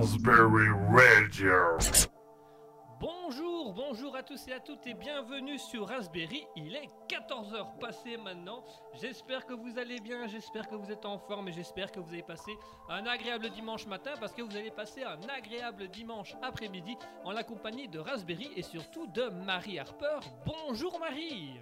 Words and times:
Raspberry 0.00 0.70
Radio. 0.88 1.76
Bonjour, 2.98 3.74
bonjour 3.74 4.16
à 4.16 4.22
tous 4.22 4.48
et 4.48 4.52
à 4.54 4.58
toutes 4.58 4.86
et 4.86 4.94
bienvenue 4.94 5.58
sur 5.58 5.88
Raspberry. 5.88 6.46
Il 6.56 6.74
est 6.74 6.88
14h 7.10 7.78
passé 7.78 8.16
maintenant. 8.16 8.64
J'espère 8.98 9.44
que 9.44 9.52
vous 9.52 9.78
allez 9.78 10.00
bien, 10.00 10.26
j'espère 10.26 10.68
que 10.68 10.74
vous 10.74 10.90
êtes 10.90 11.04
en 11.04 11.18
forme 11.18 11.48
et 11.48 11.52
j'espère 11.52 11.92
que 11.92 12.00
vous 12.00 12.14
avez 12.14 12.22
passé 12.22 12.50
un 12.88 13.04
agréable 13.04 13.50
dimanche 13.50 13.86
matin 13.86 14.12
parce 14.18 14.32
que 14.32 14.40
vous 14.40 14.56
allez 14.56 14.70
passer 14.70 15.02
un 15.02 15.20
agréable 15.28 15.88
dimanche 15.88 16.34
après-midi 16.40 16.96
en 17.24 17.32
la 17.32 17.44
compagnie 17.44 17.86
de 17.86 17.98
Raspberry 17.98 18.52
et 18.56 18.62
surtout 18.62 19.06
de 19.08 19.24
Marie 19.44 19.78
Harper. 19.78 20.20
Bonjour 20.46 20.98
Marie 20.98 21.60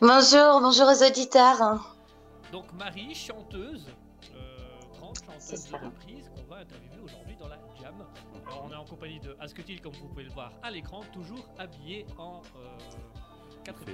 Bonjour, 0.00 0.60
bonjour 0.60 0.86
aux 0.86 1.04
auditeurs. 1.04 1.96
Donc 2.52 2.72
Marie, 2.74 3.12
chanteuse, 3.12 3.88
euh, 4.36 5.00
grande 5.00 5.16
chanteuse 5.16 5.68
de 5.68 5.76
reprise 5.84 6.30
qu'on 6.46 6.54
va 6.54 6.60
interviewer 6.60 7.00
aujourd'hui 7.02 7.36
dans 7.36 7.48
la 7.48 7.58
Jam. 7.80 7.94
Alors, 8.46 8.64
on 8.66 8.70
est 8.72 8.76
en 8.76 8.84
compagnie 8.84 9.20
de 9.20 9.36
Asketil, 9.40 9.80
comme 9.80 9.92
vous 9.94 10.08
pouvez 10.08 10.24
le 10.24 10.30
voir 10.30 10.52
à 10.62 10.70
l'écran, 10.70 11.00
toujours 11.12 11.46
habillé 11.58 12.06
en 12.18 12.40
euh, 12.56 12.78
Il 13.66 13.74
fait, 13.74 13.92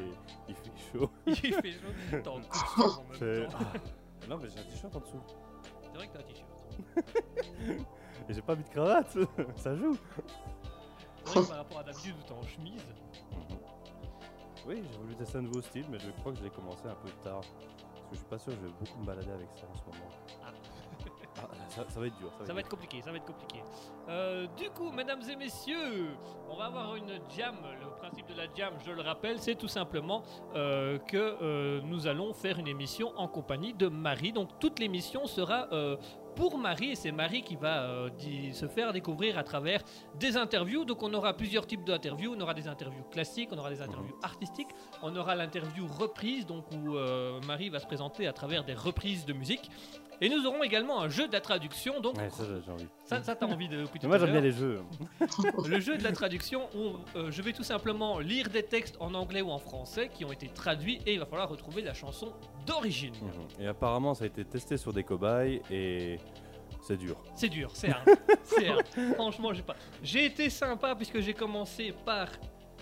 il 0.49 0.55
fait 0.55 0.71
chaud. 0.93 1.11
Il 1.27 1.37
fait 1.37 1.73
chaud, 1.73 1.89
t'es 2.11 2.29
en 2.29 2.41
costume 2.43 2.83
en 2.85 3.03
même 3.05 3.19
C'est- 3.19 3.47
temps. 3.47 3.59
Ah. 3.61 4.29
Non, 4.29 4.39
mais 4.39 4.49
j'ai 4.51 4.59
un 4.61 4.65
t-shirt 4.65 4.95
en 4.97 5.01
dessous. 5.01 5.23
C'est 5.83 5.97
vrai 5.97 6.07
que 6.09 6.13
t'as 6.13 6.19
un 6.21 6.23
t-shirt. 6.23 7.87
Et 8.29 8.35
j'ai 8.35 8.43
pas 8.43 8.55
mis 8.55 8.63
de 8.65 8.69
cravate. 8.69 9.17
Ça 9.57 9.75
joue. 9.75 9.97
Vrai 11.25 11.47
par 11.49 11.57
rapport 11.57 11.79
à 11.79 11.85
d'habitude 11.85 12.15
où 12.21 12.23
t'es 12.27 12.33
en 12.33 12.43
chemise, 12.43 12.83
Oui, 14.67 14.83
j'ai 14.91 14.99
voulu 14.99 15.15
tester 15.17 15.39
un 15.39 15.43
nouveau 15.43 15.61
style, 15.63 15.87
mais 15.91 15.99
je 15.99 16.11
crois 16.11 16.33
que 16.33 16.39
je 16.39 16.45
l'ai 16.45 16.51
commencé 16.51 16.87
un 16.87 16.95
peu 16.95 17.11
tard. 17.25 17.41
Parce 17.41 18.03
que 18.03 18.13
je 18.13 18.17
suis 18.17 18.27
pas 18.27 18.39
sûr 18.39 18.53
que 18.53 18.59
je 18.61 18.67
vais 18.67 18.73
beaucoup 18.79 19.01
me 19.01 19.07
balader 19.07 19.31
avec 19.31 19.49
ça 19.55 19.67
en 19.73 19.77
ce 19.77 19.83
moment. 19.85 20.11
Ah. 20.45 20.53
Ça, 21.75 21.85
ça 21.89 22.01
va 22.01 22.07
être 22.07 22.19
dur. 22.19 22.31
Ça 22.33 22.39
va, 22.41 22.47
ça 22.47 22.53
va 22.53 22.61
être 22.61 22.69
compliqué, 22.69 23.01
ça 23.01 23.11
va 23.11 23.17
être 23.17 23.25
compliqué. 23.25 23.63
Euh, 24.09 24.47
du 24.59 24.69
coup, 24.71 24.91
mesdames 24.93 25.23
et 25.31 25.37
messieurs, 25.37 26.09
on 26.51 26.57
va 26.57 26.67
avoir 26.67 26.97
une 26.97 27.19
jam. 27.35 27.57
Le 27.81 27.89
principe 27.97 28.29
de 28.29 28.35
la 28.35 28.45
jam, 28.55 28.75
je 28.85 28.93
le 28.93 29.01
rappelle, 29.01 29.39
c'est 29.39 29.55
tout 29.55 29.69
simplement 29.69 30.23
euh, 30.55 30.99
que 30.99 31.17
euh, 31.17 31.81
nous 31.85 32.07
allons 32.07 32.35
faire 32.35 32.59
une 32.59 32.69
émission 32.69 33.13
en 33.17 33.27
compagnie 33.27 33.73
de 33.73 33.89
Marie. 33.89 34.33
Donc 34.33 34.59
toute 34.59 34.79
l'émission 34.79 35.27
sera 35.27 35.69
pour 36.35 36.59
Marie 36.59 36.93
et 36.93 36.95
c'est 36.95 37.13
Marie 37.13 37.43
qui 37.43 37.57
va 37.57 37.83
euh, 37.83 38.11
se 38.53 38.67
faire 38.67 38.93
découvrir 38.93 39.39
à 39.39 39.43
travers 39.43 39.83
des 40.19 40.37
interviews. 40.37 40.85
Donc 40.85 41.03
on 41.03 41.13
aura 41.15 41.35
plusieurs 41.35 41.67
types 41.67 41.85
d'interviews. 41.85 42.35
On 42.37 42.41
aura 42.41 42.55
des 42.55 42.69
interviews 42.69 43.05
classiques, 43.11 43.51
on 43.53 43.59
aura 43.59 43.71
des 43.71 43.83
interviews 43.83 44.17
artistiques, 44.23 44.71
on 45.03 45.15
aura 45.17 45.35
l'interview 45.35 45.87
reprise, 45.87 46.47
donc 46.47 46.65
où 46.73 46.97
euh, 46.97 47.41
Marie 47.47 47.69
va 47.69 47.79
se 47.79 47.87
présenter 47.87 48.27
à 48.27 48.33
travers 48.33 48.65
des 48.65 48.75
reprises 48.75 49.25
de 49.25 49.33
musique. 49.33 49.71
Et 50.23 50.29
nous 50.29 50.47
aurons 50.47 50.63
également 50.63 51.01
un 51.01 51.09
jeu 51.09 51.27
de 51.27 51.33
la 51.33 51.41
traduction. 51.41 52.01
Donc 52.01 52.17
Ouais, 52.17 52.31
ça 52.31 52.45
j'ai 52.65 52.71
envie. 52.71 52.87
ça, 53.05 53.21
ça 53.25 53.35
t'as 53.35 53.45
envie 53.47 53.69
de 53.69 53.83
depuis 53.83 54.07
moi 54.07 54.19
j'aime 54.19 54.31
bien 54.31 54.41
les 54.41 54.53
jeux. 54.53 54.81
Le 55.69 55.81
jeu 55.81 55.99
de 55.99 56.05
la 56.05 56.13
traduction, 56.13 56.69
où 56.77 56.97
euh, 57.19 57.33
je 57.33 57.43
vais 57.43 57.53
tout 57.53 57.65
simplement 57.65 58.21
lire 58.21 58.49
des 58.49 58.63
textes 58.63 58.97
en 59.01 59.15
anglais 59.15 59.43
ou 59.43 59.51
en 59.51 59.59
français 59.59 60.11
qui 60.15 60.25
ont 60.25 60.31
été 60.31 60.47
traduits 60.49 61.01
et 61.07 61.15
il 61.15 61.19
va 61.19 61.27
falloir 61.27 61.49
retrouver 61.49 61.83
la 61.83 61.93
chanson 61.93 62.33
d'origine. 62.65 63.15
Mhm. 63.21 63.65
Et 63.65 63.67
apparemment 63.67 64.15
ça 64.15 64.23
a 64.23 64.29
été 64.29 64.45
testé 64.45 64.77
sur 64.77 64.93
des 64.93 65.03
cobayes 65.03 65.61
et 65.73 66.21
c'est 66.83 66.97
dur. 66.97 67.17
C'est 67.35 67.49
dur, 67.49 67.71
c'est 67.75 67.91
hard. 67.91 68.09
c'est 68.45 68.69
hard. 68.69 68.87
Franchement, 69.15 69.53
j'ai 69.53 69.63
pas. 69.63 69.75
J'ai 70.05 70.25
été 70.27 70.51
sympa 70.51 70.95
puisque 70.95 71.19
j'ai 71.21 71.35
commencé 71.35 71.93
par. 72.07 72.29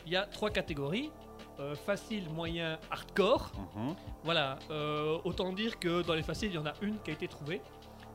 Il 0.06 0.12
y 0.12 0.16
a 0.16 0.26
trois 0.26 0.50
catégories 0.50 1.10
euh, 1.60 1.74
facile, 1.74 2.28
moyen, 2.30 2.78
hardcore. 2.90 3.52
Mhm. 3.76 3.94
Voilà. 4.24 4.58
euh, 4.70 5.18
autant 5.24 5.52
dire 5.52 5.78
que 5.78 6.02
dans 6.02 6.14
les 6.14 6.22
faciles, 6.22 6.50
il 6.50 6.54
y 6.54 6.58
en 6.58 6.66
a 6.66 6.72
une 6.82 6.98
qui 7.00 7.10
a 7.10 7.12
été 7.12 7.28
trouvée 7.28 7.60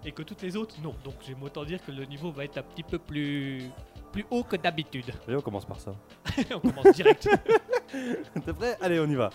et 0.03 0.11
que 0.11 0.23
toutes 0.23 0.41
les 0.41 0.55
autres, 0.55 0.75
non. 0.83 0.95
Donc 1.03 1.15
j'aime 1.25 1.41
autant 1.43 1.63
dire 1.63 1.83
que 1.83 1.91
le 1.91 2.05
niveau 2.05 2.31
va 2.31 2.43
être 2.45 2.57
un 2.57 2.63
petit 2.63 2.83
peu 2.83 2.99
plus 2.99 3.69
plus 4.11 4.25
haut 4.31 4.43
que 4.43 4.55
d'habitude. 4.55 5.11
Allez, 5.27 5.35
on 5.35 5.41
commence 5.41 5.65
par 5.65 5.79
ça. 5.79 5.93
on 6.55 6.59
commence 6.59 6.95
direct. 6.95 7.27
T'es 8.45 8.53
prêt? 8.53 8.77
Allez, 8.79 8.99
on 8.99 9.07
y 9.07 9.15
va. 9.15 9.29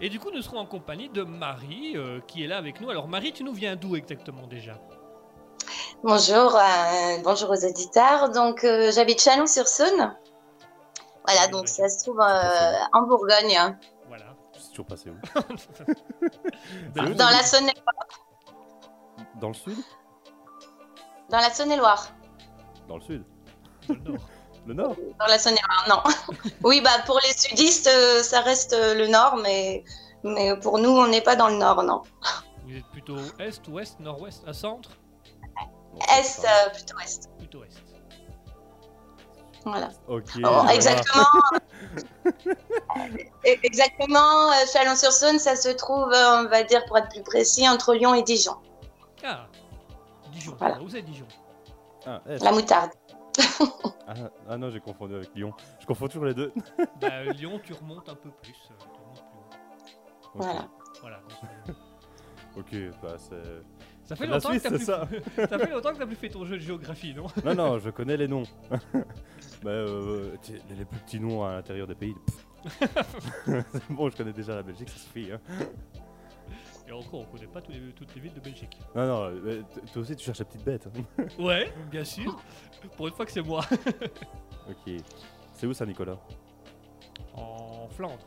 Et 0.00 0.08
du 0.08 0.20
coup, 0.20 0.30
nous 0.30 0.42
serons 0.42 0.58
en 0.58 0.66
compagnie 0.66 1.08
de 1.08 1.22
Marie, 1.22 1.96
euh, 1.96 2.20
qui 2.28 2.44
est 2.44 2.46
là 2.46 2.58
avec 2.58 2.80
nous. 2.80 2.90
Alors, 2.90 3.08
Marie, 3.08 3.32
tu 3.32 3.42
nous 3.42 3.54
viens 3.54 3.74
d'où 3.74 3.96
exactement 3.96 4.46
déjà? 4.46 4.78
Bonjour, 6.04 6.54
euh, 6.54 7.18
bonjour 7.24 7.50
aux 7.50 7.64
auditeurs. 7.64 8.30
Donc, 8.30 8.62
euh, 8.62 8.92
j'habite 8.92 9.20
Chalon-sur-Saône. 9.20 10.14
Voilà, 11.26 11.48
donc 11.48 11.62
oui. 11.62 11.68
ça 11.68 11.88
se 11.88 12.04
trouve 12.04 12.20
euh, 12.20 12.72
en 12.92 13.02
Bourgogne. 13.02 13.76
Voilà. 14.08 14.26
Suis 14.52 14.70
toujours 14.70 14.86
passé 14.86 15.10
où 15.10 15.14
dans 16.94 17.02
la 17.04 17.14
t'habites 17.14 17.46
Saône, 17.46 17.70
Dans 19.40 19.48
le 19.48 19.54
sud 19.54 19.76
dans 21.28 21.38
la 21.38 21.50
Saône-et-Loire. 21.50 22.12
Dans 22.88 22.96
le 22.96 23.02
sud 23.02 23.24
Dans 23.88 23.94
le 23.94 24.00
Nord. 24.00 24.28
Le 24.66 24.74
nord 24.74 24.96
Dans 25.18 25.26
la 25.26 25.38
Saône-et-Loire, 25.38 25.86
non. 25.88 26.40
oui, 26.64 26.80
bah 26.80 26.90
pour 27.04 27.20
les 27.24 27.32
sudistes, 27.32 27.88
euh, 27.88 28.22
ça 28.22 28.40
reste 28.40 28.72
euh, 28.72 28.94
le 28.94 29.06
nord, 29.08 29.36
mais 29.36 29.84
mais 30.24 30.58
pour 30.58 30.78
nous, 30.78 30.90
on 30.90 31.06
n'est 31.06 31.20
pas 31.20 31.36
dans 31.36 31.48
le 31.48 31.56
nord, 31.56 31.82
non. 31.82 32.02
Vous 32.66 32.76
êtes 32.76 32.86
plutôt 32.86 33.16
est, 33.38 33.68
ouest, 33.68 34.00
nord-ouest, 34.00 34.42
à 34.46 34.52
centre? 34.52 34.90
C'est 36.00 36.20
Est, 36.20 36.44
euh, 36.44 36.70
plutôt 36.70 36.98
est. 36.98 37.28
Plutôt 37.38 37.64
est. 37.64 37.95
Voilà. 39.66 39.88
Oh, 40.08 40.20
voilà. 40.42 40.74
exactement. 40.74 41.24
E- 43.44 43.58
exactement. 43.62 44.50
euh, 44.52 44.66
Chalon-sur-Saône, 44.72 45.38
ça 45.38 45.54
se 45.54 45.68
trouve, 45.68 46.10
euh, 46.12 46.40
on 46.40 46.48
va 46.48 46.62
dire 46.62 46.84
pour 46.86 46.96
être 46.98 47.08
plus 47.10 47.22
précis, 47.22 47.68
entre 47.68 47.94
Lyon 47.94 48.14
et 48.14 48.22
Dijon. 48.22 48.54
Ah 49.24 49.46
Dijon. 50.32 50.54
Voilà. 50.58 50.80
Où 50.80 50.88
c'est 50.88 51.02
Dijon? 51.02 51.26
Ah, 52.06 52.20
est. 52.28 52.42
La 52.42 52.52
moutarde. 52.52 52.90
Ah, 54.08 54.14
ah 54.48 54.56
non, 54.56 54.70
j'ai 54.70 54.80
confondu 54.80 55.14
avec 55.16 55.34
Lyon. 55.34 55.52
Je 55.80 55.86
confonds 55.86 56.06
toujours 56.08 56.24
les 56.24 56.34
deux. 56.34 56.52
bah, 57.00 57.24
Lyon, 57.24 57.60
tu 57.62 57.72
remontes 57.74 58.08
un 58.08 58.14
peu 58.14 58.30
plus. 58.30 58.54
euh, 58.70 58.74
tu 58.78 59.00
remontes 59.00 59.24
plus 59.30 59.38
haut. 59.38 60.34
Ok. 60.34 60.42
Voilà. 60.42 60.68
Voilà. 61.02 61.16
donc, 61.18 61.50
euh, 61.68 61.72
Ok, 62.92 63.00
bah 63.02 63.16
c'est. 63.18 63.75
Ça 64.06 64.14
fait, 64.16 64.26
longtemps 64.26 64.50
que 64.50 64.58
Suisse, 64.58 64.62
t'as 64.86 65.04
plus... 65.06 65.20
ça 65.36 65.48
ça 65.48 65.58
fait 65.58 65.70
longtemps 65.70 65.92
que 65.92 65.98
t'as 65.98 66.06
plus 66.06 66.16
fait 66.16 66.28
ton 66.28 66.44
jeu 66.44 66.56
de 66.56 66.62
géographie, 66.62 67.12
non? 67.14 67.26
Non, 67.44 67.54
non, 67.54 67.78
je 67.78 67.90
connais 67.90 68.16
les 68.16 68.28
noms. 68.28 68.44
bah, 69.62 69.70
euh, 69.70 70.36
sais, 70.42 70.60
les, 70.70 70.84
plus 70.84 70.98
petits 71.00 71.20
noms 71.20 71.44
à 71.44 71.54
l'intérieur 71.54 71.86
des 71.88 71.94
pays. 71.96 72.14
c'est 72.78 72.88
bon, 73.90 74.08
je 74.08 74.16
connais 74.16 74.32
déjà 74.32 74.54
la 74.54 74.62
Belgique, 74.62 74.88
ça 74.88 74.98
suffit. 74.98 75.32
Hein. 75.32 75.40
Et 76.88 76.92
encore, 76.92 77.20
on 77.20 77.24
connaît 77.24 77.48
pas 77.48 77.60
les- 77.68 77.92
toutes 77.92 78.14
les 78.14 78.20
villes 78.20 78.34
de 78.34 78.40
Belgique. 78.40 78.78
Non, 78.94 79.06
non, 79.06 79.22
euh, 79.44 79.62
toi 79.92 80.02
aussi 80.02 80.14
tu 80.14 80.24
cherches 80.24 80.38
la 80.38 80.44
petite 80.44 80.64
bête. 80.64 80.86
hein. 81.18 81.24
Ouais, 81.38 81.72
bien 81.90 82.04
sûr. 82.04 82.40
Pour 82.96 83.08
une 83.08 83.14
fois 83.14 83.26
que 83.26 83.32
c'est 83.32 83.42
moi. 83.42 83.64
ok. 84.68 84.94
C'est 85.52 85.66
où 85.66 85.72
Saint-Nicolas 85.72 86.18
En 87.34 87.88
Flandre. 87.88 88.24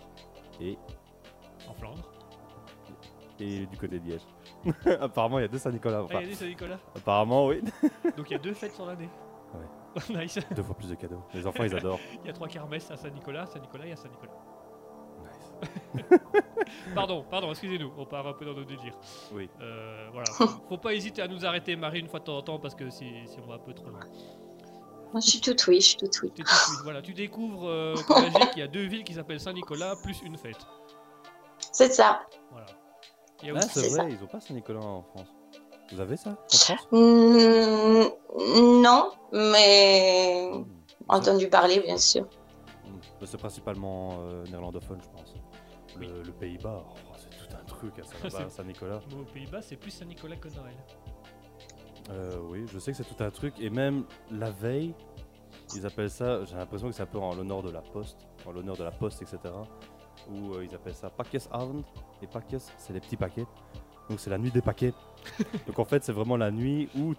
Et, 0.59 0.77
En 1.69 1.73
Flandre. 1.73 2.11
et 3.39 3.65
du 3.65 3.77
côté 3.77 3.97
de 3.99 4.05
Liège. 4.09 4.21
apparemment, 5.01 5.39
il 5.39 5.43
y 5.43 5.45
a 5.45 5.47
deux 5.47 5.57
Saint-Nicolas. 5.57 6.05
Ah, 6.09 6.13
il 6.15 6.21
y 6.21 6.25
a 6.25 6.27
des 6.27 6.35
Saint-Nicolas. 6.35 6.79
apparemment, 6.95 7.47
oui. 7.47 7.61
Donc 8.17 8.29
il 8.29 8.33
y 8.33 8.35
a 8.35 8.39
deux 8.39 8.53
fêtes 8.53 8.73
sur 8.73 8.85
l'année. 8.85 9.09
Ouais. 9.53 10.01
nice. 10.23 10.39
deux 10.55 10.63
fois 10.63 10.75
plus 10.75 10.89
de 10.89 10.95
cadeaux. 10.95 11.23
Les 11.33 11.45
enfants, 11.45 11.63
ils 11.63 11.75
adorent. 11.75 11.99
Il 12.23 12.27
y 12.27 12.29
a 12.29 12.33
trois 12.33 12.47
kermesses 12.47 12.91
à 12.91 12.97
Saint-Nicolas, 12.97 13.45
Saint-Nicolas 13.45 13.85
et 13.87 13.91
à 13.93 13.95
Saint-Nicolas. 13.95 14.33
Nice. 15.23 16.19
Pardon, 16.93 17.25
pardon, 17.29 17.49
excusez-nous, 17.49 17.91
on 17.97 18.05
part 18.05 18.27
un 18.27 18.33
peu 18.33 18.45
dans 18.45 18.53
nos 18.53 18.63
délires. 18.63 18.97
Oui. 19.33 19.49
Euh, 19.61 20.07
voilà, 20.11 20.29
faut, 20.31 20.47
faut 20.69 20.77
pas 20.77 20.93
hésiter 20.93 21.21
à 21.21 21.27
nous 21.27 21.45
arrêter, 21.45 21.75
Marie, 21.75 21.99
une 21.99 22.07
fois 22.07 22.19
de 22.19 22.25
temps 22.25 22.37
en 22.37 22.41
temps, 22.41 22.59
parce 22.59 22.75
que 22.75 22.89
si, 22.89 23.05
si 23.25 23.37
on 23.43 23.47
va 23.47 23.55
un 23.55 23.59
peu 23.59 23.73
trop 23.73 23.89
loin. 23.89 23.99
Moi, 25.11 25.21
je 25.21 25.29
suis 25.31 25.41
toute 25.41 25.65
oui, 25.67 25.81
je 25.81 25.87
suis 25.87 25.97
toute 25.97 26.21
oui. 26.21 26.31
Voilà, 26.83 27.01
tu 27.01 27.13
découvres 27.13 27.67
euh, 27.67 27.95
qu'en 28.07 28.21
Belgique, 28.21 28.51
il 28.55 28.59
y 28.59 28.63
a 28.63 28.67
deux 28.67 28.85
villes 28.85 29.03
qui 29.03 29.13
s'appellent 29.13 29.39
Saint-Nicolas 29.39 29.95
plus 30.03 30.21
une 30.21 30.37
fête. 30.37 30.67
C'est 31.71 31.91
ça. 31.91 32.21
Voilà. 32.51 32.67
Ah, 33.55 33.61
c'est 33.61 33.87
vrai, 33.89 34.11
ils 34.11 34.23
ont 34.23 34.27
pas 34.27 34.39
Saint-Nicolas 34.39 34.79
en 34.81 35.01
France. 35.03 35.27
Vous 35.91 35.99
avez 35.99 36.17
ça 36.17 36.31
en 36.31 36.57
France? 36.57 36.87
Hmm, 36.91 38.81
non, 38.81 39.11
mais 39.31 40.49
Hmm. 40.53 40.63
entendu 41.07 41.49
parler, 41.49 41.79
bien 41.79 41.97
sûr. 41.97 42.23
Hmm. 42.85 42.99
C'est 43.25 43.37
principalement 43.37 44.17
euh, 44.21 44.45
néerlandophone, 44.47 44.99
je 45.01 45.09
pense. 45.09 45.33
Le, 45.97 46.05
Oui. 46.05 46.23
le 46.25 46.31
Pays-Bas, 46.33 46.83
oh, 46.87 47.13
c'est 47.17 47.29
tout 47.29 47.55
un 47.59 47.63
truc 47.65 47.93
à 47.99 48.03
Saint- 48.29 48.49
Saint-Nicolas. 48.49 49.01
Moi, 49.11 49.21
aux 49.21 49.33
Pays-Bas, 49.33 49.61
c'est 49.61 49.77
plus 49.77 49.91
Saint-Nicolas 49.91 50.35
que 50.35 50.49
Noël. 50.49 50.75
Euh, 52.11 52.37
oui, 52.49 52.65
je 52.71 52.77
sais 52.79 52.91
que 52.91 52.97
c'est 52.97 53.03
tout 53.15 53.23
un 53.23 53.29
truc. 53.31 53.53
Et 53.59 53.69
même 53.69 54.05
la 54.31 54.49
veille, 54.51 54.93
ils 55.75 55.85
appellent 55.85 56.09
ça, 56.09 56.43
j'ai 56.45 56.55
l'impression 56.55 56.87
que 56.87 56.93
c'est 56.95 57.03
un 57.03 57.07
peu 57.07 57.19
en 57.19 57.33
l'honneur 57.35 57.61
de 57.63 57.69
la 57.71 57.81
poste, 57.81 58.27
en 58.45 58.51
l'honneur 58.51 58.75
de 58.77 58.83
la 58.83 58.91
poste, 58.91 59.21
etc. 59.21 59.37
Où 60.29 60.53
euh, 60.53 60.65
ils 60.65 60.73
appellent 60.75 60.95
ça 60.95 61.09
Pakesavond. 61.09 61.83
Et 62.21 62.27
Pakes, 62.27 62.55
c'est 62.77 62.93
les 62.93 62.99
petits 62.99 63.17
paquets. 63.17 63.45
Donc 64.09 64.19
c'est 64.19 64.29
la 64.29 64.37
nuit 64.37 64.51
des 64.51 64.61
paquets. 64.61 64.93
Donc 65.67 65.79
en 65.79 65.85
fait, 65.85 66.03
c'est 66.03 66.11
vraiment 66.11 66.37
la 66.37 66.51
nuit 66.51 66.89
où 66.97 67.13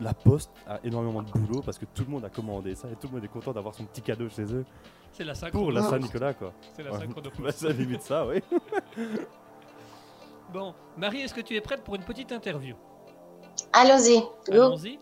la 0.00 0.12
poste 0.12 0.50
a 0.66 0.78
énormément 0.84 1.22
de 1.22 1.30
boulot 1.30 1.62
parce 1.62 1.78
que 1.78 1.86
tout 1.86 2.04
le 2.04 2.10
monde 2.10 2.24
a 2.24 2.28
commandé 2.30 2.74
ça 2.74 2.88
et 2.88 2.96
tout 2.96 3.06
le 3.08 3.14
monde 3.14 3.24
est 3.24 3.28
content 3.28 3.52
d'avoir 3.52 3.74
son 3.74 3.84
petit 3.84 4.02
cadeau 4.02 4.28
chez 4.28 4.42
eux 4.52 4.64
C'est 5.12 5.24
la 5.24 5.32
pour 5.50 5.72
la 5.72 5.82
Saint-Nicolas, 5.82 6.34
quoi. 6.34 6.52
C'est 6.74 6.82
la 6.82 6.92
Ouais. 6.92 6.98
synchronopost. 6.98 7.40
Bah, 7.42 7.52
ça 7.52 7.70
limite 7.70 8.02
ça, 8.02 8.26
oui. 8.26 8.42
Bon, 10.52 10.74
Marie, 10.96 11.22
est-ce 11.22 11.34
que 11.34 11.40
tu 11.40 11.54
es 11.56 11.60
prête 11.60 11.82
pour 11.82 11.96
une 11.96 12.04
petite 12.04 12.30
interview? 12.32 12.76
Allons-y. 13.72 14.22
Allons-y. 14.50 14.98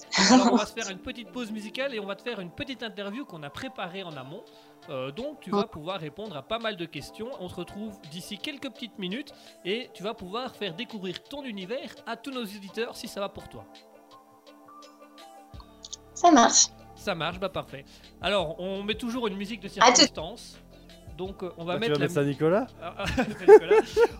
On 0.50 0.56
va 0.56 0.64
se 0.66 0.72
faire 0.72 0.88
une 0.90 0.98
petite 0.98 1.30
pause 1.32 1.50
musicale 1.50 1.94
et 1.94 2.00
on 2.00 2.06
va 2.06 2.14
te 2.14 2.22
faire 2.22 2.40
une 2.40 2.50
petite 2.50 2.82
interview 2.82 3.24
qu'on 3.24 3.42
a 3.42 3.50
préparée 3.50 4.02
en 4.04 4.16
amont. 4.16 4.42
Euh, 4.90 5.10
donc, 5.10 5.40
tu 5.40 5.50
vas 5.50 5.64
pouvoir 5.64 5.98
répondre 6.00 6.36
à 6.36 6.42
pas 6.42 6.58
mal 6.58 6.76
de 6.76 6.84
questions. 6.84 7.30
On 7.40 7.48
se 7.48 7.54
retrouve 7.54 7.98
d'ici 8.10 8.38
quelques 8.38 8.70
petites 8.70 8.98
minutes 8.98 9.32
et 9.64 9.90
tu 9.94 10.02
vas 10.02 10.14
pouvoir 10.14 10.54
faire 10.54 10.74
découvrir 10.74 11.22
ton 11.22 11.42
univers 11.42 11.90
à 12.06 12.16
tous 12.16 12.30
nos 12.30 12.42
auditeurs 12.42 12.96
si 12.96 13.08
ça 13.08 13.20
va 13.20 13.28
pour 13.28 13.48
toi. 13.48 13.64
Ça 16.14 16.30
marche. 16.30 16.66
Ça 16.96 17.14
marche, 17.14 17.38
bah 17.38 17.48
parfait. 17.48 17.84
Alors, 18.20 18.58
on 18.60 18.82
met 18.82 18.94
toujours 18.94 19.26
une 19.26 19.36
musique 19.36 19.60
de 19.60 19.68
circonstance. 19.68 20.58
Donc, 21.16 21.42
euh, 21.42 21.52
on 21.58 21.64
va 21.64 21.74
Ah, 21.74 21.76
tu 21.76 21.80
mettre 21.80 21.92
vas 21.92 21.98
la 21.98 22.04
mettre 22.04 22.14
ça, 22.14 22.24
Nicolas? 22.24 22.66
Ah, 22.82 23.04
Nicolas. 23.28 23.76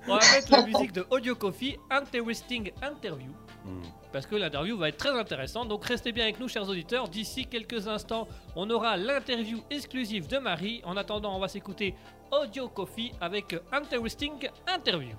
On 0.06 0.14
va 0.16 0.21
mettre 0.33 0.50
la 0.50 0.66
musique 0.66 0.92
de 0.92 1.06
Audio 1.11 1.35
Coffee, 1.35 1.78
Interesting 1.90 2.71
Interview. 2.83 3.33
Hmm. 3.64 3.80
Parce 4.12 4.26
que 4.26 4.37
l'interview 4.37 4.76
va 4.76 4.88
être 4.88 4.99
très 4.99 5.16
intéressante. 5.18 5.68
Donc 5.68 5.85
restez 5.85 6.12
bien 6.12 6.25
avec 6.25 6.38
nous, 6.38 6.49
chers 6.49 6.68
auditeurs. 6.68 7.09
D'ici 7.09 7.47
quelques 7.47 7.88
instants, 7.88 8.28
on 8.56 8.68
aura 8.71 8.97
l'interview 8.97 9.61
exclusive 9.71 10.28
de 10.28 10.38
Marie. 10.38 10.83
En 10.85 10.97
attendant, 10.97 11.35
on 11.35 11.40
va 11.40 11.49
s'écouter 11.49 11.94
Audio 12.30 12.68
Coffee 12.68 13.12
avec 13.21 13.56
Interesting 13.73 14.49
Interview. 14.66 15.14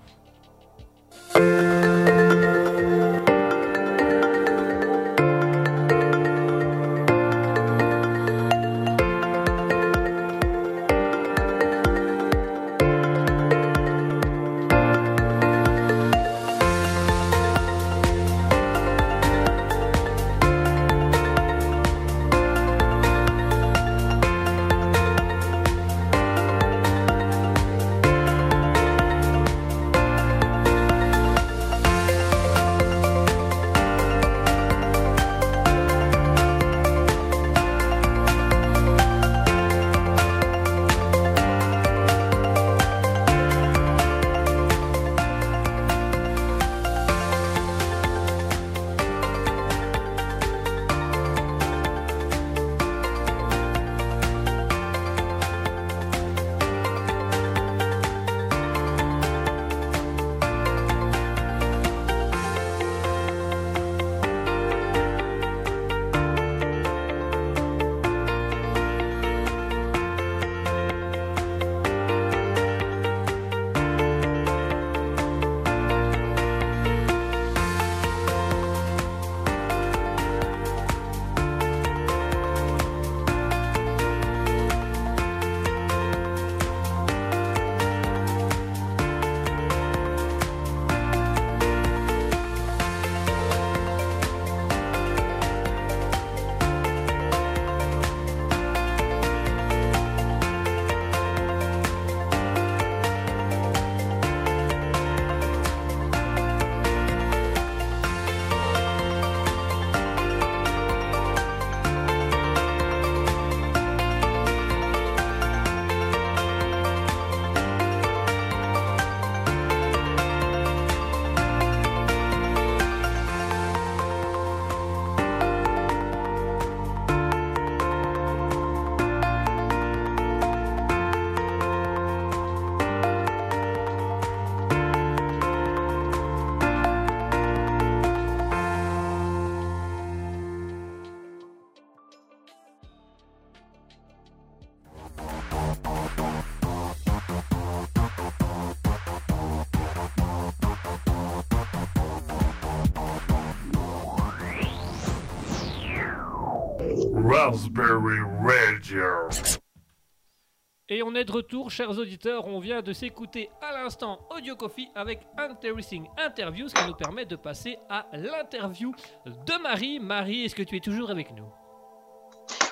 On 161.15 161.17
est 161.17 161.24
de 161.24 161.31
retour, 161.31 161.72
chers 161.72 161.91
auditeurs. 161.91 162.45
On 162.45 162.60
vient 162.60 162.81
de 162.81 162.91
s'écouter 162.91 163.50
à 163.62 163.72
l'instant 163.72 164.19
Audio 164.36 164.57
Coffee 164.57 164.89
avec 164.95 165.22
Interesting 165.38 166.10
Interview, 166.17 166.67
ce 166.67 166.74
qui 166.74 166.86
nous 166.86 166.93
permet 166.93 167.24
de 167.24 167.38
passer 167.38 167.77
à 167.89 168.05
l'interview 168.12 168.93
de 169.25 169.62
Marie. 169.62 169.98
Marie, 170.00 170.43
est-ce 170.43 170.55
que 170.55 170.63
tu 170.63 170.75
es 170.75 170.81
toujours 170.81 171.12
avec 171.12 171.31
nous? 171.31 171.48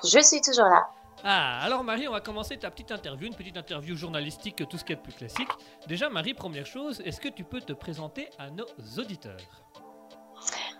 Je 0.03 0.19
suis 0.19 0.41
toujours 0.41 0.65
là. 0.65 0.85
Ah, 1.23 1.61
alors 1.61 1.85
Marie, 1.85 2.05
on 2.09 2.11
va 2.11 2.19
commencer 2.19 2.57
ta 2.57 2.69
petite 2.69 2.91
interview, 2.91 3.27
une 3.27 3.35
petite 3.35 3.55
interview 3.55 3.95
journalistique, 3.95 4.67
tout 4.67 4.77
ce 4.77 4.83
qui 4.83 4.91
est 4.91 4.97
de 4.97 5.01
plus 5.01 5.13
classique. 5.13 5.49
Déjà, 5.87 6.09
Marie, 6.09 6.33
première 6.33 6.65
chose, 6.65 7.01
est-ce 7.05 7.21
que 7.21 7.29
tu 7.29 7.45
peux 7.45 7.61
te 7.61 7.71
présenter 7.71 8.27
à 8.37 8.49
nos 8.49 8.65
auditeurs? 8.97 9.37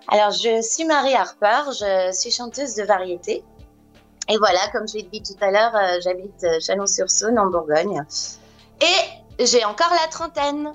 Alors, 0.10 0.32
je 0.32 0.62
suis 0.62 0.84
Marie 0.84 1.14
Harper, 1.14 1.72
je 1.72 2.12
suis 2.12 2.32
chanteuse 2.32 2.76
de 2.76 2.84
variété. 2.84 3.42
Et 4.30 4.38
voilà, 4.38 4.60
comme 4.72 4.88
je 4.88 4.96
l'ai 4.96 5.04
dit 5.04 5.22
tout 5.22 5.38
à 5.42 5.52
l'heure, 5.52 5.76
euh, 5.76 6.00
j'habite 6.04 6.44
euh, 6.44 6.60
Chalon-sur-Saône, 6.60 7.38
en 7.38 7.48
Bourgogne. 7.48 8.02
Et 8.82 9.44
j'ai 9.46 9.66
encore 9.66 9.92
la 9.92 10.08
trentaine. 10.10 10.72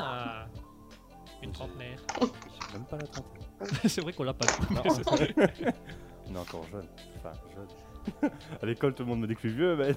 Ah, 0.00 0.46
une 1.42 1.52
trentenaire. 1.52 1.98
J'ai 2.20 2.72
même 2.78 2.86
pas 2.86 2.98
la 2.98 3.06
trentaine. 3.06 3.42
C'est 3.88 4.00
vrai 4.00 4.12
qu'on 4.12 4.24
l'a 4.24 4.34
pas. 4.34 4.46
On 4.70 6.34
est 6.34 6.38
encore 6.38 6.64
jeune. 6.70 6.86
Enfin, 7.18 7.32
jeune. 7.54 8.30
à 8.62 8.66
l'école, 8.66 8.94
tout 8.94 9.02
le 9.02 9.08
monde 9.08 9.20
me 9.20 9.26
dit 9.26 9.34
que 9.34 9.40
je 9.42 9.48
suis 9.48 9.56
vieux, 9.56 9.76
mais. 9.76 9.94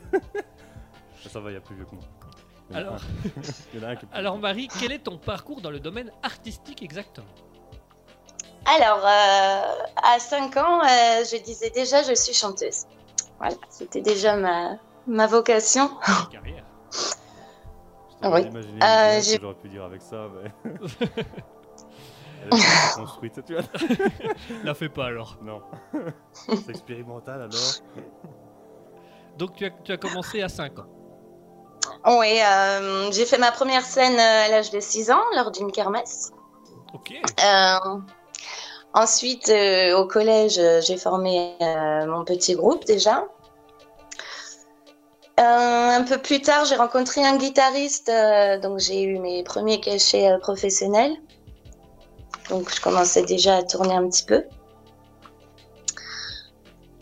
ça 1.32 1.40
va, 1.40 1.52
il 1.52 1.54
y 1.56 1.58
a 1.58 1.62
plus 1.62 1.76
vieux 1.76 1.86
que 1.86 1.96
moi. 1.96 2.04
Alors- 2.74 3.00
Alors 4.12 4.38
Marie, 4.40 4.68
quel 4.80 4.92
est 4.92 5.00
ton 5.04 5.18
parcours 5.20 5.62
dans 5.62 5.70
le 5.70 5.80
domaine 5.80 6.12
artistique 6.24 6.82
exactement? 6.82 7.28
Alors, 8.66 9.06
euh, 9.06 9.84
à 10.04 10.20
5 10.20 10.58
ans, 10.58 10.82
euh, 10.82 11.24
je 11.24 11.42
disais 11.44 11.70
déjà 11.70 12.04
je 12.04 12.14
suis 12.14 12.34
chanteuse. 12.34 12.86
Voilà, 13.38 13.56
c'était 13.70 14.02
déjà 14.02 14.36
ma, 14.36 14.78
ma 15.08 15.28
vocation. 15.28 15.90
Carrière. 16.32 16.64
Oui. 18.24 18.42
Euh, 18.82 19.22
j'aurais 19.22 19.54
pu 19.56 19.70
dire 19.70 19.84
avec 19.84 20.02
ça, 20.02 20.28
mais. 20.34 20.72
Elle 22.52 22.58
est 22.60 22.96
construite, 22.96 23.44
tu 23.46 23.54
vois. 23.54 23.64
La 24.64 24.74
fais 24.76 24.90
pas 24.90 25.06
alors. 25.06 25.38
Non. 25.42 25.62
C'est 26.44 26.70
expérimental 26.70 27.42
alors. 27.42 27.74
Donc 29.38 29.56
tu 29.56 29.66
as, 29.66 29.72
tu 29.84 29.92
as 29.92 29.98
commencé 29.98 30.42
à 30.42 30.50
5 30.50 30.80
ans. 30.80 30.86
Oui, 32.08 32.40
euh, 32.42 33.12
j'ai 33.12 33.26
fait 33.26 33.38
ma 33.40 33.52
première 33.52 33.84
scène 33.84 34.20
à 34.20 34.48
l'âge 34.48 34.70
de 34.70 34.80
6 34.80 35.12
ans, 35.12 35.24
lors 35.36 35.52
d'une 35.52 35.72
kermesse. 35.72 36.32
Ok. 36.94 37.14
Euh, 37.44 38.00
ensuite, 38.96 39.50
euh, 39.50 39.98
au 39.98 40.08
collège, 40.08 40.58
euh, 40.58 40.82
j'ai 40.82 40.98
formé 40.98 41.54
euh, 41.62 42.06
mon 42.08 42.24
petit 42.24 42.56
groupe 42.56 42.86
déjà. 42.86 43.28
Un 45.38 46.04
peu 46.04 46.18
plus 46.18 46.42
tard, 46.42 46.66
j'ai 46.66 46.76
rencontré 46.76 47.24
un 47.24 47.38
guitariste, 47.38 48.10
donc 48.62 48.80
j'ai 48.80 49.04
eu 49.04 49.20
mes 49.20 49.44
premiers 49.44 49.82
cachets 49.82 50.30
professionnels. 50.42 51.14
Donc 52.50 52.74
je 52.74 52.82
commençais 52.82 53.24
déjà 53.24 53.58
à 53.58 53.64
tourner 53.64 53.96
un 53.96 54.08
petit 54.08 54.24
peu. 54.24 54.44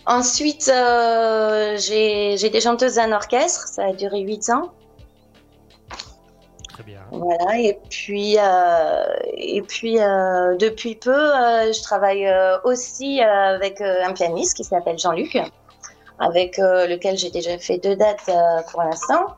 Ensuite, 0.08 0.66
j'ai 0.66 2.36
j'ai 2.38 2.46
été 2.46 2.60
chanteuse 2.60 2.96
d'un 2.96 3.12
orchestre, 3.12 3.68
ça 3.68 3.86
a 3.86 3.94
duré 3.94 4.22
8 4.22 4.50
ans. 4.50 4.72
Très 6.74 6.84
bien. 6.84 7.02
Voilà, 7.12 7.60
et 7.60 7.80
puis, 7.90 8.38
euh, 8.38 9.16
et 9.26 9.62
puis 9.62 10.00
euh, 10.00 10.56
depuis 10.58 10.96
peu, 10.96 11.12
euh, 11.12 11.72
je 11.72 11.82
travaille 11.82 12.28
aussi 12.64 13.22
avec 13.22 13.80
un 13.80 14.12
pianiste 14.14 14.58
qui 14.58 14.64
s'appelle 14.64 15.00
Jean-Luc, 15.00 15.38
avec 16.20 16.58
lequel 16.58 17.18
j'ai 17.18 17.30
déjà 17.30 17.58
fait 17.58 17.78
deux 17.78 17.96
dates 17.96 18.30
pour 18.72 18.84
l'instant. 18.84 19.36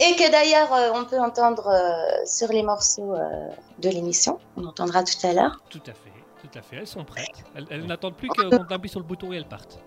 Et 0.00 0.16
que 0.16 0.30
d'ailleurs, 0.32 0.72
euh, 0.72 0.90
on 1.00 1.04
peut 1.04 1.20
entendre 1.20 1.68
euh, 1.68 2.26
sur 2.26 2.48
les 2.48 2.62
morceaux 2.62 3.14
euh, 3.14 3.48
de 3.78 3.88
l'émission. 3.88 4.40
On 4.56 4.64
entendra 4.64 5.04
tout 5.04 5.26
à 5.26 5.32
l'heure. 5.32 5.62
Tout 5.68 5.82
à 5.86 5.92
fait, 5.92 6.12
tout 6.40 6.58
à 6.58 6.62
fait. 6.62 6.76
Elles 6.76 6.86
sont 6.88 7.04
prêtes. 7.04 7.44
Elles, 7.54 7.66
elles 7.70 7.86
n'attendent 7.86 8.16
plus 8.16 8.28
qu'on 8.28 8.50
appuie 8.50 8.88
sur 8.88 8.98
le 8.98 9.06
bouton 9.06 9.32
et 9.32 9.36
elles 9.36 9.48
partent. 9.48 9.78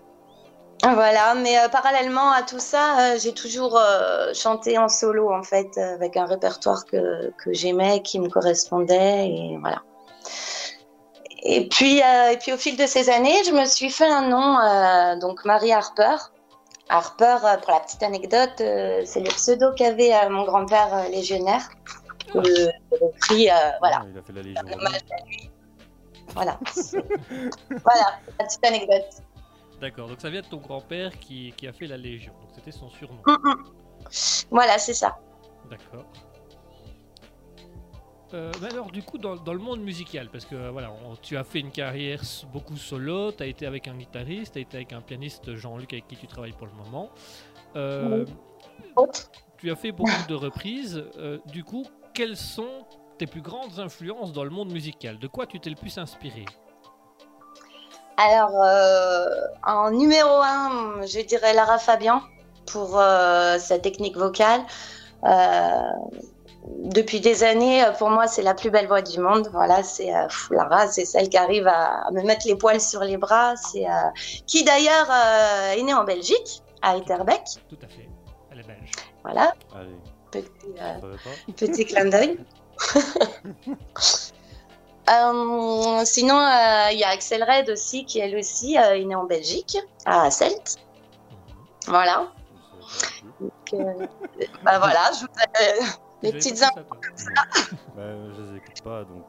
Voilà, 0.94 1.34
mais 1.34 1.58
euh, 1.58 1.68
parallèlement 1.68 2.30
à 2.30 2.42
tout 2.42 2.58
ça, 2.58 2.98
euh, 2.98 3.18
j'ai 3.18 3.32
toujours 3.32 3.76
euh, 3.76 4.32
chanté 4.34 4.78
en 4.78 4.88
solo 4.88 5.32
en 5.32 5.42
fait, 5.42 5.76
avec 5.78 6.16
un 6.16 6.26
répertoire 6.26 6.84
que, 6.84 7.30
que 7.42 7.52
j'aimais, 7.52 8.02
qui 8.02 8.20
me 8.20 8.28
correspondait 8.28 9.28
et 9.28 9.58
voilà. 9.60 9.82
Et 11.42 11.68
puis, 11.68 11.98
et 11.98 12.36
puis 12.40 12.52
au 12.52 12.56
fil 12.56 12.76
de 12.76 12.86
ces 12.86 13.08
années, 13.08 13.44
je 13.44 13.52
me 13.52 13.64
suis 13.66 13.90
fait 13.90 14.08
un 14.08 14.28
nom, 14.28 15.18
donc 15.20 15.44
Marie 15.44 15.72
Harper. 15.72 16.16
Harper, 16.88 17.36
pour 17.62 17.72
la 17.72 17.80
petite 17.80 18.02
anecdote, 18.02 18.54
c'est 18.56 19.20
le 19.20 19.28
pseudo 19.28 19.72
qu'avait 19.74 20.28
mon 20.28 20.44
grand-père 20.44 21.08
légionnaire. 21.08 21.68
Que 22.32 22.40
voilà. 23.78 24.00
Ah, 24.00 24.06
il 24.10 24.18
a 24.18 24.22
fait 24.22 24.32
la 24.32 24.42
Légion. 24.42 24.62
Voilà. 26.34 26.58
voilà, 27.84 28.18
la 28.38 28.44
petite 28.44 28.64
anecdote. 28.66 29.22
D'accord, 29.80 30.08
donc 30.08 30.20
ça 30.20 30.30
vient 30.30 30.40
de 30.40 30.46
ton 30.46 30.56
grand-père 30.58 31.18
qui, 31.18 31.52
qui 31.56 31.66
a 31.66 31.72
fait 31.72 31.86
la 31.86 31.96
Légion. 31.98 32.32
Donc 32.40 32.50
c'était 32.54 32.72
son 32.72 32.88
surnom. 32.88 33.20
Mm, 33.26 33.32
mm. 33.50 33.64
Voilà, 34.50 34.78
c'est 34.78 34.94
ça. 34.94 35.18
D'accord. 35.70 36.06
Euh, 38.34 38.50
mais 38.60 38.68
alors 38.72 38.90
du 38.90 39.02
coup 39.04 39.18
dans, 39.18 39.36
dans 39.36 39.52
le 39.52 39.60
monde 39.60 39.80
musical, 39.80 40.28
parce 40.30 40.44
que 40.44 40.68
voilà, 40.70 40.90
on- 40.90 41.14
tu 41.16 41.36
as 41.36 41.44
fait 41.44 41.60
une 41.60 41.70
carrière 41.70 42.22
beaucoup 42.52 42.76
solo, 42.76 43.30
tu 43.32 43.42
as 43.42 43.46
été 43.46 43.66
avec 43.66 43.86
un 43.86 43.94
guitariste, 43.96 44.54
tu 44.54 44.58
as 44.58 44.62
été 44.62 44.76
avec 44.78 44.92
un 44.92 45.00
pianiste 45.00 45.54
Jean-Luc 45.54 45.92
avec 45.92 46.08
qui 46.08 46.16
tu 46.16 46.26
travailles 46.26 46.52
pour 46.52 46.66
le 46.66 46.72
moment. 46.72 47.10
Euh, 47.76 48.24
tu 49.58 49.70
as 49.70 49.76
fait 49.76 49.92
beaucoup 49.92 50.26
de 50.28 50.34
reprises. 50.34 51.04
euh, 51.18 51.38
du 51.46 51.62
coup, 51.62 51.86
quelles 52.14 52.36
sont 52.36 52.86
tes 53.18 53.26
plus 53.26 53.42
grandes 53.42 53.78
influences 53.78 54.32
dans 54.32 54.44
le 54.44 54.50
monde 54.50 54.72
musical? 54.72 55.18
De 55.18 55.28
quoi 55.28 55.46
tu 55.46 55.60
t'es 55.60 55.70
le 55.70 55.76
plus 55.76 55.96
inspiré? 55.98 56.44
Alors, 58.16 58.62
euh, 58.62 59.26
en 59.64 59.90
numéro 59.90 60.40
un, 60.42 61.02
je 61.06 61.20
dirais 61.20 61.52
Lara 61.52 61.78
Fabian 61.78 62.22
pour 62.66 62.98
euh, 62.98 63.58
sa 63.58 63.78
technique 63.78 64.16
vocale. 64.16 64.62
Euh, 65.24 65.80
depuis 66.84 67.20
des 67.20 67.44
années, 67.44 67.84
pour 67.98 68.10
moi, 68.10 68.26
c'est 68.26 68.42
la 68.42 68.54
plus 68.54 68.70
belle 68.70 68.86
voix 68.88 69.02
du 69.02 69.20
monde. 69.20 69.48
Voilà, 69.52 69.82
c'est 69.82 70.14
euh, 70.14 70.26
Lara, 70.50 70.88
c'est 70.88 71.04
celle 71.04 71.28
qui 71.28 71.36
arrive 71.36 71.66
à, 71.68 72.06
à 72.06 72.10
me 72.10 72.22
mettre 72.22 72.46
les 72.46 72.56
poils 72.56 72.80
sur 72.80 73.00
les 73.00 73.16
bras. 73.18 73.54
C'est 73.56 73.86
euh, 73.86 74.10
qui 74.46 74.64
d'ailleurs 74.64 75.08
euh, 75.10 75.72
est 75.72 75.82
née 75.82 75.94
en 75.94 76.04
Belgique, 76.04 76.62
à 76.82 76.96
Etterbeek. 76.96 77.42
Tout 77.68 77.76
à 77.82 77.86
fait. 77.86 78.08
Elle 78.50 78.60
est 78.60 78.66
belge. 78.66 78.92
Voilà, 79.22 79.52
Allez, 79.74 79.96
petit, 80.30 80.48
euh. 80.80 81.16
Petit 81.56 81.84
clin 81.84 82.06
d'œil. 82.06 82.38
Euh, 85.08 86.04
sinon, 86.04 86.36
euh, 86.36 86.90
il 86.92 86.98
y 86.98 87.04
a 87.04 87.10
Axel 87.10 87.44
Red 87.44 87.70
aussi, 87.70 88.04
qui 88.06 88.18
elle 88.18 88.36
aussi 88.36 88.76
euh, 88.76 88.96
est 88.96 89.04
né 89.04 89.14
en 89.14 89.24
Belgique, 89.24 89.78
à 90.04 90.22
Asselt. 90.24 90.76
Mhm. 91.30 91.36
Voilà. 91.88 92.32
Donc, 93.40 93.52
euh, 93.74 94.06
bah 94.62 94.78
voilà, 94.78 95.10
je 95.12 95.20
vous 95.20 95.26
ai- 95.60 95.86
les 96.22 96.32
petites 96.32 96.62
infos. 96.62 96.74
toi. 96.88 96.96
plus. 97.00 97.74
Bah, 97.96 98.02
je 98.36 98.42
les 98.42 98.56
écoute 98.58 98.82
pas, 98.82 99.04
donc 99.04 99.24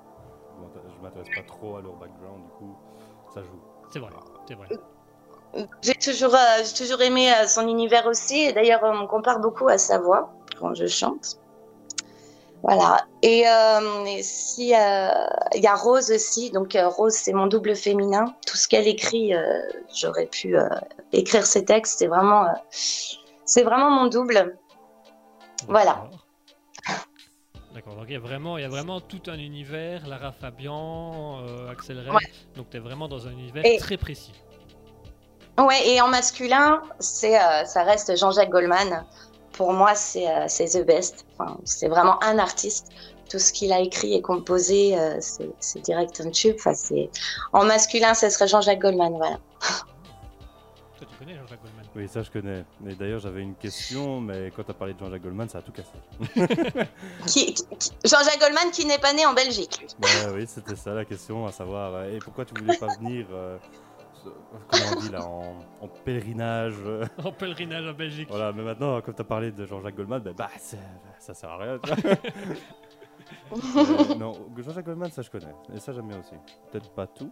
je 0.55 0.61
m'inté- 0.61 0.87
je 0.97 1.01
m'intéresse 1.01 1.29
pas 1.29 1.43
trop 1.43 1.77
à 1.77 1.81
leur 1.81 1.93
background, 1.93 2.43
du 2.43 2.49
coup, 2.57 2.75
ça 3.33 3.41
joue. 3.43 3.61
C'est 3.91 3.99
vrai, 3.99 4.09
c'est 4.47 4.55
vrai. 4.55 4.67
J'ai 5.81 5.93
toujours, 5.93 6.35
euh, 6.35 6.63
j'ai 6.65 6.73
toujours 6.85 7.01
aimé 7.01 7.31
euh, 7.33 7.47
son 7.47 7.67
univers 7.67 8.05
aussi. 8.07 8.37
Et 8.39 8.53
d'ailleurs, 8.53 8.81
on 8.83 8.93
me 9.03 9.07
compare 9.07 9.39
beaucoup 9.39 9.69
à 9.69 9.77
sa 9.77 9.97
voix 9.99 10.33
quand 10.59 10.73
je 10.73 10.85
chante. 10.87 11.37
Voilà. 12.63 13.05
Et, 13.21 13.47
euh, 13.47 14.03
et 14.05 14.23
si 14.23 14.73
euh, 14.75 15.09
il 15.55 15.61
y 15.61 15.67
a 15.67 15.75
Rose 15.75 16.11
aussi. 16.11 16.51
Donc 16.51 16.75
euh, 16.75 16.87
Rose, 16.89 17.13
c'est 17.13 17.33
mon 17.33 17.47
double 17.47 17.75
féminin. 17.75 18.25
Tout 18.45 18.57
ce 18.57 18.67
qu'elle 18.67 18.87
écrit, 18.87 19.33
j'aurais 19.95 20.25
pu 20.25 20.55
écrire 21.13 21.45
ses 21.45 21.63
textes. 21.65 21.99
C'est 21.99 22.07
vraiment, 22.07 22.47
c'est 22.71 23.63
vraiment 23.63 23.89
mon 23.91 24.07
double. 24.07 24.57
Voilà. 25.67 26.09
D'accord. 27.73 27.95
Donc 27.95 28.05
il 28.07 28.13
y, 28.13 28.15
a 28.15 28.19
vraiment, 28.19 28.57
il 28.57 28.61
y 28.61 28.65
a 28.65 28.69
vraiment 28.69 28.99
tout 29.01 29.21
un 29.27 29.37
univers, 29.37 30.07
Lara 30.07 30.31
Fabian, 30.31 31.41
euh, 31.43 31.69
Axel 31.71 31.97
Ouais. 32.09 32.21
donc 32.55 32.69
tu 32.71 32.77
es 32.77 32.79
vraiment 32.79 33.07
dans 33.07 33.27
un 33.27 33.31
univers 33.31 33.63
Et- 33.65 33.77
très 33.77 33.97
précis. 33.97 34.33
Ouais. 35.59 35.87
Et 35.87 36.01
en 36.01 36.07
masculin, 36.07 36.81
c'est, 36.99 37.39
euh, 37.39 37.65
ça 37.65 37.83
reste 37.83 38.15
Jean-Jacques 38.17 38.49
Goldman. 38.49 39.05
Pour 39.57 39.73
moi, 39.73 39.95
c'est, 39.95 40.27
euh, 40.29 40.45
c'est 40.47 40.67
the 40.79 40.85
best. 40.85 41.25
Enfin, 41.37 41.57
c'est 41.65 41.87
vraiment 41.87 42.23
un 42.23 42.37
artiste. 42.37 42.89
Tout 43.29 43.39
ce 43.39 43.51
qu'il 43.51 43.73
a 43.73 43.79
écrit 43.81 44.13
et 44.13 44.21
composé, 44.21 44.97
euh, 44.97 45.17
c'est, 45.19 45.81
direct 45.81 46.21
un 46.23 46.29
tube. 46.29 46.55
Enfin. 46.59 46.73
En 47.53 47.65
masculin, 47.65 48.13
ce 48.13 48.29
serait 48.29 48.47
Jean-Jacques 48.47 48.79
Goldman. 48.79 49.13
Voilà. 49.17 49.37
Toi, 50.97 51.07
tu 51.09 51.15
connais 51.17 51.35
Jean-Jacques 51.35 51.61
Goldman? 51.61 51.85
Oui, 51.95 52.07
ça 52.07 52.21
je 52.23 52.29
connais. 52.31 52.63
Et 52.87 52.93
d'ailleurs, 52.95 53.19
j'avais 53.19 53.41
une 53.41 53.55
question, 53.55 54.21
mais 54.21 54.51
quand 54.55 54.63
t'as 54.63 54.73
parlé 54.73 54.93
de 54.93 54.99
Jean-Jacques 54.99 55.23
Goldman, 55.23 55.49
ça 55.49 55.57
a 55.57 55.61
tout 55.61 55.71
cassé. 55.73 55.89
Qui, 57.25 57.53
qui- 57.53 57.65
qui- 57.77 57.91
Jean-Jacques 58.05 58.39
Goldman 58.39 58.71
qui 58.71 58.85
n'est 58.85 58.97
pas 58.99 59.11
né 59.13 59.25
en 59.25 59.33
Belgique, 59.33 59.79
lui. 59.81 59.87
Bah 59.99 60.07
oui, 60.33 60.45
c'était 60.47 60.75
ça 60.75 60.91
la 60.93 61.03
question, 61.03 61.45
à 61.47 61.51
savoir. 61.51 61.95
euh, 61.95 62.15
Et 62.15 62.19
pourquoi 62.19 62.45
tu 62.45 62.53
voulais 62.61 62.77
pas 62.77 62.87
venir, 62.99 63.25
euh, 63.31 63.57
comment 64.23 64.83
on 64.95 64.99
dit 64.99 65.09
là, 65.09 65.25
en, 65.25 65.59
en 65.81 65.87
pèlerinage 65.87 66.75
En 67.23 67.31
pèlerinage 67.31 67.87
en 67.87 67.93
Belgique. 67.93 68.27
Voilà, 68.29 68.51
mais 68.51 68.63
maintenant, 68.63 69.01
comme 69.01 69.13
t'as 69.13 69.23
parlé 69.23 69.51
de 69.51 69.65
Jean-Jacques 69.65 69.95
Goldman, 69.95 70.21
bah, 70.21 70.31
bah, 70.37 70.49
ça 71.19 71.33
sert 71.33 71.49
à 71.49 71.57
rien. 71.57 71.79
tu. 71.79 71.91
Euh, 73.51 74.15
non, 74.15 74.31
Jean-Jacques 74.57 74.85
Goldman, 74.85 75.11
ça 75.11 75.21
je 75.21 75.29
connais. 75.29 75.53
Et 75.73 75.79
ça 75.79 75.91
j'aime 75.91 76.07
bien 76.07 76.19
aussi. 76.19 76.35
Peut-être 76.71 76.89
pas 76.91 77.07
tout, 77.07 77.31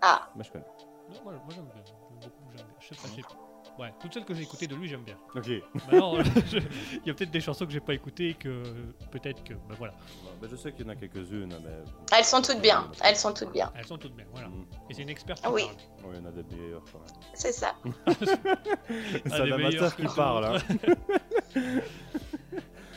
Ah, 0.00 0.30
mais 0.36 0.44
je 0.44 0.50
connais. 0.52 0.64
Non, 1.10 1.16
moi, 1.22 1.32
moi, 1.34 1.42
j'aime 1.50 1.64
bien. 1.66 1.82
J'aime 1.84 2.18
beaucoup, 2.30 2.44
j'aime 2.56 2.66
bien. 2.66 2.74
Je 2.80 2.86
sais 2.88 2.94
pas, 2.94 3.08
je 3.08 3.14
sais 3.16 3.22
pas. 3.22 3.43
Ouais, 3.78 3.92
toutes 4.00 4.14
celles 4.14 4.24
que 4.24 4.34
j'ai 4.34 4.42
écoutées 4.44 4.68
de 4.68 4.76
lui, 4.76 4.88
j'aime 4.88 5.02
bien. 5.02 5.16
Ok. 5.34 5.48
Maintenant, 5.74 6.14
je- 6.46 6.58
il 6.58 7.06
y 7.06 7.10
a 7.10 7.14
peut-être 7.14 7.32
des 7.32 7.40
chansons 7.40 7.66
que 7.66 7.72
j'ai 7.72 7.80
pas 7.80 7.94
écoutées 7.94 8.28
et 8.30 8.34
que 8.34 8.62
peut-être 9.10 9.42
que. 9.42 9.54
Bah 9.54 9.74
voilà, 9.76 9.94
Bah, 10.40 10.46
je 10.48 10.54
sais 10.54 10.70
qu'il 10.72 10.84
y 10.84 10.88
en 10.88 10.92
a 10.92 10.96
quelques-unes, 10.96 11.52
mais. 11.64 12.16
elles 12.16 12.24
sont 12.24 12.40
toutes 12.40 12.60
bien. 12.60 12.88
Elles 13.02 13.16
sont 13.16 13.32
toutes 13.32 13.50
bien. 13.52 13.72
elles 13.76 13.84
sont 13.86 13.98
toutes 13.98 14.14
bien, 14.14 14.26
voilà. 14.32 14.46
Mm. 14.48 14.66
Et 14.90 14.94
c'est 14.94 15.02
une 15.02 15.08
experte 15.10 15.40
qui 15.42 15.48
Oui. 15.48 15.64
parle. 15.64 15.76
Oui, 16.04 16.10
il 16.14 16.18
y 16.20 16.22
en 16.22 16.28
a 16.28 16.30
des 16.30 16.56
meilleures 16.56 16.84
quand 16.92 16.98
même. 17.00 17.30
C'est 17.34 17.52
ça. 17.52 17.74
C'est 18.88 19.22
des 19.24 19.32
un 19.32 19.38
meilleures 19.44 19.54
amateur 19.54 19.96
que 19.96 20.02
qui 20.02 20.14
parle. 20.14 20.44
Hein. 20.44 20.58
d'autres. 20.60 21.84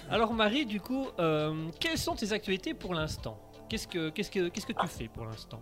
Alors 0.10 0.34
Marie, 0.34 0.66
du 0.66 0.80
coup, 0.80 1.08
euh, 1.20 1.70
quelles 1.80 1.98
sont 1.98 2.16
tes 2.16 2.32
actualités 2.32 2.74
pour 2.74 2.94
l'instant? 2.94 3.40
Qu'est-ce 3.70 3.88
que 3.88 4.10
qu'est-ce 4.10 4.32
que 4.32 4.48
qu'est-ce 4.48 4.66
que 4.66 4.74
tu 4.74 4.88
fais 4.88 5.08
pour 5.10 5.26
l'instant? 5.26 5.62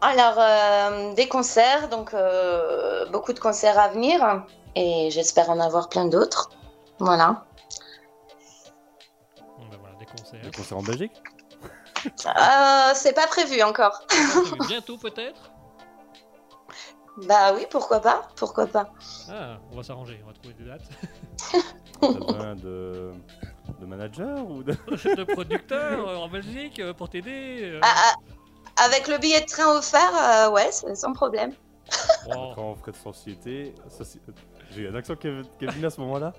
Alors, 0.00 0.34
euh, 0.38 1.14
des 1.14 1.28
concerts, 1.28 1.88
donc 1.88 2.12
euh, 2.12 3.06
beaucoup 3.06 3.32
de 3.32 3.40
concerts 3.40 3.78
à 3.78 3.88
venir. 3.88 4.44
Et 4.74 5.08
j'espère 5.10 5.48
en 5.50 5.58
avoir 5.58 5.88
plein 5.88 6.06
d'autres. 6.06 6.50
Voilà. 6.98 7.44
Bon, 9.58 9.64
ben 9.70 9.78
voilà, 9.80 9.96
des 9.96 10.04
concerts. 10.06 10.40
Des 10.42 10.50
concerts 10.50 10.78
en 10.78 10.82
Belgique 10.82 11.12
Euh, 12.26 12.92
c'est 12.94 13.14
pas 13.14 13.26
prévu 13.26 13.62
encore. 13.62 14.02
Bientôt 14.68 14.98
peut-être? 14.98 15.50
Bah 17.26 17.54
oui, 17.54 17.66
pourquoi 17.70 18.00
pas 18.00 18.28
Pourquoi 18.36 18.66
pas 18.66 18.92
Ah, 19.30 19.56
on 19.72 19.76
va 19.76 19.82
s'arranger, 19.82 20.20
on 20.22 20.26
va 20.26 20.34
trouver 20.34 20.54
des 20.54 20.64
dates. 20.66 20.82
T'as 22.00 22.08
besoin 22.08 22.54
de, 22.62 23.12
de 23.80 23.86
manager 23.86 24.46
ou 24.46 24.62
de. 24.62 24.72
de 24.72 25.24
producteurs 25.24 26.06
euh, 26.06 26.16
en 26.16 26.28
Belgique 26.28 26.82
pour 26.98 27.08
t'aider. 27.08 27.80
Ah, 27.82 27.94
ah, 27.96 28.14
Avec 28.84 29.08
le 29.08 29.18
billet 29.18 29.40
de 29.40 29.46
train 29.46 29.76
offert, 29.78 30.12
euh, 30.14 30.50
ouais, 30.50 30.68
c'est 30.70 30.94
sans 30.94 31.12
problème. 31.12 31.52
Quand 32.26 32.54
on 32.58 32.74
ferait 32.74 32.90
de 32.92 32.96
société. 32.96 33.74
soci- 33.88 34.18
J'ai 34.74 34.82
eu 34.82 34.88
un 34.88 34.94
accent 34.96 35.14
Kevin, 35.14 35.84
à 35.84 35.90
ce 35.90 36.00
moment-là. 36.00 36.32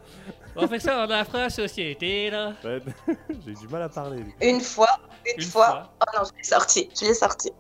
on 0.57 0.67
faire 0.67 0.81
ça 0.81 1.07
dans 1.07 1.15
la 1.15 1.23
phrase 1.23 1.53
société 1.55 2.29
là. 2.29 2.51
Ouais, 2.65 2.81
J'ai 3.45 3.51
eu 3.51 3.55
du 3.55 3.67
mal 3.69 3.81
à 3.83 3.89
parler. 3.89 4.23
Une 4.41 4.59
fois, 4.59 4.89
une, 5.25 5.41
Une 5.41 5.49
fois. 5.49 5.67
fois. 5.67 5.89
Oh 6.01 6.17
non, 6.17 6.23
je 6.29 6.37
l'ai 6.37 6.43
sorti, 6.43 6.89
je 6.99 7.05
l'ai 7.05 7.13
sorti. 7.13 7.51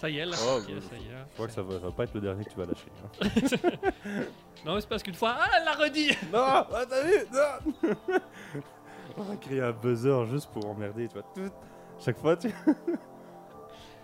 Ça 0.00 0.08
y 0.08 0.18
est, 0.18 0.24
là. 0.26 0.36
Oh, 0.46 0.58
Ok, 0.60 0.72
bah, 0.72 0.80
ça 0.88 0.96
y 0.96 1.00
est. 1.00 1.10
Je 1.30 1.34
crois 1.34 1.46
que 1.48 1.52
ça 1.52 1.62
va, 1.62 1.72
ça 1.74 1.86
va 1.86 1.90
pas 1.92 2.04
être 2.04 2.14
le 2.14 2.20
dernier 2.20 2.44
que 2.44 2.50
tu 2.50 2.56
vas 2.56 2.66
lâcher. 2.66 2.92
hein. 3.20 3.88
Non, 4.64 4.76
mais 4.76 4.80
c'est 4.80 4.88
parce 4.88 5.02
qu'une 5.02 5.14
fois, 5.14 5.34
ah, 5.40 5.48
elle 5.58 5.64
l'a 5.64 5.72
redit 5.72 6.10
Non 6.32 6.38
ah, 6.44 6.66
T'as 6.88 7.02
vu 7.02 7.14
Non 7.32 7.92
On 9.16 9.22
va 9.22 9.36
créer 9.36 9.60
un 9.60 9.72
buzzer 9.72 10.24
juste 10.30 10.48
pour 10.52 10.64
emmerder, 10.68 11.08
tu 11.08 11.14
vois. 11.14 11.24
Tout... 11.34 11.52
Chaque 11.98 12.18
fois, 12.20 12.36
tu. 12.36 12.48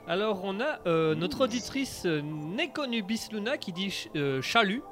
Alors, 0.08 0.40
on 0.42 0.58
a 0.60 0.78
euh, 0.86 1.14
notre 1.14 1.42
auditrice 1.44 2.04
euh, 2.06 2.22
Nekonubis 2.22 3.28
Luna 3.30 3.58
qui 3.58 3.72
dit 3.72 3.90
ch- 3.90 4.08
euh, 4.16 4.40
chalut. 4.40 4.82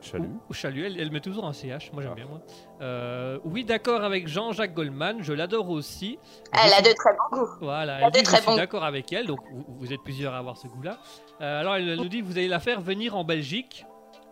Chalut. 0.00 0.28
Ou, 0.28 0.40
ou 0.48 0.54
chalut, 0.54 0.86
elle, 0.86 0.98
elle 0.98 1.10
met 1.10 1.20
toujours 1.20 1.44
un 1.44 1.52
CH, 1.52 1.92
moi 1.92 2.02
j'aime 2.02 2.12
Ah. 2.12 2.14
bien 2.14 2.24
moi. 2.24 2.40
Euh, 2.80 3.38
oui, 3.44 3.64
d'accord 3.64 4.02
avec 4.02 4.28
Jean-Jacques 4.28 4.72
Goldman, 4.72 5.18
je 5.22 5.34
l'adore 5.34 5.68
aussi. 5.68 6.18
Elle 6.54 6.60
Je 6.70 6.72
a 6.72 6.76
suis- 6.76 6.84
de 6.84 6.92
très 6.94 7.10
bons 7.12 7.36
goûts. 7.38 7.48
Voilà, 7.60 7.98
Elle 7.98 8.04
a 8.04 8.06
elle 8.06 8.12
de 8.12 8.16
dit, 8.18 8.22
très 8.24 8.36
je 8.38 8.42
suis 8.42 8.50
bons- 8.50 8.56
d'accord 8.56 8.84
avec 8.84 9.12
elle, 9.12 9.26
donc 9.26 9.40
vous, 9.52 9.66
vous 9.78 9.92
êtes 9.92 10.02
plusieurs 10.02 10.32
à 10.32 10.38
avoir 10.38 10.56
ce 10.56 10.68
goût-là. 10.68 10.96
Euh, 11.42 11.60
alors 11.60 11.76
elle 11.76 11.96
nous 11.96 12.08
dit 12.08 12.22
vous 12.22 12.32
allez 12.38 12.48
la 12.48 12.60
faire 12.60 12.80
venir 12.80 13.14
en 13.14 13.24
Belgique, 13.24 13.84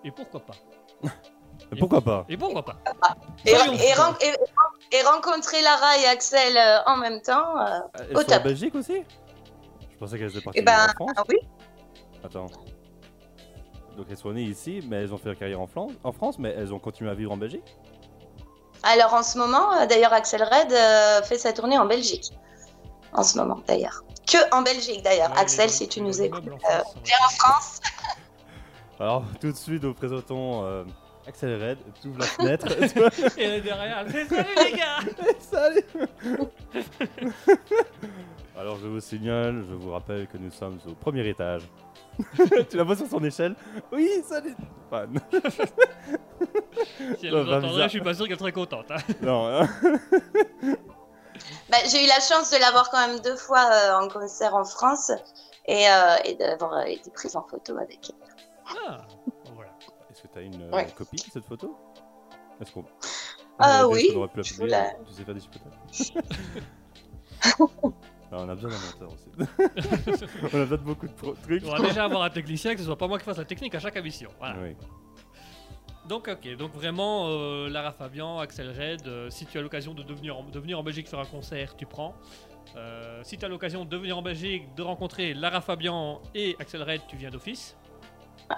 et 0.04 0.10
pourquoi 0.10 0.40
pas? 0.40 0.54
Mais 1.70 1.78
pourquoi 1.78 2.00
pas? 2.00 2.24
Et 2.30 2.38
pourquoi 2.38 2.64
pas? 2.64 2.76
Et, 3.44 3.50
et 3.50 3.54
et- 3.54 4.96
et 4.96 5.02
rencontrer 5.02 5.60
Lara 5.60 5.98
et 6.02 6.06
Axel 6.06 6.56
euh, 6.56 6.78
en 6.86 6.96
même 6.96 7.20
temps. 7.20 7.58
euh, 7.60 7.78
Elles 7.98 8.16
sont 8.16 8.22
en 8.22 8.24
top. 8.36 8.42
Belgique 8.44 8.74
aussi? 8.74 9.02
Je 9.98 10.04
pensais 10.04 10.18
qu'elles 10.18 10.30
étaient 10.30 10.40
parties 10.40 10.60
Eh 10.60 10.62
ben, 10.62 10.84
en 10.84 10.92
France. 10.94 11.10
ah 11.16 11.22
oui. 11.28 11.36
Attends. 12.24 12.46
Donc 13.96 14.06
elles 14.10 14.16
sont 14.16 14.32
nées 14.32 14.42
ici, 14.44 14.80
mais 14.88 14.96
elles 15.02 15.12
ont 15.12 15.18
fait 15.18 15.28
leur 15.30 15.38
carrière 15.38 15.60
en, 15.60 15.66
Flan- 15.66 15.88
en 16.04 16.12
France, 16.12 16.38
mais 16.38 16.50
elles 16.56 16.72
ont 16.72 16.78
continué 16.78 17.10
à 17.10 17.14
vivre 17.14 17.32
en 17.32 17.36
Belgique 17.36 17.64
Alors 18.84 19.12
en 19.14 19.24
ce 19.24 19.36
moment, 19.38 19.72
euh, 19.72 19.86
d'ailleurs, 19.86 20.12
Axel 20.12 20.42
Red 20.42 20.72
euh, 20.72 21.22
fait 21.22 21.36
sa 21.38 21.52
tournée 21.52 21.76
en 21.78 21.86
Belgique. 21.86 22.30
En 23.12 23.24
ce 23.24 23.36
moment, 23.38 23.60
d'ailleurs. 23.66 24.04
Que 24.30 24.38
en 24.54 24.62
Belgique, 24.62 25.02
d'ailleurs. 25.02 25.32
Ouais, 25.32 25.38
Axel, 25.38 25.68
si 25.70 25.88
tu 25.88 26.00
nous 26.00 26.22
écoutes. 26.22 26.46
euh, 26.46 26.80
viens 27.04 27.16
en 27.26 27.30
France. 27.30 27.80
Alors 29.00 29.24
tout 29.40 29.50
de 29.50 29.56
suite, 29.56 29.82
nous 29.82 29.94
présentons 29.94 30.64
euh, 30.64 30.84
Axel 31.26 31.60
Red, 31.60 31.78
tu 32.00 32.08
ouvres 32.08 32.20
la 32.20 32.26
fenêtre. 32.26 32.66
Et 33.36 33.42
elle 33.42 33.54
est 33.54 33.60
derrière, 33.62 33.98
elle 33.98 34.10
fait 34.10 34.28
salut 34.28 34.48
les 34.64 34.76
gars 34.76 35.00
Salut 35.40 35.84
Alors 38.58 38.76
je 38.76 38.88
vous 38.88 39.00
signale, 39.00 39.64
je 39.68 39.74
vous 39.74 39.92
rappelle 39.92 40.26
que 40.26 40.36
nous 40.36 40.50
sommes 40.50 40.78
au 40.86 40.94
premier 40.94 41.26
étage. 41.28 41.62
tu 42.70 42.76
la 42.76 42.82
vois 42.82 42.96
sur 42.96 43.06
son 43.06 43.22
échelle? 43.22 43.54
Oui, 43.92 44.10
salut 44.28 44.56
non, 44.90 45.20
Si 47.18 47.26
elle 47.26 47.34
nous 47.34 47.44
bah, 47.44 47.58
entendrait, 47.58 47.60
bizarre. 47.68 47.82
je 47.84 47.88
suis 47.88 48.00
pas 48.00 48.14
sûr 48.14 48.26
qu'elle 48.26 48.38
serait 48.38 48.50
contente. 48.52 48.90
hein. 48.90 48.96
non, 49.22 49.46
hein. 49.46 49.68
Bah, 51.70 51.76
J'ai 51.88 52.04
eu 52.04 52.08
la 52.08 52.18
chance 52.20 52.50
de 52.50 52.58
l'avoir 52.58 52.90
quand 52.90 53.06
même 53.06 53.20
deux 53.20 53.36
fois 53.36 53.64
euh, 53.72 54.00
en 54.00 54.08
concert 54.08 54.54
en 54.56 54.64
France 54.64 55.12
et, 55.66 55.88
euh, 55.88 56.16
et 56.24 56.34
d'avoir 56.34 56.72
euh, 56.78 56.82
été 56.84 57.10
prise 57.10 57.36
en 57.36 57.42
photo 57.44 57.76
avec 57.78 58.10
elle. 58.10 58.34
Ah, 58.88 59.06
bon, 59.26 59.52
voilà. 59.54 59.70
Est-ce 60.10 60.22
que 60.22 60.28
tu 60.32 60.38
as 60.38 60.42
une 60.42 60.62
euh, 60.62 60.70
Ouais. 60.72 60.86
copie 60.96 61.16
de 61.16 61.30
cette 61.32 61.44
photo? 61.44 61.76
Est-ce 62.60 62.72
qu'on... 62.72 62.84
Ah 63.60 63.86
oui, 63.86 64.08
qu'on 64.12 64.18
aurait 64.20 64.28
pu 64.28 64.38
la 64.38 64.42
je 64.42 64.54
vous 64.54 64.60
publier, 64.62 64.76
la- 64.76 64.90
Tu 65.06 65.12
sais 65.12 65.22
faire 65.24 65.34
des 65.34 65.40
chipotages 65.40 66.12
Alors, 68.30 68.44
on 68.44 68.48
a 68.48 68.54
besoin 68.54 68.70
d'un 68.70 68.78
monteur 68.78 69.12
aussi. 69.12 69.30
on 70.42 70.46
a 70.46 70.48
besoin 70.50 70.76
de 70.76 70.82
beaucoup 70.82 71.08
de 71.08 71.12
trucs. 71.42 71.64
On 71.64 71.70
va 71.70 71.88
déjà 71.88 72.04
avoir 72.04 72.22
un 72.22 72.30
technicien, 72.30 72.72
que 72.74 72.80
ce 72.80 72.84
soit 72.84 72.98
pas 72.98 73.08
moi 73.08 73.18
qui 73.18 73.24
fasse 73.24 73.38
la 73.38 73.44
technique 73.44 73.74
à 73.74 73.80
chaque 73.80 73.96
émission. 73.96 74.30
Voilà. 74.38 74.56
Oui. 74.62 74.76
Donc 76.08 76.26
ok, 76.26 76.56
donc 76.56 76.72
vraiment 76.72 77.26
euh, 77.28 77.68
Lara 77.68 77.92
Fabian, 77.92 78.38
Axel 78.38 78.70
Red, 78.70 79.06
euh, 79.06 79.28
si 79.28 79.44
tu 79.44 79.58
as 79.58 79.60
l'occasion 79.60 79.92
de, 79.92 80.02
devenir 80.02 80.38
en, 80.38 80.42
de 80.42 80.58
venir 80.58 80.78
en 80.78 80.82
Belgique 80.82 81.06
faire 81.06 81.18
un 81.18 81.26
concert, 81.26 81.76
tu 81.76 81.84
prends. 81.84 82.14
Euh, 82.76 83.20
si 83.24 83.36
tu 83.36 83.44
as 83.44 83.48
l'occasion 83.48 83.84
de 83.84 83.96
venir 83.96 84.16
en 84.16 84.22
Belgique, 84.22 84.74
de 84.74 84.82
rencontrer 84.82 85.34
Lara 85.34 85.60
Fabian 85.60 86.22
et 86.34 86.56
Axel 86.58 86.82
Red, 86.82 87.02
tu 87.08 87.16
viens 87.16 87.30
d'office. 87.30 87.76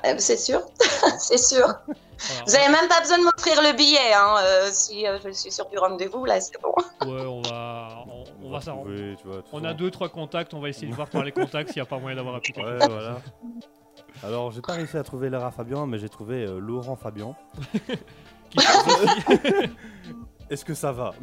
Euh, 0.07 0.15
C'est 0.19 0.37
sûr, 0.37 0.61
c'est 1.19 1.39
sûr. 1.39 1.67
Voilà, 1.67 2.45
Vous 2.47 2.53
n'avez 2.53 2.69
même 2.69 2.89
pas 2.89 3.01
besoin 3.01 3.19
de 3.19 3.25
m'offrir 3.25 3.61
le 3.63 3.75
billet. 3.77 4.13
Hein, 4.15 4.37
euh, 4.43 4.69
si 4.71 5.07
euh, 5.07 5.19
je 5.25 5.31
suis 5.31 5.51
sur 5.51 5.69
du 5.69 5.79
rendez-vous, 5.79 6.25
là, 6.27 6.41
c'est 6.41 6.61
bon. 6.61 6.75
on, 7.01 7.07
ouais, 7.09 7.27
on 7.27 7.41
va, 7.43 8.05
on, 8.07 8.25
on 8.47 8.51
va 8.51 8.61
s'arranger. 8.61 9.17
On 9.53 9.65
a 9.65 9.73
deux 9.75 9.91
trois 9.91 10.09
contacts, 10.11 10.53
on 10.55 10.61
va 10.61 10.69
essayer 10.69 10.89
de 10.89 10.95
voir 10.95 11.09
par 11.09 11.25
les 11.25 11.33
contacts 11.33 11.71
s'il 11.71 11.77
n'y 11.81 11.87
a 11.87 11.87
pas 11.87 11.99
moyen 11.99 12.17
d'avoir 12.17 12.35
un 12.37 12.41
petit 12.41 12.53
Ouais, 12.61 12.77
voilà. 12.87 13.21
Alors, 14.23 14.51
j'ai 14.53 14.61
pas 14.61 14.75
réussi 14.75 14.97
à 14.99 15.03
trouver 15.03 15.31
Lara 15.31 15.51
Fabian, 15.51 15.87
mais 15.87 15.99
j'ai 15.99 16.09
trouvé 16.11 16.45
euh, 16.45 16.59
Laurent 16.59 16.97
Fabian. 16.97 17.35
Est-ce 20.51 20.65
que 20.65 20.75
ça 20.75 20.93
va? 20.93 21.15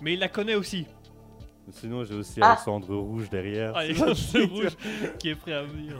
Mais 0.00 0.14
il 0.14 0.20
la 0.20 0.28
connaît 0.28 0.54
aussi. 0.54 0.86
Sinon, 1.72 2.04
j'ai 2.04 2.14
aussi 2.14 2.38
Ah. 2.42 2.52
Alexandre 2.52 2.94
Rouge 2.96 3.28
derrière. 3.28 3.72
Ah, 3.74 3.84
il 3.84 3.98
y 3.98 4.02
a 4.02 4.14
ce 4.14 4.38
rouge 4.38 4.76
qui 5.18 5.30
est 5.30 5.34
prêt 5.34 5.52
à 5.52 5.62
venir. 5.62 5.96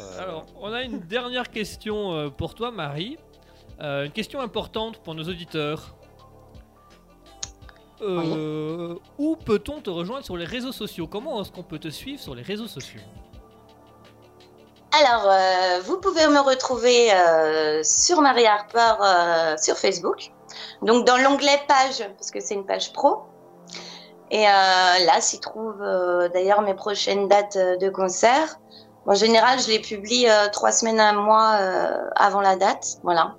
Euh, 0.00 0.20
Alors, 0.22 0.46
on 0.60 0.72
a 0.72 0.82
une 0.82 1.00
dernière 1.00 1.50
question 1.50 2.12
euh, 2.12 2.28
pour 2.28 2.54
toi, 2.54 2.70
Marie. 2.70 3.16
Euh, 3.80 4.04
une 4.04 4.12
question 4.12 4.40
importante 4.40 4.98
pour 4.98 5.14
nos 5.14 5.24
auditeurs. 5.24 5.96
Euh, 8.02 8.96
Où 9.18 9.36
peut-on 9.36 9.80
te 9.80 9.90
rejoindre 9.90 10.24
sur 10.24 10.36
les 10.36 10.44
réseaux 10.44 10.72
sociaux? 10.72 11.06
Comment 11.06 11.40
est-ce 11.40 11.52
qu'on 11.52 11.62
peut 11.62 11.78
te 11.78 11.88
suivre 11.88 12.20
sur 12.20 12.34
les 12.34 12.42
réseaux 12.42 12.66
sociaux? 12.66 13.00
Alors, 14.92 15.24
euh, 15.30 15.80
vous 15.84 15.98
pouvez 16.00 16.26
me 16.26 16.40
retrouver 16.40 17.12
euh, 17.12 17.80
sur 17.82 18.20
Marie 18.20 18.44
Harper 18.44 18.92
euh, 19.00 19.56
sur 19.56 19.76
Facebook. 19.78 20.30
Donc, 20.82 21.06
dans 21.06 21.16
l'onglet 21.16 21.60
page, 21.68 22.06
parce 22.16 22.30
que 22.30 22.40
c'est 22.40 22.54
une 22.54 22.66
page 22.66 22.92
pro. 22.92 23.22
Et 24.32 24.46
euh, 24.46 24.50
là 24.50 25.20
s'y 25.20 25.40
trouvent 25.40 25.82
euh, 25.82 26.28
d'ailleurs 26.30 26.62
mes 26.62 26.72
prochaines 26.72 27.28
dates 27.28 27.56
euh, 27.56 27.76
de 27.76 27.90
concert. 27.90 28.58
En 29.04 29.14
général, 29.14 29.60
je 29.60 29.68
les 29.68 29.78
publie 29.78 30.26
trois 30.52 30.70
semaines 30.70 31.00
à 31.00 31.08
un 31.08 31.12
mois 31.12 31.58
avant 32.14 32.40
la 32.40 32.54
date. 32.54 32.98
Voilà. 33.02 33.34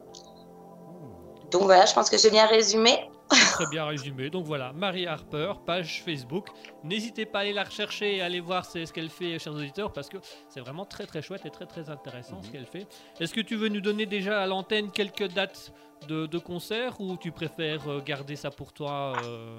Donc 1.52 1.62
voilà, 1.64 1.86
je 1.86 1.94
pense 1.94 2.10
que 2.10 2.18
j'ai 2.18 2.30
bien 2.30 2.46
résumé. 2.46 3.10
Très 3.30 3.66
bien 3.72 3.86
résumé. 3.86 4.30
Donc 4.30 4.46
voilà, 4.46 4.74
Marie 4.74 5.08
Harper, 5.08 5.54
page 5.66 6.02
Facebook. 6.04 6.48
N'hésitez 6.84 7.26
pas 7.26 7.40
à 7.40 7.42
aller 7.42 7.54
la 7.54 7.64
rechercher 7.64 8.18
et 8.18 8.22
aller 8.22 8.40
voir 8.40 8.66
ce 8.66 8.92
qu'elle 8.92 9.10
fait, 9.10 9.40
chers 9.40 9.54
auditeurs, 9.54 9.92
parce 9.94 10.10
que 10.10 10.18
c'est 10.50 10.60
vraiment 10.60 10.86
très 10.86 11.06
très 11.06 11.22
chouette 11.22 11.46
et 11.46 11.50
très 11.50 11.66
très 11.66 11.90
intéressant 11.90 12.42
ce 12.42 12.48
Mhm. 12.48 12.54
qu'elle 12.54 12.66
fait. 12.66 12.88
Est-ce 13.20 13.34
que 13.34 13.42
tu 13.42 13.56
veux 13.56 13.70
nous 13.70 13.82
donner 13.82 14.06
déjà 14.06 14.42
à 14.42 14.48
l'antenne 14.48 14.92
quelques 14.92 15.28
dates 15.30 15.72
de, 16.08 16.26
de 16.26 16.38
concerts 16.38 17.00
ou 17.00 17.16
tu 17.18 17.32
préfères 17.32 17.88
euh, 17.88 18.02
garder 18.02 18.36
ça 18.36 18.52
pour 18.52 18.74
toi 18.74 19.14
euh, 19.24 19.56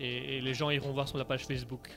et, 0.00 0.38
et 0.38 0.40
les 0.40 0.54
gens 0.54 0.70
iront 0.70 0.92
voir 0.92 1.06
sur 1.08 1.18
la 1.18 1.24
page 1.24 1.44
Facebook? 1.46 1.90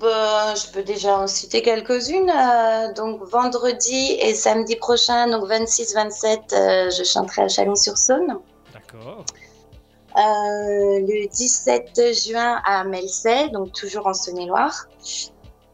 Ben, 0.00 0.54
je 0.56 0.72
peux 0.72 0.82
déjà 0.82 1.16
en 1.18 1.26
citer 1.26 1.62
quelques-unes. 1.62 2.30
Euh, 2.30 2.92
donc 2.92 3.22
vendredi 3.22 4.12
et 4.20 4.34
samedi 4.34 4.76
prochain, 4.76 5.28
donc 5.28 5.48
26-27, 5.48 6.52
euh, 6.52 6.90
je 6.90 7.02
chanterai 7.04 7.42
à 7.42 7.48
Chalon-sur-Saône. 7.48 8.38
D'accord. 8.74 9.24
Euh, 10.20 11.00
le 11.00 11.28
17 11.28 12.12
juin 12.12 12.60
à 12.66 12.84
Melset, 12.84 13.48
donc 13.50 13.72
toujours 13.72 14.06
en 14.06 14.12
Saône-et-Loire. 14.12 14.86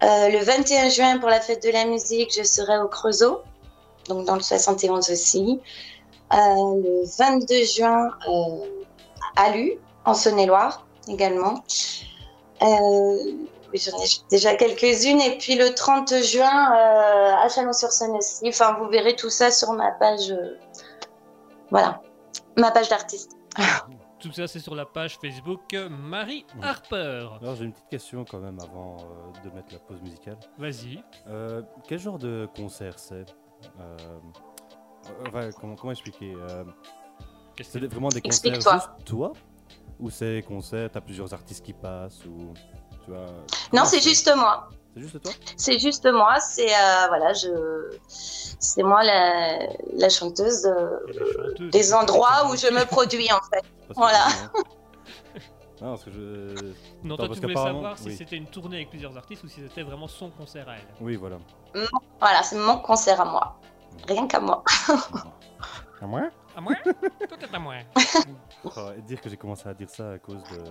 Euh, 0.04 0.28
le 0.28 0.38
21 0.38 0.88
juin 0.88 1.18
pour 1.18 1.30
la 1.30 1.40
fête 1.40 1.64
de 1.64 1.70
la 1.70 1.84
musique, 1.84 2.32
je 2.36 2.44
serai 2.44 2.78
au 2.78 2.86
Creusot, 2.86 3.42
donc 4.08 4.24
dans 4.24 4.36
le 4.36 4.42
71 4.42 5.10
aussi. 5.10 5.60
Euh, 6.32 6.36
le 6.36 7.04
22 7.18 7.64
juin 7.64 8.10
à 9.36 9.50
Lu, 9.50 9.72
en 10.04 10.14
Saône-et-Loire 10.14 10.86
également. 11.08 11.64
J'en 12.60 13.98
ai 13.98 14.08
déjà 14.30 14.54
quelques-unes. 14.54 15.20
Et 15.22 15.38
puis 15.38 15.56
le 15.56 15.74
30 15.74 16.22
juin 16.22 16.70
à 16.72 17.48
Chalon-sur-Saône 17.48 18.16
aussi. 18.16 18.48
Enfin, 18.48 18.76
vous 18.78 18.88
verrez 18.88 19.16
tout 19.16 19.30
ça 19.30 19.50
sur 19.50 19.72
ma 19.72 19.90
page. 19.92 20.32
voilà, 21.70 22.00
ma 22.56 22.70
page 22.70 22.88
d'artiste. 22.88 23.32
Tout 24.18 24.32
ça, 24.32 24.46
c'est 24.48 24.60
sur 24.60 24.74
la 24.74 24.86
page 24.86 25.18
Facebook 25.18 25.74
Marie. 25.90 26.46
Harper. 26.62 27.28
Alors, 27.40 27.54
j'ai 27.56 27.64
une 27.64 27.72
petite 27.72 27.88
question 27.90 28.24
quand 28.24 28.38
même 28.40 28.58
avant 28.60 28.96
euh, 28.98 29.48
de 29.48 29.54
mettre 29.54 29.72
la 29.72 29.78
pause 29.78 30.00
musicale. 30.00 30.38
Vas-y. 30.58 31.02
Euh, 31.28 31.62
quel 31.86 31.98
genre 31.98 32.18
de 32.18 32.48
concert 32.56 32.98
c'est 32.98 33.26
Euh, 33.80 33.96
enfin, 35.28 35.50
comment, 35.60 35.76
comment 35.76 35.92
expliquer 35.92 36.34
euh, 36.34 36.64
Qu'est-ce 37.54 37.72
C'est 37.72 37.86
vraiment 37.86 38.08
des 38.08 38.20
concerts 38.20 38.52
Explique-toi. 38.54 38.72
juste 38.74 39.04
toi? 39.06 39.32
Ou 40.00 40.10
c'est 40.10 40.34
des 40.36 40.42
concerts, 40.42 40.90
t'as 40.92 41.00
plusieurs 41.00 41.32
artistes 41.32 41.64
qui 41.64 41.72
passent 41.72 42.24
ou 42.26 42.52
tu 43.04 43.10
vois 43.10 43.26
Non, 43.72 43.84
c'est 43.84 44.00
juste 44.02 44.30
moi. 44.36 44.68
C'est 44.96 45.02
juste 45.02 45.22
toi? 45.22 45.32
C'est 45.56 45.78
juste 45.78 46.06
moi. 46.10 46.40
C'est 46.40 46.70
euh, 46.74 47.06
voilà, 47.08 47.32
je, 47.34 47.98
c'est 48.08 48.82
moi 48.82 49.04
la, 49.04 49.58
la 49.92 50.08
chanteuse 50.08 50.62
de- 50.62 51.68
des 51.68 51.92
endroits 51.92 52.50
où 52.50 52.56
je 52.56 52.68
me 52.72 52.84
produis 52.86 53.30
en 53.30 53.40
fait. 53.50 53.62
Parce 53.86 53.88
que- 53.88 53.94
Voilà. 53.94 54.26
Non, 55.82 55.90
parce 55.90 56.04
que 56.04 56.10
je. 56.10 56.18
Non, 57.04 57.16
Attends, 57.16 57.16
toi, 57.16 57.26
parce 57.28 57.34
tu 57.34 57.42
voulais 57.42 57.54
savoir 57.54 57.98
si 57.98 58.06
oui. 58.06 58.16
c'était 58.16 58.36
une 58.36 58.46
tournée 58.46 58.76
avec 58.76 58.88
plusieurs 58.88 59.14
artistes 59.14 59.44
ou 59.44 59.48
si 59.48 59.60
c'était 59.60 59.82
vraiment 59.82 60.08
son 60.08 60.30
concert 60.30 60.66
à 60.70 60.76
elle. 60.76 60.86
Oui, 61.02 61.16
voilà. 61.16 61.36
Voilà, 62.18 62.42
c'est 62.42 62.56
mon 62.56 62.78
concert 62.78 63.20
à 63.20 63.26
moi. 63.26 63.58
Rien 64.08 64.26
qu'à 64.26 64.40
moi. 64.40 64.64
À 66.00 66.06
moi? 66.06 66.22
À 66.56 66.60
moi? 66.62 66.72
Peut-être 66.84 67.54
à 67.54 67.58
moi. 67.58 67.74
Oh, 68.64 68.70
dire 69.06 69.20
que 69.20 69.28
j'ai 69.30 69.36
commencé 69.36 69.68
à 69.68 69.74
dire 69.74 69.88
ça 69.90 70.12
à 70.12 70.18
cause 70.18 70.42
de 70.44 70.64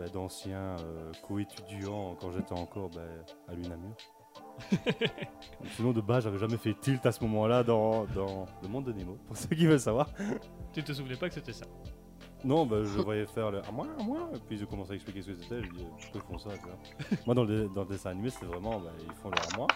bah, 0.00 0.08
d'anciens 0.08 0.76
euh, 0.80 1.12
co-étudiants 1.28 2.16
quand 2.18 2.32
j'étais 2.32 2.54
encore 2.54 2.88
bah, 2.88 3.02
à 3.48 3.54
l'UNAMUR. 3.54 3.94
Sinon, 5.76 5.92
de 5.92 6.00
base, 6.00 6.24
j'avais 6.24 6.38
jamais 6.38 6.56
fait 6.56 6.72
tilt 6.72 7.04
à 7.04 7.12
ce 7.12 7.22
moment-là 7.24 7.62
dans, 7.62 8.06
dans 8.06 8.46
le 8.62 8.68
monde 8.68 8.86
de 8.86 8.92
Nemo, 8.94 9.18
pour 9.26 9.36
ceux 9.36 9.54
qui 9.54 9.66
veulent 9.66 9.78
savoir. 9.78 10.08
Tu 10.72 10.82
te 10.82 10.92
souvenais 10.92 11.16
pas 11.16 11.28
que 11.28 11.34
c'était 11.34 11.52
ça? 11.52 11.66
Non, 12.42 12.64
bah, 12.64 12.78
je 12.82 12.98
voyais 12.98 13.26
faire 13.26 13.50
le 13.50 13.58
à 13.58 13.70
moi, 13.70 13.88
à 13.98 14.02
moi. 14.02 14.30
Et 14.34 14.38
puis 14.38 14.56
ils 14.56 14.64
ont 14.64 14.66
commencé 14.66 14.92
à 14.92 14.94
expliquer 14.94 15.20
ce 15.20 15.32
que 15.32 15.42
c'était. 15.42 15.62
Je 15.62 15.70
dis, 15.70 15.84
pourquoi 16.12 16.20
ils 16.22 16.32
font 16.32 16.38
ça 16.38 16.56
tu 16.56 16.64
vois 16.64 17.18
Moi, 17.26 17.34
dans 17.34 17.44
le, 17.44 17.68
dans 17.68 17.82
le 17.82 17.88
dessin 17.88 18.10
animé, 18.10 18.30
c'était 18.30 18.46
vraiment, 18.46 18.80
bah, 18.80 18.92
ils 19.04 19.14
font 19.16 19.28
le 19.28 19.36
à 19.36 19.56
moi. 19.58 19.66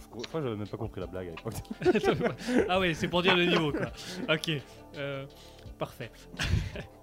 Je 0.00 0.06
crois, 0.08 0.40
que 0.40 0.46
j'avais 0.46 0.56
même 0.56 0.68
pas 0.68 0.78
compris 0.78 1.00
la 1.00 1.06
blague 1.06 1.28
à 1.28 1.30
l'époque. 1.30 2.34
ah 2.68 2.80
ouais, 2.80 2.94
c'est 2.94 3.08
pour 3.08 3.22
dire 3.22 3.36
le 3.36 3.44
niveau 3.44 3.72
quoi. 3.72 3.86
Ok, 4.28 4.50
euh, 4.96 5.26
parfait. 5.78 6.10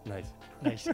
nice. 0.06 0.34
Nice. 0.64 0.90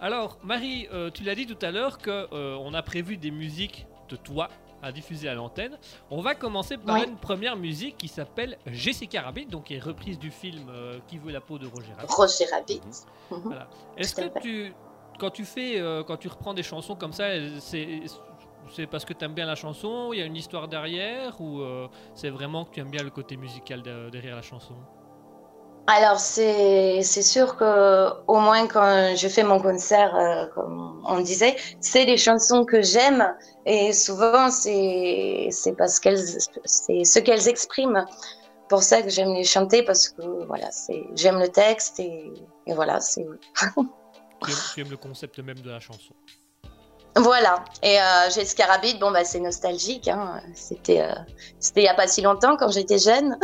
Alors, 0.00 0.38
Marie, 0.42 0.88
euh, 0.92 1.10
tu 1.10 1.24
l'as 1.24 1.34
dit 1.34 1.46
tout 1.46 1.58
à 1.64 1.70
l'heure 1.70 1.98
que 1.98 2.10
euh, 2.32 2.56
on 2.60 2.74
a 2.74 2.82
prévu 2.82 3.16
des 3.16 3.30
musiques 3.30 3.86
de 4.08 4.16
toi 4.16 4.48
à 4.82 4.92
diffuser 4.92 5.28
à 5.28 5.34
l'antenne. 5.34 5.78
On 6.10 6.20
va 6.20 6.34
commencer 6.34 6.76
par 6.76 6.96
Oui. 6.96 7.04
une 7.08 7.16
première 7.16 7.56
musique 7.56 7.96
qui 7.96 8.08
s'appelle 8.08 8.58
Jessica 8.66 9.22
Rabbit, 9.22 9.46
donc 9.46 9.64
qui 9.64 9.74
est 9.74 9.78
reprise 9.82 10.18
du 10.18 10.30
film 10.30 10.68
euh, 10.68 10.98
Qui 11.08 11.18
veut 11.18 11.32
la 11.32 11.40
peau 11.40 11.58
de 11.58 11.66
Roger 11.66 11.92
Rabbit. 11.96 12.12
Roger 12.12 12.44
Rabbit. 12.52 12.80
Mhm. 13.30 13.40
Voilà. 13.44 13.68
Est-ce 13.96 14.14
que 14.14 14.38
tu, 14.40 14.74
quand 15.18 15.30
tu 15.30 15.44
fais, 15.46 15.80
euh, 15.80 16.02
quand 16.04 16.18
tu 16.18 16.28
reprends 16.28 16.52
des 16.52 16.62
chansons 16.62 16.94
comme 16.94 17.12
ça, 17.14 17.24
c'est 17.60 18.02
c'est 18.72 18.88
parce 18.88 19.04
que 19.04 19.12
tu 19.12 19.24
aimes 19.24 19.32
bien 19.34 19.46
la 19.46 19.54
chanson, 19.54 20.10
il 20.12 20.18
y 20.18 20.22
a 20.22 20.24
une 20.24 20.34
histoire 20.34 20.66
derrière, 20.66 21.40
ou 21.40 21.60
euh, 21.60 21.86
c'est 22.14 22.30
vraiment 22.30 22.64
que 22.64 22.74
tu 22.74 22.80
aimes 22.80 22.90
bien 22.90 23.04
le 23.04 23.10
côté 23.10 23.36
musical 23.36 23.80
de- 23.80 24.10
derrière 24.10 24.34
la 24.34 24.42
chanson? 24.42 24.74
Alors, 25.88 26.18
c'est 26.18 27.02
sûr 27.02 27.56
que 27.56 28.10
au 28.26 28.40
moins 28.40 28.66
quand 28.66 29.14
je 29.16 29.28
fais 29.28 29.44
mon 29.44 29.60
concert, 29.60 30.14
euh, 30.16 30.46
comme 30.54 31.00
on 31.06 31.20
disait, 31.20 31.56
c'est 31.80 32.04
des 32.06 32.16
chansons 32.16 32.64
que 32.64 32.82
j'aime 32.82 33.34
et 33.66 33.92
souvent 33.92 34.50
c'est 34.50 35.48
parce 35.78 36.00
qu'elles 36.00 36.18
c'est 36.64 37.04
ce 37.04 37.18
qu'elles 37.20 37.48
expriment. 37.48 38.04
Pour 38.68 38.82
ça 38.82 39.00
que 39.00 39.10
j'aime 39.10 39.32
les 39.32 39.44
chanter 39.44 39.84
parce 39.84 40.08
que 40.08 40.44
voilà, 40.46 40.72
c'est 40.72 41.04
j'aime 41.14 41.38
le 41.38 41.46
texte 41.46 42.00
et, 42.00 42.32
et 42.66 42.74
voilà, 42.74 43.00
c'est 43.00 43.24
tu 43.54 43.64
aimes, 43.78 43.88
tu 44.74 44.80
aimes 44.80 44.90
le 44.90 44.96
concept 44.96 45.38
même 45.38 45.60
de 45.60 45.70
la 45.70 45.78
chanson. 45.78 46.14
voilà. 47.14 47.64
Et 47.84 48.00
euh, 48.00 48.30
Jessica 48.30 48.66
Rabbit, 48.66 48.98
bon 48.98 49.12
bah 49.12 49.24
c'est 49.24 49.38
nostalgique. 49.38 50.08
Hein. 50.08 50.42
C'était 50.54 51.02
euh, 51.02 51.14
c'était 51.60 51.82
il 51.82 51.84
y 51.84 51.88
a 51.88 51.94
pas 51.94 52.08
si 52.08 52.22
longtemps 52.22 52.56
quand 52.56 52.72
j'étais 52.72 52.98
jeune. 52.98 53.38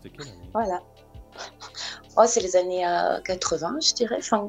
C'était 0.00 0.22
Voilà. 0.54 0.80
Oh, 2.16 2.22
c'est 2.26 2.40
les 2.40 2.56
années 2.56 2.86
euh, 2.86 3.20
80, 3.22 3.76
je 3.80 3.94
dirais. 3.94 4.16
Enfin, 4.18 4.48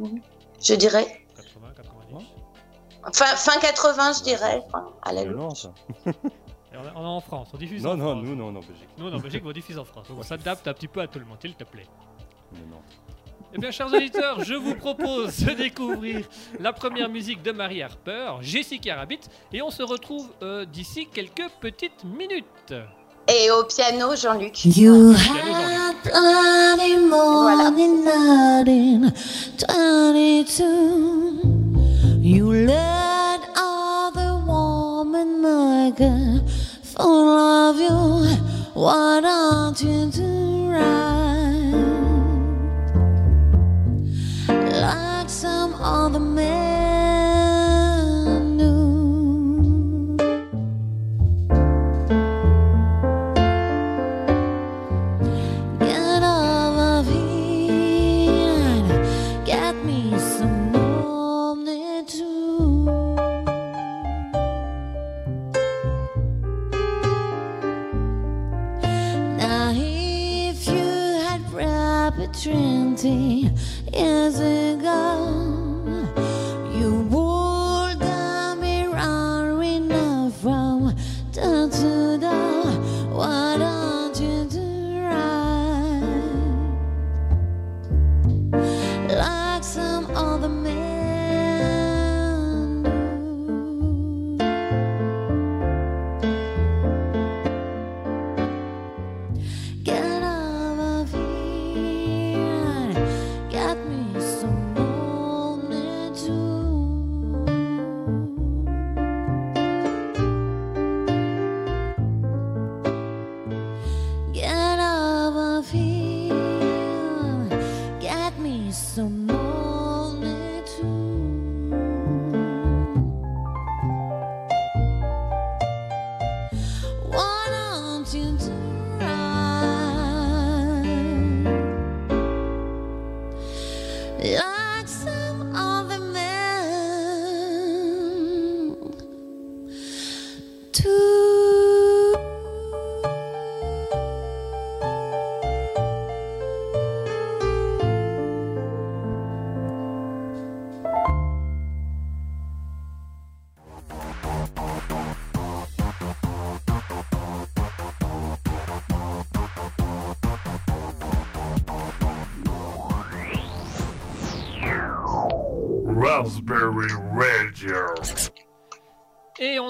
je 0.64 0.74
dirais. 0.76 1.26
80, 1.36 1.68
90. 1.76 2.26
Fin, 3.14 3.26
fin 3.36 3.60
80, 3.60 4.12
je 4.20 4.24
dirais. 4.24 4.62
Enfin, 4.68 4.90
à 5.04 5.14
la 5.14 5.22
ça. 5.56 5.74
Et 6.74 6.78
on 6.78 6.84
est- 6.84 6.96
en 6.96 7.22
France, 7.22 7.50
on 7.54 7.58
diffuse 7.58 7.84
Non, 7.84 7.92
en 7.92 7.98
non, 7.98 8.12
France. 8.14 8.24
nous, 8.26 8.36
non, 8.36 8.52
non, 8.52 8.60
Belgique. 8.60 8.90
Nous, 8.98 9.08
en 9.14 9.20
Belgique, 9.20 9.44
on 9.46 9.52
diffuse 9.52 9.78
en 9.80 9.86
France. 9.86 10.08
Donc 10.08 10.20
on 10.20 10.24
s'adapte 10.24 10.68
un 10.68 10.74
petit 10.74 10.88
peu 10.88 11.02
à 11.02 11.08
tout 11.08 11.20
le 11.20 11.26
monde, 11.26 11.38
s'il 11.42 11.56
te 11.56 11.64
plaît. 11.64 11.88
Mais 12.54 12.60
non. 12.70 12.82
Eh 13.54 13.58
bien, 13.58 13.72
chers 13.72 13.88
auditeurs, 13.88 14.44
je 14.44 14.54
vous 14.54 14.76
propose 14.76 15.38
de 15.40 15.54
découvrir 15.54 16.28
la 16.60 16.74
première 16.74 17.08
musique 17.08 17.42
de 17.42 17.52
Marie 17.54 17.82
Harper, 17.82 18.34
Jessica 18.42 18.98
Rabbit, 18.98 19.22
et 19.54 19.62
on 19.62 19.70
se 19.72 19.84
retrouve 19.84 20.30
euh, 20.44 20.66
d'ici 20.66 21.08
quelques 21.08 21.50
petites 21.62 22.04
minutes. 22.04 22.74
Et 23.30 23.52
au 23.52 23.64
piano, 23.66 24.16
Jean-Luc. 24.16 24.64
You 24.66 25.14
Piano 25.14 25.54
had 25.54 25.96
plenty 26.02 26.96
more 26.98 27.58
than 27.58 28.06
nothing, 28.06 29.12
22. 29.58 31.42
You 32.22 32.50
let 32.52 33.42
other 33.58 34.38
woman 34.46 35.42
make 35.42 36.00
a 36.00 36.42
fool 36.84 37.38
of 37.38 37.78
you. 37.78 38.38
What 38.74 39.22
don't 39.22 39.82
you 39.82 40.10
do 40.10 40.47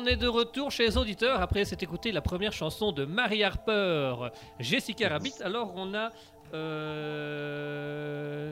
est 0.07 0.15
de 0.15 0.27
retour 0.27 0.71
chez 0.71 0.85
les 0.85 0.97
auditeurs 0.97 1.41
après 1.41 1.65
s'être 1.65 1.83
écouté 1.83 2.11
la 2.11 2.21
première 2.21 2.53
chanson 2.53 2.91
de 2.91 3.05
Marie 3.05 3.43
Harper, 3.43 4.15
Jessica 4.59 5.09
Rabbit. 5.09 5.35
Alors 5.41 5.73
on 5.75 5.93
a 5.93 6.09
euh, 6.53 7.37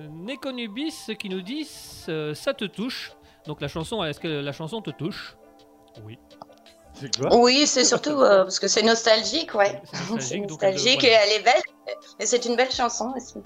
Nekonubis 0.09 1.15
qui 1.17 1.29
nous 1.29 1.41
dit 1.41 1.67
euh, 2.09 2.33
ça 2.33 2.53
te 2.53 2.65
touche. 2.65 3.13
Donc 3.47 3.61
la 3.61 3.67
chanson, 3.67 4.03
est-ce 4.03 4.19
que 4.19 4.27
la 4.27 4.51
chanson 4.51 4.81
te 4.81 4.91
touche? 4.91 5.37
Oui. 6.05 6.17
Oui, 7.31 7.67
c'est 7.67 7.83
surtout 7.83 8.21
euh, 8.21 8.43
parce 8.43 8.59
que 8.59 8.67
c'est 8.67 8.83
nostalgique, 8.83 9.53
ouais. 9.53 9.81
C'est 9.91 9.99
nostalgique, 10.09 10.47
donc 10.47 10.59
voilà. 10.61 10.75
et 10.77 11.07
elle 11.07 11.41
est 11.41 11.43
belle. 11.43 11.61
Et 12.19 12.25
c'est 12.25 12.45
une 12.45 12.55
belle 12.55 12.71
chanson 12.71 13.13
aussi. 13.15 13.39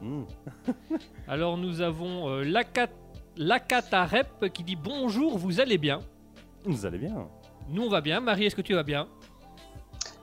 Hmm. 0.00 0.24
Alors 1.28 1.56
nous 1.56 1.80
avons 1.80 2.28
euh, 2.30 2.64
Lakatarep 3.36 4.52
qui 4.52 4.64
dit 4.64 4.76
bonjour, 4.76 5.38
vous 5.38 5.60
allez 5.60 5.78
bien? 5.78 6.00
Vous 6.64 6.86
allez 6.86 6.98
bien. 6.98 7.28
Nous 7.68 7.82
on 7.82 7.88
va 7.88 8.00
bien. 8.00 8.20
Marie, 8.20 8.46
est-ce 8.46 8.56
que 8.56 8.62
tu 8.62 8.74
vas 8.74 8.82
bien? 8.82 9.08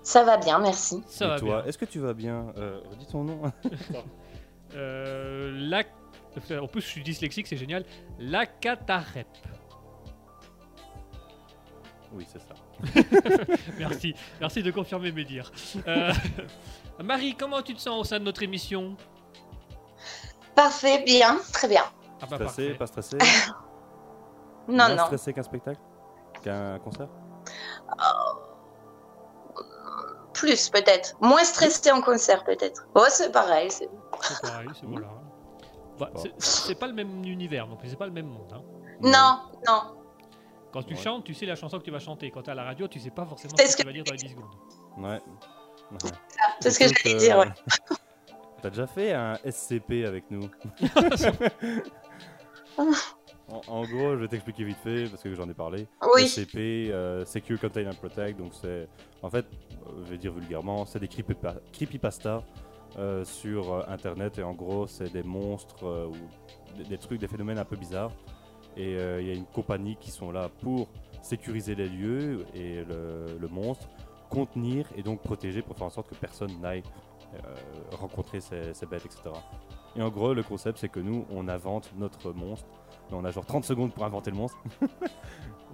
Ça 0.04 0.23
va 0.23 0.38
bien, 0.38 0.60
merci. 0.60 1.04
Ça 1.08 1.25
Et 1.25 1.28
va 1.30 1.39
toi, 1.39 1.56
bien. 1.62 1.65
est-ce 1.65 1.78
que 1.78 1.86
tu 1.86 1.99
vas 1.99 2.13
bien? 2.13 2.47
Euh, 2.58 2.82
Redis 2.91 3.08
ton 3.08 3.23
nom. 3.23 3.41
Euh, 4.75 5.52
Lac- 5.67 5.88
En 6.62 6.67
plus, 6.67 6.82
je 6.82 6.86
suis 6.88 7.02
dyslexique, 7.02 7.47
c'est 7.47 7.58
génial. 7.58 7.84
Lakatarep. 8.19 9.25
oui, 12.13 12.28
c'est 12.32 12.39
ça. 12.39 12.54
Merci, 13.80 14.13
merci 14.39 14.62
de 14.63 14.69
confirmer 14.71 15.12
mes 15.12 15.25
dires. 15.25 15.52
Euh, 15.88 16.13
Marie, 17.04 17.36
comment 17.36 17.62
tu 17.63 17.73
te 17.73 17.82
sens 17.82 17.99
au 17.99 18.04
sein 18.04 18.19
de 18.19 18.25
notre 18.25 18.43
émission? 18.43 18.95
Parfait, 20.56 21.04
bien, 21.04 21.38
très 21.52 21.67
bien. 21.67 21.84
Ah 22.21 22.28
bah 22.30 22.36
Stressé, 22.38 22.73
parfait. 22.73 22.78
pas 22.78 22.88
stressé? 22.88 23.17
Non, 24.67 24.75
Moins 24.75 24.95
non. 24.95 25.06
stressé 25.06 25.34
qu'un 25.34 25.43
spectacle? 25.43 25.80
Qu'un 26.43 26.80
concert? 26.80 27.08
Plus 30.34 30.69
peut-être. 30.69 31.15
Moins 31.21 31.43
stressé 31.43 31.91
en 31.91 32.02
concert 32.02 32.43
peut-être. 32.43 32.88
Oh, 32.95 33.04
c'est 33.10 33.32
pareil. 33.32 33.69
c'est- 33.71 33.89
pareil, 34.41 34.69
c'est 34.80 34.86
voilà. 34.86 35.08
Bah, 35.99 36.10
Bon. 36.13 36.21
c'est- 36.21 36.34
C'est 36.38 36.75
pas 36.75 36.88
le 36.88 36.93
même 36.93 37.23
univers, 37.25 37.67
donc 37.67 37.80
c'est 37.84 37.97
pas 37.97 38.06
le 38.06 38.12
même 38.13 38.28
monde. 38.28 38.54
hein. 38.54 38.62
Non, 39.02 39.39
non. 39.67 39.95
Quand 40.71 40.84
tu 40.84 40.93
Ouais. 40.93 40.99
chantes, 41.02 41.23
tu 41.25 41.34
sais 41.34 41.45
la 41.45 41.56
chanson 41.56 41.80
que 41.80 41.84
tu 41.84 41.91
vas 41.91 41.99
chanter. 41.99 42.30
Quand 42.32 42.43
t'es 42.43 42.52
à 42.52 42.56
la 42.56 42.63
radio, 42.63 42.88
tu 42.88 42.99
sais 42.99 43.10
pas 43.10 43.25
forcément 43.25 43.56
ce 43.58 43.65
ce 43.65 43.71
que 43.75 43.78
tu 43.78 43.84
que- 43.84 43.88
vas 43.88 43.93
dire 43.93 44.04
dans 44.04 44.12
les 44.12 44.17
10 44.17 44.30
secondes. 44.30 44.45
Ouais. 44.97 45.19
Ouais. 45.91 46.12
C'est 46.62 46.71
ce 46.71 46.80
que 46.80 46.86
j'allais 46.88 47.17
dire, 47.17 47.38
ouais. 47.39 47.49
T'as 48.62 48.69
déjà 48.69 48.86
fait 48.88 49.13
un 49.13 49.38
SCP 49.43 50.06
avec 50.06 50.30
nous? 50.30 50.47
en, 53.51 53.62
en 53.67 53.81
gros, 53.83 54.12
je 54.15 54.21
vais 54.21 54.27
t'expliquer 54.27 54.63
vite 54.63 54.77
fait 54.83 55.09
parce 55.09 55.23
que 55.23 55.33
j'en 55.33 55.49
ai 55.49 55.53
parlé. 55.53 55.88
Oui. 56.15 56.27
SCP, 56.27 56.57
euh, 56.91 57.25
Secure 57.25 57.59
Contain 57.59 57.88
and 57.89 57.95
Protect, 57.95 58.38
donc 58.39 58.53
c'est. 58.53 58.88
En 59.21 59.29
fait, 59.29 59.45
euh, 59.88 60.03
je 60.05 60.12
vais 60.12 60.17
dire 60.17 60.31
vulgairement, 60.33 60.85
c'est 60.85 60.99
des 60.99 61.07
creepypa- 61.07 61.59
creepypasta 61.73 62.43
euh, 62.97 63.23
sur 63.25 63.73
euh, 63.73 63.81
internet 63.88 64.38
et 64.39 64.43
en 64.43 64.53
gros, 64.53 64.88
c'est 64.88 65.12
des 65.12 65.23
monstres 65.23 65.83
euh, 65.85 66.07
ou 66.07 66.77
des, 66.77 66.83
des 66.85 66.97
trucs, 66.97 67.19
des 67.19 67.27
phénomènes 67.27 67.57
un 67.59 67.65
peu 67.65 67.75
bizarres. 67.75 68.12
Et 68.77 68.93
il 68.93 69.27
y 69.27 69.31
a 69.31 69.33
une 69.33 69.47
compagnie 69.47 69.97
qui 69.97 70.09
sont 70.09 70.31
là 70.31 70.47
pour 70.62 70.88
sécuriser 71.21 71.75
les 71.75 71.89
lieux 71.89 72.45
et 72.53 72.85
le, 72.85 73.25
le 73.38 73.47
monstre, 73.49 73.88
contenir 74.29 74.85
et 74.95 75.03
donc 75.03 75.21
protéger 75.21 75.62
pour 75.62 75.75
faire 75.75 75.88
en 75.88 75.89
sorte 75.89 76.07
que 76.07 76.15
personne 76.15 76.51
n'aille 76.62 76.83
rencontrer 77.91 78.39
ces, 78.39 78.73
ces 78.73 78.85
bêtes, 78.85 79.05
etc. 79.05 79.31
Et 79.95 80.01
en 80.01 80.09
gros, 80.09 80.33
le 80.33 80.43
concept, 80.43 80.77
c'est 80.77 80.88
que 80.88 80.99
nous, 80.99 81.25
on 81.31 81.47
invente 81.49 81.91
notre 81.97 82.31
monstre. 82.31 82.67
On 83.12 83.26
a 83.26 83.32
genre 83.32 83.45
30 83.45 83.63
secondes 83.65 83.93
pour 83.93 84.04
inventer 84.06 84.32
le 84.32 84.38
monstre. 84.38 84.58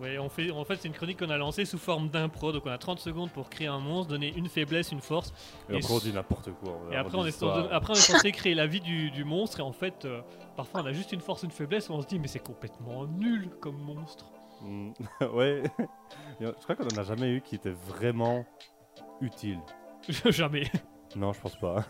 Ouais, 0.02 0.18
on 0.18 0.28
fait, 0.28 0.52
en 0.52 0.66
fait, 0.66 0.76
c'est 0.76 0.90
une 0.90 0.94
chronique 0.94 1.20
qu'on 1.20 1.30
a 1.30 1.38
lancée 1.38 1.64
sous 1.64 1.78
forme 1.78 2.10
d'impro. 2.10 2.52
Donc 2.52 2.64
on 2.66 2.70
a 2.70 2.78
30 2.78 3.00
secondes 3.00 3.32
pour 3.32 3.50
créer 3.50 3.68
un 3.68 3.80
monstre, 3.80 4.10
donner 4.12 4.34
une 4.36 4.50
faiblesse, 4.50 4.92
une 4.92 5.00
force. 5.00 5.32
Et, 5.70 5.74
Et 5.74 5.78
après, 5.78 5.94
on 5.94 6.00
dit 6.00 6.12
n'importe 6.12 6.50
quoi. 6.62 6.78
Et 6.92 6.98
après, 6.98 7.18
on 7.18 7.26
est, 7.26 7.32
censé- 7.32 7.70
après, 7.72 7.94
on 7.94 7.96
est 7.96 8.00
censé 8.02 8.34
créer 8.34 8.56
la 8.56 8.68
vie 8.68 8.82
du, 8.82 9.10
du 9.10 9.24
monstre. 9.24 9.62
Et 9.62 9.64
en 9.64 9.72
fait, 9.72 10.04
euh, 10.04 10.20
parfois, 10.58 10.82
on 10.82 10.86
a 10.86 10.92
juste 10.92 11.14
une 11.14 11.22
force, 11.22 11.44
une 11.44 11.52
faiblesse. 11.52 11.88
Et 11.88 11.92
on 11.94 12.02
se 12.02 12.08
dit, 12.08 12.20
mais 12.20 12.28
c'est 12.28 12.44
complètement 12.46 13.06
nul 13.08 13.50
comme 13.62 13.78
monstre. 13.78 14.26
Mm, 14.64 14.92
ouais. 15.34 15.64
Je 16.42 16.52
crois 16.64 16.76
qu'on 16.76 16.88
en 16.88 16.98
a 16.98 17.04
jamais 17.04 17.32
eu 17.32 17.40
qui 17.40 17.56
était 17.56 17.74
vraiment 17.88 18.46
utile. 19.22 19.60
Jamais. 20.26 20.70
Non, 21.16 21.32
je 21.32 21.40
pense 21.40 21.56
pas. 21.56 21.86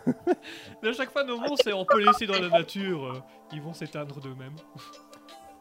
À 0.84 0.92
chaque 0.92 1.10
fois, 1.10 1.24
nos 1.24 1.40
monstres, 1.40 1.72
on 1.74 1.84
peut 1.84 1.98
les 1.98 2.04
laisser 2.04 2.26
dans 2.28 2.40
la 2.40 2.48
nature. 2.48 3.04
euh, 3.06 3.20
ils 3.52 3.60
vont 3.60 3.72
s'éteindre 3.74 4.20
d'eux-mêmes. 4.20 4.54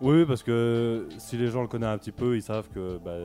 Oui, 0.01 0.25
parce 0.25 0.43
que 0.43 1.07
si 1.17 1.37
les 1.37 1.47
gens 1.47 1.61
le 1.61 1.67
connaissent 1.67 1.89
un 1.89 1.97
petit 1.97 2.11
peu, 2.11 2.35
ils 2.35 2.41
savent 2.41 2.67
que 2.69 2.97
bah, 2.97 3.15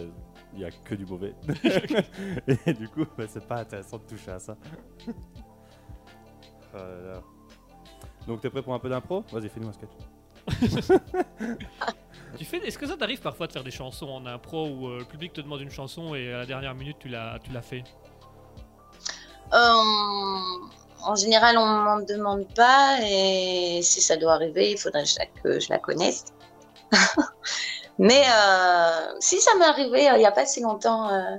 il 0.55 0.61
y 0.61 0.65
a 0.65 0.71
que 0.71 0.95
du 0.95 1.05
mauvais. 1.05 1.35
Et 2.67 2.73
du 2.73 2.89
coup, 2.89 3.05
bah, 3.19 3.25
c'est 3.29 3.47
pas 3.47 3.59
intéressant 3.61 3.99
de 3.99 4.05
toucher 4.05 4.31
à 4.31 4.39
ça. 4.39 4.57
Ah 6.73 6.77
là 6.79 7.13
là. 7.15 7.23
Donc, 8.27 8.41
t'es 8.41 8.51
prêt 8.51 8.63
pour 8.63 8.75
un 8.75 8.79
peu 8.79 8.89
d'impro? 8.89 9.25
Vas-y, 9.33 9.49
fais-nous 9.49 9.69
un 9.69 9.73
sketch. 9.73 9.91
Tu 12.39 12.45
fais, 12.45 12.59
est-ce 12.59 12.79
que 12.79 12.87
ça 12.87 12.97
t'arrive 12.97 13.21
parfois 13.21 13.49
de 13.49 13.53
faire 13.53 13.65
des 13.65 13.73
chansons 13.73 14.09
en 14.09 14.25
impro 14.25 14.69
où 14.69 14.87
euh, 14.89 14.99
le 15.01 15.05
public 15.05 15.33
te 15.33 15.41
demande 15.41 15.63
une 15.63 15.71
chanson 15.71 16.15
et 16.15 16.33
à 16.33 16.39
la 16.39 16.47
dernière 16.47 16.75
minute 16.75 16.97
tu 17.01 17.09
l'as, 17.09 17.39
tu 17.43 17.51
l'as 17.53 17.61
fait 17.61 17.83
Euh, 19.53 19.83
en 21.03 21.15
général, 21.17 21.59
on 21.59 21.67
m'en 21.67 22.01
demande 22.01 22.47
pas 22.55 22.99
et 23.03 23.81
si 23.83 24.01
ça 24.01 24.17
doit 24.17 24.35
arriver, 24.35 24.71
il 24.71 24.79
faudrait 24.79 25.03
que 25.43 25.59
je 25.59 25.69
la 25.71 25.79
connaisse. 25.79 26.27
Mais 27.99 28.23
euh, 28.35 29.15
si 29.21 29.41
ça 29.41 29.51
m'est 29.59 29.65
arrivé 29.67 30.09
euh, 30.11 30.15
il 30.17 30.21
n'y 30.21 30.27
a 30.27 30.33
pas 30.33 30.47
si 30.47 30.61
longtemps, 30.63 31.11
euh, 31.11 31.37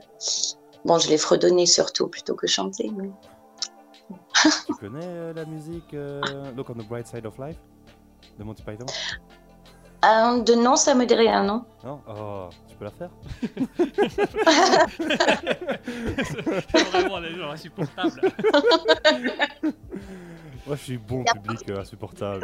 bon, 0.85 0.99
je 0.99 1.09
l'ai 1.09 1.17
fredonné 1.17 1.65
surtout 1.65 2.07
plutôt 2.07 2.35
que 2.35 2.45
chanter. 2.47 2.91
mais- 2.95 3.09
Tu 4.67 4.73
connais 4.75 4.99
euh, 5.05 5.33
la 5.33 5.45
musique 5.45 5.93
euh, 5.93 6.21
Look 6.55 6.69
on 6.69 6.73
the 6.73 6.87
Bright 6.87 7.07
Side 7.07 7.25
of 7.25 7.37
Life 7.39 7.57
de 8.37 8.43
Monty 8.43 8.61
Python? 8.63 8.85
Ah, 10.03 10.35
de 10.39 10.53
nom, 10.55 10.75
ça 10.75 10.95
me 10.95 11.05
dit 11.05 11.13
rien, 11.13 11.43
non 11.43 11.63
Non? 11.83 12.01
Oh, 12.07 12.49
tu 12.67 12.75
peux 12.75 12.85
la 12.85 12.91
faire? 12.91 13.09
C'est 16.71 16.83
vraiment 16.91 17.21
des 17.21 17.35
gens 17.35 17.51
insupportables. 17.51 18.21
Moi, 20.67 20.75
je 20.75 20.83
suis 20.83 20.97
bon 20.97 21.23
public 21.23 21.69
euh, 21.69 21.81
insupportable. 21.81 22.43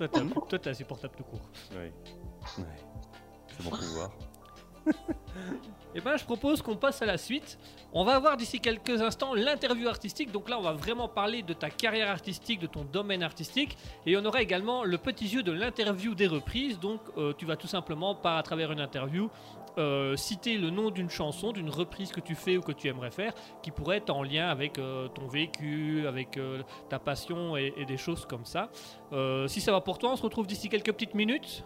Toi, 0.00 0.08
t'es, 0.08 0.20
toi, 0.48 0.58
t'es 0.58 0.70
insupportable 0.70 1.14
tout 1.14 1.24
court. 1.24 1.50
Oui. 1.72 1.76
Ouais. 1.76 2.64
C'est 3.48 3.62
mon 3.62 3.70
pouvoir. 3.70 4.10
Eh 5.94 6.00
ben, 6.00 6.16
je 6.16 6.24
propose 6.24 6.62
qu'on 6.62 6.76
passe 6.76 7.02
à 7.02 7.06
la 7.06 7.18
suite. 7.18 7.58
On 7.92 8.04
va 8.04 8.14
avoir 8.14 8.36
d'ici 8.36 8.60
quelques 8.60 9.02
instants 9.02 9.34
l'interview 9.34 9.88
artistique. 9.88 10.30
Donc 10.30 10.48
là, 10.48 10.58
on 10.58 10.62
va 10.62 10.72
vraiment 10.72 11.08
parler 11.08 11.42
de 11.42 11.52
ta 11.52 11.68
carrière 11.68 12.10
artistique, 12.10 12.60
de 12.60 12.68
ton 12.68 12.84
domaine 12.84 13.24
artistique. 13.24 13.76
Et 14.06 14.16
on 14.16 14.24
aura 14.24 14.40
également 14.40 14.84
le 14.84 14.98
petit 14.98 15.26
jeu 15.26 15.42
de 15.42 15.50
l'interview 15.50 16.14
des 16.14 16.28
reprises. 16.28 16.78
Donc, 16.78 17.00
euh, 17.18 17.32
tu 17.36 17.44
vas 17.44 17.56
tout 17.56 17.66
simplement, 17.66 18.14
par 18.14 18.36
à 18.36 18.42
travers 18.44 18.70
une 18.70 18.80
interview, 18.80 19.30
euh, 19.78 20.14
citer 20.16 20.58
le 20.58 20.70
nom 20.70 20.90
d'une 20.90 21.10
chanson, 21.10 21.50
d'une 21.50 21.70
reprise 21.70 22.12
que 22.12 22.20
tu 22.20 22.36
fais 22.36 22.56
ou 22.56 22.60
que 22.60 22.72
tu 22.72 22.86
aimerais 22.86 23.10
faire, 23.10 23.32
qui 23.62 23.72
pourrait 23.72 23.96
être 23.96 24.10
en 24.10 24.22
lien 24.22 24.48
avec 24.48 24.78
euh, 24.78 25.08
ton 25.08 25.26
vécu, 25.26 26.06
avec 26.06 26.38
ta 26.88 27.00
passion 27.00 27.56
et, 27.56 27.74
et 27.76 27.84
des 27.84 27.96
choses 27.96 28.26
comme 28.26 28.44
ça. 28.44 28.70
Si 29.48 29.60
ça 29.60 29.72
va 29.72 29.80
pour 29.80 29.98
toi, 29.98 30.12
on 30.12 30.16
se 30.16 30.22
retrouve 30.22 30.46
d'ici 30.46 30.68
quelques 30.68 30.92
petites 30.92 31.14
minutes. 31.14 31.64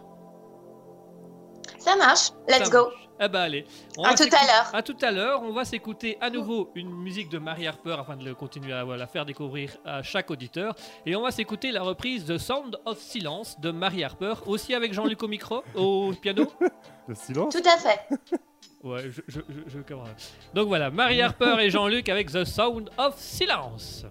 Ça 1.85 1.95
marche, 1.95 2.31
let's 2.47 2.65
Ça 2.65 2.69
go. 2.69 2.85
marche. 2.85 3.01
Eh 3.21 3.27
ben 3.29 3.39
allez. 3.41 3.65
On 3.97 4.03
À 4.03 4.09
va 4.09 4.15
tout 4.15 4.23
à 4.23 4.25
s'écouter- 4.25 4.45
l'heure. 4.47 4.69
À 4.75 4.81
tout 4.83 4.97
à 5.01 5.11
l'heure. 5.11 5.41
On 5.43 5.53
va 5.53 5.63
s'écouter 5.63 6.17
à 6.19 6.29
nouveau 6.29 6.69
une 6.75 6.89
musique 6.93 7.29
de 7.29 7.37
Marie 7.37 7.65
Harper 7.67 7.95
afin 7.99 8.17
de 8.17 8.25
le 8.25 8.35
continuer 8.35 8.73
à 8.73 8.83
la 8.83 9.07
faire 9.07 9.25
découvrir 9.25 9.71
à 9.85 10.01
chaque 10.03 10.29
auditeur. 10.31 10.75
Et 11.05 11.15
on 11.15 11.21
va 11.21 11.31
s'écouter 11.31 11.71
la 11.71 11.81
reprise 11.83 12.25
de 12.25 12.37
Sound 12.37 12.77
of 12.85 12.99
Silence 12.99 13.57
de 13.61 13.71
Marie 13.71 14.03
Harper, 14.03 14.33
aussi 14.47 14.73
avec 14.73 14.91
Jean-Luc 14.93 15.23
au 15.23 15.29
micro, 15.29 15.63
au 15.75 16.11
piano. 16.21 16.51
Le 17.07 17.15
silence 17.15 17.53
Tout 17.55 17.63
à 17.69 17.77
fait. 17.77 17.99
Ouais, 18.83 19.09
je, 19.09 19.21
je, 19.27 19.39
je, 19.65 19.79
Donc 20.53 20.67
voilà, 20.67 20.91
Marie 20.91 21.19
Harper 21.19 21.55
et 21.59 21.71
Jean-Luc 21.71 22.07
avec 22.07 22.31
The 22.31 22.43
Sound 22.45 22.91
of 22.99 23.17
Silence. 23.17 24.05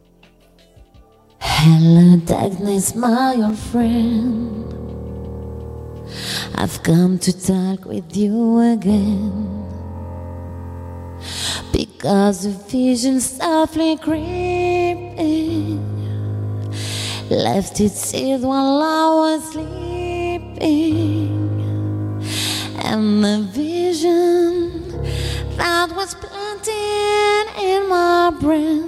Hello, 1.40 2.16
darkness, 2.26 2.96
my 2.96 3.36
old 3.44 3.54
friend. 3.54 5.03
I've 6.54 6.82
come 6.82 7.18
to 7.20 7.32
talk 7.32 7.84
with 7.84 8.16
you 8.16 8.58
again. 8.58 9.64
Because 11.72 12.44
the 12.44 12.50
vision 12.50 13.20
softly 13.20 13.96
creeping 13.96 15.80
left 17.30 17.80
its 17.80 18.00
seed 18.00 18.42
while 18.42 18.82
I 18.82 19.08
was 19.22 19.52
sleeping. 19.52 20.64
And 22.78 23.24
the 23.24 23.48
vision 23.50 24.88
that 25.56 25.90
was 25.96 26.14
planted 26.14 27.46
in 27.60 27.88
my 27.88 28.30
brain 28.40 28.84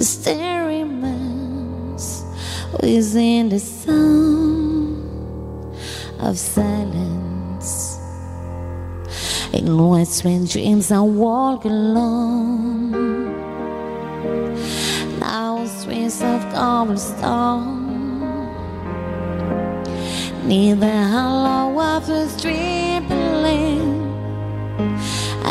still 0.00 0.66
remains 0.66 2.24
within 2.80 3.48
the 3.50 3.58
sound 3.58 4.69
of 6.22 6.38
silence. 6.38 7.98
In 9.52 9.76
what 9.76 10.06
strange 10.06 10.52
dreams 10.52 10.92
I 10.92 11.00
walk 11.00 11.64
alone. 11.64 12.90
Now 15.18 15.66
streets 15.66 16.22
of 16.22 16.40
cobblestone. 16.52 17.78
Near 20.46 20.76
the 20.76 21.02
hollow 21.06 21.80
of 21.80 22.08
a. 22.08 22.40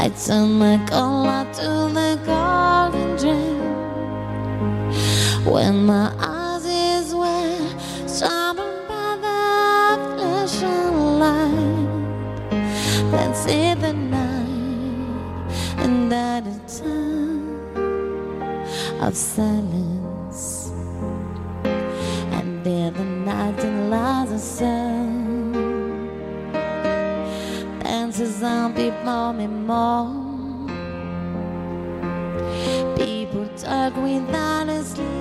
I 0.01 0.07
turn 0.11 0.59
my 0.59 0.77
collar 0.87 1.45
to 1.55 1.93
the 1.93 2.17
golden 2.25 3.17
dream. 3.17 3.59
When 5.43 5.85
my 5.85 6.13
eyes 6.17 6.38
see 13.43 13.73
the 13.75 13.93
night 13.93 15.51
and 15.77 16.13
at 16.13 16.43
a 16.47 16.57
time 16.81 17.59
of 19.05 19.15
silence. 19.15 20.71
And 22.37 22.63
there 22.63 22.91
the 22.91 23.03
night 23.03 23.59
and 23.63 23.89
lies 23.89 24.31
a 24.31 24.39
sun 24.39 25.53
dances 27.83 28.43
on 28.43 28.73
before 28.73 29.33
me 29.33 29.47
more. 29.47 30.09
People 32.95 33.47
talk 33.55 33.95
without 33.95 34.67
a 34.69 34.83
sleep 34.83 35.19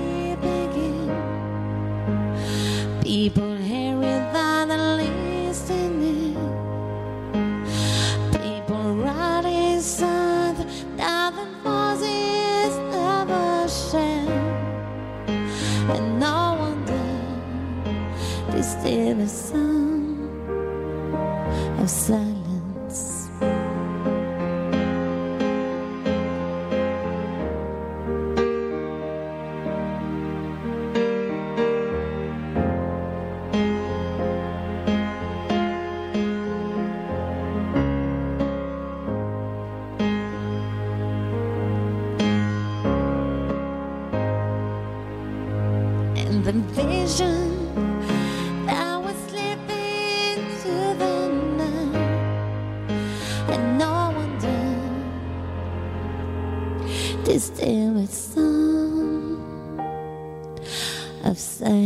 people 3.09 3.57
hear 3.57 3.97
without 3.97 4.71
a 4.71 4.97
listening. 4.97 6.28
Of 19.29 19.35
silence. 21.91 23.29
And 46.17 46.45
the 46.45 46.53
vision 46.73 47.58
this 57.29 57.45
still 57.45 57.93
with 57.93 58.15
sound 58.15 59.39
of 61.25 61.39
silence. 61.39 61.78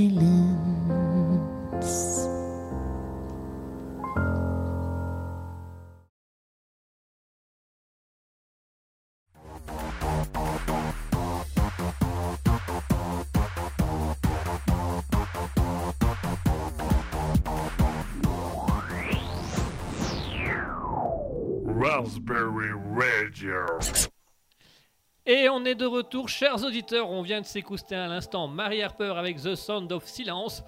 Est 25.72 25.74
de 25.74 25.86
retour, 25.86 26.28
chers 26.28 26.62
auditeurs. 26.64 27.10
On 27.10 27.22
vient 27.22 27.40
de 27.40 27.46
s'écouter 27.46 27.94
à 27.96 28.06
l'instant 28.06 28.46
Marie 28.46 28.82
Harper 28.82 29.14
avec 29.16 29.36
The 29.42 29.54
Sound 29.54 29.90
of 29.92 30.04
Silence. 30.06 30.62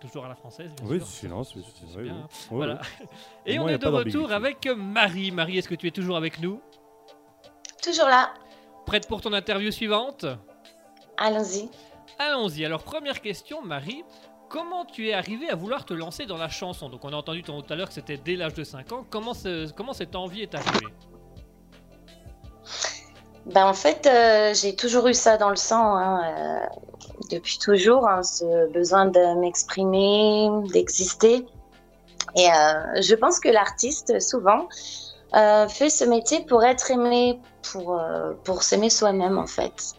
Toujours 0.00 0.24
à 0.24 0.28
la 0.28 0.34
française, 0.34 0.70
bien 0.80 0.90
Oui, 0.90 0.98
sûr. 0.98 1.06
silence, 1.06 1.54
oui, 1.54 1.64
c'est 1.64 1.96
oui, 1.96 2.02
bien, 2.04 2.12
oui. 2.14 2.18
hein. 2.24 2.26
Oui, 2.50 2.56
Voilà. 2.56 2.80
oui. 3.00 3.06
Et 3.46 3.58
on 3.60 3.68
est 3.68 3.78
de 3.78 3.86
retour 3.86 4.32
avec 4.32 4.66
Marie. 4.66 5.30
Marie, 5.30 5.58
est-ce 5.58 5.68
que 5.68 5.76
tu 5.76 5.86
es 5.86 5.90
toujours 5.92 6.16
avec 6.16 6.40
nous? 6.40 6.60
Toujours 7.82 8.06
là. 8.06 8.32
Prête 8.86 9.06
pour 9.06 9.20
ton 9.20 9.32
interview 9.32 9.70
suivante? 9.70 10.26
Allons-y. 11.16 11.68
Allons-y. 12.18 12.64
Alors, 12.64 12.82
première 12.82 13.20
question, 13.20 13.62
Marie. 13.62 14.02
Comment 14.48 14.84
tu 14.84 15.08
es 15.08 15.12
arrivée 15.14 15.48
à 15.50 15.54
vouloir 15.54 15.84
te 15.84 15.94
lancer 15.94 16.26
dans 16.26 16.36
la 16.36 16.48
chanson? 16.48 16.88
Donc, 16.88 17.04
on 17.04 17.12
a 17.12 17.16
entendu 17.16 17.42
tout 17.42 17.52
à 17.70 17.74
l'heure 17.76 17.88
que 17.88 17.94
c'était 17.94 18.16
dès 18.18 18.34
l'âge 18.36 18.54
de 18.54 18.64
5 18.64 18.90
ans. 18.92 19.06
Comment, 19.08 19.34
ce- 19.34 19.70
comment 19.72 19.92
cette 19.92 20.14
envie 20.16 20.42
est 20.42 20.54
arrivée? 20.54 20.86
Ben, 23.46 23.66
en 23.66 23.74
fait, 23.74 24.06
euh, 24.06 24.54
j'ai 24.54 24.76
toujours 24.76 25.08
eu 25.08 25.14
ça 25.14 25.36
dans 25.36 25.50
le 25.50 25.56
sang, 25.56 25.96
hein, 25.96 26.22
euh, 26.24 26.66
depuis 27.30 27.58
toujours, 27.58 28.06
hein, 28.06 28.22
ce 28.22 28.70
besoin 28.72 29.06
de 29.06 29.40
m'exprimer, 29.40 30.48
d'exister. 30.72 31.44
Et 32.36 32.48
euh, 32.48 33.02
je 33.02 33.14
pense 33.14 33.40
que 33.40 33.48
l'artiste, 33.48 34.20
souvent, 34.20 34.68
fait 35.32 35.90
ce 35.90 36.04
métier 36.04 36.44
pour 36.44 36.62
être 36.62 36.90
aimé, 36.90 37.40
pour, 37.72 38.00
pour 38.44 38.62
s'aimer 38.62 38.90
soi-même, 38.90 39.38
en 39.38 39.46
fait. 39.46 39.94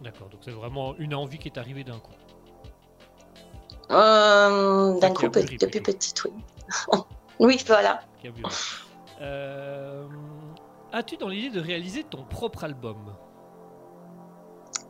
D'accord, 0.00 0.28
donc 0.28 0.40
c'est 0.44 0.52
vraiment 0.52 0.94
une 0.98 1.14
envie 1.14 1.38
qui 1.38 1.48
est 1.48 1.58
arrivée 1.58 1.84
d'un 1.84 1.98
coup. 1.98 2.12
D'un 3.90 5.12
coup, 5.12 5.28
depuis 5.28 5.80
petite, 5.80 6.24
oui. 6.24 6.32
oui, 7.38 7.64
voilà. 7.66 8.00
Euh, 9.20 10.04
As-tu 10.96 11.16
dans 11.16 11.26
l'idée 11.26 11.50
de 11.50 11.60
réaliser 11.60 12.04
ton 12.04 12.22
propre 12.22 12.62
album? 12.62 13.16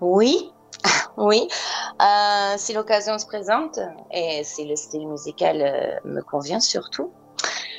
Oui, 0.03 0.53
oui. 1.17 1.49
Euh, 2.03 2.55
si 2.59 2.75
l'occasion 2.75 3.17
se 3.17 3.25
présente 3.25 3.81
et 4.13 4.45
si 4.45 4.67
le 4.67 4.77
style 4.77 5.09
musical 5.09 5.63
euh, 5.63 5.99
me 6.05 6.21
convient 6.21 6.61
surtout. 6.61 7.11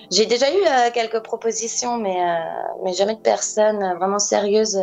J'ai 0.10 0.26
déjà 0.26 0.52
eu 0.52 0.58
euh, 0.58 0.90
quelques 0.92 1.22
propositions, 1.22 2.00
mais, 2.00 2.18
mais 2.84 2.94
jamais 2.94 3.14
de 3.14 3.22
personne 3.22 3.96
vraiment 4.00 4.18
sérieuse 4.18 4.80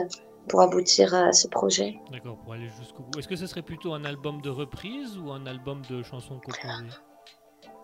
pour 0.49 0.61
aboutir 0.61 1.12
à 1.12 1.32
ce 1.32 1.49
projet. 1.49 1.99
D'accord, 2.12 2.36
pour 2.45 2.53
aller 2.53 2.68
jusqu'au 2.78 3.03
bout. 3.03 3.18
Est-ce 3.18 3.26
que 3.26 3.34
ce 3.34 3.49
serait 3.49 3.62
plutôt 3.62 3.93
un 3.93 4.05
album 4.05 4.40
de 4.40 4.51
reprise 4.51 5.18
ou 5.18 5.32
un 5.32 5.47
album 5.47 5.82
de 5.90 6.05
chansons 6.05 6.38
composées? 6.38 6.95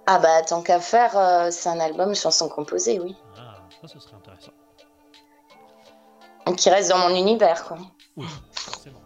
Ah 0.07 0.21
bah 0.21 0.41
tant 0.43 0.63
qu'à 0.63 0.79
faire, 0.79 1.49
c'est 1.51 1.69
un 1.69 1.81
album 1.81 2.15
chanson 2.15 2.49
composée, 2.49 3.01
oui. 3.01 3.17
Ah, 3.37 3.57
ça, 3.81 3.89
ce 3.89 3.99
serait 3.99 4.15
intéressant. 4.15 4.53
Qui 6.57 6.71
reste 6.71 6.91
dans 6.91 6.99
mon 7.09 7.15
univers, 7.17 7.65
quoi. 7.65 7.79
Oui, 8.17 8.27
forcément. 8.53 9.01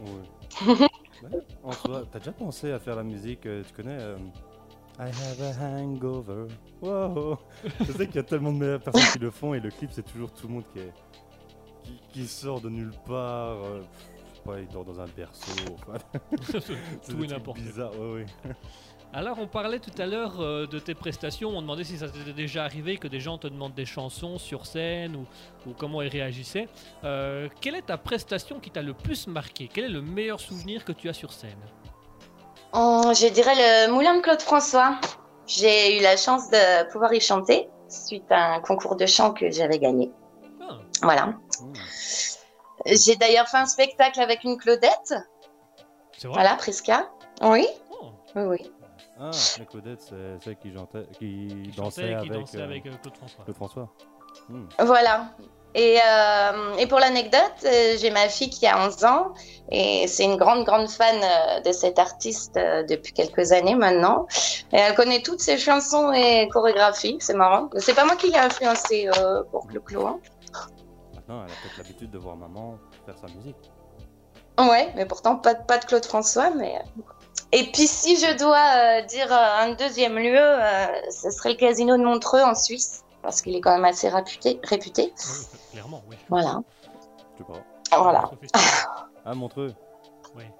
Ouais. 0.00 0.74
Ouais. 1.22 1.38
En 1.64 1.72
soi, 1.72 2.02
t'as 2.10 2.18
déjà 2.18 2.32
pensé 2.32 2.72
à 2.72 2.78
faire 2.78 2.96
la 2.96 3.02
musique, 3.02 3.46
euh, 3.46 3.62
tu 3.66 3.72
connais 3.72 3.96
euh, 3.98 4.16
I 4.98 5.08
have 5.08 5.40
a 5.60 5.64
hangover? 5.80 6.46
Wow. 6.82 7.38
Je 7.80 7.92
sais 7.92 8.06
qu'il 8.06 8.16
y 8.16 8.18
a 8.18 8.22
tellement 8.22 8.52
de 8.52 8.58
meilleures 8.58 8.82
personnes 8.82 9.10
qui 9.12 9.18
le 9.18 9.30
font 9.30 9.54
et 9.54 9.60
le 9.60 9.70
clip 9.70 9.90
c'est 9.92 10.02
toujours 10.04 10.32
tout 10.32 10.46
le 10.46 10.54
monde 10.54 10.64
qui, 10.72 10.78
est, 10.80 10.92
qui, 11.82 12.00
qui 12.12 12.26
sort 12.26 12.60
de 12.60 12.68
nulle 12.68 12.92
part. 13.06 13.56
euh, 13.64 13.82
je 14.30 14.36
sais 14.36 14.42
pas, 14.44 14.60
il 14.60 14.68
dort 14.68 14.84
dans 14.84 15.00
un 15.00 15.06
berceau. 15.06 15.52
enfin, 15.74 15.98
c'est 16.60 17.12
Tout 17.12 17.24
et 17.24 17.26
n'importe 17.26 17.58
bizarres, 17.58 17.98
ouais, 17.98 18.12
ouais. 18.14 18.26
Alors, 19.16 19.38
on 19.40 19.46
parlait 19.46 19.78
tout 19.78 19.90
à 19.96 20.04
l'heure 20.04 20.42
euh, 20.42 20.66
de 20.66 20.78
tes 20.78 20.94
prestations. 20.94 21.48
On 21.48 21.62
demandait 21.62 21.84
si 21.84 21.96
ça 21.96 22.06
t'était 22.06 22.34
déjà 22.34 22.64
arrivé 22.64 22.98
que 22.98 23.08
des 23.08 23.18
gens 23.18 23.38
te 23.38 23.46
demandent 23.46 23.72
des 23.72 23.86
chansons 23.86 24.36
sur 24.36 24.66
scène 24.66 25.16
ou, 25.16 25.24
ou 25.66 25.72
comment 25.72 26.02
ils 26.02 26.08
réagissaient. 26.08 26.68
Euh, 27.02 27.48
quelle 27.62 27.76
est 27.76 27.86
ta 27.86 27.96
prestation 27.96 28.60
qui 28.60 28.70
t'a 28.70 28.82
le 28.82 28.92
plus 28.92 29.26
marqué? 29.26 29.70
Quel 29.72 29.84
est 29.84 29.88
le 29.88 30.02
meilleur 30.02 30.38
souvenir 30.38 30.84
que 30.84 30.92
tu 30.92 31.08
as 31.08 31.14
sur 31.14 31.32
scène? 31.32 31.56
Hum, 32.74 33.14
je 33.14 33.28
dirais 33.28 33.54
le 33.86 33.90
Moulin 33.90 34.16
de 34.16 34.20
Claude 34.20 34.42
François. 34.42 34.96
J'ai 35.46 35.98
eu 35.98 36.02
la 36.02 36.18
chance 36.18 36.50
de 36.50 36.86
pouvoir 36.92 37.14
y 37.14 37.20
chanter 37.20 37.70
suite 37.88 38.30
à 38.30 38.56
un 38.56 38.60
concours 38.60 38.96
de 38.96 39.06
chant 39.06 39.32
que 39.32 39.50
j'avais 39.50 39.78
gagné. 39.78 40.12
Ah, 40.60 40.76
Voilà. 41.00 41.26
Mmh. 41.62 41.72
J'ai 42.84 43.16
d'ailleurs 43.16 43.48
fait 43.48 43.56
un 43.56 43.64
spectacle 43.66 44.20
avec 44.20 44.44
une 44.44 44.58
Claudette. 44.58 45.14
c'est 46.18 46.28
vrai? 46.28 46.34
Voilà, 46.34 46.56
Prisca. 46.56 47.08
Oui, 47.40 47.66
Oh, 48.02 48.10
oui, 48.34 48.42
oui. 48.42 48.72
Ah, 49.18 49.30
mais 49.58 49.66
Claudette, 49.66 50.00
c'est 50.02 50.44
celle 50.44 50.56
qui, 50.56 50.72
chantait, 50.74 51.06
qui, 51.18 51.48
qui 51.48 51.70
dansait 51.76 52.02
chantait, 52.02 52.14
avec, 52.14 52.22
qui 52.24 52.38
dansait 52.38 52.58
euh, 52.60 52.64
avec 52.64 52.86
euh, 52.86 52.90
Claude 53.02 53.16
François. 53.16 53.44
Claude 53.44 53.56
François. 53.56 53.88
Mmh. 54.48 54.64
Voilà. 54.84 55.26
Et, 55.74 55.98
euh, 56.06 56.74
et 56.78 56.86
pour 56.86 56.98
l'anecdote, 56.98 57.40
euh, 57.64 57.96
j'ai 57.98 58.10
ma 58.10 58.28
fille 58.28 58.48
qui 58.48 58.66
a 58.66 58.86
11 58.86 59.04
ans 59.04 59.34
et 59.70 60.06
c'est 60.08 60.24
une 60.24 60.36
grande, 60.36 60.64
grande 60.64 60.88
fan 60.88 61.16
de 61.64 61.72
cet 61.72 61.98
artiste 61.98 62.54
depuis 62.54 63.12
quelques 63.12 63.52
années 63.52 63.74
maintenant. 63.74 64.26
Et 64.72 64.76
elle 64.76 64.94
connaît 64.94 65.20
toutes 65.22 65.40
ses 65.40 65.58
chansons 65.58 66.12
et 66.12 66.48
chorégraphies, 66.50 67.18
c'est 67.20 67.34
marrant. 67.34 67.68
C'est 67.76 67.94
pas 67.94 68.06
moi 68.06 68.16
qui 68.16 68.30
l'ai 68.30 68.38
influencé 68.38 69.10
euh, 69.18 69.42
pour 69.50 69.66
Clo 69.66 69.80
Clo. 69.82 70.06
hein. 70.06 70.20
Maintenant, 71.14 71.44
elle 71.44 71.50
a 71.52 71.54
peut-être 71.62 71.76
l'habitude 71.78 72.10
de 72.10 72.18
voir 72.18 72.36
maman 72.36 72.78
faire 73.04 73.16
sa 73.18 73.26
musique. 73.34 73.70
Ouais, 74.58 74.90
mais 74.96 75.04
pourtant 75.04 75.36
pas, 75.36 75.52
de- 75.52 75.64
pas 75.64 75.76
de 75.76 75.84
Claude 75.84 76.06
François. 76.06 76.48
Mais... 76.50 76.80
Et 77.52 77.70
puis 77.72 77.86
si 77.86 78.16
je 78.16 78.36
dois 78.38 78.56
euh, 78.56 79.02
dire 79.02 79.32
euh, 79.32 79.62
un 79.62 79.72
deuxième 79.74 80.16
lieu, 80.16 80.38
euh, 80.38 80.86
ce 81.10 81.30
serait 81.30 81.50
le 81.50 81.56
casino 81.56 81.96
de 81.96 82.02
Montreux 82.02 82.42
en 82.42 82.54
Suisse, 82.54 83.04
parce 83.22 83.40
qu'il 83.40 83.54
est 83.54 83.60
quand 83.60 83.72
même 83.72 83.84
assez 83.84 84.08
réputé. 84.08 84.60
réputé. 84.64 85.12
Oui, 85.16 85.58
clairement, 85.72 86.02
oui. 86.08 86.16
Voilà. 86.28 86.60
Je 87.34 87.38
sais 87.38 87.44
pas. 87.90 87.98
Voilà. 87.98 88.30
Ah, 89.24 89.34
Montreux 89.34 89.74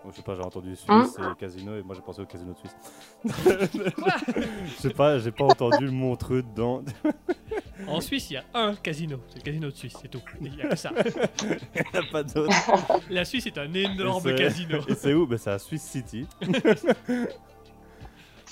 Je 0.08 0.16
sais 0.16 0.22
pas, 0.22 0.34
j'ai 0.34 0.42
entendu 0.42 0.76
Suisse 0.76 0.88
Hein 0.88 1.32
et 1.32 1.38
casino 1.38 1.76
et 1.76 1.82
moi 1.82 1.94
j'ai 1.94 2.02
pensé 2.02 2.22
au 2.22 2.26
casino 2.26 2.52
de 2.52 2.58
Suisse. 2.58 2.76
Je 4.66 4.80
sais 4.80 4.90
pas, 4.90 5.18
j'ai 5.18 5.32
pas 5.32 5.44
entendu 5.44 5.84
le 5.86 5.90
Montreux 5.92 6.42
dedans. 6.42 6.82
En 7.86 8.00
Suisse, 8.00 8.30
il 8.30 8.34
y 8.34 8.36
a 8.38 8.44
un 8.54 8.74
casino. 8.74 9.20
C'est 9.28 9.36
le 9.36 9.42
casino 9.42 9.70
de 9.70 9.76
Suisse, 9.76 9.94
c'est 10.00 10.08
tout. 10.08 10.22
Il 10.40 10.50
n'y 10.50 10.62
a 10.62 10.68
que 10.68 10.76
ça. 10.76 10.92
Il 11.42 11.82
y 11.94 11.96
a 11.96 12.02
pas 12.10 12.22
d'autre. 12.22 12.50
La 13.10 13.24
Suisse 13.26 13.46
est 13.46 13.58
un 13.58 13.72
énorme 13.74 14.26
Et 14.30 14.34
casino. 14.34 14.78
Et 14.88 14.94
c'est 14.94 15.12
où? 15.12 15.26
Ben, 15.26 15.36
C'est 15.36 15.50
à 15.50 15.58
Swiss 15.58 15.82
City. 15.82 16.26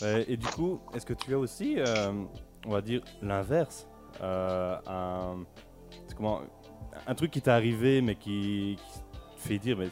Ouais, 0.02 0.26
et 0.28 0.36
du 0.36 0.46
coup, 0.46 0.78
est-ce 0.94 1.06
que 1.06 1.14
tu 1.14 1.32
as 1.32 1.38
aussi, 1.38 1.76
euh, 1.78 2.12
on 2.66 2.70
va 2.70 2.82
dire, 2.82 3.00
l'inverse 3.22 3.88
euh, 4.20 4.76
un, 4.86 5.44
comment, 6.16 6.42
un 7.06 7.14
truc 7.14 7.30
qui 7.30 7.40
t'est 7.40 7.50
arrivé 7.50 8.02
mais 8.02 8.14
qui, 8.16 8.76
qui 8.76 9.00
te 9.42 9.48
fait 9.48 9.58
dire 9.58 9.76
mais 9.78 9.88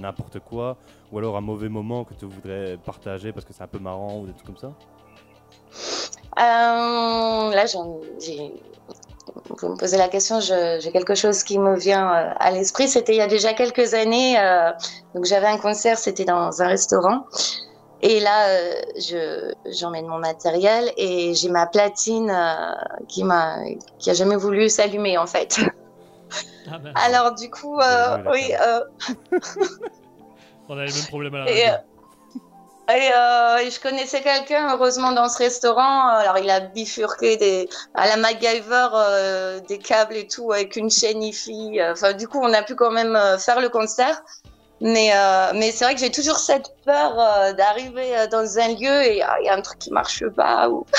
n'importe 0.00 0.38
quoi 0.40 0.76
ou 1.12 1.18
alors 1.18 1.36
un 1.36 1.40
mauvais 1.40 1.68
moment 1.68 2.04
que 2.04 2.14
tu 2.14 2.24
voudrais 2.26 2.76
partager 2.84 3.32
parce 3.32 3.44
que 3.44 3.52
c'est 3.52 3.62
un 3.62 3.68
peu 3.68 3.78
marrant 3.78 4.18
ou 4.20 4.26
des 4.26 4.32
trucs 4.32 4.46
comme 4.46 4.56
ça? 4.56 4.72
Euh, 6.38 7.50
là, 7.54 7.64
j'ai- 7.66 8.52
vous 9.60 9.68
me 9.68 9.76
posez 9.76 9.96
la 9.96 10.08
question, 10.08 10.40
j'ai 10.40 10.90
quelque 10.92 11.14
chose 11.14 11.42
qui 11.44 11.58
me 11.58 11.76
vient 11.76 12.08
euh, 12.12 12.30
à 12.38 12.50
l'esprit. 12.50 12.88
C'était 12.88 13.12
il 13.14 13.18
y 13.18 13.22
a 13.22 13.26
déjà 13.28 13.54
quelques 13.54 13.94
années. 13.94 14.38
euh, 14.38 14.70
donc 15.14 15.24
j'avais 15.24 15.46
un 15.46 15.58
concert, 15.58 15.98
c'était 15.98 16.24
dans 16.24 16.60
un 16.62 16.66
restaurant. 16.68 17.24
Et 18.00 18.20
là, 18.20 18.48
je 18.98 19.52
j'emmène 19.66 20.06
mon 20.06 20.18
matériel 20.18 20.92
et 20.98 21.34
j'ai 21.34 21.48
ma 21.48 21.66
platine 21.66 22.30
qui 23.08 23.24
m'a 23.24 23.56
qui 23.98 24.10
a 24.10 24.14
jamais 24.14 24.36
voulu 24.36 24.68
s'allumer 24.68 25.16
en 25.16 25.26
fait. 25.26 25.60
Ah 26.70 26.78
ben, 26.78 26.92
Alors 26.94 27.34
du 27.34 27.50
coup, 27.50 27.78
euh, 27.78 28.18
oui. 28.30 28.52
euh, 28.60 28.80
on 30.68 30.78
a 30.78 30.84
les 30.84 30.92
mêmes 30.92 31.06
problèmes 31.08 31.34
à 31.34 31.44
la 31.44 31.50
et, 31.50 31.68
radio. 31.68 31.74
euh, 32.88 32.92
et, 32.92 33.10
euh, 33.16 33.56
et 33.66 33.70
je 33.70 33.80
connaissais 33.80 34.20
quelqu'un, 34.22 34.74
heureusement, 34.74 35.12
dans 35.12 35.28
ce 35.28 35.38
restaurant. 35.38 36.08
Alors, 36.08 36.38
il 36.38 36.50
a 36.50 36.60
bifurqué 36.60 37.36
des, 37.36 37.68
à 37.94 38.06
la 38.06 38.16
MacGyver 38.16 38.88
euh, 38.94 39.60
des 39.60 39.78
câbles 39.78 40.16
et 40.16 40.26
tout 40.26 40.52
avec 40.52 40.76
une 40.76 40.90
chaîne 40.90 41.22
IFI. 41.22 41.80
Enfin, 41.82 42.12
du 42.12 42.28
coup, 42.28 42.40
on 42.42 42.52
a 42.52 42.62
pu 42.62 42.74
quand 42.74 42.90
même 42.90 43.18
faire 43.38 43.60
le 43.60 43.68
concert. 43.70 44.22
Mais, 44.80 45.12
euh, 45.14 45.52
mais 45.54 45.70
c'est 45.70 45.84
vrai 45.84 45.94
que 45.94 46.00
j'ai 46.00 46.10
toujours 46.10 46.36
cette 46.36 46.74
peur 46.84 47.14
euh, 47.18 47.52
d'arriver 47.54 48.26
dans 48.30 48.58
un 48.58 48.68
lieu 48.68 49.02
et 49.02 49.22
ah, 49.22 49.36
il 49.40 49.46
y 49.46 49.48
a 49.48 49.54
un 49.54 49.62
truc 49.62 49.78
qui 49.78 49.90
marche 49.90 50.26
pas 50.36 50.68
ou 50.68 50.84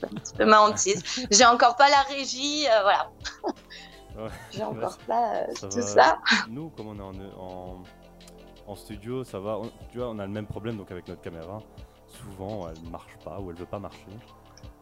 c'est 0.00 0.06
un 0.06 0.18
petit 0.18 0.34
peu 0.36 0.44
ma 0.44 0.60
hantise. 0.60 1.02
J'ai 1.30 1.46
encore 1.46 1.76
pas 1.76 1.88
la 1.88 2.02
régie, 2.14 2.66
euh, 2.68 2.82
voilà. 2.82 3.08
Ouais. 4.16 4.28
J'ai 4.50 4.62
encore 4.64 4.98
pas 5.06 5.34
euh, 5.34 5.46
Ça 5.54 5.68
tout 5.68 5.76
va. 5.76 5.82
ça. 5.82 6.18
Nous, 6.48 6.70
comme 6.70 6.88
on 6.88 6.98
est 6.98 7.02
en, 7.02 7.42
en, 7.42 7.82
en 8.66 8.74
studio, 8.76 9.24
ça 9.24 9.38
va. 9.40 9.58
On- 9.58 9.70
tu 9.90 9.98
vois, 9.98 10.08
on 10.10 10.18
a 10.18 10.26
le 10.26 10.32
même 10.32 10.46
problème 10.46 10.76
donc 10.76 10.90
avec 10.90 11.08
notre 11.08 11.22
caméra. 11.22 11.60
Souvent, 12.06 12.68
elle 12.68 12.90
marche 12.90 13.16
pas 13.24 13.40
ou 13.40 13.50
elle 13.50 13.56
veut 13.56 13.66
pas 13.66 13.78
marcher 13.80 14.06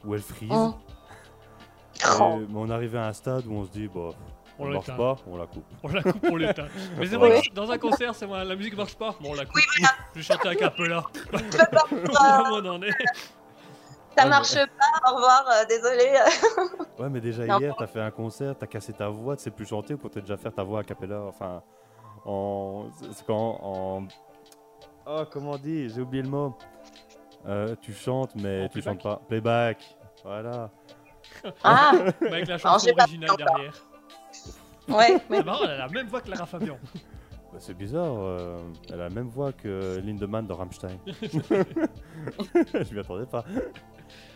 ou 0.04 0.14
elle 0.14 0.20
frise. 0.22 0.50
Hum. 0.52 0.74
Et- 1.94 2.04
Oh. 2.20 2.38
mais 2.48 2.56
on 2.58 2.70
arrive 2.70 2.96
à 2.96 3.06
un 3.06 3.12
stade 3.12 3.46
où 3.46 3.52
on 3.52 3.64
se 3.64 3.70
dit, 3.70 3.86
bah, 3.86 4.10
On 4.58 4.66
elle 4.66 4.72
marche 4.72 4.96
pas, 4.96 5.16
on 5.26 5.36
la 5.36 5.46
coupe. 5.46 5.64
On 5.84 5.88
la 5.88 6.02
coupe, 6.02 6.24
on 6.30 6.36
l'éteint. 6.36 6.66
Mais 6.98 7.06
c'est 7.06 7.16
vrai 7.16 7.40
que 7.42 7.54
dans 7.54 7.70
un 7.70 7.78
concert, 7.78 8.14
c'est 8.14 8.26
moi, 8.26 8.42
la 8.44 8.56
musique 8.56 8.76
marche 8.76 8.96
pas. 8.96 9.14
Bon, 9.20 9.30
on 9.30 9.34
la 9.34 9.44
coupe. 9.44 9.60
Je 10.14 10.18
vais 10.20 10.22
chanter 10.22 10.56
pas, 10.56 10.72
Où 11.90 12.54
on 12.54 12.66
en 12.66 12.82
est. 12.82 12.90
ça 14.16 14.24
Ouais, 14.24 14.30
marche 14.30 14.54
pas, 14.54 15.10
au 15.10 15.14
revoir, 15.16 15.44
euh, 15.48 15.64
désolé. 15.68 16.12
Ouais, 16.98 17.08
mais 17.08 17.20
déjà 17.20 17.46
Non. 17.46 17.58
hier, 17.58 17.74
t'as 17.76 17.86
fait 17.86 18.00
un 18.00 18.10
concert, 18.10 18.54
t'as 18.56 18.66
cassé 18.66 18.92
ta 18.92 19.08
voix, 19.08 19.36
tu 19.36 19.42
sais 19.42 19.50
plus 19.50 19.66
chanter 19.66 19.94
ou 19.94 19.98
pour 19.98 20.10
déjà 20.10 20.36
faire 20.36 20.52
ta 20.52 20.62
voix 20.62 20.80
a 20.80 20.82
cappella. 20.84 21.20
Enfin, 21.22 21.62
en. 22.24 22.86
C'est 23.12 23.26
quand 23.26 23.58
En. 23.62 24.02
Oh, 25.06 25.22
comment 25.32 25.52
on 25.52 25.56
dit 25.58 25.88
J'ai 25.88 26.00
oublié 26.00 26.22
le 26.22 26.28
mot. 26.28 26.54
Euh, 27.48 27.74
tu 27.80 27.92
chantes, 27.92 28.34
mais 28.36 28.64
En 28.64 28.68
tu 28.68 28.80
playback 28.82 29.02
chantes 29.02 29.02
pas. 29.02 29.20
Playback. 29.26 29.96
Voilà. 30.24 30.70
Ah, 31.64 31.92
Mais 32.20 32.26
avec 32.32 32.46
la 32.46 32.54
Non, 32.54 32.58
chanson 32.58 32.94
pas 32.94 33.02
originale 33.04 33.36
derrière. 33.36 33.72
ouais, 34.88 35.18
mais 35.28 35.38
C'est 35.38 35.44
marrant, 35.44 35.64
elle 35.64 35.70
a 35.70 35.78
la 35.78 35.88
même 35.88 36.06
voix 36.06 36.20
que 36.20 36.30
Lara 36.30 36.46
Fabian. 36.46 36.78
Bah, 37.52 37.58
c'est 37.58 37.74
bizarre, 37.74 38.14
euh, 38.16 38.58
elle 38.88 39.00
a 39.00 39.08
la 39.08 39.10
même 39.10 39.28
voix 39.28 39.52
que 39.52 39.98
Lindemann 40.04 40.46
de 40.46 40.52
Rammstein. 40.52 40.98
Je 41.06 42.94
m'y 42.94 43.00
attendais 43.00 43.26
pas. 43.26 43.44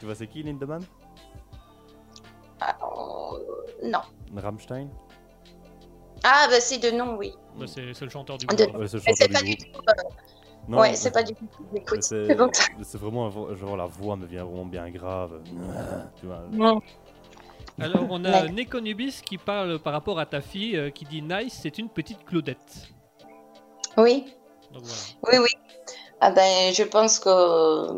Tu 0.01 0.05
vois, 0.07 0.15
c'est 0.15 0.27
qui 0.27 0.43
Lindemann? 0.43 0.83
Euh, 2.63 3.39
non. 3.85 4.01
Rammstein? 4.35 4.89
Ah, 6.25 6.47
bah 6.51 6.61
c'est 6.61 6.79
de 6.79 6.91
nom, 6.97 7.17
oui. 7.17 7.33
Bah, 7.59 7.67
c'est 7.67 7.83
le 8.01 8.09
chanteur 8.11 8.39
du 8.39 8.47
De- 8.47 8.55
groupe. 8.65 8.77
Ouais, 8.79 8.89
c'est 8.89 9.29
pas 9.33 9.43
du 9.43 9.57
du 9.57 9.57
groupe. 9.57 9.75
tout. 9.75 9.93
Non, 10.69 10.79
ouais, 10.81 10.95
c'est 10.97 11.13
pas 11.13 11.23
du 11.23 11.35
tout. 11.35 11.47
c'est 12.01 12.99
vraiment 12.99 13.31
genre 13.55 13.77
la 13.77 13.87
voix 13.87 14.17
me 14.17 14.27
vient 14.27 14.45
vraiment 14.45 14.65
bien 14.67 14.91
grave. 14.91 15.41
Tu 16.19 16.27
vois. 16.27 16.43
Non. 16.51 16.81
Alors, 17.79 18.07
on 18.11 18.25
a 18.25 18.43
Ouais. 18.45 18.49
Nekonubis 18.51 19.21
qui 19.25 19.37
parle 19.39 19.79
par 19.79 19.93
rapport 19.93 20.19
à 20.19 20.25
ta 20.27 20.41
fille, 20.41 20.77
euh, 20.77 20.91
qui 20.91 21.05
dit 21.05 21.21
Nice, 21.23 21.59
c'est 21.63 21.77
une 21.79 21.91
petite 21.91 22.25
Claudette. 22.25 22.89
Oui, 23.99 24.25
Donc 24.73 24.83
voilà. 24.83 25.39
oui, 25.41 25.45
oui. 25.45 25.66
Ah 26.21 26.31
ben, 26.31 26.73
je 26.73 26.83
pense 26.83 27.19
que 27.19 27.91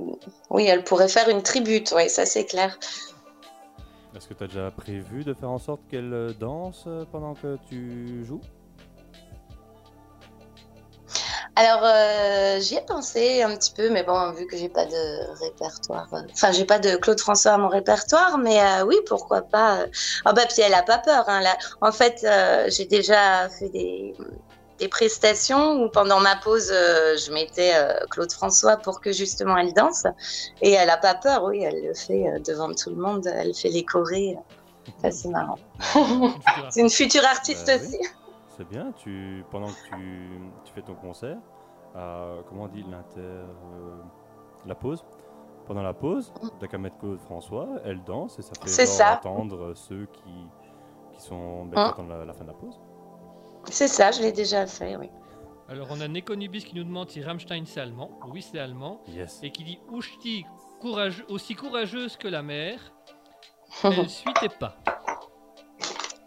oui, 0.50 0.66
elle 0.66 0.84
pourrait 0.84 1.08
faire 1.08 1.28
une 1.28 1.42
tribute. 1.42 1.92
Oui, 1.96 2.10
ça 2.10 2.26
c'est 2.26 2.44
clair. 2.44 2.78
Est-ce 4.16 4.26
que 4.26 4.34
tu 4.34 4.44
as 4.44 4.46
déjà 4.48 4.70
prévu 4.70 5.22
de 5.22 5.34
faire 5.34 5.50
en 5.50 5.58
sorte 5.58 5.80
qu'elle 5.90 6.12
euh, 6.12 6.32
danse 6.32 6.84
euh, 6.86 7.04
pendant 7.12 7.34
que 7.34 7.58
tu 7.68 8.24
joues? 8.24 8.40
Alors, 11.54 11.82
euh, 11.82 12.60
j'y 12.60 12.76
ai 12.76 12.80
pensé 12.82 13.42
un 13.42 13.56
petit 13.56 13.72
peu, 13.72 13.90
mais 13.90 14.04
bon, 14.04 14.32
vu 14.32 14.46
que 14.46 14.56
j'ai 14.56 14.68
pas 14.68 14.86
de 14.86 15.44
répertoire, 15.44 16.06
euh, 16.14 16.22
enfin, 16.32 16.52
j'ai 16.52 16.64
pas 16.64 16.78
de 16.78 16.96
Claude 16.96 17.20
François 17.20 17.52
à 17.52 17.58
mon 17.58 17.68
répertoire, 17.68 18.38
mais 18.38 18.60
euh, 18.60 18.84
oui, 18.84 18.94
pourquoi 19.06 19.42
pas. 19.42 19.80
euh. 19.80 19.86
Ah 20.24 20.32
bah, 20.32 20.42
puis 20.46 20.62
elle 20.62 20.74
a 20.74 20.84
pas 20.84 20.98
peur. 20.98 21.24
Hein, 21.28 21.40
là. 21.40 21.56
En 21.80 21.90
fait, 21.90 22.24
euh, 22.24 22.70
j'ai 22.70 22.84
déjà 22.86 23.48
fait 23.48 23.68
des, 23.70 24.14
des 24.78 24.88
prestations 24.88 25.82
où 25.82 25.88
pendant 25.90 26.20
ma 26.20 26.36
pause, 26.36 26.70
euh, 26.72 27.16
je 27.16 27.32
mettais 27.32 27.72
euh, 27.74 28.06
Claude 28.10 28.30
François 28.32 28.76
pour 28.76 29.00
que 29.00 29.12
justement 29.12 29.56
elle 29.56 29.72
danse, 29.74 30.06
et 30.62 30.72
elle 30.72 30.90
a 30.90 30.96
pas 30.96 31.14
peur. 31.14 31.44
Oui, 31.44 31.62
elle 31.62 31.82
le 31.84 31.94
fait 31.94 32.28
euh, 32.28 32.38
devant 32.40 32.72
tout 32.72 32.90
le 32.90 32.96
monde. 32.96 33.26
Elle 33.26 33.54
fait 33.54 33.70
les 33.70 33.84
chorés. 33.84 34.36
Ça, 35.02 35.10
c'est 35.10 35.28
marrant. 35.28 35.58
C'est 36.70 36.80
une 36.80 36.90
future 36.90 37.24
artiste 37.24 37.66
Bah 37.66 37.74
oui. 37.78 37.86
aussi. 37.86 37.98
C'est 38.56 38.68
bien, 38.68 38.92
tu, 38.96 39.44
pendant 39.50 39.68
que 39.68 39.88
tu, 39.88 40.30
tu 40.64 40.72
fais 40.74 40.82
ton 40.82 40.94
concert, 40.94 41.36
euh, 41.96 42.40
comment 42.48 42.64
on 42.64 42.68
dit 42.68 42.84
l'inter. 42.90 43.20
euh, 43.20 43.44
la 44.66 44.74
pause 44.74 45.04
Pendant 45.66 45.82
la 45.82 45.92
pause, 45.92 46.32
t'as 46.58 46.66
qu'à 46.66 46.78
mettre 46.78 46.98
Claude 46.98 47.20
François, 47.20 47.68
elle 47.84 48.02
danse 48.02 48.38
et 48.38 48.42
ça 48.42 48.52
fait 48.64 48.70
genre 48.86 48.94
ça. 48.94 49.12
entendre 49.18 49.74
ceux 49.74 50.06
qui, 50.12 50.46
qui 51.12 51.22
sont. 51.22 51.66
Ben, 51.66 51.72
qui 51.74 51.78
Hein. 51.80 51.90
attendent 51.92 52.08
la, 52.08 52.24
la 52.24 52.32
fin 52.32 52.42
de 52.44 52.48
la 52.48 52.54
pause. 52.54 52.80
C'est 53.70 53.88
ça, 53.88 54.10
je 54.10 54.22
l'ai 54.22 54.32
déjà 54.32 54.66
fait, 54.66 54.96
oui. 54.96 55.10
Alors, 55.68 55.88
on 55.90 56.00
a 56.00 56.08
Nekonubis 56.08 56.64
qui 56.64 56.74
nous 56.74 56.84
demande 56.84 57.10
si 57.10 57.22
Rammstein 57.22 57.64
c'est 57.66 57.80
allemand. 57.80 58.18
Oui, 58.28 58.40
c'est 58.42 58.58
allemand. 58.58 59.02
Yes. 59.08 59.40
Et 59.42 59.50
qui 59.50 59.64
dit 59.64 59.78
Ouchti, 59.90 60.46
courageux, 60.80 61.26
aussi 61.28 61.54
courageuse 61.54 62.16
que 62.16 62.26
la 62.26 62.42
mer, 62.42 62.80
elle 63.84 64.08
suit 64.08 64.32
tes 64.40 64.48
pas. 64.48 64.78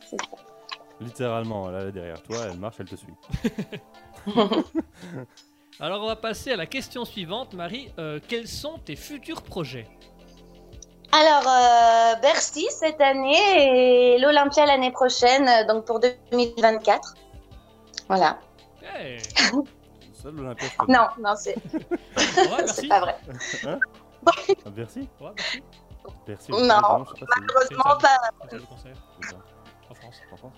C'est 0.08 0.22
ça. 0.22 0.38
Littéralement, 1.00 1.76
elle 1.76 1.88
est 1.88 1.92
derrière 1.92 2.22
toi, 2.22 2.38
elle 2.52 2.60
marche, 2.60 2.76
elle 2.80 2.90
te 2.90 2.96
suit. 2.96 3.16
Alors, 5.80 6.04
on 6.04 6.08
va 6.08 6.16
passer 6.16 6.52
à 6.52 6.56
la 6.56 6.68
question 6.68 7.06
suivante, 7.06 7.56
Marie. 7.56 7.92
Euh, 7.98 8.20
quels 8.28 8.48
sont 8.48 8.78
tes 8.78 8.96
futurs 8.96 9.42
projets? 9.42 9.88
Alors, 11.12 11.48
euh, 11.48 12.16
Bercy 12.22 12.68
cette 12.70 13.02
année 13.02 14.16
et 14.16 14.20
l'Olympia 14.20 14.68
l'année 14.68 14.92
prochaine, 14.92 15.48
euh, 15.48 15.66
donc 15.66 15.86
pour 15.86 16.00
2024. 16.00 17.16
Voilà. 18.12 18.38
Hey, 18.84 19.22
l'Olympia, 20.26 20.68
Non, 20.90 21.08
non, 21.18 21.34
c'est 21.38 21.56
c'est 22.68 22.88
pas 22.90 23.00
vrai. 23.00 23.16
Ah, 24.66 24.70
Bercy? 24.70 25.08
Merci. 25.22 25.64
Bercy. 26.28 26.52
Non, 26.52 26.58
je 26.60 27.20
sais 27.20 27.26
pas, 27.26 27.36
c'est 27.66 27.74
où. 27.74 27.78
Malheureusement 27.80 27.98
pas, 28.02 28.18
en 29.90 29.96
France. 29.96 30.22
en 30.32 30.36
France 30.36 30.54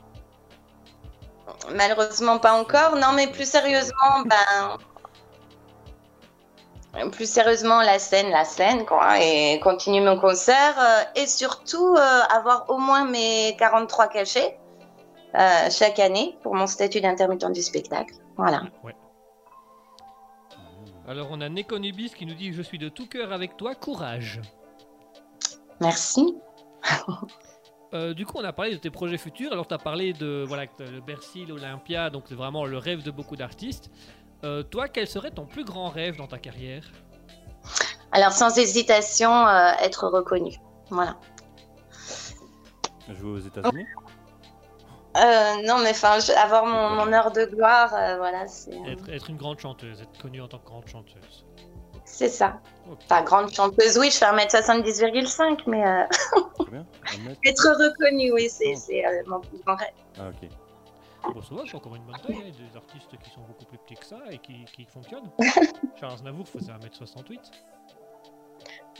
malheureusement 1.76 2.39
pas 2.39 2.54
encore. 2.54 2.95
Non, 2.95 3.12
mais 3.16 3.28
plus 3.28 3.47
sérieusement, 3.47 4.24
ben. 4.26 4.78
Plus 7.12 7.32
sérieusement, 7.32 7.82
la 7.82 7.99
scène, 7.99 8.32
la 8.32 8.45
scène, 8.45 8.86
quoi, 8.86 9.20
et 9.20 9.60
continuer 9.60 10.04
mon 10.04 10.20
concert, 10.20 10.76
euh, 10.80 11.04
et 11.22 11.28
surtout 11.28 11.95
euh, 11.95 12.22
avoir 12.30 12.70
au 12.70 12.80
moins 12.80 13.06
mes 13.06 13.56
43 13.58 14.08
cachets 14.08 14.60
euh, 15.36 15.70
chaque 15.70 16.00
année 16.00 16.38
pour 16.44 16.56
mon 16.56 16.68
statut 16.68 17.02
d'intermittent 17.02 17.52
du 17.52 17.62
spectacle. 17.62 18.16
Voilà. 18.38 18.64
Ouais. 18.84 18.96
Alors, 21.08 21.28
on 21.32 21.42
a 21.42 21.50
Nekonubis 21.50 22.12
qui 22.12 22.26
nous 22.26 22.34
dit 22.34 22.54
Je 22.54 22.62
suis 22.62 22.78
de 22.78 22.90
tout 22.90 23.08
cœur 23.08 23.34
avec 23.34 23.58
toi, 23.58 23.76
courage. 23.76 24.42
Merci. 25.82 26.36
Euh, 27.94 28.16
du 28.16 28.26
coup, 28.26 28.40
on 28.40 28.44
a 28.44 28.52
parlé 28.52 28.72
de 28.72 28.78
tes 28.78 28.90
projets 28.90 29.20
futurs. 29.20 29.52
Alors, 29.52 29.68
tu 29.68 29.74
as 29.76 29.78
parlé 29.78 30.14
de 30.14 30.44
voilà, 30.48 30.66
le 30.80 31.00
Bercy, 31.00 31.46
l'Olympia, 31.46 32.10
donc 32.10 32.24
c'est 32.28 32.34
vraiment 32.34 32.66
le 32.66 32.80
rêve 32.80 33.04
de 33.04 33.12
beaucoup 33.12 33.36
d'artistes. 33.36 33.92
Euh, 34.44 34.64
toi, 34.64 34.88
quel 34.88 35.08
serait 35.08 35.30
ton 35.30 35.46
plus 35.46 35.64
grand 35.64 35.90
rêve 35.90 36.18
dans 36.18 36.26
ta 36.26 36.40
carrière? 36.40 36.92
Alors, 38.12 38.32
sans 38.32 38.58
hésitation, 38.58 39.32
euh, 39.32 39.74
être 39.80 40.08
reconnu. 40.08 40.60
Voilà. 40.90 41.18
Jouer 43.10 43.30
aux 43.30 43.40
États-Unis 43.40 43.86
Euh, 45.16 45.61
non, 45.68 45.78
mais 45.84 45.91
enfin, 45.91 46.18
avoir 46.41 46.66
mon, 46.66 46.89
mon 47.05 47.14
heure 47.14 47.32
de 47.32 47.45
gloire, 47.45 47.93
euh, 47.93 48.18
voilà, 48.18 48.47
c'est 48.47 48.72
être, 48.88 49.09
être 49.09 49.30
une 49.30 49.38
grande 49.38 49.59
chanteuse, 49.59 50.01
être 50.01 50.22
connue 50.22 50.41
en 50.41 50.47
tant 50.47 50.57
que 50.59 50.66
grande 50.66 50.88
chanteuse. 50.88 51.45
c'est 52.05 52.30
ça. 52.30 52.59
Ok. 52.89 52.97
Enfin, 53.05 53.22
grande 53.22 53.49
chanteuse, 53.51 53.97
oui, 53.99 54.09
je 54.09 54.18
fais 54.18 54.26
1m70,5, 54.26 55.61
mais 55.68 55.86
euh, 55.86 56.03
Très 56.57 56.72
bien. 56.72 56.86
Être 57.45 57.70
reconnue, 57.80 58.32
oui, 58.34 58.49
c'est 58.49 58.76
c'est, 58.76 59.05
euh, 59.05 59.22
mon 59.28 59.39
plus 59.39 59.59
grand 59.66 59.76
rêve. 59.76 59.93
Ah, 60.20 60.30
ok. 60.30 60.49
Bon, 61.34 61.41
ça 61.41 61.55
va, 61.55 61.61
c'est 61.66 61.76
encore 61.76 61.95
une 61.95 62.03
bonne 62.03 62.16
taille. 62.20 62.36
hein, 62.36 62.41
Il 62.47 62.64
y 62.64 62.68
a 62.68 62.70
des 62.72 62.76
artistes 62.76 63.18
qui 63.24 63.30
sont 63.30 63.41
beaucoup 63.41 63.66
plus 63.66 63.78
petits 63.78 63.95
que 63.95 64.05
ça 64.05 64.18
et 64.32 64.39
qui, 64.39 64.66
qui 64.76 64.86
fonctionnent. 64.86 65.30
Charles 65.99 66.14
Aznavour 66.14 66.47
faisait 66.47 66.72
1m68. 66.74 67.39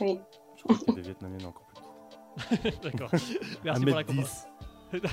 Oui. 0.00 0.20
Je 0.56 0.62
crois 0.62 0.76
y 0.86 0.90
a 0.90 0.94
des 0.94 1.00
Vietnamiennes 1.08 1.46
encore 1.46 1.66
plus. 1.66 2.70
D'accord. 2.82 3.10
Un 3.12 3.18
Merci 3.64 3.64
pour 3.64 3.66
la 3.74 3.78
mètre 3.80 4.06
compréhension. 4.06 4.22
10. 4.22 4.46
1m10. 4.46 4.46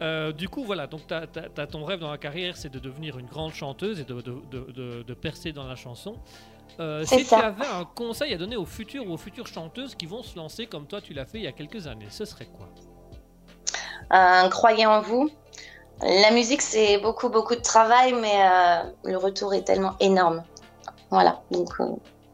Euh, 0.00 0.30
du 0.30 0.48
coup, 0.48 0.62
voilà, 0.62 0.86
donc 0.86 1.08
t'as- 1.08 1.26
t'as 1.26 1.48
t'as 1.48 1.66
ton 1.66 1.84
rêve 1.84 1.98
dans 1.98 2.12
la 2.12 2.18
carrière, 2.18 2.56
c'est 2.56 2.68
de 2.68 2.78
devenir 2.78 3.18
une 3.18 3.26
grande 3.26 3.52
chanteuse 3.52 3.98
et 3.98 4.04
de, 4.04 4.14
de- 4.20 4.40
de- 4.48 4.70
de- 4.70 5.02
de 5.02 5.14
percer 5.14 5.50
dans 5.50 5.64
la 5.66 5.74
chanson. 5.74 6.14
Euh, 6.78 7.02
C'est 7.04 7.18
si 7.18 7.26
tu 7.26 7.34
avais 7.34 7.66
un 7.66 7.84
conseil 7.84 8.32
à 8.32 8.36
donner 8.38 8.54
aux 8.54 8.64
futures 8.64 9.04
ou 9.08 9.14
aux 9.14 9.16
futures 9.16 9.48
chanteuses 9.48 9.96
qui 9.96 10.06
vont 10.06 10.22
se 10.22 10.36
lancer 10.36 10.66
comme 10.68 10.86
toi 10.86 11.00
tu 11.00 11.14
l'as 11.14 11.24
fait 11.26 11.38
il 11.38 11.44
y 11.44 11.48
a 11.48 11.52
quelques 11.52 11.88
années, 11.88 12.06
ce 12.10 12.24
serait 12.24 12.46
quoi? 12.46 12.68
Euh, 14.16 14.48
croyez 14.50 14.86
en 14.86 15.00
vous. 15.00 15.30
La 16.00 16.30
musique, 16.30 16.62
c'est 16.62 16.98
beaucoup, 16.98 17.28
beaucoup 17.28 17.56
de 17.56 17.60
travail, 17.60 18.12
mais 18.12 18.40
euh, 18.40 18.82
le 19.02 19.16
retour 19.16 19.52
est 19.52 19.62
tellement 19.62 19.96
énorme. 19.98 20.44
Voilà, 21.10 21.42
donc 21.50 21.70
euh, 21.80 21.86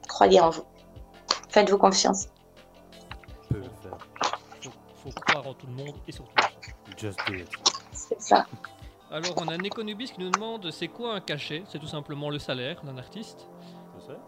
croyez 0.06 0.38
en 0.38 0.50
vous. 0.50 0.64
Faites-vous 1.48 1.78
confiance. 1.78 2.26
Croire 5.34 5.46
en 5.48 5.54
tout 5.54 5.66
le 5.66 5.72
monde 5.72 5.94
et 6.06 6.12
surtout. 6.12 6.32
Just 6.96 7.18
do 7.26 7.34
it. 7.34 7.48
C'est 7.92 8.20
ça. 8.20 8.46
Alors, 9.10 9.34
on 9.36 9.48
a 9.48 9.56
Nekonubis 9.56 10.12
qui 10.12 10.20
nous 10.20 10.30
demande 10.30 10.70
c'est 10.70 10.88
quoi 10.88 11.14
un 11.14 11.20
cachet? 11.20 11.62
C'est 11.68 11.78
tout 11.78 11.86
simplement 11.86 12.30
le 12.30 12.38
salaire 12.38 12.80
d'un 12.84 12.96
artiste. 12.98 13.48
Tu 13.98 14.06
sais 14.06 14.18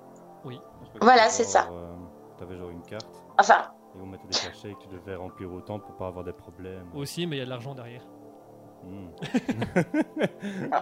Oui. 0.44 0.60
Voilà, 1.00 1.28
c'est 1.28 1.44
ça. 1.44 1.68
euh, 1.70 1.94
T'avais 2.38 2.56
genre 2.56 2.70
une 2.70 2.82
carte 2.82 3.06
Enfin, 3.38 3.62
et 3.94 4.00
on 4.00 4.06
mettait 4.06 4.26
des 4.28 4.38
cachets 4.38 4.74
que 4.74 4.82
tu 4.82 4.88
devais 4.88 5.14
remplir 5.16 5.52
autant 5.52 5.78
pour 5.78 5.94
pas 5.96 6.06
avoir 6.08 6.24
des 6.24 6.32
problèmes. 6.32 6.86
Aussi, 6.94 7.26
mais 7.26 7.36
il 7.36 7.38
y 7.40 7.42
a 7.42 7.44
de 7.44 7.50
l'argent 7.50 7.74
derrière. 7.74 8.02
Hmm. 8.84 9.08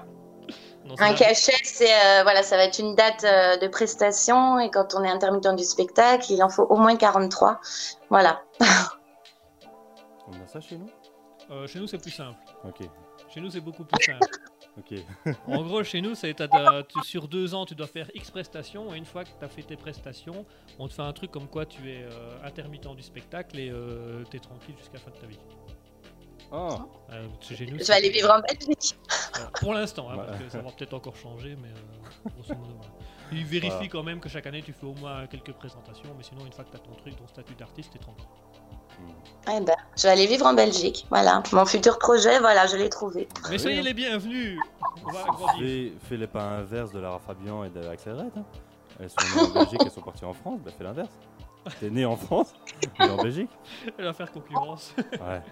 Non, 0.85 0.95
c'est 0.99 1.05
un 1.05 1.14
cachet, 1.14 1.55
c'est 1.64 1.91
euh, 1.91 2.22
voilà, 2.22 2.43
ça 2.43 2.59
va 2.59 2.64
être 2.64 2.79
une 2.79 2.95
date 2.95 3.25
euh, 3.25 3.57
de 3.57 3.66
prestation 3.66 4.59
et 4.61 4.70
quand 4.70 4.95
on 4.95 5.03
est 5.03 5.09
intermittent 5.09 5.57
du 5.57 5.64
spectacle, 5.64 6.27
il 6.31 6.43
en 6.43 6.51
faut 6.51 6.64
au 6.64 6.77
moins 6.77 6.97
43. 6.97 7.59
Voilà. 8.11 8.43
On 10.29 10.33
a 10.43 10.47
ça 10.47 10.61
chez 10.61 10.77
nous? 10.79 10.89
Euh, 11.51 11.66
chez 11.66 11.79
nous, 11.79 11.87
c'est 11.87 11.99
plus 11.99 12.11
simple. 12.11 12.39
Ok, 12.64 12.89
Chez 13.29 13.41
nous, 13.41 13.51
c'est 13.51 13.61
beaucoup 13.61 13.85
plus 13.85 14.03
simple. 14.05 14.27
ok. 14.79 14.95
En 15.47 15.62
gros, 15.62 15.83
chez 15.85 16.01
nous, 16.01 16.14
c'est 16.14 16.35
sur 17.03 17.29
deux 17.29 17.55
ans, 17.55 17.66
tu 17.66 17.75
dois 17.75 17.87
faire 17.87 18.11
X 18.14 18.31
prestations. 18.31 18.95
Et 18.95 18.99
une 18.99 19.05
fois 19.05 19.25
que 19.25 19.31
tu 19.39 19.45
as 19.45 19.49
fait 19.49 19.62
tes 19.62 19.77
prestations, 19.77 20.47
on 20.79 20.89
te 20.89 20.95
fait 20.95 21.03
un 21.03 21.12
truc 21.12 21.31
comme 21.31 21.49
quoi 21.49 21.66
tu 21.66 21.91
es 21.91 22.05
euh, 22.05 22.39
intermittent 22.45 22.89
du 22.97 23.03
spectacle 23.03 23.59
et 23.59 23.72
tu 24.31 24.37
es 24.37 24.41
tranquille 24.41 24.77
jusqu'à 24.79 24.95
la 24.95 25.01
fin 25.01 25.11
de 25.11 25.16
ta 25.16 25.27
vie. 25.27 25.39
Ah, 26.53 26.87
Euh, 27.11 27.27
chez 27.41 27.66
nous, 27.66 27.79
Je 27.79 27.85
vais 27.85 27.93
aller 27.95 28.11
vivre 28.11 28.31
en 28.31 28.41
Belgique. 28.41 28.97
Pour 29.61 29.75
l'instant, 29.75 30.09
hein, 30.11 30.16
parce 30.16 30.39
que 30.39 30.49
ça 30.49 30.61
va 30.61 30.70
peut-être 30.70 30.95
encore 30.95 31.16
changer, 31.16 31.57
mais 31.57 31.68
euh, 31.68 32.31
grosso 32.37 32.55
modo, 32.55 32.75
voilà. 32.77 32.93
Ils 33.33 33.45
vérifient 33.45 33.70
Voilà. 33.70 33.89
quand 33.89 34.03
même 34.03 34.20
que 34.20 34.29
chaque 34.29 34.47
année 34.47 34.62
tu 34.62 34.72
fais 34.72 34.87
au 34.87 34.95
moins 34.95 35.27
quelques 35.27 35.53
présentations, 35.53 36.14
mais 36.16 36.22
sinon, 36.22 36.47
une 36.47 36.53
fois 36.53 36.64
que 36.64 36.70
tu 36.70 36.77
as 36.77 36.81
ton 36.81 36.95
truc, 36.95 37.16
ton 37.16 37.27
statut 37.27 37.55
d'artiste, 37.55 37.93
t'es 37.93 37.99
tranquille. 37.99 38.27
Eh 39.46 39.61
ben, 39.61 39.74
je 39.96 40.02
vais 40.05 40.09
aller 40.09 40.26
vivre 40.26 40.46
en 40.46 40.55
Belgique. 40.55 41.07
Voilà. 41.11 41.42
Mon 41.52 41.66
futur 41.66 41.98
projet, 41.98 42.38
voilà, 42.38 42.66
je 42.66 42.76
l'ai 42.76 42.88
trouvé. 42.88 43.28
Mais 43.50 43.59
soyez 43.59 43.82
les 43.82 43.92
bienvenus 43.92 44.59
On 45.05 45.11
va 45.12 45.20
agrandir. 45.20 45.59
Fais, 45.59 45.92
fais 46.09 46.16
les 46.16 46.26
pas 46.26 46.42
inverses 46.42 46.92
de 46.92 46.98
Lara 46.98 47.18
Fabian 47.18 47.64
et 47.64 47.70
d'Axel 47.70 48.14
Red. 48.14 48.32
Hein. 48.36 48.44
Elles 49.00 49.11
sont 49.11 49.16
nées 49.36 49.50
en 49.50 49.52
Belgique, 49.52 49.80
elles 49.84 49.90
sont 49.90 50.00
parties 50.00 50.24
en 50.24 50.32
France, 50.32 50.61
bah 50.64 50.70
fais 50.76 50.84
l'inverse. 50.84 51.11
T'es 51.80 51.90
né 51.90 52.05
en 52.05 52.16
France, 52.16 52.55
mais 52.98 53.09
en 53.09 53.22
Belgique 53.22 53.50
Elle 53.98 54.05
va 54.05 54.12
faire 54.12 54.30
concurrence. 54.30 54.94
Ouais. 55.12 55.42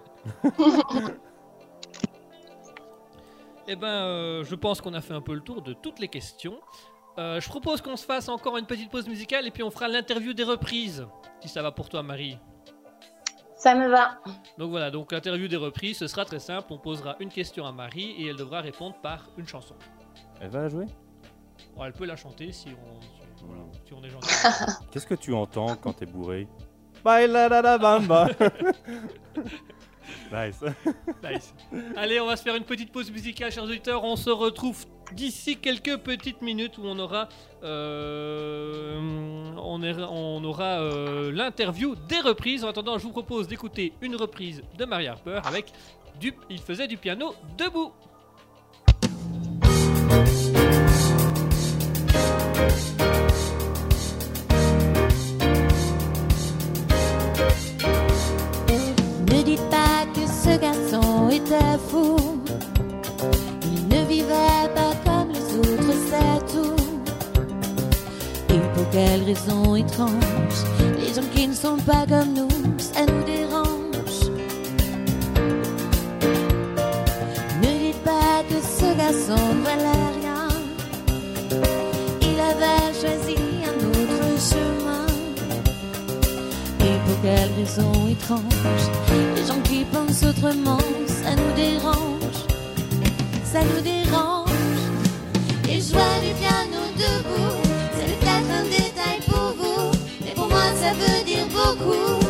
Eh 3.69 3.77
ben, 3.77 3.87
euh, 3.87 4.45
je 4.45 4.57
pense 4.57 4.81
qu'on 4.81 4.93
a 4.93 5.01
fait 5.01 5.15
un 5.15 5.21
peu 5.21 5.35
le 5.35 5.41
tour 5.41 5.63
de 5.63 5.73
toutes 5.73 6.01
les 6.01 6.09
questions. 6.09 6.59
Euh, 7.19 7.41
je 7.41 7.49
propose 7.49 7.81
qu'on 7.81 7.97
se 7.97 8.05
fasse 8.05 8.29
encore 8.29 8.57
une 8.59 8.67
petite 8.67 8.91
pause 8.91 9.07
musicale 9.07 9.47
et 9.47 9.53
puis 9.53 9.63
on 9.63 9.71
fera 9.71 9.87
l'interview 9.87 10.33
des 10.33 10.43
reprises, 10.43 11.07
si 11.41 11.49
ça 11.49 11.63
va 11.63 11.71
pour 11.71 11.89
toi, 11.89 12.03
Marie. 12.03 12.39
Ça 13.63 13.77
me 13.77 13.89
va. 13.89 14.19
Donc 14.59 14.71
voilà, 14.71 14.91
donc 14.91 15.13
l'interview 15.13 15.47
des 15.47 15.55
reprises, 15.55 15.99
ce 15.99 16.09
sera 16.09 16.25
très 16.25 16.41
simple. 16.41 16.67
On 16.73 16.79
posera 16.79 17.15
une 17.21 17.29
question 17.29 17.65
à 17.65 17.71
Marie 17.71 18.11
et 18.19 18.27
elle 18.27 18.35
devra 18.35 18.61
répondre 18.61 18.97
par 19.01 19.29
une 19.39 19.47
chanson. 19.47 19.77
Elle 20.41 20.51
va 20.51 20.63
la 20.63 20.69
jouer? 20.69 20.87
Bon, 21.77 21.85
elle 21.85 21.93
peut 21.93 22.07
la 22.07 22.17
chanter 22.17 22.51
si 22.51 22.71
on, 22.71 23.01
si, 23.01 23.45
voilà, 23.45 23.63
si 23.87 23.93
on 23.95 24.03
est 24.03 24.09
gentil. 24.09 24.35
Qu'est-ce 24.91 25.07
que 25.07 25.15
tu 25.15 25.33
entends 25.33 25.77
quand 25.77 25.93
t'es 25.93 26.07
bourré? 26.07 26.49
Baila 27.05 27.49
da 27.49 27.63
da 27.63 27.79
bamba 27.79 28.31
Nice. 30.33 30.65
Nice. 31.23 31.55
Allez, 31.97 32.21
on 32.21 32.27
va 32.27 32.37
se 32.37 32.43
faire 32.43 32.57
une 32.57 32.65
petite 32.65 32.91
pause 32.91 33.11
musicale, 33.11 33.53
chers 33.53 33.65
auditeurs. 33.65 34.03
On 34.05 34.17
se 34.17 34.31
retrouve 34.31 34.85
d'ici 35.13 35.57
quelques 35.57 35.99
petites 35.99 36.43
minutes 36.43 36.79
où 36.79 36.83
on 36.85 36.99
aura, 36.99 37.29
euh, 37.63 38.99
on 39.57 40.45
aura 40.45 40.81
euh, 40.81 41.31
l'interview 41.33 41.95
des 42.09 42.21
reprises. 42.21 42.65
En 42.65 42.69
attendant, 42.69 42.99
je 42.99 43.05
vous 43.05 43.13
propose 43.13 43.47
d'écouter 43.49 43.93
une 44.01 44.17
reprise 44.17 44.63
de 44.79 44.85
Mary 44.85 45.07
Harper 45.07 45.41
avec 45.45 45.73
du, 46.21 46.35
il 46.51 46.61
faisait 46.61 46.89
du 46.89 46.97
piano 46.97 47.35
debout. 47.57 47.93
Quelle 68.93 69.23
raison 69.25 69.75
étrange, 69.75 70.59
les 70.99 71.15
gens 71.15 71.27
qui 71.35 71.49
ne 71.49 71.55
sont 71.55 71.79
pas 71.79 72.05
comme 72.07 72.35
nous, 72.35 72.49
ça 72.77 73.01
nous 73.07 73.25
dérange. 73.25 74.31
Ne 77.63 77.79
dites 77.85 78.03
pas 78.05 78.43
que 78.49 78.59
ce 78.61 78.95
garçon 78.97 79.43
ne 79.55 79.65
valait 79.65 80.11
rien. 80.21 80.49
Il 82.21 82.39
avait 82.39 82.93
choisi 83.01 83.37
un 83.71 83.79
autre 83.89 84.25
chemin. 84.51 85.07
Et 86.81 86.99
pour 87.07 87.23
quelle 87.23 87.51
raison 87.57 88.09
étrange 88.09 88.85
Les 89.37 89.47
gens 89.47 89.61
qui 89.65 89.85
pensent 89.85 90.23
autrement, 90.23 90.79
ça 91.07 91.31
nous 91.35 91.55
dérange 91.57 92.39
Ça 93.45 93.61
nous 93.63 93.81
dérange 93.81 94.51
Et 95.69 95.81
jouer 95.81 96.19
du 96.23 96.35
piano 96.35 96.81
debout 96.97 97.62
ça 100.93 100.99
veut 100.99 101.25
dire 101.25 101.47
beaucoup. 101.47 102.21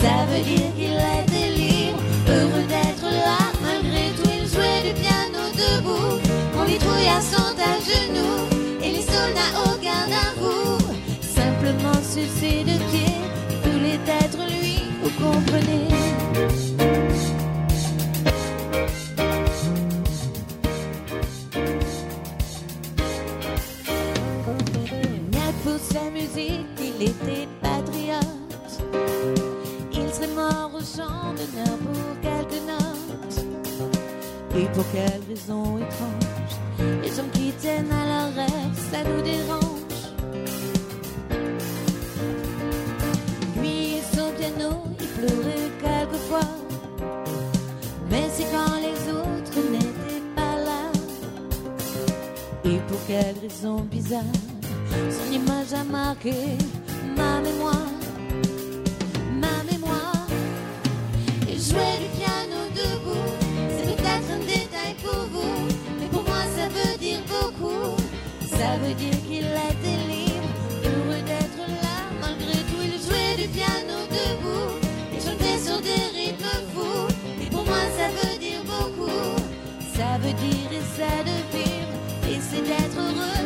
Ça 0.00 0.26
veut 0.30 0.44
dire 0.44 0.70
qu'il 0.76 0.94
était 0.94 1.50
libre 1.58 1.98
Heureux 2.28 2.66
d'être 2.68 3.04
là. 3.10 3.38
Malgré 3.62 4.10
tout 4.16 4.30
il 4.38 4.46
jouait 4.48 4.82
du 4.86 5.00
piano 5.00 5.42
debout. 5.54 6.20
Quand 6.54 6.64
les 6.64 6.78
trouillards 6.78 7.22
sont 7.22 7.56
à 7.58 7.74
genoux. 7.80 8.46
Et 8.82 8.90
les 8.90 9.02
soldats 9.02 9.54
au 9.64 9.78
garde 9.82 10.12
à 10.12 10.38
vous 10.38 10.78
Simplement 11.22 11.94
sur 12.02 12.28
ses 12.38 12.62
deux 12.64 12.82
pieds 12.90 13.16
Il 13.50 13.70
voulait 13.70 14.00
être 14.20 14.38
lui, 14.60 14.78
vous 15.02 15.10
comprenez? 15.10 15.88
Pour 25.64 25.78
sa 25.78 26.10
musique, 26.10 26.66
il 26.78 27.02
était. 27.04 27.43
Mort 30.32 30.70
au 30.74 30.80
d'honneur 30.80 31.78
pour 31.78 32.20
quelques 32.22 32.62
notes. 32.66 33.44
Et 34.56 34.64
pour 34.72 34.84
quelle 34.90 35.20
raison 35.28 35.78
étrange 35.78 36.54
Les 37.02 37.08
gens 37.08 37.28
qui 37.32 37.52
tiennent 37.58 37.92
à 37.92 38.06
leur 38.06 38.34
rêve, 38.34 38.74
ça 38.90 39.04
nous 39.04 39.22
dérange. 39.22 40.02
Lui 43.60 43.98
et 43.98 44.02
son 44.16 44.30
piano, 44.38 44.82
il 44.98 45.06
pleurait 45.08 45.70
quelquefois. 45.82 46.50
Mais 48.10 48.28
c'est 48.32 48.44
quand 48.44 48.76
les 48.80 49.12
autres 49.12 49.70
n'étaient 49.70 50.24
pas 50.34 50.56
là. 50.64 50.90
Et 52.64 52.78
pour 52.88 52.98
quelle 53.06 53.36
raison 53.42 53.80
bizarre, 53.90 54.22
son 55.10 55.32
image 55.32 55.74
a 55.74 55.84
marqué 55.84 56.56
ma 57.16 57.40
mémoire. 57.40 57.93
Jouer 61.74 61.96
du 62.04 62.08
piano 62.18 62.58
debout, 62.78 63.34
c'est 63.74 63.86
peut-être 63.90 64.28
un 64.36 64.42
détail 64.46 64.94
pour 65.02 65.22
vous. 65.34 65.58
Mais 65.98 66.06
pour 66.06 66.22
moi, 66.22 66.42
ça 66.56 66.66
veut 66.76 66.96
dire 66.98 67.20
beaucoup. 67.26 67.96
Ça 68.58 68.70
veut 68.82 68.94
dire 68.94 69.18
qu'il 69.26 69.46
était 69.70 70.00
libre, 70.12 70.50
heureux 70.84 71.22
d'être 71.30 71.62
là. 71.82 71.96
Malgré 72.20 72.58
tout, 72.70 72.82
il 72.90 72.96
jouait 73.04 73.34
du 73.42 73.48
piano 73.48 73.96
debout. 74.18 74.78
Et 75.14 75.20
chantait 75.24 75.58
sur 75.66 75.80
des 75.80 76.04
rythmes 76.18 76.62
fous. 76.72 77.08
Et 77.42 77.50
pour 77.50 77.64
moi, 77.64 77.84
ça 77.98 78.06
veut 78.18 78.38
dire 78.38 78.62
beaucoup. 78.72 79.34
Ça 79.96 80.10
veut 80.22 80.36
dire 80.44 80.70
essaie 80.80 81.22
de 81.30 81.36
vivre. 81.54 81.94
Et 82.30 82.38
c'est 82.40 82.62
d'être 82.62 82.98
heureux, 82.98 83.42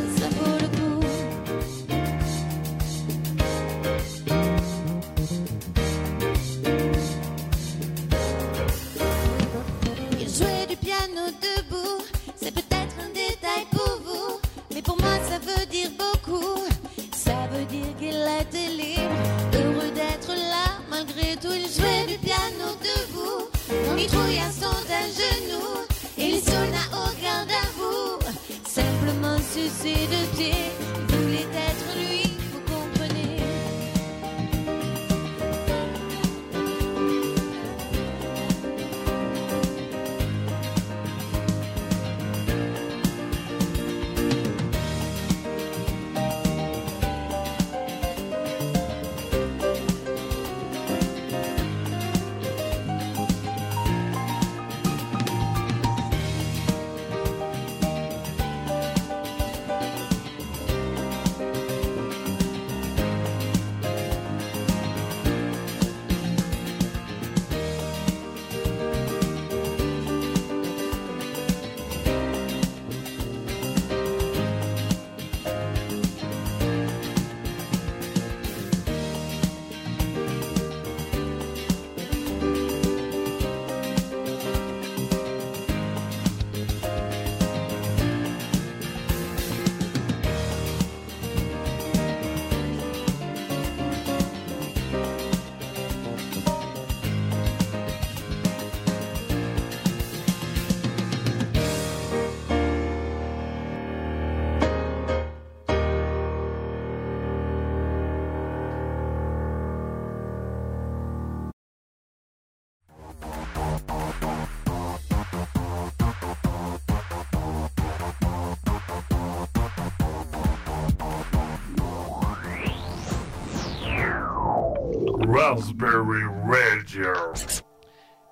Simplement 29.68 30.26
sucer 30.34 30.57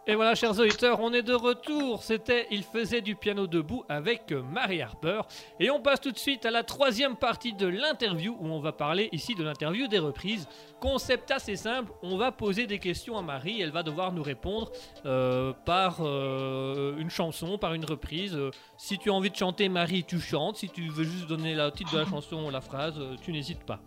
Et 0.09 0.14
voilà, 0.14 0.37
chers 0.37 0.57
auditeurs, 0.61 1.01
on 1.01 1.12
est 1.12 1.23
de 1.23 1.35
retour. 1.35 2.05
C'était 2.05 2.47
Il 2.53 2.62
faisait 2.62 3.01
du 3.01 3.17
piano 3.17 3.49
debout 3.49 3.83
avec 3.89 4.31
Marie 4.31 4.81
Harper. 4.81 5.23
Et 5.59 5.69
on 5.69 5.81
passe 5.81 6.01
tout 6.01 6.12
de 6.12 6.19
suite 6.19 6.47
à 6.47 6.53
la 6.53 6.62
troisième 6.62 7.17
partie 7.17 7.55
de 7.55 7.67
l'interview 7.67 8.37
où 8.39 8.47
on 8.47 8.61
va 8.61 8.71
parler 8.71 9.09
ici 9.11 9.35
de 9.35 9.43
l'interview 9.43 9.89
des 9.89 9.99
reprises. 9.99 10.47
Concept 10.79 11.33
assez 11.33 11.57
simple, 11.57 11.91
on 12.05 12.17
va 12.17 12.31
poser 12.31 12.69
des 12.69 12.79
questions 12.79 13.19
à 13.19 13.23
Marie. 13.23 13.61
Elle 13.61 13.73
va 13.73 13.83
devoir 13.83 14.12
nous 14.12 14.23
répondre 14.23 14.71
euh, 15.07 15.53
par 15.64 15.97
euh, 16.03 16.97
une 16.99 17.11
chanson, 17.11 17.59
par 17.59 17.75
une 17.75 17.85
reprise. 17.85 18.37
Euh, 18.37 18.53
si 18.77 18.99
tu 18.99 19.11
as 19.11 19.12
envie 19.12 19.31
de 19.31 19.37
chanter 19.37 19.69
Marie, 19.69 20.05
tu 20.05 20.21
chantes. 20.21 20.57
Si 20.59 20.69
tu 20.69 20.89
veux 20.89 21.03
juste 21.05 21.27
donner 21.27 21.57
le 21.57 21.69
titre 21.73 21.93
de 21.93 21.99
la 21.99 22.07
chanson 22.07 22.47
ou 22.47 22.51
la 22.51 22.61
phrase, 22.61 22.95
tu 23.23 23.33
n'hésites 23.33 23.64
pas. 23.64 23.81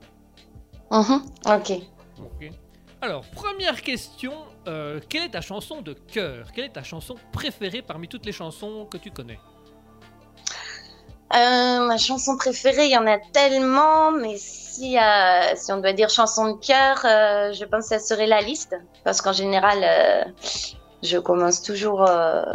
Mhm, 0.92 1.22
Ok. 1.46 1.72
Ok. 2.20 2.52
Alors, 3.02 3.24
première 3.34 3.82
question, 3.82 4.34
euh, 4.68 5.00
quelle 5.08 5.24
est 5.24 5.30
ta 5.30 5.40
chanson 5.40 5.82
de 5.82 5.94
cœur? 5.94 6.52
Quelle 6.54 6.66
est 6.66 6.74
ta 6.74 6.84
chanson 6.84 7.16
préférée 7.32 7.82
parmi 7.82 8.10
toutes 8.10 8.26
les 8.26 8.34
chansons 8.34 8.86
que 8.92 8.98
tu 8.98 9.10
connais? 9.10 9.40
Euh, 11.34 11.86
ma 11.86 11.98
chanson 11.98 12.36
préférée, 12.36 12.88
il 12.88 12.92
y 12.92 12.98
en 12.98 13.08
a 13.08 13.18
tellement, 13.32 14.12
mais 14.12 14.36
si, 14.36 14.98
euh, 14.98 15.54
on 15.70 15.78
doit 15.78 15.94
dire 15.94 16.10
chanson 16.10 16.56
de 16.56 16.60
cœur, 16.60 16.98
je 17.54 17.64
pense 17.64 17.88
que 17.88 17.98
ça 17.98 18.00
serait 18.00 18.28
la 18.28 18.42
liste. 18.42 18.76
Parce 19.06 19.22
qu'en 19.22 19.32
général, 19.32 20.34
je 21.02 21.18
commence 21.20 21.62
toujours 21.62 22.06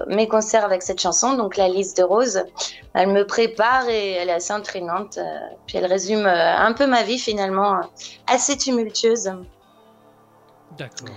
mes 0.08 0.28
concerts 0.28 0.64
avec 0.66 0.82
cette 0.82 1.00
chanson, 1.00 1.34
donc 1.34 1.56
la 1.56 1.68
liste 1.68 1.96
de 1.96 2.02
Rose. 2.02 2.44
Elle 2.92 3.08
me 3.08 3.26
prépare 3.26 3.88
et 3.88 4.12
elle 4.12 4.28
est 4.28 4.34
assez 4.34 4.52
entraînante. 4.52 5.18
puis 5.66 5.78
elle 5.78 5.86
résume 5.86 6.26
un 6.26 6.72
peu 6.74 6.86
ma 6.86 7.02
vie 7.02 7.18
finalement, 7.18 7.80
assez 8.26 8.58
tumultueuse. 8.58 9.30
D'accord. 10.76 11.14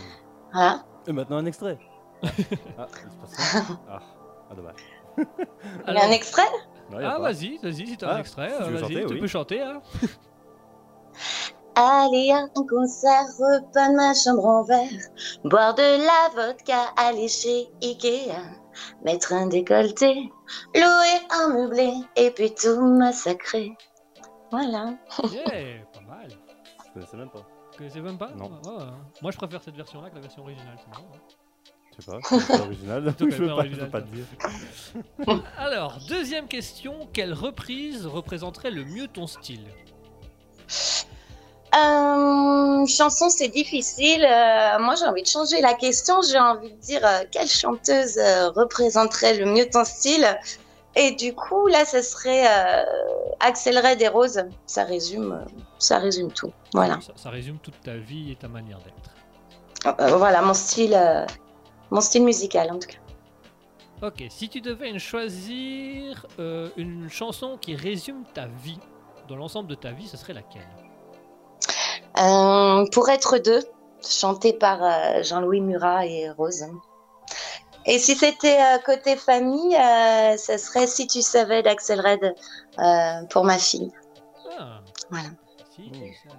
Voilà. 0.53 0.83
Et 1.07 1.11
maintenant 1.11 1.37
un 1.37 1.45
extrait. 1.45 1.77
ah, 2.23 2.29
ah. 3.89 3.99
ah, 4.49 4.55
dommage. 4.55 4.75
Un 5.87 6.11
extrait? 6.11 6.43
Non, 6.91 6.99
ah, 7.03 7.19
vas-y, 7.19 7.57
vas-y, 7.57 7.87
si 7.87 7.97
tu 7.97 8.05
as 8.05 8.09
Ah, 8.09 8.15
un 8.15 8.19
extrait, 8.19 8.49
si 8.49 8.57
tu 8.57 8.71
vas-y, 8.71 8.79
chanter, 8.81 9.05
tu 9.05 9.13
oui. 9.13 9.19
peux 9.19 9.27
chanter. 9.27 9.61
Hein. 9.61 9.81
Aller 11.75 12.31
à 12.31 12.37
un 12.37 12.65
concert, 12.67 13.25
repas 13.37 13.89
de 13.89 13.95
ma 13.95 14.13
chambre 14.15 14.45
en 14.45 14.63
verre, 14.63 14.89
boire 15.43 15.75
de 15.75 15.81
la 16.05 16.29
vodka, 16.47 16.85
aller 16.95 17.27
chez 17.27 17.69
Ikea, 17.83 18.33
mettre 19.05 19.31
un 19.33 19.45
décolleté, 19.45 20.31
louer 20.73 21.19
un 21.29 21.49
meublé 21.49 21.93
et 22.15 22.31
puis 22.31 22.51
tout 22.55 22.81
massacrer. 22.81 23.77
Voilà. 24.49 24.93
Yeah, 25.31 25.85
pas 25.93 26.01
mal. 26.07 26.29
Je 26.87 26.93
connaissais 26.93 27.17
même 27.17 27.29
pas. 27.29 27.45
Connaissais 27.77 28.01
même 28.01 28.17
pas 28.17 28.31
Non. 28.35 28.51
Ah, 28.65 28.69
ouais. 28.69 28.85
Moi, 29.21 29.31
je 29.31 29.37
préfère 29.37 29.61
cette 29.61 29.75
version-là 29.75 30.09
que 30.09 30.15
la 30.15 30.21
version 30.21 30.41
originale. 30.41 30.77
c'est 30.79 30.89
marrant, 30.89 31.11
hein. 31.13 31.19
Je 31.97 32.03
sais 32.03 32.11
pas, 32.11 32.19
c'est 32.21 32.61
original. 32.61 33.03
Je 33.19 33.25
peux 33.25 33.29
pas 33.29 33.37
pas, 33.37 33.37
je 33.37 33.51
original, 33.51 33.85
peux 33.85 33.91
pas 33.91 34.01
te 34.01 34.07
dire. 34.07 35.43
Alors, 35.57 35.97
deuxième 36.07 36.47
question, 36.47 37.07
quelle 37.11 37.33
reprise 37.33 38.05
représenterait 38.05 38.71
le 38.71 38.85
mieux 38.85 39.07
ton 39.07 39.25
style? 39.25 39.65
Euh, 41.75 42.85
chanson, 42.85 43.29
c'est 43.29 43.49
difficile. 43.49 44.23
Euh, 44.23 44.79
moi, 44.79 44.95
j'ai 44.95 45.05
envie 45.05 45.23
de 45.23 45.27
changer 45.27 45.59
la 45.61 45.73
question. 45.73 46.21
J'ai 46.21 46.39
envie 46.39 46.71
de 46.71 46.79
dire 46.79 47.01
euh, 47.05 47.23
quelle 47.31 47.47
chanteuse 47.47 48.17
euh, 48.17 48.49
représenterait 48.51 49.35
le 49.37 49.45
mieux 49.45 49.69
ton 49.69 49.83
style? 49.83 50.25
Et 50.95 51.11
du 51.11 51.33
coup, 51.35 51.67
là, 51.67 51.85
ce 51.85 52.01
serait 52.01 52.47
euh, 52.47 52.83
Axel 53.39 53.77
Red 53.77 54.01
et 54.01 54.07
Rose. 54.07 54.43
Ça 54.65 54.83
résume, 54.83 55.33
euh, 55.33 55.61
ça 55.79 55.99
résume 55.99 56.31
tout. 56.31 56.51
Voilà. 56.73 56.99
ça, 57.01 57.13
ça 57.15 57.29
résume 57.29 57.57
toute 57.59 57.79
ta 57.81 57.97
vie 57.97 58.31
et 58.31 58.35
ta 58.35 58.47
manière 58.47 58.79
d'être. 58.79 59.17
Euh, 59.85 60.17
voilà 60.17 60.41
mon 60.41 60.53
style, 60.53 60.95
euh, 60.95 61.25
mon 61.91 62.01
style 62.01 62.23
musical 62.23 62.71
en 62.71 62.79
tout 62.79 62.87
cas. 62.87 62.97
Ok, 64.07 64.23
si 64.29 64.49
tu 64.49 64.61
devais 64.61 64.97
choisir 64.99 66.25
euh, 66.39 66.69
une 66.77 67.09
chanson 67.09 67.57
qui 67.59 67.75
résume 67.75 68.23
ta 68.33 68.45
vie, 68.45 68.79
dans 69.27 69.35
l'ensemble 69.35 69.69
de 69.69 69.75
ta 69.75 69.91
vie, 69.91 70.07
ce 70.07 70.17
serait 70.17 70.33
laquelle? 70.33 70.67
Pour 72.91 73.09
être 73.09 73.37
deux, 73.37 73.61
chanté 74.07 74.53
par 74.53 74.79
Jean-Louis 75.23 75.61
Murat 75.61 76.05
et 76.05 76.29
Rose. 76.31 76.65
Et 77.85 77.99
si 77.99 78.15
c'était 78.15 78.57
côté 78.85 79.15
famille, 79.15 79.75
ce 80.37 80.57
serait 80.57 80.87
Si 80.87 81.05
tu 81.07 81.21
savais 81.21 81.61
d'Axel 81.61 82.01
Red 82.01 82.35
pour 83.29 83.43
ma 83.45 83.57
fille. 83.59 83.91
Ah, 84.57 84.79
Voilà. 85.11 85.29
Si, 85.77 85.91
Oh. 86.29 86.33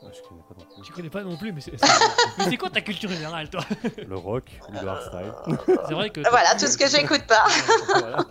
Ah, 0.00 0.06
je 0.12 0.20
connais 0.28 0.42
pas 0.48 0.54
non 0.56 0.64
plus. 0.74 0.82
Tu 0.84 0.92
connais 0.92 1.10
pas 1.10 1.22
non 1.24 1.36
plus, 1.36 1.52
mais 1.52 1.60
c'est 1.60 1.76
c'est- 1.76 1.86
mais 2.38 2.44
c'est 2.44 2.56
quoi 2.56 2.70
ta 2.70 2.80
culture 2.80 3.10
générale, 3.10 3.50
toi? 3.50 3.62
Le 4.06 4.16
rock 4.16 4.44
ou 4.68 4.72
le 4.72 4.86
hardstyle. 4.88 5.32
C'est 5.88 5.94
vrai 5.94 6.10
que. 6.10 6.20
Voilà, 6.30 6.54
tout 6.54 6.66
ce 6.66 6.78
que 6.78 6.86
j'écoute 6.88 7.26
pas. 7.26 7.44
Voilà. 7.88 8.24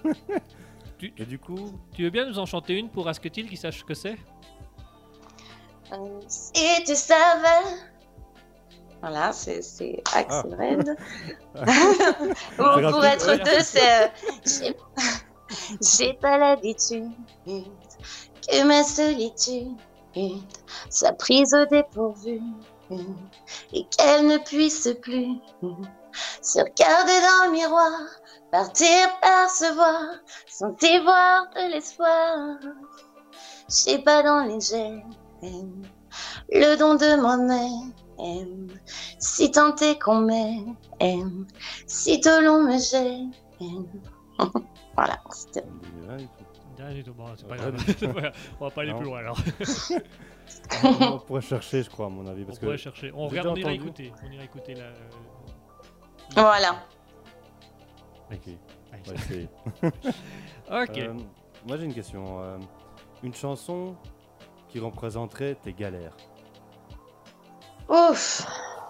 Tu, 0.98 1.14
Et 1.18 1.26
du 1.26 1.38
coup, 1.40 1.74
tu 1.94 2.04
veux 2.04 2.10
bien 2.10 2.26
nous 2.26 2.40
en 2.40 2.46
chanter 2.46 2.74
une 2.76 2.90
pour 2.90 3.08
Asketil 3.10 3.50
qui 3.50 3.58
sache 3.58 3.80
ce 3.80 3.84
que 3.84 3.94
c'est? 3.94 4.16
Euh, 5.92 6.20
Si 6.28 6.84
tu 6.86 6.96
savais. 6.96 7.76
Voilà, 9.02 9.32
c'est 9.34 9.62
c'est 9.62 10.02
Axel 10.16 10.56
Red. 10.58 10.88
Ou 11.56 12.64
C'est 12.76 12.92
pour 12.92 13.06
être 13.06 13.44
deux, 13.44 13.60
c'est. 13.62 14.04
euh, 14.04 14.08
j'ai- 14.46 14.78
J'ai 15.82 16.14
pas 16.14 16.38
l'habitude 16.38 17.10
que 17.46 18.64
ma 18.66 18.84
solitude 18.84 19.76
soit 20.90 21.14
prise 21.14 21.54
au 21.54 21.66
dépourvu 21.66 22.42
et 23.74 23.86
qu'elle 23.96 24.28
ne 24.28 24.38
puisse 24.38 24.90
plus 25.02 25.36
se 26.42 26.60
regarder 26.60 27.20
dans 27.22 27.46
le 27.46 27.52
miroir, 27.52 28.00
partir 28.52 29.08
percevoir, 29.22 30.02
sentir 30.48 31.04
voir 31.04 31.50
de 31.56 31.72
l'espoir. 31.72 32.58
J'ai 33.70 34.00
pas 34.00 34.24
dans 34.24 34.44
les 34.46 34.62
gènes 34.62 35.04
le 36.52 36.78
don 36.78 36.96
de 36.96 37.22
moi-même. 37.22 38.68
Si 39.20 39.52
tant 39.52 39.76
est 39.76 40.00
qu'on 40.00 40.22
m'aime, 40.22 40.76
si 41.86 42.20
tôt 42.20 42.42
l'on 42.42 42.64
me 42.64 42.78
gêne. 42.80 43.32
voilà, 44.96 45.20
Bon, 47.16 47.26
c'est 47.36 47.48
pas 47.48 47.58
grave. 47.58 47.76
On 48.60 48.66
va 48.66 48.72
pas 48.72 48.82
aller 48.82 48.92
Non. 48.92 48.98
plus 49.00 49.06
loin 49.08 49.18
alors. 49.20 49.38
On 50.84 51.18
pourrait 51.20 51.42
chercher, 51.42 51.82
je 51.84 51.90
crois, 51.90 52.06
à 52.06 52.10
mon 52.10 52.26
avis. 52.28 52.46
On 52.48 52.56
pourrait 52.56 52.78
chercher. 52.78 53.12
On 53.16 53.28
j'ai 53.30 53.40
regarde, 53.40 53.48
on 53.48 53.54
déjà 53.56 53.72
ira 53.74 53.84
entendu. 53.84 54.08
écouter. 54.08 54.14
On 54.28 54.32
ira 54.32 54.44
écouter 54.44 54.76
la. 54.76 54.92
Voilà. 56.42 56.84
Ok, 58.32 58.40
Allez, 58.92 59.02
on 59.06 59.10
va 59.10 59.16
essayer. 59.16 59.50
Ok. 60.70 60.98
Euh, 60.98 61.14
moi 61.66 61.78
j'ai 61.78 61.86
une 61.86 61.94
question. 61.94 62.42
euh, 62.42 62.58
une 63.24 63.34
chanson 63.34 63.96
qui 64.68 64.80
représenterait 64.80 65.56
tes 65.56 65.74
galères. 65.74 66.16
Ouf. 67.90 68.46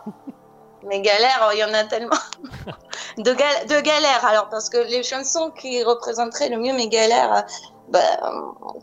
Mes 0.84 1.02
galères, 1.02 1.50
il 1.54 1.60
y 1.60 1.64
en 1.64 1.74
a 1.74 1.84
tellement. 1.86 2.16
De, 3.18 3.34
gal- 3.34 3.66
de 3.68 3.82
galères, 3.82 4.24
alors, 4.26 4.48
parce 4.50 4.70
que 4.70 4.78
les 4.78 5.02
chansons 5.02 5.50
qui 5.50 5.84
représenteraient 5.84 6.50
le 6.50 6.58
mieux 6.58 6.74
mes 6.74 6.88
galères, 6.88 7.34
euh, 7.34 7.42
bah, 7.90 8.00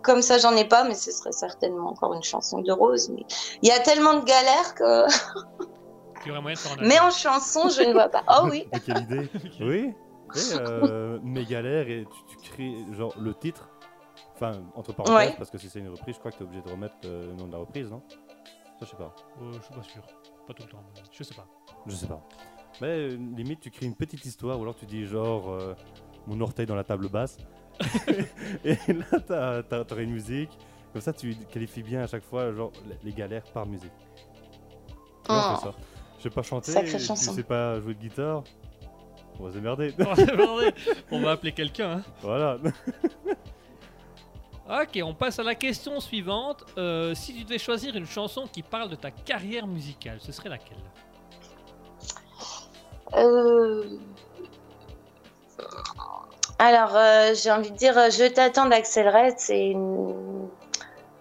comme 0.03 0.23
ça, 0.23 0.39
j'en 0.39 0.57
ai 0.57 0.65
pas, 0.65 0.83
mais 0.83 0.95
ce 0.95 1.13
serait 1.13 1.31
certainement 1.31 1.91
encore 1.91 2.15
une 2.15 2.23
chanson 2.25 2.61
de 2.61 2.73
Rose. 2.73 3.11
Mais 3.11 3.25
il 3.63 3.69
y 3.69 3.73
a 3.73 3.79
tellement 3.79 4.15
de 4.15 4.25
galères 4.25 4.75
que. 4.75 5.07
Mais 6.81 6.99
en 7.01 7.11
chanson, 7.11 7.69
je 7.69 7.83
ne 7.83 7.93
vois 7.93 8.09
pas. 8.09 8.23
Oh 8.29 8.49
oui. 8.51 8.67
Mais 8.73 8.81
quelle 8.81 8.99
idée 9.03 9.31
Oui 9.61 9.95
et, 10.35 10.39
euh, 10.59 11.19
Mes 11.23 11.45
galères 11.45 11.87
et 11.89 12.07
tu, 12.29 12.37
tu 12.43 12.51
crées 12.51 12.75
genre 12.93 13.15
le 13.21 13.35
titre. 13.35 13.69
Enfin, 14.35 14.53
entre 14.75 14.93
parenthèses, 14.93 15.29
Ouais. 15.29 15.35
parce 15.39 15.51
que 15.51 15.59
si 15.59 15.69
c'est 15.71 15.79
une 15.79 15.91
reprise, 15.91 16.15
je 16.17 16.19
crois 16.19 16.33
que 16.33 16.39
tu 16.39 16.43
es 16.43 16.47
obligé 16.47 16.63
de 16.63 16.71
remettre 16.71 16.95
euh, 17.05 17.27
le 17.29 17.35
nom 17.35 17.47
de 17.47 17.53
la 17.53 17.59
reprise, 17.59 17.89
non? 17.91 18.03
Ça, 18.09 18.81
je 18.81 18.87
sais 18.87 18.97
pas. 18.97 19.15
Euh, 19.43 19.53
je 19.53 19.63
suis 19.63 19.75
pas 19.75 19.83
sûr. 19.83 20.03
Pas 20.47 20.55
tout 20.55 20.63
le 20.65 20.69
temps. 20.69 20.85
Je 21.13 21.23
sais 21.23 21.35
pas. 21.35 21.47
Je 21.87 21.95
sais 21.95 22.07
pas. 22.07 22.21
Mais 22.81 22.89
euh, 22.89 23.17
limite, 23.37 23.61
tu 23.61 23.71
crées 23.71 23.87
une 23.87 23.95
petite 23.95 24.25
histoire, 24.25 24.59
ou 24.59 24.63
alors 24.63 24.75
tu 24.77 24.85
dis 24.87 25.07
genre 25.07 25.49
euh, 25.51 25.75
mon 26.27 26.41
orteil 26.41 26.67
dans 26.67 26.75
la 26.75 26.85
table 26.85 27.09
basse. 27.09 27.39
et 28.65 28.77
là, 28.93 29.21
t'as- 29.27 29.63
t'as- 29.63 29.85
t'aurais 29.85 30.05
une 30.05 30.13
musique. 30.13 30.51
Comme 30.93 31.01
ça, 31.03 31.13
tu 31.13 31.35
qualifies 31.53 31.83
bien 31.83 32.03
à 32.03 32.07
chaque 32.07 32.23
fois 32.25 32.53
genre 32.53 32.73
les- 33.03 33.13
galères 33.13 33.45
par 33.53 33.67
musique. 33.67 33.93
On 35.29 35.35
Oh. 35.35 35.57
ça. 35.63 35.73
Je 36.19 36.23
sais 36.25 36.31
pas 36.31 36.43
chanter, 36.43 36.73
chanson. 36.99 37.33
sais 37.33 37.43
pas 37.43 37.81
jouer 37.81 37.95
de 37.95 38.01
guitare. 38.01 38.45
On 39.41 39.45
va 39.45 39.51
se 39.51 39.55
démerder. 39.57 39.93
Oh, 39.99 40.05
c'est 40.15 40.37
bordé. 40.37 40.71
on 41.11 41.21
va 41.21 41.33
appeler 41.33 41.53
quelqu'un. 41.53 41.99
hein. 41.99 42.03
voilà. 42.23 42.59
Ok, 44.69 44.99
on 45.05 45.13
passe 45.13 45.39
à 45.39 45.43
la 45.43 45.55
question 45.55 46.01
suivante. 46.01 46.65
Euh, 46.79 47.15
si 47.15 47.35
tu 47.35 47.45
devais 47.45 47.59
choisir 47.59 47.95
une 47.97 48.07
chanson 48.07 48.47
qui 48.51 48.63
parle 48.63 48.89
de 48.89 48.95
ta 48.95 49.11
carrière 49.11 49.67
musicale, 49.67 50.19
ce 50.21 50.33
serait 50.33 50.49
laquelle? 50.49 50.79
Euh, 53.15 53.85
Alors, 56.59 56.97
euh, 56.97 57.35
j'ai 57.35 57.51
envie 57.51 57.71
de 57.71 57.77
dire 57.77 57.95
Je 57.95 58.27
t'attends 58.33 58.67
d'Axel 58.67 59.09
Red. 59.09 59.35
C'est 59.39 59.69
une... 59.69 60.49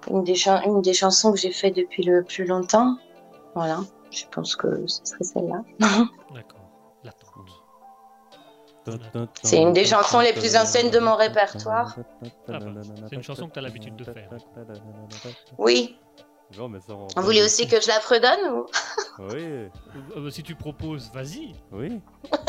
Des 0.10 0.36
une 0.66 0.82
des 0.82 0.94
chansons 0.94 1.32
que 1.32 1.40
j'ai 1.40 1.52
fait 1.52 1.72
depuis 1.72 2.04
le 2.04 2.24
plus 2.24 2.46
longtemps. 2.46 2.98
Voilà. 3.56 3.80
Je 4.12 4.26
pense 4.32 4.56
que 4.56 4.86
ce 4.88 5.00
serait 5.04 5.24
celle-là. 5.24 5.64
C'est 9.44 9.62
une 9.62 9.74
des 9.74 9.86
chansons 9.86 10.20
les 10.20 10.34
plus 10.34 10.56
anciennes 10.56 10.90
de 10.90 11.00
mon 11.00 11.16
répertoire. 11.16 11.96
Ah 12.50 12.60
bah, 12.60 12.60
c'est 13.10 13.16
une 13.16 13.24
chanson 13.24 13.48
que 13.48 13.54
t'as 13.54 13.62
l'habitude 13.62 13.96
de 13.96 14.04
faire. 14.04 14.30
Oui. 15.58 15.98
Mais 16.70 16.80
ça, 16.82 16.94
Vous 16.94 17.22
voulez 17.24 17.42
aussi 17.42 17.68
que 17.68 17.82
je 17.82 17.88
la 17.88 18.00
fredonne 18.00 18.52
ou... 18.52 18.66
Oui, 19.32 19.44
Euh, 19.44 19.70
euh, 20.18 20.30
si 20.30 20.44
tu 20.44 20.54
proposes, 20.56 21.10
vas-y. 21.14 21.56
oui. 21.72 22.00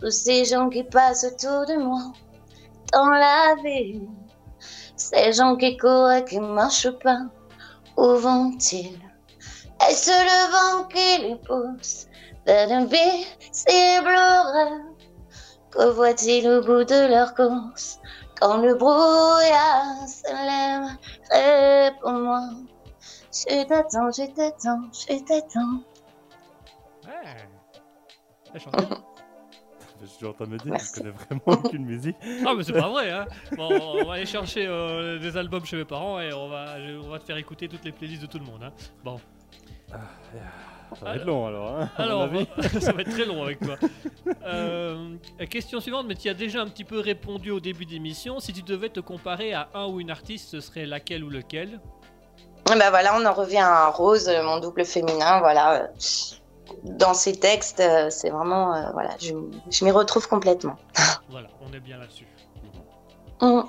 Tous 0.00 0.10
ces 0.10 0.44
gens 0.44 0.68
qui 0.68 0.84
passent 0.84 1.24
autour 1.24 1.66
de 1.66 1.76
moi 1.82 2.12
dans 2.92 3.08
la 3.08 3.54
vie, 3.64 4.02
ces 4.96 5.32
gens 5.32 5.56
qui 5.56 5.76
courent 5.76 6.10
et 6.12 6.24
qui 6.24 6.38
marchent 6.38 6.90
pas, 7.02 7.20
où 7.96 8.14
vont-ils? 8.16 8.98
Est-ce 9.88 10.10
le 10.10 10.52
vent 10.52 10.84
qui 10.88 11.22
les 11.22 11.36
pousse? 11.36 12.06
Vers 12.46 12.68
d'invisibles 12.68 14.06
rêves 14.06 14.82
Que 15.70 15.90
voient-ils 15.90 16.48
au 16.48 16.60
bout 16.60 16.84
de 16.84 17.08
leur 17.08 17.34
course 17.34 18.00
quand 18.40 18.58
le 18.58 18.74
brouillard 18.74 20.06
s'élève? 20.06 20.96
Réponds-moi, 21.30 22.50
je 23.32 23.64
t'attends, 23.64 24.10
je 24.10 24.26
t'attends, 24.32 24.82
je 24.92 25.18
t'attends. 25.24 25.82
Ouais. 27.06 27.48
Elle 28.52 28.60
chante 28.60 28.76
bien. 28.76 28.88
Je 30.02 30.06
suis 30.10 30.26
en 30.26 30.34
train 30.34 30.44
de 30.44 30.50
me 30.50 30.58
dire 30.58 30.76
je 30.76 30.92
connais 30.92 31.10
vraiment 31.10 31.42
aucune 31.46 31.86
musique. 31.86 32.16
Ah 32.44 32.52
mais 32.54 32.62
c'est 32.62 32.74
pas 32.74 32.90
vrai 32.90 33.10
hein 33.10 33.24
Bon 33.56 33.70
on 33.80 34.04
va 34.04 34.14
aller 34.14 34.26
chercher 34.26 34.66
euh, 34.66 35.18
des 35.18 35.34
albums 35.38 35.64
chez 35.64 35.76
mes 35.76 35.86
parents 35.86 36.20
et 36.20 36.30
on 36.34 36.48
va, 36.48 36.76
on 37.02 37.08
va 37.08 37.18
te 37.18 37.24
faire 37.24 37.38
écouter 37.38 37.68
toutes 37.68 37.86
les 37.86 37.92
playlists 37.92 38.20
de 38.20 38.26
tout 38.26 38.38
le 38.38 38.44
monde 38.44 38.64
hein. 38.64 38.72
Bon, 39.02 39.18
Ça 40.98 41.04
va 41.04 41.16
être 41.16 41.24
long 41.24 41.46
alors. 41.46 41.76
Hein, 41.80 41.90
alors 41.96 42.28
ça 42.80 42.92
va 42.92 43.00
être 43.02 43.10
très 43.10 43.24
long 43.24 43.42
avec 43.42 43.58
toi. 43.60 43.76
Euh, 44.44 45.16
question 45.50 45.80
suivante, 45.80 46.06
mais 46.06 46.14
tu 46.14 46.28
y 46.28 46.30
as 46.30 46.34
déjà 46.34 46.60
un 46.60 46.66
petit 46.68 46.84
peu 46.84 47.00
répondu 47.00 47.50
au 47.50 47.60
début 47.60 47.84
d'émission. 47.86 48.40
Si 48.40 48.52
tu 48.52 48.62
devais 48.62 48.88
te 48.90 49.00
comparer 49.00 49.52
à 49.52 49.68
un 49.74 49.86
ou 49.86 50.00
une 50.00 50.10
artiste, 50.10 50.50
ce 50.50 50.60
serait 50.60 50.86
laquelle 50.86 51.24
ou 51.24 51.30
lequel? 51.30 51.80
Et 52.72 52.78
ben 52.78 52.90
voilà, 52.90 53.14
on 53.20 53.24
en 53.26 53.32
revient 53.34 53.58
à 53.58 53.88
Rose, 53.88 54.28
euh, 54.28 54.42
mon 54.42 54.58
double 54.58 54.84
féminin, 54.86 55.38
voilà. 55.40 55.82
euh, 55.82 55.86
Dans 56.84 57.12
ses 57.12 57.38
textes, 57.38 57.82
c'est 58.10 58.30
vraiment, 58.30 58.74
euh, 58.74 58.90
voilà, 58.92 59.10
je, 59.20 59.34
je 59.70 59.84
m'y 59.84 59.90
retrouve 59.90 60.28
complètement. 60.28 60.76
Voilà, 61.28 61.48
on 61.60 61.72
est 61.74 61.80
bien 61.80 61.98
là-dessus. 61.98 62.26
Mm. 63.40 63.62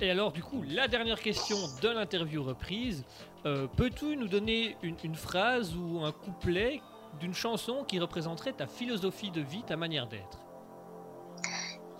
Et 0.00 0.10
alors, 0.10 0.32
du 0.32 0.42
coup, 0.42 0.62
la 0.66 0.88
dernière 0.88 1.20
question 1.20 1.56
de 1.82 1.88
l'interview 1.90 2.42
reprise. 2.42 3.04
Euh, 3.46 3.66
Peux-tu 3.76 4.16
nous 4.16 4.28
donner 4.28 4.76
une, 4.82 5.14
phrase 5.14 5.74
ou 5.74 6.04
un 6.04 6.12
couplet 6.12 6.82
d'une 7.20 7.34
chanson 7.34 7.84
qui 7.84 7.98
représenterait 7.98 8.52
ta 8.52 8.66
philosophie 8.66 9.30
de 9.30 9.40
vie, 9.40 9.62
ta 9.62 9.76
manière 9.76 10.06
d'être? 10.06 10.38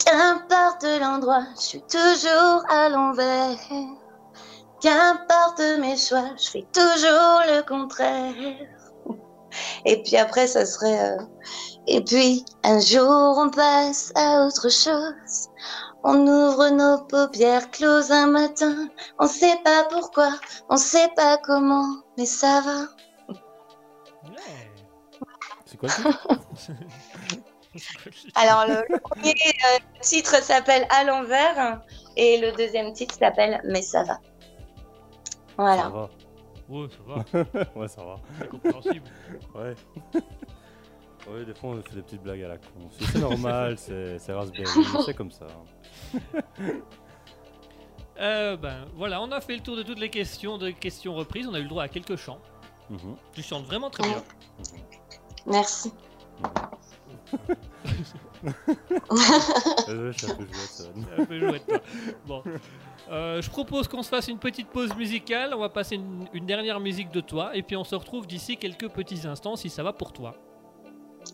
Qu'importe 0.04 0.84
l'endroit, 1.00 1.44
je 1.56 1.60
suis 1.60 1.82
toujours 1.82 2.62
à 2.68 2.88
l'envers. 2.88 3.56
Qu'importe 4.80 5.60
mes 5.80 5.96
choix, 5.96 6.30
je 6.38 6.50
fais 6.50 6.66
toujours 6.72 7.40
le 7.46 7.62
contraire. 7.66 8.34
Et 9.84 10.02
puis 10.02 10.16
après, 10.16 10.46
ça 10.46 10.64
serait. 10.64 11.18
euh, 11.18 11.22
Et 11.86 12.02
puis, 12.04 12.44
un 12.64 12.80
jour, 12.80 13.34
on 13.38 13.50
passe 13.50 14.12
à 14.14 14.46
autre 14.46 14.68
chose. 14.70 15.48
On 16.02 16.26
ouvre 16.26 16.70
nos 16.70 17.04
paupières 17.04 17.70
closes 17.70 18.10
un 18.10 18.26
matin. 18.26 18.88
On 19.18 19.26
sait 19.26 19.58
pas 19.64 19.84
pourquoi, 19.90 20.30
on 20.68 20.76
sait 20.76 21.08
pas 21.14 21.36
comment, 21.38 21.86
mais 22.16 22.26
ça 22.26 22.62
va. 22.62 23.34
Ouais. 24.30 24.70
C'est 25.66 25.76
quoi 25.76 25.88
titre? 25.88 26.28
Alors, 28.34 28.66
le, 28.66 28.82
le 28.88 28.98
premier 28.98 29.30
euh, 29.32 29.78
titre 30.00 30.42
s'appelle 30.42 30.86
À 30.90 31.04
l'envers 31.04 31.80
et 32.16 32.38
le 32.40 32.50
deuxième 32.56 32.92
titre 32.92 33.14
s'appelle 33.16 33.60
Mais 33.64 33.82
ça 33.82 34.02
va. 34.02 34.14
Ça 34.14 34.20
Voilà. 35.56 35.88
va. 35.88 36.10
Ouais, 36.68 36.86
ça 36.88 36.98
va, 37.06 37.16
ouais, 37.80 37.88
ça 37.88 38.02
va. 38.04 38.16
c'est 38.40 38.48
compréhensible. 38.48 39.10
Ouais. 39.54 39.74
ouais, 41.32 41.44
des 41.44 41.54
fois 41.54 41.70
on 41.70 41.82
fait 41.82 41.94
des 41.94 42.02
petites 42.02 42.22
blagues 42.22 42.42
à 42.42 42.48
la 42.48 42.58
con. 42.58 42.88
C'est 42.98 43.18
normal, 43.18 43.78
c'est 43.78 44.32
Raspberry, 44.32 44.84
c'est 45.04 45.14
comme 45.14 45.30
ça. 45.30 45.46
Euh, 48.20 48.54
ben 48.56 48.84
voilà, 48.96 49.22
on 49.22 49.32
a 49.32 49.40
fait 49.40 49.54
le 49.54 49.62
tour 49.62 49.76
de 49.76 49.82
toutes 49.82 49.98
les 49.98 50.10
questions 50.10 50.58
de 50.58 50.70
questions 50.70 51.14
reprises. 51.14 51.48
On 51.48 51.54
a 51.54 51.58
eu 51.58 51.62
le 51.62 51.68
droit 51.68 51.84
à 51.84 51.88
quelques 51.88 52.16
chants. 52.16 52.38
Mhm. 52.90 53.16
Tu 53.32 53.42
chantes 53.42 53.64
vraiment 53.64 53.88
très 53.88 54.02
bien. 54.02 54.22
Merci. 55.46 55.90
Je 59.88 60.12
jouette, 61.40 61.66
toi. 61.66 61.78
Bon. 62.26 62.42
Euh, 63.10 63.40
je 63.40 63.48
propose 63.48 63.88
qu'on 63.88 64.02
se 64.02 64.10
fasse 64.10 64.28
une 64.28 64.38
petite 64.38 64.68
pause 64.68 64.94
musicale. 64.94 65.54
On 65.54 65.60
va 65.60 65.70
passer 65.70 65.94
une, 65.94 66.28
une 66.34 66.44
dernière 66.44 66.78
musique 66.78 67.10
de 67.10 67.22
toi. 67.22 67.56
Et 67.56 67.62
puis 67.62 67.76
on 67.76 67.84
se 67.84 67.94
retrouve 67.94 68.26
d'ici 68.26 68.58
quelques 68.58 68.88
petits 68.90 69.26
instants 69.26 69.56
si 69.56 69.70
ça 69.70 69.82
va 69.82 69.94
pour 69.94 70.12
toi. 70.12 70.36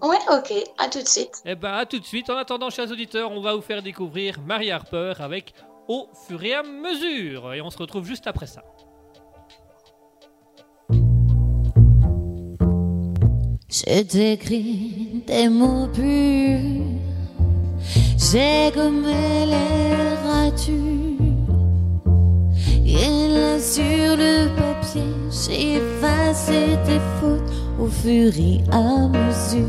Ouais, 0.03 0.19
ok. 0.31 0.53
À 0.79 0.89
tout 0.89 1.03
de 1.03 1.09
suite. 1.09 1.43
Eh 1.45 1.55
ben 1.55 1.73
à 1.73 1.87
tout 1.87 1.99
de 1.99 2.05
suite. 2.05 2.31
En 2.31 2.37
attendant, 2.37 2.71
chers 2.71 2.91
auditeurs, 2.91 3.31
on 3.33 3.41
va 3.41 3.55
vous 3.55 3.63
faire 3.63 3.83
découvrir 3.83 4.41
Marie 4.41 4.71
Harper 4.71 5.15
avec 5.19 5.55
Au 5.89 6.09
fur 6.27 6.43
et 6.43 6.55
à 6.55 6.63
mesure. 6.63 7.55
Et 7.55 7.61
on 7.61 7.71
se 7.71 7.79
retrouve 7.79 8.05
juste 8.05 8.27
après 8.27 8.47
ça. 8.47 8.63
Je 13.69 14.03
t'écris 14.03 15.23
des 15.27 15.49
mots 15.49 15.89
purs, 15.89 16.87
j'ai 18.17 18.73
gommé 18.75 19.45
les 19.45 20.15
ratures, 20.25 21.26
et 22.87 23.29
là 23.29 23.59
sur 23.59 24.17
le 24.17 24.49
papier 24.55 25.03
j'ai 25.31 25.77
effacé 25.77 26.79
tes 26.87 27.01
fautes 27.21 27.53
au 27.81 27.87
fur 27.89 28.33
et 28.39 28.61
à 28.73 29.09
mesure. 29.09 29.67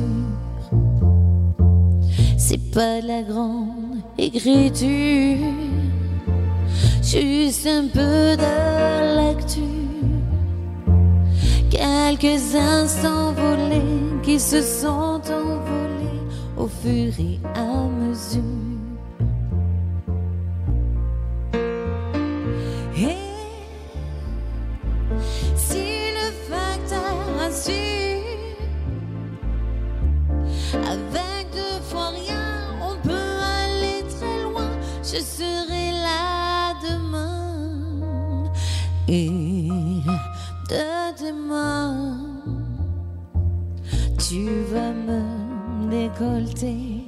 C'est 2.37 2.71
pas 2.71 3.01
la 3.01 3.23
grande 3.23 3.97
écriture, 4.17 5.37
juste 7.01 7.67
un 7.67 7.87
peu 7.87 8.37
de 8.37 9.29
lecture. 9.29 9.63
Quelques 11.69 12.55
instants 12.55 13.33
volés 13.33 14.21
qui 14.23 14.39
se 14.39 14.61
sont 14.61 15.21
envolés 15.41 16.21
au 16.57 16.67
fur 16.67 17.11
et 17.19 17.39
à 17.55 17.87
mesure. 17.87 18.66
Avec 30.73 31.45
deux 31.53 31.81
fois 31.89 32.09
rien, 32.09 32.75
on 32.81 32.95
peut 33.07 33.39
aller 33.65 34.03
très 34.09 34.43
loin. 34.43 34.69
Je 35.01 35.19
serai 35.21 35.91
là 35.91 36.73
demain. 36.83 38.51
Et 39.07 39.29
de 40.69 41.17
tes 41.17 41.31
mains, 41.31 42.17
tu 44.17 44.49
vas 44.71 44.91
me 44.91 45.89
décolleter, 45.89 47.07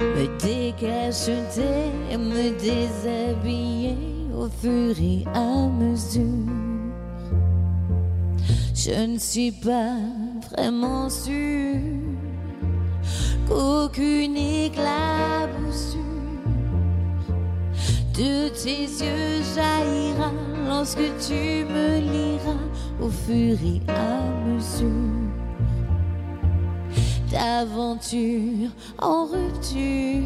me 0.00 0.26
décacheter, 0.38 1.90
me 2.16 2.58
déshabiller 2.58 3.96
au 4.34 4.48
fur 4.48 4.98
et 4.98 5.24
à 5.34 5.68
mesure. 5.68 6.73
Je 8.74 9.06
ne 9.06 9.18
suis 9.18 9.52
pas 9.52 9.96
vraiment 10.50 11.08
sûre 11.08 11.80
qu'aucune 13.48 14.36
éclaboussure 14.36 16.00
de 18.14 18.48
tes 18.48 18.82
yeux 18.82 19.42
jaillira 19.54 20.32
lorsque 20.68 21.08
tu 21.26 21.64
me 21.64 21.98
liras 22.00 22.64
au 23.00 23.08
fur 23.08 23.56
et 23.64 23.80
à 23.90 24.20
mesure 24.46 25.24
d'aventure 27.30 28.70
en 29.00 29.26
rupture. 29.26 30.22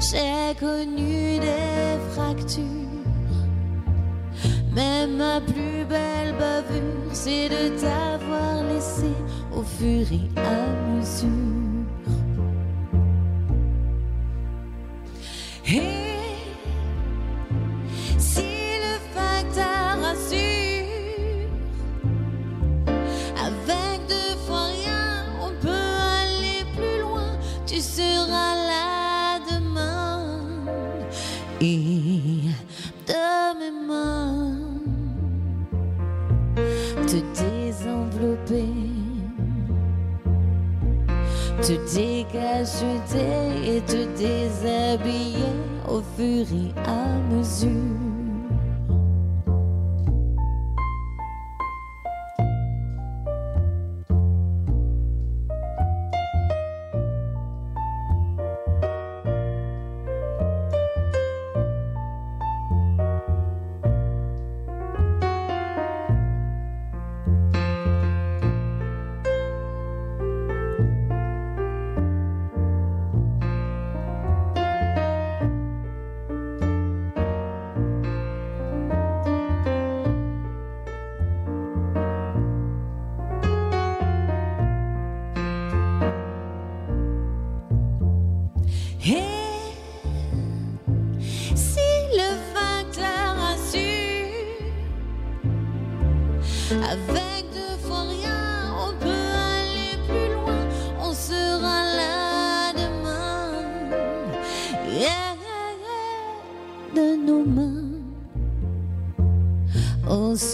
J'ai 0.00 0.54
connu 0.60 1.38
des 1.38 1.98
fractures. 2.12 2.85
Mais 4.76 5.06
ma 5.06 5.40
plus 5.40 5.86
belle 5.88 6.34
bavure, 6.38 7.08
c'est 7.10 7.48
de 7.48 7.80
t'avoir 7.80 8.62
laissé 8.64 9.10
au 9.50 9.62
fur 9.62 10.06
et 10.12 10.28
à 10.38 10.66
mesure. 10.90 11.30
Et 15.66 15.80
si 18.18 18.42
le 18.84 18.98
facteur 19.14 19.96
assure, 20.12 21.48
avec 23.46 23.98
deux 24.06 24.36
fois 24.46 24.66
rien, 24.66 25.24
on 25.42 25.52
peut 25.62 25.88
aller 26.22 26.64
plus 26.76 27.00
loin. 27.00 27.38
Tu 27.64 27.80
seras 27.80 28.54
là 28.70 29.38
demain 29.50 30.36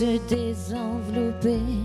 se 0.02 0.18
désenveloppait 0.26 1.78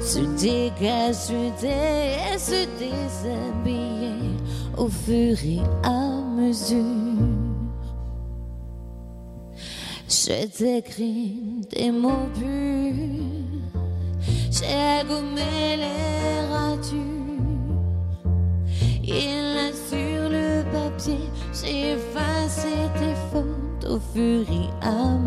se 0.00 0.20
décacheter 0.38 2.14
et 2.32 2.38
se 2.38 2.60
déshabiller 2.78 4.36
au 4.76 4.86
fur 4.88 5.36
et 5.44 5.60
à 5.82 6.22
mesure. 6.38 6.76
Je 10.08 10.46
t'écris 10.56 11.34
des 11.70 11.90
mots 11.90 12.28
purs, 12.38 12.94
j'ai 14.56 15.04
gommé 15.08 15.76
les 15.84 16.46
ratures. 16.54 16.94
Et 19.02 19.26
là 19.56 19.68
sur 19.88 20.22
le 20.36 20.62
papier, 20.70 21.24
j'ai 21.52 21.94
effacé 21.94 22.72
tes 23.00 23.16
fautes 23.32 23.84
au 23.90 23.98
fur 24.12 24.42
et 24.48 24.86
à 24.86 25.19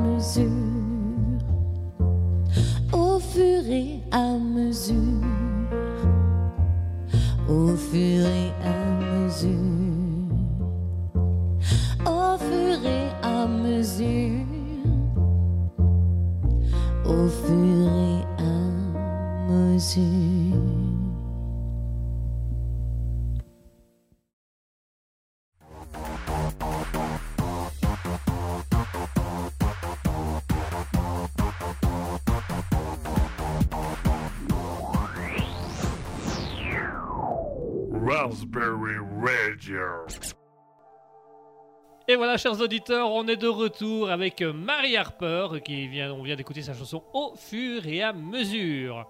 Et 42.13 42.15
voilà, 42.15 42.37
chers 42.37 42.61
auditeurs, 42.61 43.09
on 43.11 43.27
est 43.27 43.37
de 43.37 43.47
retour 43.47 44.11
avec 44.11 44.41
Marie 44.41 44.95
Harper, 44.97 45.47
qui 45.65 45.87
vient, 45.87 46.13
on 46.13 46.21
vient 46.21 46.35
d'écouter 46.35 46.61
sa 46.61 46.75
chanson 46.75 47.01
Au 47.11 47.33
fur 47.35 47.87
et 47.87 48.03
à 48.03 48.13
mesure, 48.13 49.07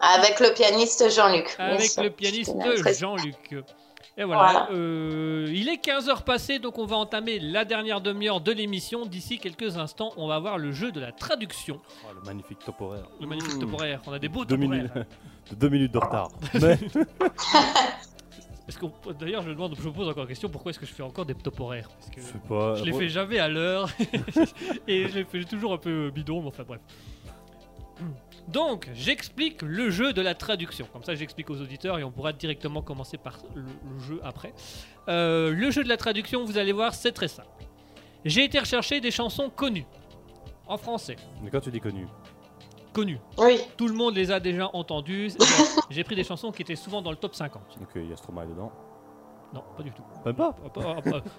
Avec 0.00 0.38
le 0.38 0.54
pianiste 0.54 1.10
Jean-Luc. 1.10 1.56
avec 1.58 1.90
sûr. 1.90 2.04
le 2.04 2.10
pianiste 2.10 2.54
Jean-Luc. 3.00 3.56
Et 4.16 4.22
voilà, 4.22 4.42
Voilà. 4.52 4.68
euh, 4.70 5.46
il 5.52 5.68
est 5.68 5.84
15h 5.84 6.22
passé, 6.22 6.60
donc 6.60 6.78
on 6.78 6.86
va 6.86 6.96
entamer 6.96 7.40
la 7.40 7.64
dernière 7.64 8.00
demi-heure 8.00 8.40
de 8.40 8.52
l'émission. 8.52 9.06
D'ici 9.06 9.38
quelques 9.40 9.76
instants, 9.76 10.12
on 10.16 10.28
va 10.28 10.38
voir 10.38 10.56
le 10.56 10.70
jeu 10.70 10.92
de 10.92 11.00
la 11.00 11.10
traduction, 11.10 11.80
Oh, 12.04 12.12
le 12.14 12.20
magnifique 12.24 12.58
top 12.64 12.80
horaire. 12.80 13.08
le 13.20 13.26
magnifique 13.26 13.56
Mmh. 13.56 13.58
top 13.60 13.72
horaire. 13.74 14.00
On 14.06 14.12
a 14.12 14.18
des 14.20 14.28
beaux 14.28 14.44
Deux 14.44 14.56
minutes, 14.56 14.92
de 15.50 15.54
deux 15.56 15.68
minutes 15.68 15.92
de 15.92 15.98
retard. 15.98 16.28
Mais 16.54 16.78
Est-ce 18.68 18.78
qu'on 18.78 18.92
D'ailleurs, 19.18 19.42
je, 19.42 19.48
me 19.48 19.54
demande, 19.54 19.76
je 19.80 19.86
me 19.86 19.92
pose 19.92 20.08
encore 20.08 20.24
la 20.24 20.28
question 20.28 20.48
pourquoi 20.48 20.70
est-ce 20.70 20.78
que 20.80 20.86
je 20.86 20.92
fais 20.92 21.02
encore 21.04 21.24
des 21.24 21.34
top 21.34 21.60
horaires 21.60 21.88
Parce 21.88 22.10
que 22.10 22.20
Je 22.20 22.26
sais 22.26 22.38
pas. 22.48 22.74
je 22.74 22.84
les 22.84 22.90
moi- 22.90 23.00
fais 23.00 23.08
jamais 23.08 23.38
à 23.38 23.48
l'heure 23.48 23.88
et 24.88 25.08
je 25.08 25.14
les 25.18 25.24
fais 25.24 25.44
toujours 25.44 25.72
un 25.72 25.78
peu 25.78 26.10
bidon, 26.10 26.42
mais 26.42 26.48
enfin 26.48 26.64
bref. 26.66 26.80
Donc, 28.48 28.88
j'explique 28.94 29.62
le 29.62 29.90
jeu 29.90 30.12
de 30.12 30.20
la 30.22 30.34
traduction. 30.34 30.86
Comme 30.92 31.02
ça, 31.02 31.14
j'explique 31.14 31.50
aux 31.50 31.60
auditeurs 31.60 31.98
et 31.98 32.04
on 32.04 32.10
pourra 32.12 32.32
directement 32.32 32.82
commencer 32.82 33.16
par 33.18 33.38
le, 33.54 33.62
le 33.62 33.98
jeu 34.00 34.20
après. 34.22 34.52
Euh, 35.08 35.50
le 35.52 35.70
jeu 35.70 35.82
de 35.82 35.88
la 35.88 35.96
traduction, 35.96 36.44
vous 36.44 36.58
allez 36.58 36.72
voir, 36.72 36.94
c'est 36.94 37.12
très 37.12 37.28
simple. 37.28 37.48
J'ai 38.24 38.44
été 38.44 38.58
rechercher 38.58 39.00
des 39.00 39.10
chansons 39.10 39.50
connues 39.50 39.86
en 40.66 40.76
français. 40.76 41.16
Mais 41.42 41.50
quand 41.50 41.60
tu 41.60 41.70
dis 41.70 41.80
connu, 41.80 42.06
Oui. 43.38 43.60
Tout 43.76 43.88
le 43.88 43.94
monde 43.94 44.14
les 44.14 44.30
a 44.30 44.40
déjà 44.40 44.68
entendues. 44.72 45.30
J'ai 45.90 46.04
pris 46.04 46.16
des 46.16 46.24
chansons 46.24 46.52
qui 46.52 46.62
étaient 46.62 46.76
souvent 46.76 47.02
dans 47.02 47.10
le 47.10 47.16
top 47.16 47.34
50. 47.34 47.62
ok, 47.80 47.88
il 47.96 48.10
y 48.10 48.12
a 48.12 48.16
Stromae 48.16 48.46
dedans. 48.46 48.72
Non, 49.54 49.62
pas 49.76 49.82
du 49.82 49.92
tout. 49.92 50.02
Même 50.24 50.34
pas 50.34 50.54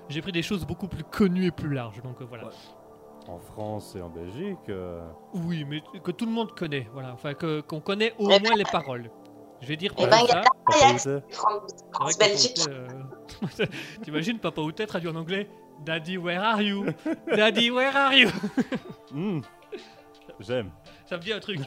J'ai 0.09 0.21
pris 0.21 0.31
des 0.31 0.41
choses 0.41 0.65
beaucoup 0.65 0.87
plus 0.87 1.03
connues 1.03 1.45
et 1.47 1.51
plus 1.51 1.73
larges. 1.73 2.01
Donc 2.01 2.21
euh, 2.21 2.25
voilà. 2.27 2.45
Ouais. 2.45 2.51
En 3.27 3.39
France 3.39 3.95
et 3.97 4.01
en 4.01 4.09
Belgique. 4.09 4.57
euh, 4.69 5.05
Oui, 5.33 5.65
mais 5.65 5.83
que 6.01 6.11
tout 6.11 6.25
le 6.25 6.31
monde 6.31 6.53
connaît. 6.55 6.87
Voilà. 6.93 7.11
Enfin, 7.13 7.33
que- 7.33 7.59
qu'on 7.61 7.81
connaît 7.81 8.13
au 8.17 8.27
moins 8.27 8.55
les 8.55 8.63
paroles. 8.63 9.11
Je 9.59 9.67
vais 9.67 9.75
dire 9.75 9.91
Eh 9.97 10.05
ben, 10.07 10.17
il 10.21 10.25
y 10.25 10.27
ça. 10.27 10.39
a 10.39 10.43
Papa 10.43 11.21
France, 11.31 12.17
Belgique. 12.17 12.59
Euh, 12.69 12.87
T'imagines 14.03 14.39
Papa 14.39 14.61
Outé 14.61 14.85
traduit 14.87 15.09
en 15.09 15.15
anglais 15.15 15.49
Daddy, 15.85 16.17
where 16.17 16.39
are 16.41 16.61
you? 16.61 16.85
Daddy, 17.35 17.69
where 17.69 17.95
are 17.95 18.13
you? 18.13 18.29
Hmm. 19.11 19.39
J'aime. 20.39 20.71
Ça 21.07 21.17
me 21.17 21.21
dit 21.21 21.31
un 21.31 21.39
truc. 21.39 21.59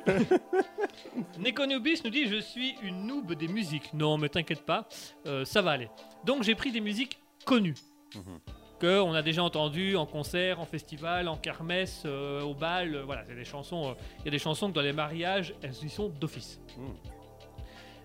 Nekonubis 1.39 2.03
nous 2.05 2.11
dit 2.11 2.27
Je 2.27 2.41
suis 2.41 2.75
une 2.83 3.07
noob 3.07 3.33
des 3.35 3.49
musiques. 3.49 3.93
Non, 3.95 4.19
mais 4.19 4.29
t'inquiète 4.29 4.65
pas, 4.67 4.87
euh, 5.27 5.45
ça 5.45 5.63
va 5.63 5.73
aller. 5.73 5.89
Donc 6.25 6.43
j'ai 6.43 6.55
pris 6.55 6.73
des 6.73 6.81
musiques 6.81 7.19
connues. 7.45 7.77
Mhm. 8.15 8.41
Que 8.79 9.01
on 9.01 9.13
a 9.13 9.21
déjà 9.21 9.43
entendues 9.43 9.97
en 9.97 10.07
concert, 10.07 10.59
en 10.59 10.65
festival, 10.65 11.29
en 11.29 11.37
kermesse, 11.37 12.03
euh, 12.07 12.41
au 12.43 12.55
bal. 12.55 12.95
euh, 12.95 13.03
voilà, 13.05 13.25
c'est 13.27 13.35
des 13.35 13.45
chansons. 13.45 13.95
Il 14.21 14.25
y 14.27 14.29
a 14.29 14.31
des 14.31 14.39
chansons 14.39 14.69
que 14.71 14.75
dans 14.75 14.81
les 14.81 14.93
mariages, 14.95 15.55
elles 15.63 15.85
y 15.85 15.91
sont 15.91 16.09
d'office. 16.09 16.61
Mhm. 16.79 16.95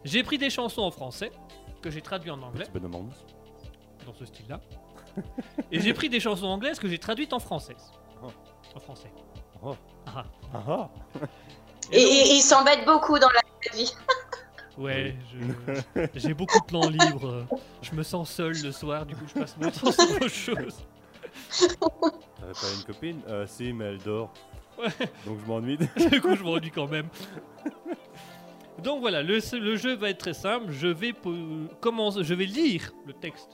J'ai 0.03 0.23
pris 0.23 0.37
des 0.37 0.49
chansons 0.49 0.83
en 0.83 0.91
français 0.91 1.31
que 1.81 1.89
j'ai 1.89 2.01
traduites 2.01 2.31
en 2.31 2.41
anglais, 2.41 2.65
Petit 2.71 2.85
dans 4.05 4.13
ce 4.13 4.25
style-là. 4.25 4.61
Et 5.71 5.79
j'ai 5.79 5.93
pris 5.93 6.09
des 6.09 6.19
chansons 6.19 6.47
anglaises 6.47 6.79
que 6.79 6.87
j'ai 6.87 6.99
traduites 6.99 7.33
en 7.33 7.39
français. 7.39 7.75
Oh. 8.23 8.27
En 8.75 8.79
français. 8.79 9.11
Oh. 9.65 9.75
Ah. 10.07 10.23
Ah. 10.53 10.89
Et, 11.91 12.01
et- 12.01 12.33
ils 12.35 12.41
s'embêtent 12.41 12.85
beaucoup 12.85 13.17
dans 13.19 13.29
la 13.29 13.41
vie. 13.75 13.91
Ouais, 14.77 15.15
je- 15.95 16.05
j'ai 16.15 16.33
beaucoup 16.33 16.59
de 16.59 16.65
temps 16.65 16.89
libre. 16.89 17.25
euh, 17.29 17.43
Je 17.81 17.93
me 17.95 18.03
sens 18.03 18.29
seul 18.29 18.51
le 18.61 18.73
soir, 18.73 19.05
du 19.05 19.15
coup 19.15 19.23
je 19.33 19.39
passe 19.39 19.55
mon 19.57 19.71
temps 19.71 19.89
sur 19.89 20.11
autre 20.11 20.27
chose. 20.27 20.81
T'avais 21.69 22.53
pas 22.53 22.73
une 22.77 22.83
copine? 22.85 23.21
Euh, 23.29 23.47
Si, 23.47 23.71
mais 23.71 23.85
elle 23.85 23.99
dort. 23.99 24.33
Ouais. 24.77 24.89
Donc 25.25 25.39
je 25.39 25.45
m'ennuie. 25.49 25.77
Du 26.11 26.19
coup 26.19 26.35
je 26.35 26.43
m'ennuie 26.43 26.71
quand 26.71 26.87
même. 26.89 27.07
Donc 28.79 28.99
voilà, 28.99 29.23
le, 29.23 29.39
le 29.57 29.75
jeu 29.77 29.95
va 29.95 30.09
être 30.09 30.17
très 30.17 30.33
simple. 30.33 30.71
Je 30.71 30.87
vais, 30.87 31.13
commencer, 31.79 32.25
je 32.25 32.33
vais 32.33 32.45
lire 32.45 32.91
le 33.05 33.13
texte 33.13 33.51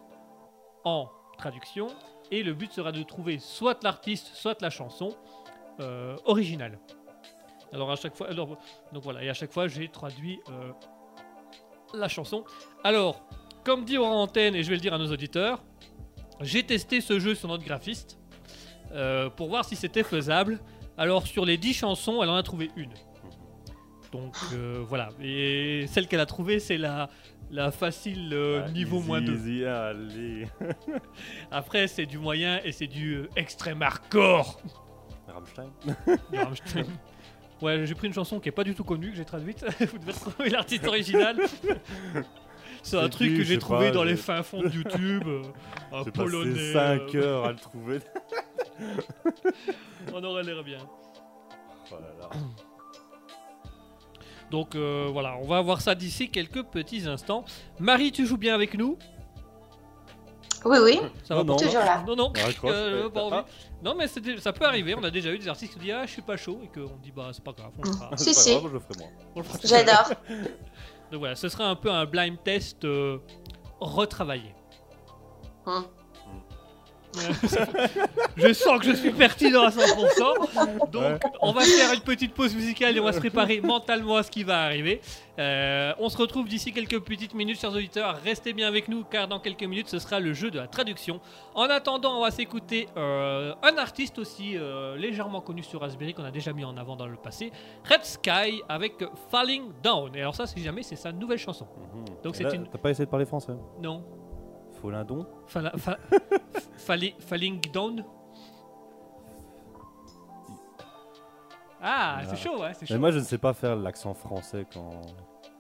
en 0.84 1.08
traduction 1.38 1.86
et 2.32 2.42
le 2.42 2.54
but 2.56 2.72
sera 2.74 2.92
de 2.92 3.04
trouver 3.04 3.38
soit 3.38 3.84
l'artiste, 3.84 4.32
soit 4.34 4.60
la 4.62 4.72
chanson 4.72 5.16
euh, 5.80 6.16
originale. 6.26 6.80
Alors 7.74 7.92
à 7.92 7.96
chaque 7.96 8.16
fois, 8.16 8.30
alors, 8.30 8.58
donc 8.92 9.04
voilà, 9.04 9.24
et 9.24 9.30
à 9.30 9.34
chaque 9.34 9.52
fois 9.52 9.68
j'ai 9.68 9.88
traduit 9.88 10.40
euh, 10.50 10.72
la 11.94 12.08
chanson. 12.08 12.44
Alors, 12.84 13.24
comme 13.64 13.86
dit 13.86 13.98
en 13.98 14.04
antenne, 14.04 14.56
et 14.56 14.64
je 14.64 14.70
vais 14.70 14.76
le 14.76 14.82
dire 14.82 14.94
à 14.94 14.98
nos 14.98 15.12
auditeurs, 15.12 15.64
j'ai 16.42 16.64
testé 16.64 17.02
ce 17.02 17.20
jeu 17.20 17.36
sur 17.36 17.48
notre 17.48 17.64
graphiste 17.64 18.20
euh, 18.92 19.30
pour 19.30 19.50
voir 19.50 19.64
si 19.64 19.76
c'était 19.76 20.04
faisable. 20.04 20.60
Alors 20.98 21.26
sur 21.26 21.46
les 21.46 21.58
10 21.58 21.74
chansons, 21.74 22.22
elle 22.22 22.30
en 22.30 22.36
a 22.36 22.44
trouvé 22.44 22.70
une. 22.76 22.94
Donc 24.12 24.36
voilà, 24.90 25.10
et 25.22 25.86
celle 25.88 26.06
qu'elle 26.10 26.20
a 26.20 26.26
trouvée, 26.26 26.60
c'est 26.60 26.78
la, 26.78 27.10
la 27.52 27.72
facile 27.72 28.30
euh, 28.34 28.64
Ah, 28.66 28.72
niveau 28.72 29.00
easy, 29.00 29.08
moins 29.08 29.22
2. 29.22 29.34
Easy, 29.34 29.66
allez. 29.66 30.48
Après, 31.52 31.88
c'est 31.88 32.06
du 32.06 32.18
moyen 32.18 32.60
et 32.64 32.72
c'est 32.72 32.88
du 32.88 33.28
extrême 33.36 33.82
hardcore. 33.82 34.62
Rammstein. 36.34 36.86
Ouais, 37.62 37.86
j'ai 37.86 37.94
pris 37.94 38.08
une 38.08 38.14
chanson 38.14 38.40
qui 38.40 38.50
est 38.50 38.54
pas 38.54 38.64
du 38.64 38.74
tout 38.74 38.84
connue, 38.84 39.12
que 39.12 39.18
j'ai 39.18 39.26
traduite. 39.26 39.64
Vous 39.80 39.98
devez 40.00 40.12
retrouver 40.12 40.50
l'artiste 40.50 40.88
original. 40.88 41.38
C'est 42.84 42.98
un 42.98 43.10
truc 43.10 43.32
qui, 43.32 43.38
que 43.38 43.44
j'ai 43.44 43.60
trouvé 43.60 43.88
pas, 43.88 43.92
dans 43.92 44.04
les 44.04 44.16
fins 44.16 44.42
fonds 44.42 44.64
de 44.64 44.70
YouTube. 44.70 45.24
un 45.92 46.04
polonais. 46.06 46.74
passé 46.74 46.74
5 46.74 47.16
euh, 47.16 47.24
heures 47.24 47.46
à 47.46 47.52
le 47.52 47.60
trouver. 47.60 48.00
On 50.12 50.24
aurait 50.24 50.44
l'air 50.44 50.64
bien. 50.64 50.80
Oh 51.92 51.96
là 51.96 52.08
là. 52.20 52.30
Donc 54.50 54.76
euh, 54.76 55.10
voilà, 55.12 55.38
on 55.38 55.46
va 55.46 55.62
voir 55.62 55.80
ça 55.80 55.94
d'ici 55.94 56.30
quelques 56.30 56.64
petits 56.64 57.08
instants. 57.08 57.46
Marie, 57.80 58.12
tu 58.12 58.26
joues 58.26 58.38
bien 58.38 58.56
avec 58.56 58.74
nous? 58.74 58.98
Oui, 60.64 60.78
oui. 60.84 61.00
Ça 61.24 61.34
Non, 61.36 61.42
va 61.42 61.44
non. 61.46 61.56
pas 61.56 61.64
Toujours 61.64 61.80
là. 61.82 62.04
Non, 62.08 62.16
non, 62.16 62.34
euh, 62.66 63.10
pas 63.10 63.22
envie. 63.24 63.36
Non, 63.84 63.96
mais 63.96 64.08
c'était- 64.08 64.38
ça 64.40 64.54
peut 64.54 64.66
arriver. 64.66 64.94
On 64.96 65.04
a 65.04 65.10
déjà 65.10 65.32
eu 65.32 65.38
des 65.40 65.48
artistes 65.48 65.74
qui 65.74 65.80
disent 65.80 65.94
Ah, 65.98 66.06
je 66.06 66.12
suis 66.12 66.22
pas 66.22 66.38
chaud 66.38 66.60
et 66.64 66.68
qu'on 66.68 66.96
dit 67.02 67.12
Bah, 67.12 67.30
c'est 67.34 67.44
pas 67.44 67.52
grave, 67.54 67.72
on 67.80 67.84
le 67.84 67.92
fera. 67.92 68.18
Si, 68.18 68.26
C'est 68.26 68.34
pas 68.34 68.40
si. 68.42 68.52
grave, 68.52 68.68
je 68.70 68.74
le 68.74 68.80
ferai 68.80 68.94
moi. 69.00 69.08
On 69.36 69.40
le 69.40 69.46
fera 69.46 69.58
tout 69.58 69.68
seul. 69.68 69.86
J'adore. 69.86 70.12
Donc 71.12 71.20
voilà, 71.20 71.36
ce 71.36 71.50
sera 71.50 71.66
un 71.68 71.76
peu 71.76 71.90
un 71.92 72.06
blind 72.06 72.38
test 72.44 72.86
euh, 72.86 73.18
retravaillé. 73.80 74.54
Hum. 75.66 75.86
je 78.38 78.54
sens 78.54 78.80
que 78.80 78.86
je 78.86 78.94
suis 78.96 79.12
pertinent 79.12 79.64
à 79.64 79.70
100%. 79.70 80.92
Donc, 80.92 81.02
Ouais. 81.02 81.18
on 81.42 81.52
va 81.52 81.62
faire 81.62 81.94
une 81.94 82.02
petite 82.02 82.34
pause 82.34 82.54
musicale 82.56 82.96
et 82.96 83.00
on 83.00 83.04
va 83.04 83.12
se 83.14 83.20
préparer 83.20 83.60
mentalement 83.62 84.18
à 84.18 84.24
ce 84.24 84.32
qui 84.32 84.44
va 84.44 84.62
arriver. 84.62 85.02
Euh, 85.40 85.94
on 86.00 86.10
se 86.10 86.18
retrouve 86.18 86.48
d'ici 86.48 86.72
quelques 86.72 87.00
petites 87.00 87.34
minutes, 87.34 87.60
chers 87.60 87.72
auditeurs. 87.74 88.20
Restez 88.24 88.54
bien 88.54 88.68
avec 88.68 88.88
nous 88.88 89.04
car 89.04 89.28
dans 89.28 89.40
quelques 89.40 89.64
minutes, 89.64 89.88
ce 89.90 89.98
sera 90.00 90.20
le 90.20 90.34
jeu 90.34 90.52
de 90.52 90.60
la 90.60 90.68
traduction. 90.68 91.20
En 91.56 91.64
attendant, 91.64 92.18
on 92.20 92.22
va 92.22 92.32
s'écouter 92.32 92.88
euh, 92.98 93.54
un 93.64 93.78
artiste 93.78 94.20
aussi 94.20 94.56
euh, 94.58 94.96
légèrement 94.98 95.42
connu 95.42 95.64
sur 95.64 95.82
Raspberry 95.82 96.14
qu'on 96.14 96.24
a 96.26 96.32
déjà 96.32 96.54
mis 96.54 96.64
en 96.66 96.78
avant 96.78 96.96
dans 96.96 97.08
le 97.08 97.16
passé, 97.18 97.52
Red 97.90 98.04
Sky 98.06 98.62
avec 98.70 99.04
Falling 99.32 99.72
Down. 99.84 100.16
Et 100.16 100.22
alors, 100.22 100.36
ça, 100.36 100.46
si 100.46 100.62
jamais, 100.62 100.84
c'est 100.84 100.96
sa 100.96 101.12
nouvelle 101.12 101.40
chanson. 101.40 101.66
Mhm. 101.96 102.06
Donc 102.24 102.36
c'est 102.36 102.44
une- 102.54 102.68
T'as 102.68 102.78
pas 102.78 102.90
essayé 102.92 103.06
de 103.06 103.10
parler 103.12 103.26
français? 103.26 103.54
Non 103.82 104.04
Folindon 104.82 105.26
Fala- 105.48 105.78
fa- 105.78 105.98
falli- 106.78 107.16
Falling 107.20 107.62
Down 107.72 108.04
Ah, 111.84 112.22
c'est 112.30 112.36
chaud, 112.38 112.60
ouais, 112.62 112.74
c'est 112.74 112.86
chaud. 112.86 112.94
Mais 112.94 113.00
moi 113.00 113.12
je 113.12 113.20
ne 113.20 113.24
sais 113.24 113.38
pas 113.40 113.54
faire 113.54 113.76
l'accent 113.76 114.14
français 114.14 114.66
quand. 114.72 115.02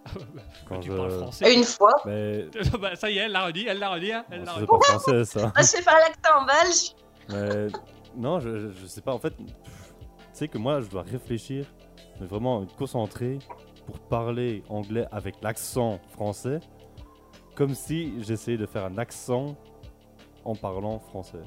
quand 0.67 0.79
tu 0.79 0.91
je- 0.91 0.95
parles 0.97 1.11
français? 1.11 1.55
Une 1.55 1.63
fois. 1.63 1.93
Mais 2.05 2.45
bah, 2.79 2.95
ça 2.95 3.09
y 3.09 3.17
est, 3.17 3.21
elle 3.21 3.31
l'a 3.31 3.45
redit, 3.45 3.65
elle 3.67 3.79
l'a 3.79 3.89
redit, 3.91 4.11
hein, 4.13 4.25
elle 4.29 4.43
bon, 4.43 4.45
l'a 4.45 4.51
ça, 4.53 4.59
redit. 4.59 4.65
c'est 4.67 4.77
pas 4.77 4.99
français 4.99 5.25
ça. 5.25 5.39
Moi, 5.41 5.51
je 5.57 5.67
fais 5.67 5.81
faire 5.81 5.95
l'accent 5.95 6.45
belge. 6.45 6.95
Mais 7.29 7.67
non, 8.15 8.39
je, 8.39 8.59
je, 8.59 8.71
je 8.81 8.85
sais 8.85 9.01
pas. 9.01 9.13
En 9.13 9.19
fait, 9.19 9.35
tu 9.35 9.45
sais 10.33 10.47
que 10.47 10.57
moi 10.59 10.81
je 10.81 10.87
dois 10.89 11.01
réfléchir, 11.03 11.65
mais 12.19 12.27
vraiment 12.27 12.61
me 12.61 12.65
concentrer 12.77 13.39
pour 13.87 13.99
parler 13.99 14.63
anglais 14.69 15.07
avec 15.11 15.41
l'accent 15.41 15.99
français, 16.09 16.59
comme 17.55 17.73
si 17.75 18.13
j'essayais 18.21 18.57
de 18.57 18.65
faire 18.65 18.85
un 18.85 18.97
accent 18.97 19.55
en 20.45 20.55
parlant 20.55 20.99
français. 20.99 21.41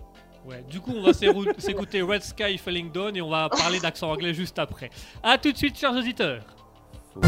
Ouais, 0.46 0.62
du 0.68 0.80
coup, 0.80 0.92
on 0.94 1.02
va 1.02 1.12
s'écouter 1.58 2.02
Red 2.02 2.22
Sky 2.22 2.58
Falling 2.58 2.92
Down 2.92 3.16
et 3.16 3.22
on 3.22 3.30
va 3.30 3.48
parler 3.48 3.80
d'accent 3.80 4.10
anglais 4.10 4.34
juste 4.34 4.58
après. 4.58 4.90
A 5.22 5.38
tout 5.38 5.52
de 5.52 5.56
suite, 5.56 5.78
chers 5.78 5.92
auditeurs. 5.94 6.44
Faut- 7.14 7.20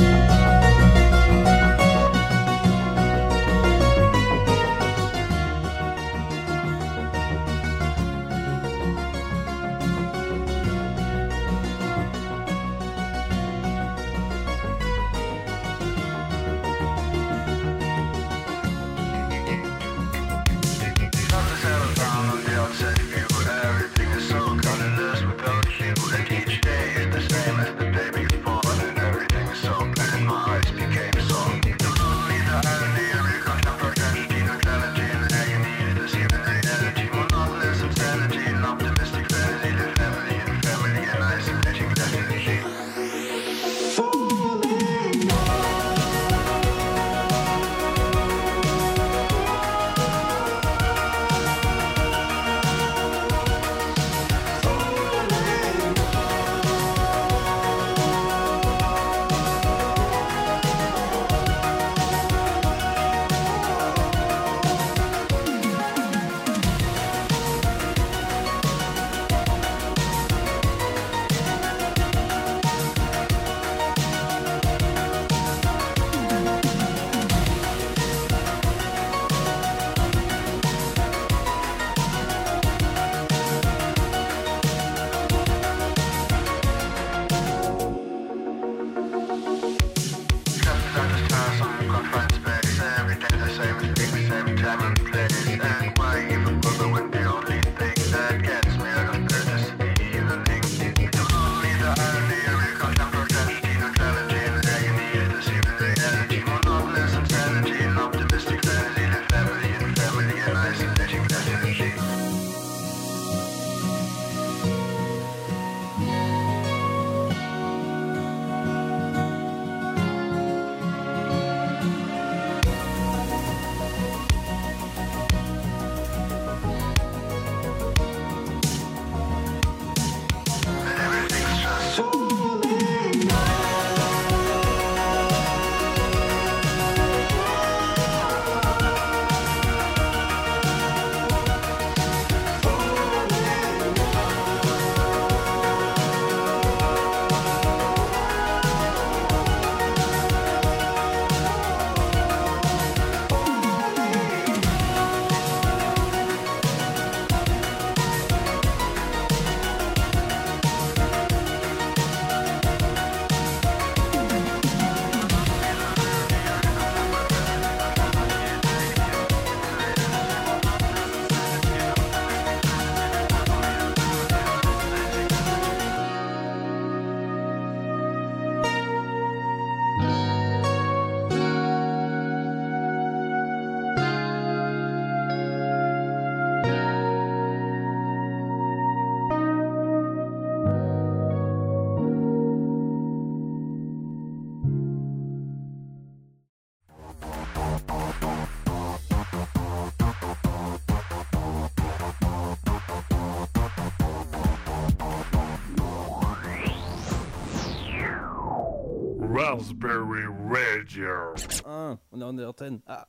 Radio. 210.96 211.34
Ah, 211.66 211.96
on 212.12 212.20
est 212.20 212.24
en 212.24 212.38
antenne. 212.48 212.80
Ah. 212.86 213.06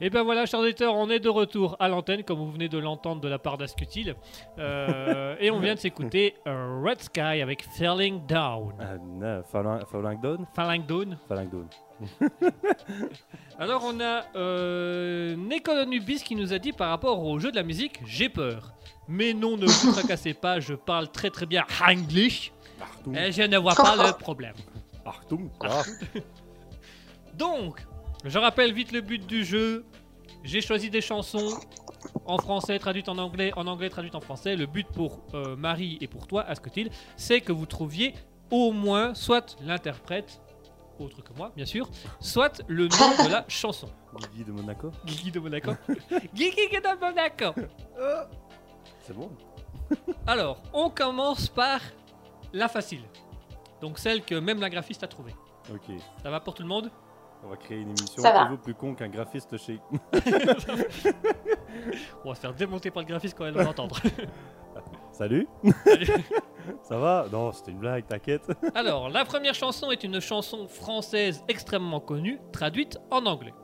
Et 0.00 0.10
ben 0.10 0.22
voilà, 0.24 0.44
chers 0.44 0.60
auditeurs, 0.60 0.94
on 0.94 1.08
est 1.08 1.20
de 1.20 1.28
retour 1.28 1.76
à 1.80 1.88
l'antenne, 1.88 2.22
comme 2.22 2.38
vous 2.38 2.50
venez 2.50 2.68
de 2.68 2.78
l'entendre 2.78 3.22
de 3.22 3.28
la 3.28 3.38
part 3.38 3.56
d'Ascutil. 3.56 4.14
Euh, 4.58 5.36
et 5.40 5.50
on 5.50 5.58
vient 5.58 5.74
de 5.74 5.78
s'écouter 5.78 6.34
euh, 6.46 6.82
Red 6.84 7.00
Sky 7.00 7.40
avec 7.40 7.64
Falling 7.78 8.26
Down. 8.26 8.74
Non, 9.18 9.42
Falling 9.44 9.86
Falling 9.90 10.20
Down? 10.20 10.46
Falling 10.54 10.86
Down. 10.86 11.18
Falling 11.28 11.48
Down. 11.48 11.68
Alors 13.58 13.82
on 13.86 13.98
a 14.00 14.24
euh, 14.36 15.34
Nekolonubis 15.34 16.22
qui 16.22 16.36
nous 16.36 16.52
a 16.52 16.58
dit 16.58 16.72
par 16.72 16.90
rapport 16.90 17.24
au 17.24 17.38
jeu 17.38 17.50
de 17.50 17.56
la 17.56 17.62
musique, 17.62 18.02
j'ai 18.04 18.28
peur. 18.28 18.74
Mais 19.08 19.32
non, 19.32 19.56
ne 19.56 19.64
vous 19.64 19.92
tracassez 19.92 20.34
pas, 20.34 20.60
je 20.60 20.74
parle 20.74 21.08
très 21.08 21.30
très 21.30 21.46
bien 21.46 21.64
English 21.88 22.52
Achtung. 22.82 23.16
et 23.16 23.32
je 23.32 23.42
ne 23.42 23.56
vois 23.56 23.74
pas 23.74 23.96
le 23.96 24.12
problème. 24.12 24.56
Achtung. 25.06 25.48
Ah. 25.60 25.82
Donc, 27.36 27.86
je 28.24 28.38
rappelle 28.38 28.72
vite 28.72 28.92
le 28.92 29.00
but 29.00 29.26
du 29.26 29.44
jeu. 29.44 29.84
J'ai 30.42 30.60
choisi 30.60 30.90
des 30.90 31.00
chansons 31.00 31.58
en 32.24 32.38
français 32.38 32.78
traduites 32.78 33.08
en 33.08 33.18
anglais, 33.18 33.52
en 33.56 33.66
anglais 33.66 33.90
traduites 33.90 34.14
en 34.14 34.20
français. 34.20 34.56
Le 34.56 34.66
but 34.66 34.86
pour 34.88 35.20
euh, 35.34 35.56
Marie 35.56 35.98
et 36.00 36.06
pour 36.06 36.26
toi, 36.26 36.42
Asketil, 36.42 36.90
c'est 37.16 37.40
que 37.40 37.52
vous 37.52 37.66
trouviez 37.66 38.14
au 38.50 38.72
moins 38.72 39.14
soit 39.14 39.56
l'interprète, 39.62 40.40
autre 40.98 41.22
que 41.22 41.32
moi, 41.34 41.52
bien 41.56 41.66
sûr, 41.66 41.90
soit 42.20 42.62
le 42.68 42.84
nom 42.84 43.24
de 43.24 43.30
la 43.30 43.44
chanson. 43.48 43.88
Guigui 44.18 44.44
de 44.44 44.52
Monaco. 44.52 44.90
Guigui 45.04 45.30
de 45.30 45.40
Monaco. 45.40 45.72
Guigui 46.34 46.68
de 46.70 47.00
Monaco. 47.00 47.60
C'est 49.02 49.14
bon. 49.14 49.30
Alors, 50.26 50.62
on 50.72 50.90
commence 50.90 51.48
par 51.48 51.80
la 52.52 52.68
facile. 52.68 53.02
Donc 53.80 53.98
celle 53.98 54.22
que 54.24 54.34
même 54.34 54.60
la 54.60 54.70
graphiste 54.70 55.02
a 55.02 55.06
trouvée. 55.06 55.34
Ok. 55.72 55.96
Ça 56.22 56.30
va 56.30 56.40
pour 56.40 56.54
tout 56.54 56.62
le 56.62 56.68
monde? 56.68 56.90
On 57.46 57.50
va 57.50 57.56
créer 57.56 57.78
une 57.78 57.90
émission 57.90 58.22
Ça 58.22 58.32
va. 58.32 58.42
un 58.42 58.46
peu 58.48 58.56
plus 58.56 58.74
con 58.74 58.94
qu'un 58.94 59.08
graphiste 59.08 59.56
chez. 59.56 59.78
On 62.24 62.30
va 62.30 62.34
se 62.34 62.40
faire 62.40 62.54
démonter 62.54 62.90
par 62.90 63.04
le 63.04 63.08
graphiste 63.08 63.38
quand 63.38 63.46
elle 63.46 63.54
va 63.54 63.62
l'entendre. 63.62 63.96
Salut. 65.12 65.46
Ça 66.82 66.98
va? 66.98 67.26
Non, 67.30 67.52
c'était 67.52 67.70
une 67.70 67.78
blague, 67.78 68.06
t'inquiète. 68.06 68.50
Alors, 68.74 69.08
la 69.08 69.24
première 69.24 69.54
chanson 69.54 69.90
est 69.90 70.02
une 70.02 70.20
chanson 70.20 70.66
française 70.66 71.44
extrêmement 71.48 72.00
connue, 72.00 72.40
traduite 72.52 72.98
en 73.10 73.24
anglais. 73.26 73.54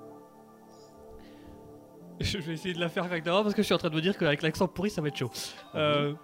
Je 2.20 2.38
vais 2.38 2.52
essayer 2.52 2.74
de 2.74 2.80
la 2.80 2.88
faire 2.88 3.04
correctement 3.04 3.42
parce 3.42 3.54
que 3.54 3.62
je 3.62 3.66
suis 3.66 3.74
en 3.74 3.78
train 3.78 3.90
de 3.90 3.96
me 3.96 4.00
dire 4.00 4.16
qu'avec 4.16 4.42
l'accent 4.42 4.68
pourri, 4.68 4.90
ça 4.90 5.02
va 5.02 5.08
être 5.08 5.16
chaud. 5.16 5.30
Euh, 5.74 6.14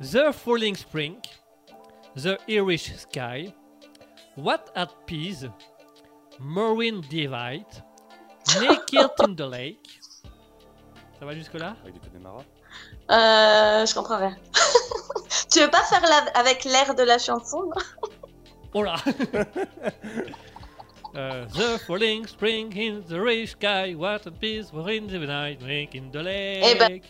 the 0.00 0.32
Falling 0.32 0.74
Spring, 0.74 1.14
The 2.16 2.36
Irish 2.48 2.92
Sky, 2.96 3.54
What 4.36 4.64
at 4.74 4.88
Peace, 5.06 5.46
Marine 6.40 7.00
Divide, 7.02 7.64
Naked 8.60 9.10
in 9.20 9.34
the 9.34 9.48
Lake. 9.48 10.00
Ça 11.18 11.24
va 11.24 11.34
jusque-là? 11.34 11.76
Avec 11.82 11.94
du 11.94 12.00
Connemara. 12.00 12.42
Euh, 13.10 13.86
je 13.86 13.94
comprends 13.94 14.18
rien. 14.18 14.36
tu 15.50 15.60
veux 15.60 15.70
pas 15.70 15.82
faire 15.84 16.02
la... 16.02 16.30
avec 16.38 16.64
l'air 16.64 16.94
de 16.94 17.02
la 17.02 17.18
chanson 17.18 17.70
Oh 18.74 18.82
là 18.82 18.96
Euh, 21.16 21.46
The 21.46 21.78
falling 21.86 22.26
spring 22.26 22.76
in 22.76 23.02
the 23.08 23.18
rich 23.18 23.52
sky, 23.52 23.94
what 23.94 24.26
a 24.26 24.30
peace, 24.30 24.70
we're 24.70 24.90
in 24.90 25.06
the 25.06 25.18
night, 25.18 25.62
making 25.62 26.10
the 26.10 26.22
lake. 26.22 26.62
Eh 26.62 26.74
ben, 26.78 27.00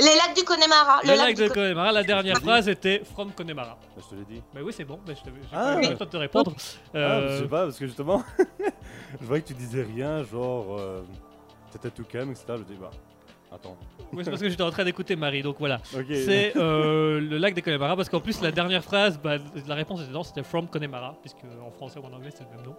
Les 0.00 0.16
lacs 0.16 0.34
du 0.36 0.42
Connemara. 0.44 1.00
le 1.04 1.16
lac 1.16 1.34
du 1.36 1.42
de 1.42 1.48
Con- 1.48 1.54
Connemara, 1.54 1.92
la 1.92 2.02
dernière 2.02 2.38
phrase 2.40 2.68
était 2.68 3.02
From 3.04 3.32
Connemara. 3.32 3.78
Bah, 3.96 4.02
je 4.04 4.08
te 4.10 4.14
l'ai 4.20 4.24
dit. 4.36 4.42
Mais 4.54 4.60
oui, 4.60 4.72
c'est 4.76 4.84
bon, 4.84 4.98
mais 5.06 5.14
je 5.14 5.20
t'avais- 5.22 5.40
Ah. 5.52 5.74
pas 5.74 5.82
eu 5.86 5.90
le 5.90 5.96
temps 5.96 6.04
de 6.04 6.10
te 6.10 6.16
répondre. 6.16 6.52
Ah, 6.94 6.96
Euh, 6.98 7.36
je 7.38 7.42
sais 7.44 7.48
pas, 7.48 7.64
parce 7.64 7.78
que 7.78 7.86
justement, 7.86 8.22
je 9.20 9.26
voyais 9.26 9.42
que 9.42 9.48
tu 9.48 9.54
disais 9.54 9.82
rien, 9.82 10.24
genre. 10.24 10.76
euh, 10.78 11.02
T'étais 11.70 11.90
tout 11.90 12.04
calme, 12.04 12.30
etc. 12.30 12.46
Je 12.56 12.62
dis, 12.72 12.78
bah. 12.80 12.90
Attends. 13.52 13.76
oui, 14.12 14.24
c'est 14.24 14.30
parce 14.30 14.42
que 14.42 14.48
j'étais 14.50 14.62
en 14.62 14.70
train 14.70 14.84
d'écouter 14.84 15.16
Marie, 15.16 15.42
donc 15.42 15.56
voilà. 15.58 15.80
C'est 15.84 16.52
euh, 16.56 17.18
le 17.20 17.38
lac 17.38 17.54
de 17.54 17.60
Connemara, 17.60 17.94
parce 17.96 18.08
qu'en 18.10 18.20
plus, 18.20 18.40
la 18.42 18.50
dernière 18.50 18.82
phrase, 18.84 19.18
bah, 19.22 19.36
la 19.66 19.74
réponse 19.74 20.00
était 20.00 20.08
dedans, 20.08 20.22
c'était 20.22 20.42
From 20.42 20.66
Connemara, 20.68 21.14
puisque 21.22 21.38
en 21.66 21.70
français 21.70 21.98
ou 21.98 22.04
en 22.06 22.12
anglais, 22.14 22.30
c'est 22.34 22.44
le 22.44 22.56
même 22.56 22.66
nom. 22.66 22.74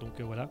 Donc 0.00 0.18
euh, 0.20 0.24
voilà. 0.24 0.48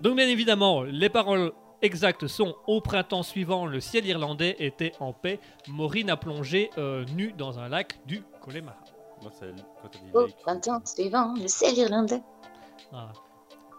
Donc, 0.00 0.16
bien 0.16 0.26
évidemment, 0.28 0.82
les 0.82 1.08
paroles 1.08 1.52
exactes 1.82 2.26
sont 2.26 2.56
Au 2.66 2.80
printemps 2.80 3.22
suivant, 3.22 3.66
le 3.66 3.80
ciel 3.80 4.06
irlandais 4.06 4.56
était 4.58 4.92
en 5.00 5.12
paix. 5.12 5.40
Maureen 5.68 6.10
a 6.10 6.16
plongé 6.16 6.70
euh, 6.78 7.04
nue 7.14 7.32
dans 7.32 7.58
un 7.58 7.68
lac 7.68 7.98
du 8.06 8.22
Connemara. 8.40 8.78
Moi, 9.22 9.30
c'est 9.38 9.50
quand 9.82 9.88
t'as 9.88 9.98
dit 9.98 10.10
Au 10.12 10.26
Lake. 10.26 10.36
printemps 10.42 10.80
suivant, 10.84 11.34
le 11.34 11.48
ciel 11.48 11.76
irlandais. 11.76 12.22
Voilà. 12.90 13.12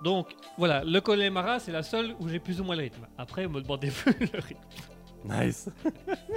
Donc 0.03 0.29
voilà, 0.57 0.83
le 0.83 0.99
Connemara, 1.01 1.59
c'est 1.59 1.71
la 1.71 1.83
seule 1.83 2.15
où 2.19 2.27
j'ai 2.27 2.39
plus 2.39 2.61
ou 2.61 2.63
moins 2.63 2.75
le 2.75 2.83
rythme. 2.83 3.07
Après, 3.17 3.47
me 3.47 3.61
demandez 3.61 3.91
le 4.05 4.39
rythme. 4.39 4.61
Nice. 5.25 5.69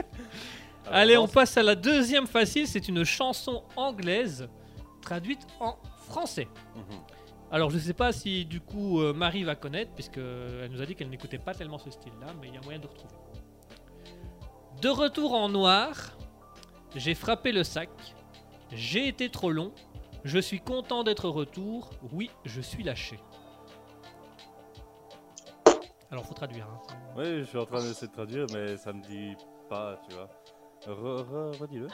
Allez, 0.90 1.16
on 1.16 1.28
passe 1.28 1.56
à 1.56 1.62
la 1.62 1.74
deuxième 1.74 2.26
facile. 2.26 2.66
C'est 2.66 2.88
une 2.88 3.04
chanson 3.04 3.62
anglaise 3.76 4.48
traduite 5.02 5.46
en 5.60 5.76
français. 6.08 6.48
Mhm. 6.74 6.82
Alors, 7.52 7.70
je 7.70 7.78
sais 7.78 7.94
pas 7.94 8.12
si 8.12 8.44
du 8.44 8.60
coup 8.60 9.00
euh, 9.00 9.12
Marie 9.12 9.42
va 9.42 9.56
connaître, 9.56 9.92
puisque 9.94 10.18
elle 10.18 10.70
nous 10.70 10.80
a 10.80 10.86
dit 10.86 10.94
qu'elle 10.94 11.10
n'écoutait 11.10 11.38
pas 11.38 11.52
tellement 11.54 11.78
ce 11.78 11.90
style-là, 11.90 12.28
mais 12.40 12.48
il 12.48 12.54
y 12.54 12.56
a 12.56 12.60
moyen 12.60 12.78
de 12.78 12.86
retrouver. 12.86 13.14
De 14.80 14.88
retour 14.88 15.34
en 15.34 15.48
noir, 15.48 16.16
j'ai 16.94 17.14
frappé 17.14 17.52
le 17.52 17.64
sac. 17.64 17.90
J'ai 18.70 19.08
été 19.08 19.28
trop 19.30 19.50
long. 19.50 19.72
Je 20.22 20.38
suis 20.38 20.60
content 20.60 21.02
d'être 21.02 21.28
retour. 21.28 21.90
Oui, 22.12 22.30
je 22.44 22.60
suis 22.60 22.84
lâché. 22.84 23.18
Alors, 26.10 26.24
faut 26.24 26.34
traduire. 26.34 26.66
hein. 26.66 26.80
Oui, 27.16 27.40
je 27.40 27.44
suis 27.44 27.58
en 27.58 27.66
train 27.66 27.80
d'essayer 27.82 28.06
de 28.08 28.12
traduire, 28.12 28.46
mais 28.52 28.76
ça 28.76 28.92
me 28.92 29.02
dit 29.02 29.34
pas, 29.68 30.00
tu 30.08 30.14
vois. 30.14 30.28
Re, 30.86 31.22
re, 31.22 31.58
redis-le. 31.60 31.88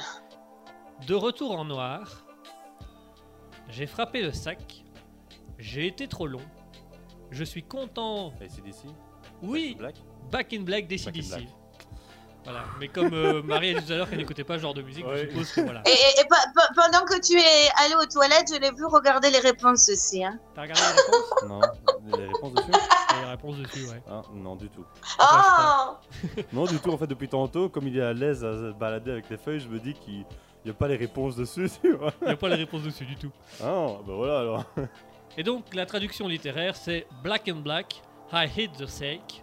De 1.07 1.15
retour 1.15 1.59
en 1.59 1.65
noir, 1.65 2.25
j'ai 3.69 3.87
frappé 3.87 4.23
le 4.23 4.33
sac. 4.33 4.85
J'ai 5.59 5.87
été 5.87 6.07
trop 6.09 6.27
long. 6.27 6.43
Je 7.31 7.45
suis 7.45 7.63
content. 7.63 8.33
ACDC 8.41 8.87
Oui, 9.43 9.75
Black 9.79 9.97
Back 10.31 10.53
in 10.53 10.61
Black 10.63 10.89
Back 10.89 10.93
in 11.03 11.11
d'ACDC. 11.11 11.29
Black. 11.29 11.49
Voilà, 12.45 12.63
mais 12.79 12.87
comme 12.87 13.13
euh, 13.13 13.43
Marie 13.43 13.75
a 13.75 13.81
dit 13.81 13.87
tout 13.87 13.93
à 13.93 13.97
l'heure 13.97 14.09
qu'elle 14.09 14.19
n'écoutait 14.19 14.45
pas 14.45 14.55
ce 14.57 14.63
genre 14.63 14.75
de 14.75 14.83
musique, 14.83 15.05
Ouais. 15.05 15.25
je 15.25 15.31
suppose 15.31 15.51
que 15.53 15.61
voilà. 15.63 15.83
Et, 15.85 15.91
et- 15.91 16.21
et 16.21 16.25
pe- 16.25 16.53
pe- 16.55 16.75
pendant 16.77 17.05
que 17.05 17.21
tu 17.21 17.37
es 17.37 17.69
allé 17.85 17.97
aux 18.01 18.07
toilettes, 18.07 18.53
je 18.55 18.61
l'ai 18.61 18.71
vu 18.71 18.85
regarder 18.85 19.31
les 19.33 19.41
réponses 19.41 19.89
aussi. 19.89 20.23
Hein. 20.25 20.39
T'as 20.55 20.63
regardé 20.63 20.81
les 20.83 21.03
réponses? 21.03 21.33
Non, 21.49 21.61
les 22.19 22.27
réponses 22.27 22.55
dessus? 22.55 22.71
T'as 23.09 23.21
les 23.21 23.27
réponses 23.31 23.57
dessus, 23.57 23.87
ouais. 23.89 24.01
Ah, 24.09 24.23
non, 24.33 24.55
du 24.55 24.69
tout. 24.71 24.85
Oh 25.19 25.97
Non, 26.53 26.67
du 26.67 26.79
tout, 26.79 26.91
en 26.93 26.99
fait, 26.99 27.09
depuis 27.09 27.29
tantôt, 27.29 27.69
comme 27.69 27.89
il 27.89 27.99
est 27.99 28.03
à 28.03 28.13
l'aise 28.13 28.45
à 28.45 28.53
se 28.53 28.73
balader 28.79 29.11
avec 29.11 29.29
les 29.29 29.39
feuilles, 29.39 29.59
je 29.59 29.69
me 29.69 29.81
dis 29.81 29.95
qu'il 29.95 30.25
n'y 30.65 30.71
a 30.71 30.75
pas 30.75 30.87
les 30.87 30.97
réponses 30.97 31.35
dessus, 31.35 31.69
tu 31.83 31.95
vois. 31.95 32.13
Il 32.23 32.29
n'y 32.29 32.33
a 32.35 32.37
pas 32.37 32.49
les 32.49 32.55
réponses 32.55 32.83
dessus 32.85 33.07
du 33.07 33.17
tout. 33.17 33.33
Ah, 33.61 33.87
bah 34.07 34.15
voilà 34.15 34.39
alors. 34.39 34.65
Et 35.37 35.43
donc, 35.43 35.75
la 35.75 35.85
traduction 35.87 36.29
littéraire, 36.29 36.77
c'est 36.77 37.07
Black 37.23 37.49
and 37.49 37.61
Black, 37.61 38.01
I 38.33 38.47
hate 38.47 38.73
the 38.79 38.87
sake. 38.87 39.43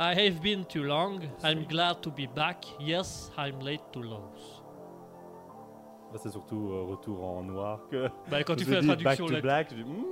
I 0.00 0.14
have 0.14 0.40
been 0.40 0.64
too 0.64 0.84
long, 0.84 1.18
I'm 1.42 1.64
glad 1.66 2.00
to 2.02 2.10
be 2.10 2.26
back. 2.32 2.64
Yes, 2.78 3.32
I'm 3.36 3.58
late 3.60 3.82
to 3.92 4.00
lose. 4.00 4.62
Là, 6.12 6.18
c'est 6.22 6.30
surtout 6.30 6.70
euh, 6.70 6.84
retour 6.84 7.22
en 7.24 7.42
noir 7.42 7.80
que. 7.90 8.08
Bah, 8.30 8.42
quand 8.44 8.54
tu 8.56 8.64
fais 8.64 8.80
la 8.80 8.94
traduction, 8.94 9.24
Back 9.24 9.28
to 9.28 9.34
la- 9.34 9.40
black, 9.40 9.68
je 9.70 9.74
dis. 9.82 9.82
hmm. 9.82 10.04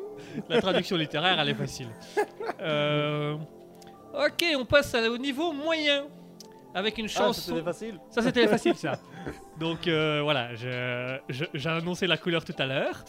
La 0.49 0.61
traduction 0.61 0.97
littéraire, 0.97 1.39
elle 1.41 1.49
est 1.51 1.55
facile. 1.55 1.89
Euh, 2.61 3.37
Ok, 4.15 4.43
on 4.59 4.65
passe 4.65 4.95
à- 4.95 5.11
au 5.11 5.19
niveau 5.19 5.53
moyen. 5.53 6.07
Avec 6.75 6.97
une 6.99 7.05
Ah, 7.07 7.09
chanson. 7.09 7.41
c'était 7.55 7.63
facile. 7.63 8.01
ça, 8.11 8.23
c'était 8.23 8.49
facile, 8.49 8.75
ça. 8.75 8.93
Donc 9.61 9.87
euh, 9.87 10.21
voilà, 10.23 10.55
je- 10.55 11.19
je- 11.29 11.45
j'ai 11.55 11.69
annoncé 11.69 12.07
la 12.07 12.17
couleur 12.17 12.45
tout 12.45 12.55
à 12.59 12.67
l'heure. 12.67 13.05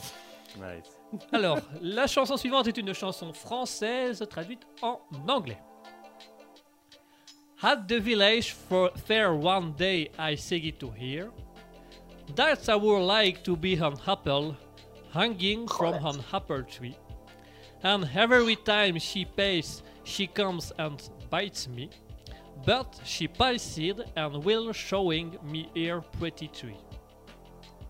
Nice. 0.57 0.96
Alors, 1.31 1.59
la 1.81 2.07
chanson 2.07 2.37
suivante 2.37 2.67
est 2.67 2.77
une 2.77 2.93
chanson 2.93 3.31
française 3.33 4.25
traduite 4.29 4.65
en 4.81 4.99
anglais. 5.27 5.59
At 7.61 7.87
the 7.87 7.99
village 7.99 8.53
for 8.53 8.91
fair 8.95 9.33
one 9.33 9.73
day 9.73 10.11
I 10.19 10.35
sing 10.35 10.65
it 10.65 10.79
to 10.79 10.91
hear. 10.91 11.31
That's 12.35 12.69
I 12.69 12.75
would 12.75 13.03
like 13.03 13.43
to 13.43 13.55
be 13.55 13.75
an 13.75 13.95
apple 14.05 14.55
hanging 15.11 15.67
from 15.67 15.95
an 16.05 16.23
apple 16.31 16.63
tree. 16.63 16.95
And 17.83 18.07
every 18.13 18.57
time 18.57 18.99
she 18.99 19.25
pays, 19.25 19.81
she 20.03 20.27
comes 20.27 20.71
and 20.77 21.01
bites 21.29 21.67
me. 21.67 21.89
But 22.65 22.99
she 23.03 23.27
pays 23.27 23.77
it 23.77 24.01
and 24.15 24.43
will 24.43 24.73
showing 24.73 25.37
me 25.43 25.69
her 25.87 26.01
pretty 26.01 26.49
tree. 26.49 26.77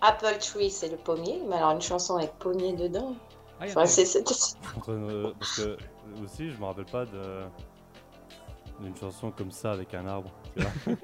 Apple 0.01 0.37
Tree, 0.39 0.69
c'est 0.69 0.89
le 0.89 0.97
pommier, 0.97 1.41
mais 1.47 1.55
alors 1.55 1.71
une 1.71 1.81
chanson 1.81 2.17
avec 2.17 2.31
pommier 2.33 2.73
dedans. 2.73 3.15
Ah, 3.59 3.65
Enfin, 3.67 3.85
c'est- 3.87 4.05
c'est- 4.05 4.23
Entre, 4.77 4.91
euh, 4.91 5.33
parce 5.39 5.55
que 5.57 5.77
aussi, 6.23 6.51
je 6.51 6.57
me 6.57 6.65
rappelle 6.65 6.85
pas 6.85 7.05
de 7.05 7.43
d'une 8.79 8.95
chanson 8.95 9.31
comme 9.31 9.49
ça 9.49 9.71
avec 9.71 9.93
un 9.95 10.05
arbre. 10.05 10.29
Tu 10.55 10.61
vois 10.61 10.71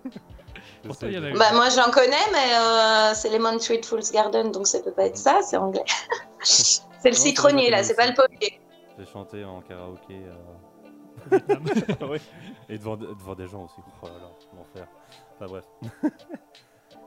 Pourtant, 0.84 1.08
il 1.08 1.14
y 1.14 1.34
Bah, 1.34 1.54
moi 1.54 1.70
j'en 1.70 1.90
connais, 1.90 2.16
mais 2.32 2.54
euh, 2.56 3.14
c'est 3.16 3.30
Lemon 3.30 3.58
Tree 3.58 3.82
Fool's 3.84 4.12
Garden, 4.12 4.52
donc 4.52 4.68
ça 4.68 4.80
peut 4.82 4.92
pas 4.92 5.06
être 5.08 5.18
ça, 5.18 5.42
c'est 5.42 5.58
anglais. 5.58 5.84
C'est 6.44 7.10
le 7.10 7.16
Non, 7.16 7.22
citronnier 7.22 7.70
là, 7.70 7.84
c'est 7.84 7.96
pas 7.96 8.08
le 8.08 8.14
pommier. 8.14 8.62
J'ai 8.98 9.06
chanté 9.06 9.44
en 9.44 9.60
karaoké. 9.62 10.22
euh, 11.32 11.40
oui. 12.10 12.18
Et 12.70 12.78
devant, 12.78 12.96
devant 12.96 13.36
des 13.36 13.48
gens 13.48 13.64
aussi. 13.66 13.76
Oh 14.02 14.06
là 14.08 14.14
là, 14.14 14.30
l'enfer. 14.56 14.88
Enfin 15.36 15.46
bref. 15.48 15.66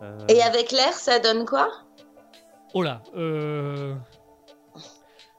Euh, 0.03 0.19
Et 0.29 0.43
avec 0.43 0.73
l'air, 0.73 0.93
ça 0.93 1.19
donne 1.19 1.45
quoi? 1.47 1.71
Oh 2.75 2.83
là, 2.83 3.01
euh... 3.17 3.95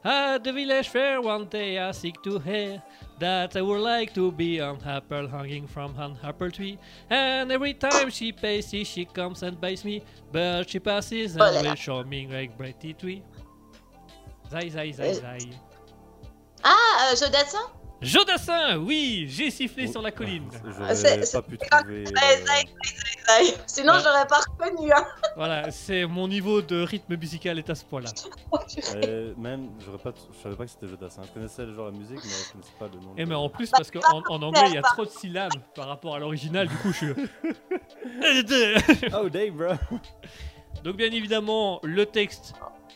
At 0.03 0.39
the 0.39 0.53
village 0.53 0.89
fair 0.89 1.21
one 1.21 1.45
day 1.49 1.77
I 1.77 1.91
seek 1.91 2.21
to 2.21 2.39
hear 2.39 2.81
that 3.19 3.49
I 3.57 3.61
would 3.61 3.81
like 3.81 4.13
to 4.13 4.31
be 4.31 4.59
an 4.59 4.77
apple 4.85 5.27
hanging 5.27 5.67
from 5.67 5.99
an 5.99 6.15
apple 6.23 6.49
tree. 6.51 6.77
And 7.09 7.51
every 7.51 7.73
time 7.73 8.09
she 8.09 8.31
passes, 8.31 8.87
she 8.87 9.05
comes 9.05 9.43
and 9.43 9.59
bites 9.59 9.83
me. 9.83 10.03
But 10.31 10.69
she 10.69 10.79
passes 10.79 11.35
Oh 11.37 11.43
and 11.43 11.55
là. 11.55 11.69
will 11.71 11.75
show 11.75 12.03
me 12.05 12.25
like 12.27 12.57
brighty 12.57 12.97
tree. 12.97 13.21
Zai 14.49 14.69
zai 14.69 14.91
zai 14.93 15.09
Euh. 15.09 15.13
zai. 15.13 15.39
Ah, 16.63 17.09
euh, 17.11 17.15
Jodassin? 17.15 17.69
Jodassin, 18.01 18.77
oui, 18.77 19.25
j'ai 19.27 19.49
sifflé 19.49 19.85
oh, 19.87 19.91
sur 19.93 20.01
la 20.01 20.11
colline. 20.11 20.43
J'aurais 20.77 20.95
C'est- 20.95 21.17
pas 21.19 21.25
c'est- 21.25 21.41
trouver. 21.41 21.59
Euh. 21.59 23.47
Sinon, 23.65 23.93
Ouais. 23.93 23.99
j'aurais 24.03 24.27
pas 24.27 24.39
reconnu. 24.39 24.91
Hein. 24.91 25.05
Voilà, 25.35 25.71
c'est 25.71 26.05
mon 26.05 26.27
niveau 26.27 26.61
de 26.61 26.81
rythme 26.81 27.17
musical 27.17 27.57
est 27.57 27.69
à 27.69 27.75
ce 27.75 27.83
point-là. 27.85 28.09
euh, 28.95 29.33
même, 29.37 29.69
j'aurais 29.83 29.97
pas, 29.97 30.13
je 30.31 30.41
savais 30.43 30.55
pas 30.55 30.65
que 30.65 30.71
c'était 30.71 30.87
Jodassin. 30.87 31.23
Je 31.23 31.31
connaissais 31.31 31.65
le 31.65 31.73
genre 31.73 31.85
la 31.87 31.91
musique, 31.91 32.19
mais 32.23 32.29
je 32.29 32.51
connaissais 32.51 32.73
pas 32.79 32.85
le 32.93 32.99
nom. 32.99 33.13
Et 33.17 33.23
de- 33.23 33.29
mais 33.29 33.35
en 33.35 33.49
plus, 33.49 33.69
parce 33.71 33.89
qu'en 33.91 34.21
en 34.29 34.41
anglais, 34.43 34.61
il 34.67 34.75
y 34.75 34.77
a 34.77 34.81
trop 34.83 35.03
de 35.05 35.09
syllabes 35.09 35.51
par 35.75 35.87
rapport 35.87 36.15
à 36.15 36.19
l'original, 36.19 36.67
du 36.67 36.75
coup, 36.77 36.91
je 36.93 36.97
suis. 36.97 37.13
Oh 39.13 39.29
damn, 39.29 39.51
bro. 39.57 39.73
Donc 40.83 40.95
bien 40.97 41.11
évidemment, 41.11 41.79
le 41.83 42.05
texte 42.05 42.53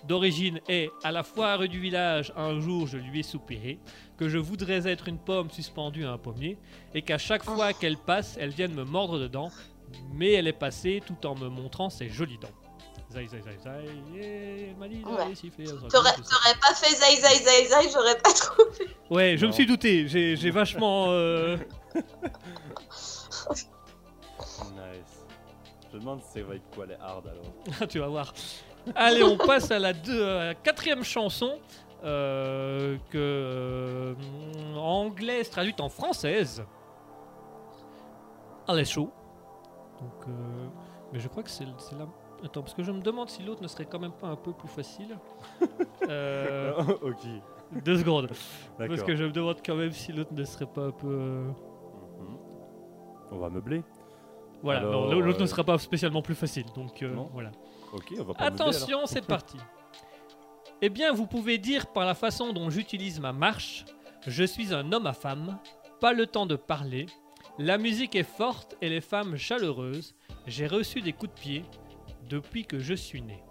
d'origine 0.08 0.60
est 0.68 0.90
à 1.04 1.12
la 1.12 1.24
foire 1.24 1.68
du 1.68 1.80
village, 1.80 2.32
un 2.38 2.60
jour 2.60 2.88
je 2.88 2.98
lui 2.98 3.20
ai 3.20 3.24
soupiré, 3.24 3.80
que 4.22 4.30
je 4.30 4.38
voudrais 4.38 4.88
être 4.88 5.08
une 5.08 5.18
pomme 5.18 5.50
suspendue 5.50 6.06
à 6.06 6.12
un 6.12 6.18
pommier, 6.20 6.56
et 6.94 7.02
qu'à 7.02 7.18
chaque 7.18 7.44
fois 7.44 7.74
qu'elle 7.74 7.98
passe, 7.98 8.38
elle 8.40 8.52
vienne 8.52 8.72
me 8.72 8.84
mordre 8.84 9.18
dedans, 9.18 9.50
mais 10.14 10.34
elle 10.34 10.48
est 10.48 10.54
passée 10.54 11.02
tout 11.04 11.26
en 11.26 11.34
me 11.34 11.50
montrant 11.50 11.90
ses 11.90 12.08
jolies 12.08 12.38
dents. 12.38 12.48
Zai 13.12 13.26
zai 13.28 13.42
zai 13.42 13.58
zai, 13.64 14.20
et 14.22 14.68
elle 14.70 14.76
m'a 14.78 14.88
dit 14.88 15.02
d'aller 15.02 15.30
Ouais. 15.30 15.36
siffler 15.36 15.72
aux 15.72 15.78
T'aurais 15.90 16.14
pas 16.62 16.74
fait 16.76 16.94
zai 16.96 17.16
zai 17.16 17.44
zai 17.44 17.66
zai, 17.66 17.90
j'aurais 17.92 18.16
pas 18.20 18.32
trouvé. 18.32 18.92
Ouais, 19.10 19.38
je 19.38 19.48
me 19.48 19.52
suis 19.52 19.66
douté, 19.66 20.08
j'ai 20.08 20.52
vachement... 20.52 21.08
euh, 21.10 21.58
Nice. 24.76 25.26
Je 25.92 25.96
me 25.96 26.00
demande 26.00 26.22
si 26.22 26.40
ça 26.40 26.46
va 26.46 26.56
être 26.56 26.70
quoi 26.76 26.86
les 26.86 26.94
hard 26.96 27.26
alors. 27.28 27.88
tu 27.90 27.98
vas 27.98 28.08
voir. 28.08 28.34
Allez, 28.96 29.24
on 29.24 29.36
passe 29.38 29.72
à 29.72 29.80
la, 29.80 29.94
deux- 29.94 30.24
à 30.26 30.46
la 30.46 30.54
quatrième 30.56 31.04
chanson 31.04 31.60
que 32.02 33.16
euh, 33.16 34.16
en 34.76 35.06
anglaise 35.06 35.50
traduite 35.50 35.80
en 35.82 35.90
française. 35.90 36.64
Allez, 38.68 38.86
chaud. 38.86 39.12
Donc, 40.00 40.28
euh, 40.28 40.68
mais 41.14 41.20
je 41.20 41.28
crois 41.28 41.44
que 41.44 41.50
c'est 41.50 41.66
la. 41.66 41.74
Attends, 42.44 42.62
parce 42.62 42.74
que 42.74 42.82
je 42.84 42.92
me 42.92 43.02
demande 43.02 43.30
si 43.30 43.44
l'autre 43.44 43.62
ne 43.62 43.68
serait 43.68 43.86
quand 43.86 44.00
même 44.00 44.14
pas 44.14 44.28
un 44.28 44.36
peu 44.36 44.54
plus 44.54 44.70
facile. 44.70 45.18
Euh, 46.10 46.74
ok. 47.04 47.28
deux 47.86 48.00
secondes. 48.00 48.28
Parce 48.78 49.04
que 49.04 49.16
je 49.16 49.24
me 49.24 49.30
demande 49.32 49.58
quand 49.64 49.76
même 49.76 49.92
si 49.92 50.12
l'autre 50.12 50.34
ne 50.34 50.44
serait 50.44 50.66
pas 50.66 50.86
un 50.88 50.92
peu. 50.92 51.08
euh, 51.08 51.48
Mhm. 52.20 52.38
On 53.32 53.38
va 53.38 53.50
meubler. 53.50 53.84
Voilà, 54.64 54.82
l'autre 54.82 55.38
ne 55.40 55.44
euh, 55.44 55.48
sera 55.48 55.64
pas 55.64 55.78
spécialement 55.78 56.22
plus 56.24 56.34
facile. 56.36 56.66
Donc 56.76 57.02
euh, 57.04 57.16
voilà. 57.32 57.52
Ok, 57.94 58.14
on 58.20 58.24
va 58.24 58.34
pas 58.34 58.50
meubler, 58.50 58.62
Attention, 58.64 59.06
c'est 59.06 59.26
parti. 59.28 59.58
Eh 60.84 60.90
bien, 60.90 61.14
vous 61.14 61.28
pouvez 61.28 61.60
dire 61.60 61.88
par 61.94 62.06
la 62.06 62.16
façon 62.16 62.54
dont 62.54 62.72
j'utilise 62.72 63.20
ma 63.20 63.34
marche, 63.34 63.86
je 64.26 64.44
suis 64.44 64.74
un 64.74 64.92
homme 64.92 65.06
à 65.06 65.14
femme, 65.14 65.60
pas 66.00 66.12
le 66.12 66.26
temps 66.26 66.48
de 66.48 66.56
parler, 66.56 67.06
la 67.60 67.78
musique 67.78 68.16
est 68.16 68.24
forte 68.24 68.76
et 68.82 68.90
les 68.90 69.02
femmes 69.02 69.38
chaleureuses, 69.38 70.16
j'ai 70.48 70.66
reçu 70.66 71.02
des 71.02 71.14
coups 71.14 71.36
de 71.36 71.40
pied 71.40 71.66
depuis 72.28 72.66
que 72.66 72.80
je 72.80 72.96
suis 72.96 73.22
né. 73.22 73.44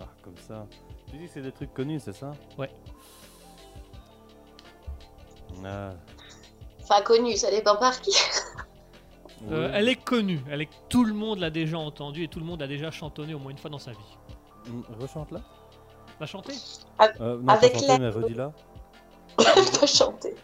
Ah, 0.00 0.08
comme 0.22 0.36
ça. 0.36 0.68
Tu 1.10 1.16
dis 1.16 1.24
que 1.24 1.30
c'est 1.32 1.42
des 1.42 1.52
trucs 1.52 1.74
connus, 1.74 1.98
c'est 1.98 2.12
ça? 2.12 2.30
Ouais. 2.56 2.70
Ah. 5.64 5.90
Enfin, 6.80 7.02
connu, 7.02 7.36
ça 7.36 7.50
dépend 7.50 7.76
par 7.76 8.00
qui. 8.00 8.12
Euh, 9.50 9.70
elle 9.74 9.88
est 9.88 9.96
connue, 10.02 10.40
elle 10.50 10.62
est, 10.62 10.68
tout 10.88 11.04
le 11.04 11.12
monde 11.14 11.38
l'a 11.40 11.50
déjà 11.50 11.78
entendue 11.78 12.22
et 12.24 12.28
tout 12.28 12.38
le 12.38 12.44
monde 12.44 12.62
a 12.62 12.66
déjà 12.66 12.90
chantonné 12.90 13.34
au 13.34 13.38
moins 13.38 13.50
une 13.50 13.58
fois 13.58 13.70
dans 13.70 13.78
sa 13.78 13.90
vie. 13.90 14.18
Mm, 14.68 14.82
Rechante 15.00 15.32
là 15.32 15.40
La 16.20 16.26
chanter 16.26 16.54
euh, 17.20 17.38
Non, 17.40 17.48
Avec 17.48 17.72
pas 17.72 17.78
chanter, 17.78 17.86
l'air. 17.88 18.00
mais 18.00 18.08
redis 18.10 18.34
là. 18.34 18.52
pas 19.36 19.86
chanter. 19.86 20.34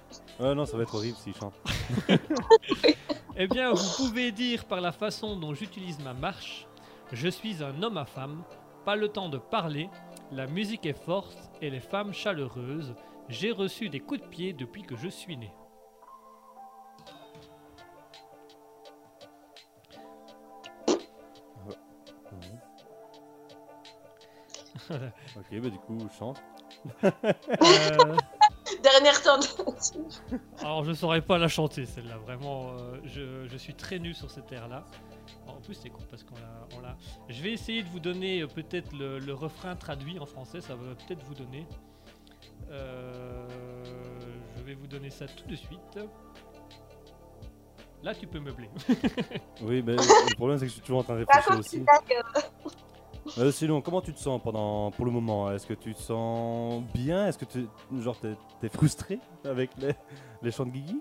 Ouais, 0.40 0.54
non, 0.54 0.66
ça 0.66 0.76
va 0.76 0.82
être 0.82 0.94
horrible 0.94 1.16
s'il 1.16 1.34
chante. 1.34 1.54
Eh 3.40 3.46
bien, 3.46 3.72
vous 3.72 3.96
pouvez 3.96 4.32
dire 4.32 4.64
par 4.64 4.80
la 4.80 4.90
façon 4.90 5.36
dont 5.36 5.54
j'utilise 5.54 6.00
ma 6.00 6.12
marche, 6.12 6.66
je 7.12 7.28
suis 7.28 7.62
un 7.62 7.84
homme 7.84 7.96
à 7.96 8.04
femme, 8.04 8.42
pas 8.84 8.96
le 8.96 9.06
temps 9.08 9.28
de 9.28 9.38
parler, 9.38 9.88
la 10.32 10.48
musique 10.48 10.86
est 10.86 11.00
forte 11.04 11.38
et 11.62 11.70
les 11.70 11.78
femmes 11.78 12.12
chaleureuses, 12.12 12.96
j'ai 13.28 13.52
reçu 13.52 13.90
des 13.90 14.00
coups 14.00 14.22
de 14.22 14.26
pied 14.26 14.52
depuis 14.54 14.82
que 14.82 14.96
je 14.96 15.06
suis 15.06 15.36
né. 15.36 15.52
ok, 25.36 25.60
bah 25.60 25.70
du 25.70 25.78
coup, 25.78 25.98
chante. 26.18 26.42
Euh, 27.04 27.10
Dernière 28.82 29.22
tentative. 29.22 30.02
alors, 30.60 30.84
je 30.84 30.92
saurais 30.92 31.22
pas 31.22 31.38
la 31.38 31.48
chanter 31.48 31.86
celle-là, 31.86 32.18
vraiment, 32.18 32.72
euh, 32.72 32.98
je, 33.04 33.48
je 33.48 33.56
suis 33.56 33.74
très 33.74 33.98
nul 33.98 34.14
sur 34.14 34.30
cette 34.30 34.52
air-là. 34.52 34.84
En 35.46 35.60
plus, 35.60 35.74
c'est 35.74 35.88
cool 35.90 36.04
parce 36.10 36.22
qu'on 36.22 36.34
l'a, 36.80 36.96
Je 37.28 37.42
vais 37.42 37.52
essayer 37.52 37.82
de 37.82 37.88
vous 37.88 38.00
donner 38.00 38.42
euh, 38.42 38.46
peut-être 38.46 38.92
le, 38.92 39.18
le 39.18 39.34
refrain 39.34 39.74
traduit 39.74 40.18
en 40.18 40.26
français, 40.26 40.60
ça 40.60 40.74
va 40.74 40.94
peut-être 40.94 41.24
vous 41.24 41.34
donner. 41.34 41.66
Euh, 42.70 43.46
je 44.56 44.62
vais 44.62 44.74
vous 44.74 44.86
donner 44.86 45.10
ça 45.10 45.26
tout 45.26 45.46
de 45.48 45.56
suite. 45.56 45.98
Là, 48.02 48.14
tu 48.14 48.26
peux 48.26 48.38
meubler. 48.40 48.68
Oui, 49.62 49.82
mais 49.82 49.94
le 49.96 50.34
problème, 50.36 50.58
c'est 50.58 50.66
que 50.66 50.68
je 50.68 50.74
suis 50.74 50.82
toujours 50.82 50.98
en 51.00 51.02
train 51.02 51.14
de 51.14 51.24
réfléchir 51.24 51.58
aussi. 51.58 51.84
Tu 53.34 53.40
Euh, 53.40 53.50
sinon, 53.52 53.80
comment 53.80 54.00
tu 54.00 54.12
te 54.12 54.18
sens 54.18 54.40
pendant, 54.42 54.90
pour 54.90 55.04
le 55.04 55.10
moment? 55.10 55.50
Est-ce 55.52 55.66
que 55.66 55.74
tu 55.74 55.94
te 55.94 56.00
sens 56.00 56.82
bien? 56.94 57.26
Est-ce 57.26 57.38
que 57.38 57.44
tu, 57.44 57.66
genre, 58.00 58.18
t'es, 58.18 58.34
t'es 58.60 58.68
frustré 58.68 59.18
avec 59.44 59.70
les, 59.78 59.92
les 60.42 60.50
chants 60.50 60.66
de 60.66 60.70
Guigui? 60.70 61.00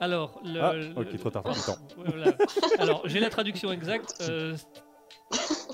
Alors, 0.00 0.40
le, 0.44 0.60
Ah, 0.60 0.72
le- 0.72 0.92
ok, 0.98 1.18
trop 1.18 1.30
tard, 1.30 1.42
plus 1.44 1.54
le 1.54 1.72
temps. 1.72 1.80
Voilà. 1.96 2.32
Alors, 2.78 3.02
j'ai 3.06 3.20
la 3.20 3.30
traduction 3.30 3.70
exacte. 3.72 4.16
euh, 4.28 4.56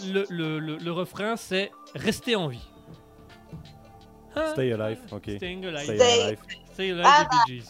le, 0.06 0.24
le- 0.28 0.58
le- 0.58 0.76
le 0.76 0.92
refrain, 0.92 1.36
c'est 1.36 1.70
rester 1.94 2.36
en 2.36 2.48
vie. 2.48 2.66
Stay 4.52 4.72
alive, 4.72 5.00
ok. 5.12 5.30
Staying 5.36 5.64
alive. 5.66 5.82
Stay 5.84 5.96
Stay- 5.98 6.22
alive. 6.22 6.38
Stay 6.72 6.90
alive 6.92 7.04
Ah, 7.04 7.28
Bee 7.46 7.54
Gees. 7.58 7.68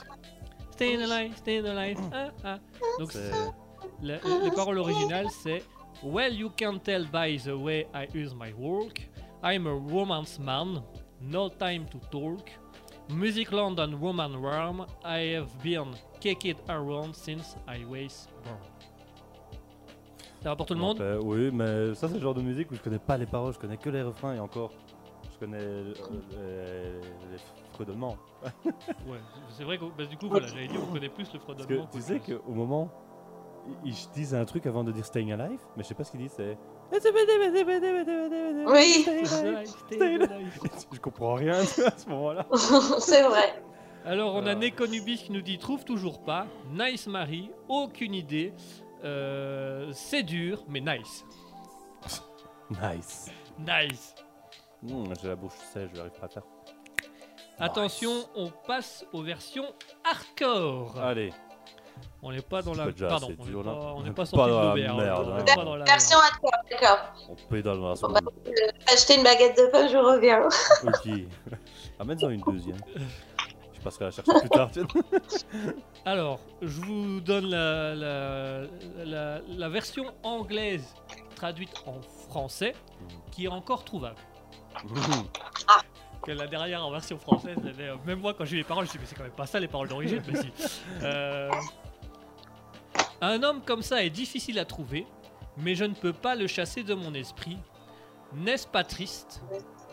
Staying 0.73 1.03
alive, 1.03 1.37
staying 1.37 1.67
alive. 1.67 1.99
Ah, 2.13 2.29
ah. 2.45 2.59
Donc, 2.99 3.13
C'est- 3.13 3.31
la- 4.03 4.19
les 4.45 4.51
paroles 4.55 4.79
originales, 4.79 5.27
c'est 5.43 5.63
Well, 6.03 6.33
you 6.33 6.51
can 6.57 6.79
tell 6.81 7.05
by 7.05 7.37
the 7.37 7.57
way 7.57 7.87
I 7.95 8.07
use 8.15 8.35
my 8.35 8.53
work. 8.55 9.01
I'm 9.43 9.67
a 9.67 9.75
romance 9.75 10.39
man, 10.39 10.83
no 11.21 11.49
time 11.49 11.87
to 11.91 11.99
talk. 12.11 12.49
Music 13.11 13.51
London 13.53 14.01
woman 14.01 14.41
warm. 14.41 14.87
I 15.05 15.35
have 15.35 15.51
been 15.63 15.95
kicked 16.21 16.61
around 16.69 17.15
since 17.15 17.57
I 17.69 17.85
was 17.85 18.29
born. 18.45 18.59
Ça 20.43 20.49
va 20.51 20.57
pour 20.57 20.65
tout 20.65 20.73
le 20.75 20.81
monde? 20.81 21.01
Euh, 21.03 21.21
Oui, 21.23 21.51
mais 21.53 21.95
ça, 21.95 22.09
c'est 22.09 22.15
le 22.15 22.21
genre 22.21 22.33
de 22.35 22.41
musique 22.41 22.71
où 22.71 22.75
je 22.75 22.81
connais 22.81 22.99
pas 22.99 23.19
les 23.19 23.27
paroles, 23.27 23.53
je 23.53 23.59
connais 23.59 23.77
que 23.77 23.91
les 23.91 24.01
refrains 24.01 24.35
et 24.37 24.41
encore. 24.41 24.71
Je 25.35 25.39
connais 25.39 25.59
euh, 25.59 25.93
euh, 26.35 27.01
les 27.31 27.39
fredonnements. 27.75 28.17
Ouais, 29.07 29.19
c'est 29.51 29.65
vrai 29.65 29.77
que 29.77 29.85
bah, 29.99 30.07
du 30.07 30.17
coup, 30.17 30.29
voilà, 30.31 30.47
j'avais 30.47 30.67
dit, 30.67 30.77
on 30.79 30.93
connaît 30.93 31.11
plus 31.11 31.31
le 31.35 31.41
Parce 31.41 31.59
fredonnement. 31.61 31.87
que 31.89 31.93
tu 31.97 32.01
sais 32.03 32.21
qu'au 32.21 32.53
moment, 32.55 32.91
ils 33.85 33.95
disent 34.15 34.35
un 34.35 34.45
truc 34.45 34.67
avant 34.67 34.85
de 34.85 34.93
dire 34.93 35.05
staying 35.05 35.33
alive, 35.33 35.61
mais 35.77 35.83
je 35.83 35.89
sais 35.89 35.95
pas 35.95 36.05
ce 36.05 36.11
qu'ils 36.13 36.21
disent, 36.21 36.35
c'est. 36.37 36.57
Oui. 38.67 39.07
Stay 39.65 40.15
alive. 40.17 40.59
Je 40.93 40.99
comprends 41.01 41.35
rien 41.35 41.55
à 41.55 41.65
ce 41.65 42.09
moment-là. 42.09 42.47
C'est 42.99 43.23
vrai. 43.23 43.63
Alors, 44.05 44.35
on 44.35 44.47
a 44.47 44.53
Ah. 44.53 44.55
Nekonubis 44.55 45.19
qui 45.25 45.33
nous 45.33 45.43
dit 45.43 45.59
trouve 45.59 45.85
toujours 45.85 46.23
pas. 46.23 46.47
Nice 46.73 47.07
Marie, 47.07 47.51
aucune 47.69 48.15
idée. 48.15 48.55
Euh, 49.05 49.91
c'est 49.93 50.23
dur, 50.23 50.65
mais 50.69 50.81
nice. 50.81 51.25
Nice. 52.71 53.31
Nice. 53.59 54.15
Mmh, 54.83 55.13
J'ai 55.21 55.29
la 55.29 55.37
bouche 55.37 55.53
sèche, 55.73 55.91
je 55.93 55.97
n'arrive 55.99 56.13
pas 56.13 56.27
à 56.27 56.29
faire. 56.29 56.43
Attention, 57.59 58.13
on 58.37 58.49
passe 58.67 59.05
aux 59.13 59.23
versions 59.23 59.67
hardcore. 60.05 60.99
Allez, 61.01 61.33
On 62.23 62.33
n'est 62.33 62.43
pas 62.43 62.63
dans 62.63 62.75
la. 62.75 62.87
Pardon, 62.93 63.29
on 63.39 63.45
n'est 63.47 63.53
pas, 63.63 63.71
on 63.97 64.05
est 64.05 64.09
pas 64.11 64.15
pas 64.15 64.27
sorti 64.27 64.37
de 64.37 64.51
dans 64.53 64.59
la 64.61 64.65
l'auberge. 64.75 64.97
merde, 64.97 65.27
on 65.29 65.33
hein. 65.33 65.39
n'est 65.39 65.55
pas 65.55 65.65
dans 65.65 65.77
la 65.77 65.85
Version 65.85 66.19
hardcore, 66.19 66.51
d'accord. 66.71 66.99
On 67.29 67.35
pédale 67.35 67.79
dans 67.81 67.89
la 67.91 67.97
seconde. 67.97 68.19
euh, 68.47 68.51
acheter 68.93 69.17
une 69.17 69.25
baguette 69.25 69.57
de 69.57 69.67
pain, 69.71 69.89
je 69.89 69.97
reviens. 69.97 70.49
Ok. 70.85 71.57
Amène-en 71.99 72.29
une 72.31 72.41
deuxième. 72.43 72.77
Je 73.75 73.81
passerai 73.81 74.05
la 74.07 74.11
chercher 74.11 74.33
plus 74.41 74.49
tard. 74.51 74.71
Alors, 76.05 76.41
je 76.61 76.81
vous 76.81 77.21
donne 77.21 77.47
la, 77.47 77.95
la, 77.95 78.61
la- 79.05 79.41
la 79.49 79.69
version 79.71 80.05
anglaise 80.23 80.95
traduite 81.37 81.73
en 81.87 82.01
français 82.29 82.75
qui 83.33 83.47
est 83.47 83.49
encore 83.49 83.85
trouvable. 83.85 84.17
Que 86.23 86.33
la 86.33 86.47
dernière 86.47 86.85
en 86.85 86.91
version 86.91 87.19
française, 87.19 87.57
euh, 87.79 87.97
même 88.05 88.21
moi 88.21 88.35
quand 88.35 88.45
j'ai 88.45 88.57
eu 88.57 88.59
les 88.59 88.65
paroles, 88.65 88.85
je 88.87 88.91
me 88.91 88.91
suis 88.91 88.99
dit, 88.99 89.05
mais 89.05 89.09
c'est 89.09 89.15
quand 89.17 89.23
même 89.23 89.33
pas 89.33 89.47
ça 89.47 89.59
les 89.59 89.69
paroles 89.69 89.89
d'origine. 89.89 90.23
mais 90.27 90.39
si. 90.41 90.53
Euh, 91.03 91.49
Un 93.23 93.43
homme 93.43 93.61
comme 93.63 93.83
ça 93.83 94.03
est 94.03 94.11
difficile 94.11 94.59
à 94.59 94.65
trouver, 94.65 95.07
mais 95.59 95.75
je 95.75 95.85
ne 95.85 95.95
peux 95.95 96.13
pas 96.13 96.35
le 96.35 96.47
chasser 96.47 96.83
de 96.83 96.95
mon 96.95 97.13
esprit. 97.13 97.59
N'est-ce 98.33 98.67
pas 98.67 98.85
triste? 98.85 99.43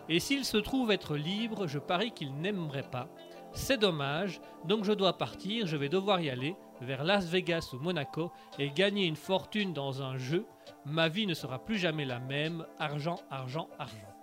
Et 0.07 0.19
s'il 0.19 0.45
se 0.45 0.57
trouve 0.57 0.91
être 0.91 1.17
libre, 1.17 1.67
je 1.67 1.79
parie 1.79 2.11
qu'il 2.11 2.33
n'aimerait 2.35 2.89
pas. 2.89 3.09
C'est 3.51 3.77
dommage, 3.77 4.39
donc 4.65 4.85
je 4.85 4.93
dois 4.93 5.17
partir, 5.17 5.67
je 5.67 5.75
vais 5.75 5.89
devoir 5.89 6.21
y 6.21 6.29
aller, 6.29 6.55
vers 6.79 7.03
Las 7.03 7.25
Vegas 7.25 7.71
ou 7.73 7.77
Monaco, 7.79 8.31
et 8.59 8.69
gagner 8.69 9.05
une 9.05 9.15
fortune 9.15 9.73
dans 9.73 10.01
un 10.01 10.17
jeu. 10.17 10.45
Ma 10.85 11.09
vie 11.09 11.27
ne 11.27 11.33
sera 11.33 11.59
plus 11.59 11.77
jamais 11.77 12.05
la 12.05 12.19
même. 12.19 12.65
Argent, 12.79 13.19
argent, 13.29 13.67
argent. 13.77 14.16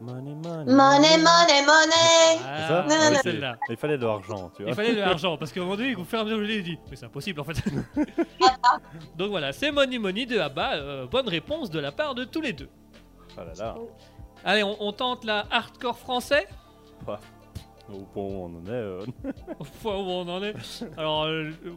Money, 0.00 0.34
money. 0.34 0.72
Money, 0.72 1.18
money, 1.18 2.38
ça 2.38 2.42
Ah, 2.46 2.82
Non, 2.88 2.88
ouais, 2.88 3.10
non. 3.10 3.18
celle-là. 3.22 3.56
Il 3.68 3.76
fallait 3.76 3.98
de 3.98 4.06
l'argent, 4.06 4.50
tu 4.56 4.62
vois. 4.62 4.70
Il 4.70 4.74
fallait 4.74 4.94
de 4.94 5.00
l'argent, 5.00 5.36
parce 5.36 5.52
qu'à 5.52 5.60
un 5.60 5.64
moment 5.64 5.76
donné, 5.76 5.94
mesure 5.94 6.24
que 6.24 6.28
je 6.30 6.34
l'ai 6.36 6.62
dit, 6.62 6.78
mais 6.88 6.96
c'est 6.96 7.04
impossible 7.06 7.40
en 7.40 7.44
fait. 7.44 7.62
Donc 9.16 9.28
voilà, 9.30 9.52
c'est 9.52 9.70
Money 9.70 9.98
Money 9.98 10.26
de 10.26 10.38
Abba. 10.38 10.74
euh, 10.76 11.06
bonne 11.06 11.28
réponse 11.28 11.70
de 11.70 11.78
la 11.80 11.92
part 11.92 12.14
de 12.14 12.24
tous 12.24 12.40
les 12.40 12.52
deux. 12.54 12.68
Ah 13.36 13.44
là 13.44 13.52
là. 13.58 13.74
Allez, 14.44 14.62
on, 14.62 14.76
on 14.80 14.92
tente 14.92 15.24
la 15.24 15.44
hardcore 15.50 15.98
français 15.98 16.46
Au 17.06 17.98
point 18.06 18.24
où 18.24 18.44
on 18.44 18.46
en 18.58 18.66
est. 18.66 18.70
euh, 18.70 19.04
Au 19.58 19.64
point 19.64 19.96
où 19.96 20.08
on 20.08 20.28
en 20.28 20.42
est. 20.42 20.54
Alors, 20.96 21.24
euh, 21.24 21.50
euh, 21.66 21.72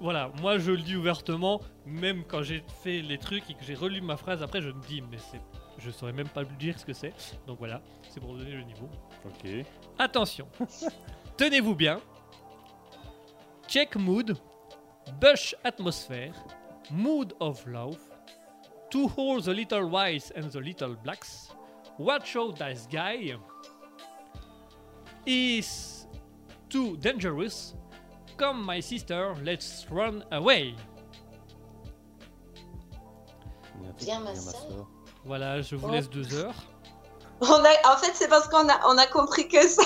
voilà, 0.00 0.30
moi 0.40 0.56
je 0.58 0.70
le 0.72 0.78
dis 0.78 0.96
ouvertement, 0.96 1.60
même 1.84 2.24
quand 2.26 2.42
j'ai 2.42 2.64
fait 2.82 3.02
les 3.02 3.18
trucs 3.18 3.50
et 3.50 3.54
que 3.54 3.62
j'ai 3.64 3.74
relu 3.74 4.00
ma 4.00 4.16
phrase, 4.16 4.42
après 4.42 4.62
je 4.62 4.68
me 4.70 4.80
dis, 4.88 5.02
mais 5.02 5.18
c'est. 5.18 5.40
Je 5.80 5.90
saurais 5.90 6.12
même 6.12 6.28
pas 6.28 6.44
dire 6.44 6.78
ce 6.78 6.84
que 6.84 6.92
c'est. 6.92 7.12
Donc 7.46 7.58
voilà, 7.58 7.80
c'est 8.08 8.20
pour 8.20 8.32
vous 8.32 8.38
donner 8.38 8.52
le 8.52 8.64
niveau. 8.64 8.88
Ok. 9.24 9.50
Attention, 9.98 10.46
tenez-vous 11.36 11.74
bien. 11.74 12.00
Check 13.66 13.96
mood, 13.96 14.36
bush 15.20 15.54
atmosphere, 15.64 16.32
mood 16.90 17.34
of 17.40 17.64
love, 17.66 17.98
two 18.90 19.08
holes 19.16 19.44
the 19.44 19.54
little 19.54 19.88
whites 19.88 20.32
and 20.34 20.50
the 20.50 20.60
little 20.60 20.96
blacks, 21.04 21.50
watch 21.98 22.34
out 22.36 22.58
this 22.58 22.88
guy, 22.90 23.36
is 25.24 26.06
too 26.68 26.96
dangerous, 26.96 27.74
come 28.36 28.64
my 28.64 28.80
sister, 28.80 29.34
let's 29.44 29.86
run 29.88 30.24
away. 30.32 30.74
Ma. 33.80 34.99
Voilà, 35.24 35.60
je 35.62 35.76
vous 35.76 35.86
Oh. 35.88 35.92
laisse 35.92 36.08
deux 36.10 36.34
heures. 36.34 36.54
On 37.42 37.46
a, 37.46 37.92
en 37.92 37.96
fait, 37.96 38.12
c'est 38.14 38.28
parce 38.28 38.48
qu'on 38.48 38.68
a, 38.68 38.80
on 38.86 38.98
a 38.98 39.06
compris 39.06 39.48
que 39.48 39.66
ça. 39.66 39.82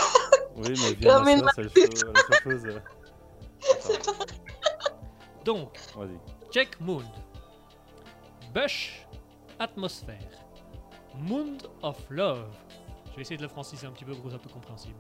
Oui, 0.57 0.73
mais 0.83 1.07
Comme 1.09 1.29
une 1.29 1.45
c'est 1.55 1.63
le 1.63 1.69
chose- 1.69 2.05
la 2.15 2.21
seule 2.23 2.43
chose. 2.43 2.67
euh. 2.67 4.15
Donc, 5.45 5.79
check 6.51 6.81
mood, 6.81 7.05
bush 8.55 9.07
atmosphère, 9.59 10.31
mood 11.19 11.69
of 11.83 11.99
love. 12.11 12.47
Je 13.11 13.17
vais 13.17 13.23
essayer 13.23 13.37
de 13.37 13.43
le 13.43 13.49
franciser 13.49 13.87
un 13.87 13.91
petit 13.93 14.05
peu 14.05 14.13
pour 14.15 14.25
que 14.25 14.31
ça 14.31 14.37
soit 14.37 14.45
un 14.45 14.49
peu 14.49 14.53
compréhensible. 14.53 14.99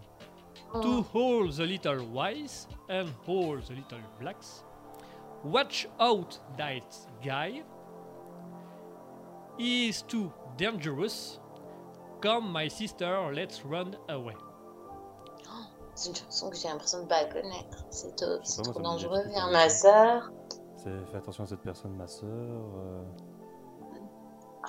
To 0.82 1.04
hold 1.14 1.54
the 1.56 1.60
little 1.60 2.00
whites 2.12 2.68
and 2.90 3.06
hold 3.26 3.64
the 3.64 3.70
little 3.70 3.98
blacks. 4.20 4.64
Watch 5.44 5.88
out 6.00 6.40
that 6.58 6.80
guy. 7.22 7.62
He 9.58 9.88
is 9.88 10.02
too 10.06 10.30
dangerous. 10.58 11.40
Come 12.20 12.50
my 12.52 12.68
sister, 12.68 13.30
let's 13.32 13.62
run 13.64 13.92
away. 14.08 14.34
C'est 15.94 16.08
une 16.10 16.16
chanson 16.16 16.50
que 16.50 16.56
j'ai 16.56 16.68
l'impression 16.68 17.02
de 17.02 17.08
pas 17.08 17.24
connaître. 17.26 17.84
C'est 17.90 18.16
trop, 18.16 18.38
c'est 18.42 18.64
moi, 18.66 18.82
dangereux. 18.82 19.22
Viens, 19.28 19.46
hein. 19.46 19.52
ma 19.52 19.68
sœur. 19.68 20.32
Fais 20.82 21.16
attention 21.16 21.44
à 21.44 21.46
cette 21.46 21.60
personne, 21.60 21.94
ma 21.96 22.06
soeur. 22.06 22.28
Euh... 22.30 23.02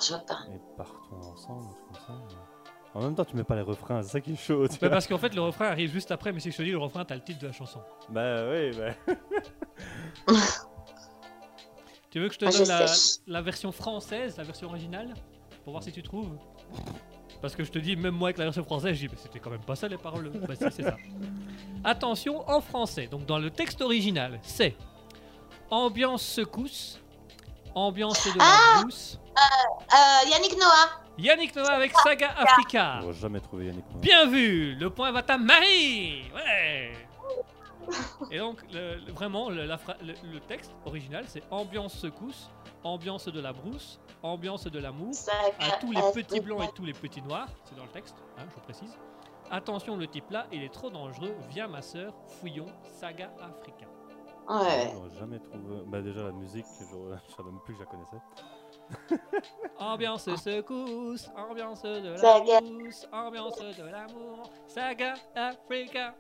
Je 0.01 0.09
vois 0.09 0.19
pas. 0.25 0.37
Et 0.53 0.59
partons 0.77 1.17
ensemble, 1.33 1.67
comme 1.87 1.95
ça. 1.95 2.13
mais- 2.29 2.99
En 2.99 3.01
même 3.01 3.15
temps, 3.15 3.25
tu 3.25 3.35
mets 3.35 3.43
pas 3.43 3.55
les 3.55 3.61
refrains, 3.63 4.01
c'est 4.03 4.09
ça 4.11 4.21
qui 4.21 4.33
est 4.33 4.35
chaud. 4.37 4.67
Tu 4.67 4.77
vois. 4.79 4.89
parce 4.89 5.07
qu'en 5.07 5.17
fait, 5.17 5.33
le 5.33 5.41
refrain 5.41 5.65
arrive 5.67 5.91
juste 5.91 6.11
après, 6.11 6.31
mais 6.31 6.39
si 6.39 6.51
je 6.51 6.57
te 6.57 6.61
dis 6.61 6.71
le 6.71 6.77
refrain, 6.77 7.03
t'as 7.05 7.15
le 7.15 7.21
titre 7.23 7.39
de 7.39 7.47
la 7.47 7.53
chanson. 7.53 7.79
Bah 8.09 8.47
oui, 8.49 8.71
bah. 8.77 9.15
Tu 12.15 12.21
veux 12.21 12.29
que 12.29 12.33
je 12.33 12.39
te 12.39 12.45
Ah, 12.45 12.51
je 12.51 12.59
donne 12.59 12.87
la, 13.27 13.41
version 13.41 13.73
française, 13.73 14.37
la 14.37 14.45
version 14.45 14.69
originale 14.69 15.13
Pour 15.65 15.71
voir 15.71 15.83
si 15.83 15.91
tu 15.91 16.01
trouves? 16.01 16.37
Parce 17.41 17.57
que 17.57 17.65
je 17.65 17.69
te 17.69 17.77
dis, 17.77 17.97
même 17.97 18.13
moi 18.15 18.29
avec 18.29 18.37
la 18.37 18.45
version 18.45 18.63
française, 18.63 18.95
je 18.95 19.05
dis, 19.05 19.09
mais 19.11 19.19
c'était 19.21 19.39
quand 19.39 19.49
même 19.49 19.65
pas 19.65 19.75
ça 19.75 19.89
les 19.89 19.97
paroles. 19.97 20.31
bah 20.47 20.55
si, 20.55 20.63
c'est 20.71 20.83
ça. 20.83 20.95
Attention, 21.83 22.49
en 22.49 22.61
français, 22.61 23.07
donc 23.07 23.25
dans 23.25 23.37
le 23.37 23.49
texte 23.49 23.81
original, 23.81 24.39
c'est 24.43 24.77
ambiance 25.69 26.23
secousse, 26.23 27.01
ambiance 27.75 28.25
de 28.33 28.39
la 28.39 28.79
brousse, 28.81 29.19
Euh, 29.35 30.29
Yannick 30.29 30.55
Noah. 30.57 31.01
Yannick 31.17 31.53
Noah 31.53 31.73
avec 31.73 31.91
Saga 31.97 32.29
Africa. 32.37 33.01
On 33.03 33.07
va 33.07 33.11
jamais 33.11 33.41
trouver 33.41 33.65
Yannick. 33.65 33.83
Noah. 33.91 33.99
Bien 33.99 34.25
vu, 34.27 34.75
le 34.75 34.89
point 34.89 35.11
va 35.11 35.21
à 35.27 35.37
Marie. 35.37 36.31
Ouais. 36.33 36.93
Et 38.31 38.39
donc 38.39 38.61
le- 38.73 38.95
le- 39.05 39.11
vraiment 39.11 39.49
le, 39.49 39.65
la 39.65 39.77
fra- 39.77 39.97
le- 40.01 40.13
le 40.31 40.39
texte 40.39 40.73
original 40.85 41.25
c'est 41.27 41.43
ambiance 41.51 41.93
secousse, 41.93 42.49
ambiance 42.83 43.27
de 43.27 43.39
la 43.39 43.53
brousse, 43.53 43.99
ambiance 44.23 44.65
de 44.65 44.79
l'amour, 44.79 45.13
à 45.59 45.71
tous 45.77 45.91
les 45.91 46.01
petits 46.13 46.39
blancs 46.39 46.63
et 46.63 46.71
tous 46.73 46.85
les 46.85 46.93
petits 46.93 47.21
noirs, 47.21 47.47
c'est 47.63 47.75
dans 47.75 47.83
le 47.83 47.89
texte, 47.89 48.15
hein, 48.37 48.43
je 48.55 48.59
précise. 48.61 48.97
Attention 49.51 49.95
le 49.97 50.07
type 50.07 50.29
là, 50.31 50.47
il 50.51 50.63
est 50.63 50.73
trop 50.73 50.89
dangereux, 50.89 51.35
viens 51.49 51.67
ma 51.67 51.81
sœur, 51.81 52.13
fouillons, 52.39 52.65
Saga 52.99 53.31
Africa. 53.41 53.85
Ouais. 54.47 54.91
J'aurais 54.93 55.19
jamais 55.19 55.39
trouvé. 55.39 55.81
Bah, 55.87 56.01
déjà, 56.01 56.23
la 56.23 56.31
musique, 56.31 56.65
je 56.79 56.85
je 57.29 57.35
savais 57.35 57.49
même 57.49 57.59
plus 57.65 57.73
que 57.75 57.79
je 57.79 57.83
la 57.83 57.89
connaissais. 57.89 59.21
Ambiance 59.79 60.33
secousse, 60.35 61.29
ambiance 61.35 61.81
de 61.81 62.09
la 62.21 62.39
brousse, 62.61 63.07
ambiance 63.11 63.57
de 63.59 63.83
l'amour, 63.83 64.49
Saga 64.67 65.13
Africa. 65.35 66.13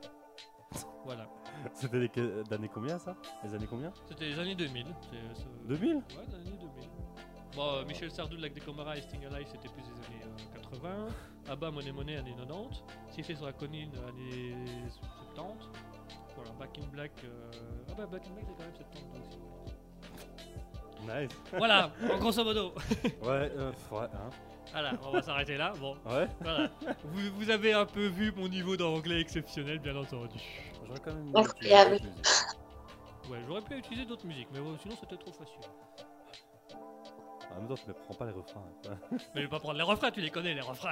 Voilà, 1.05 1.27
C'était 1.73 1.99
les 1.99 2.09
que- 2.09 2.43
d'années 2.49 2.69
combien 2.73 2.97
ça? 2.99 3.15
Les 3.43 3.53
années 3.53 3.67
combien? 3.67 3.91
C'était 4.09 4.25
les 4.25 4.39
années 4.39 4.55
2000. 4.55 4.87
c'est- 5.01 5.41
c'est- 5.41 5.67
2000 5.67 5.95
Ouais, 5.97 6.01
dans 6.31 6.37
les 6.37 6.47
années 6.47 6.57
2000. 6.59 6.89
Bon, 7.55 7.75
euh, 7.75 7.85
Michel 7.85 8.11
Sardou, 8.11 8.35
Lac 8.37 8.53
des 8.53 8.59
Connemara 8.59 8.97
et 8.97 9.01
Sting 9.01 9.23
Alive, 9.25 9.47
c'était 9.49 9.69
plus 9.69 9.81
des 9.83 9.89
années 9.89 10.23
euh, 10.25 10.59
80. 10.59 11.07
Abba, 11.47 11.71
Money 11.71 11.91
Money, 11.91 12.17
années 12.17 12.35
90. 12.37 12.83
Siffler 13.11 13.35
sur 13.35 13.45
la 13.45 13.53
colline, 13.53 13.91
années 14.09 14.55
70. 15.35 15.69
Voilà, 16.35 16.51
Back 16.59 16.77
in 16.83 16.87
Black. 16.91 17.11
euh, 17.23 17.51
Ah 17.89 17.93
bah, 17.97 18.05
Back 18.07 18.23
in 18.27 18.33
Black, 18.33 18.45
c'est 18.47 18.55
quand 18.57 18.65
même 18.65 18.75
72 18.75 19.21
aussi. 19.27 19.39
Nice. 21.07 21.37
Voilà, 21.57 21.91
en 22.11 22.17
grosso 22.17 22.43
modo. 22.43 22.73
Ouais, 23.21 23.51
euh, 23.55 23.71
ouais, 23.91 24.07
hein. 24.13 24.29
Voilà, 24.71 24.91
on 25.03 25.11
va 25.11 25.21
s'arrêter 25.21 25.57
là. 25.57 25.73
Bon, 25.79 25.95
Ouais. 26.05 26.27
voilà. 26.41 26.69
Vous, 27.03 27.19
vous 27.37 27.49
avez 27.49 27.73
un 27.73 27.85
peu 27.85 28.07
vu 28.07 28.31
mon 28.35 28.47
niveau 28.47 28.75
d'anglais 28.77 29.21
exceptionnel, 29.21 29.79
bien 29.79 29.95
entendu. 29.95 30.39
J'aurais 30.85 30.99
quand 30.99 31.13
même. 31.13 31.31
Incroyable. 31.35 31.95
utilisé 31.95 32.05
d'autres 32.05 32.25
musiques. 32.25 33.29
Ouais, 33.29 33.37
j'aurais 33.47 33.61
pu 33.61 33.77
utiliser 33.77 34.05
d'autres 34.05 34.25
musiques, 34.27 34.47
mais 34.53 34.59
bon, 34.59 34.77
sinon 34.81 34.95
c'était 34.99 35.17
trop 35.17 35.31
facile. 35.31 35.55
En 37.51 37.59
même 37.59 37.67
temps, 37.69 37.75
tu 37.75 37.87
ne 37.87 37.93
prends 37.93 38.13
pas 38.15 38.25
les 38.25 38.31
refrains. 38.33 38.63
quoi. 38.83 38.91
Mais 39.11 39.17
je 39.35 39.41
vais 39.41 39.47
pas 39.47 39.59
prendre 39.59 39.77
les 39.77 39.83
refrains, 39.83 40.11
tu 40.11 40.19
les 40.19 40.29
connais, 40.29 40.53
les 40.53 40.61
refrains. 40.61 40.91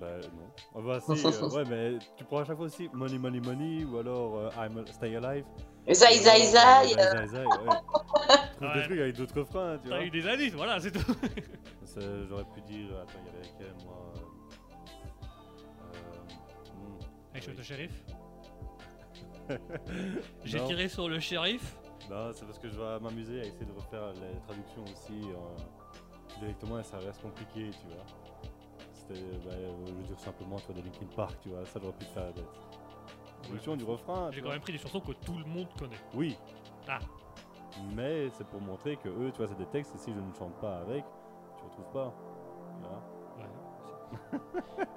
bah, 0.00 0.06
non. 0.22 0.46
Oh, 0.74 0.80
bah, 0.82 1.00
si, 1.00 1.26
euh, 1.26 1.48
ouais, 1.50 1.64
mais 1.68 1.98
tu 2.16 2.24
prends 2.24 2.38
à 2.38 2.44
chaque 2.46 2.56
fois 2.56 2.64
aussi 2.66 2.88
Money, 2.94 3.18
Money, 3.18 3.40
Money 3.40 3.84
ou 3.84 3.98
alors 3.98 4.38
euh, 4.38 4.50
I'm 4.58 4.86
Stay 4.86 5.14
Alive. 5.16 5.44
Zai, 5.92 6.14
zai, 6.18 6.46
zai. 6.46 6.64
Euh. 8.60 8.66
Trouve 8.66 8.68
Ouais. 8.70 8.74
des 8.80 8.82
trucs 8.86 8.98
avec 9.00 9.16
d'autres 9.16 9.38
refrains, 9.40 9.78
tu 9.78 9.88
vois. 9.88 9.98
T'as 9.98 10.04
eu 10.04 10.10
des 10.10 10.28
indices, 10.28 10.52
voilà, 10.54 10.80
c'est 10.80 10.90
tout. 10.90 11.14
C'est- 11.84 12.26
J'aurais 12.28 12.44
pu 12.44 12.60
dire. 12.62 12.88
Attends, 13.00 13.18
il 13.20 13.26
y 13.26 13.28
avait 13.36 13.48
lequel, 13.48 13.84
moi 13.86 14.12
euh, 14.16 14.20
euh, 15.94 16.74
hmm, 16.74 17.36
Hey, 17.36 17.42
je 17.42 17.50
oui. 17.50 17.56
le 17.56 17.62
shérif. 17.62 18.04
J'ai 20.44 20.62
tiré 20.64 20.88
sur 20.88 21.08
le 21.08 21.20
shérif. 21.20 21.76
Non, 22.10 22.30
c'est 22.32 22.44
parce 22.46 22.58
que 22.58 22.68
je 22.68 22.78
vais 22.78 23.00
m'amuser 23.00 23.40
à 23.40 23.44
essayer 23.44 23.66
de 23.66 23.72
refaire 23.72 24.12
les 24.14 24.40
traductions 24.46 24.82
aussi 24.84 25.20
euh, 25.30 26.38
directement 26.40 26.78
et 26.80 26.82
ça 26.82 26.98
reste 26.98 27.20
compliqué, 27.22 27.70
tu 27.70 27.86
vois. 27.86 28.04
C'était, 28.92 29.20
bah, 29.44 29.52
euh, 29.52 29.72
je 29.86 29.92
veux 29.92 30.02
dire 30.02 30.18
simplement, 30.18 30.56
tu 30.56 30.66
vois, 30.66 30.74
de 30.76 30.80
Linkin 30.82 31.06
Park, 31.14 31.36
tu 31.42 31.48
vois, 31.50 31.64
ça 31.66 31.78
j'aurais 31.82 31.92
pu 31.96 32.04
faire 32.06 32.24
avec. 32.24 32.44
Traduction 33.42 33.76
du 33.76 33.84
refrain. 33.84 34.30
J'ai 34.32 34.40
quand 34.42 34.50
même 34.50 34.60
pris 34.60 34.72
des 34.72 34.78
chansons 34.78 35.00
que 35.00 35.12
tout 35.12 35.38
le 35.38 35.44
monde 35.44 35.68
connaît. 35.78 35.96
Oui. 36.14 36.36
Ah. 36.88 36.98
Mais 37.94 38.28
c'est 38.30 38.46
pour 38.46 38.60
montrer 38.60 38.96
que 38.96 39.08
eux, 39.08 39.30
tu 39.32 39.38
vois, 39.38 39.48
c'est 39.48 39.58
des 39.58 39.66
textes 39.66 39.94
et 39.94 39.98
si 39.98 40.12
je 40.12 40.20
ne 40.20 40.32
chante 40.32 40.54
pas 40.60 40.78
avec, 40.78 41.04
tu 41.56 41.64
retrouves 41.64 41.92
pas. 41.92 42.14
Voilà. 42.80 43.00
Ouais. 43.38 44.40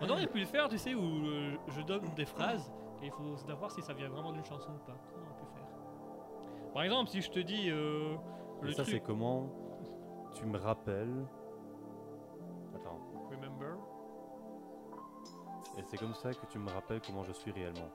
On 0.01 0.09
aurait 0.09 0.27
pu 0.27 0.39
le 0.39 0.45
faire, 0.45 0.67
tu 0.69 0.77
sais, 0.77 0.93
où 0.93 1.01
euh, 1.01 1.55
je 1.67 1.81
donne 1.81 2.13
des 2.15 2.25
phrases 2.25 2.71
et 3.01 3.07
il 3.07 3.11
faut 3.11 3.35
savoir 3.37 3.71
si 3.71 3.81
ça 3.81 3.93
vient 3.93 4.09
vraiment 4.09 4.31
d'une 4.31 4.45
chanson 4.45 4.71
ou 4.71 4.85
pas. 4.85 4.93
Ça, 4.93 5.15
on 5.15 5.21
aurait 5.21 5.39
pu 5.39 5.45
faire? 5.53 6.73
Par 6.73 6.83
exemple, 6.83 7.09
si 7.09 7.21
je 7.21 7.31
te 7.31 7.39
dis 7.39 7.69
euh, 7.69 8.15
le 8.61 8.71
ça, 8.71 8.85
c'est 8.85 8.99
comment? 8.99 9.49
Tu 10.33 10.45
me 10.45 10.57
rappelles. 10.57 11.25
Attends. 12.75 12.99
Remember. 13.29 13.75
Et 15.77 15.83
c'est 15.83 15.97
comme 15.97 16.13
ça 16.13 16.31
que 16.33 16.45
tu 16.47 16.59
me 16.59 16.69
rappelles 16.69 17.01
comment 17.05 17.23
je 17.23 17.33
suis 17.33 17.51
réellement. 17.51 17.89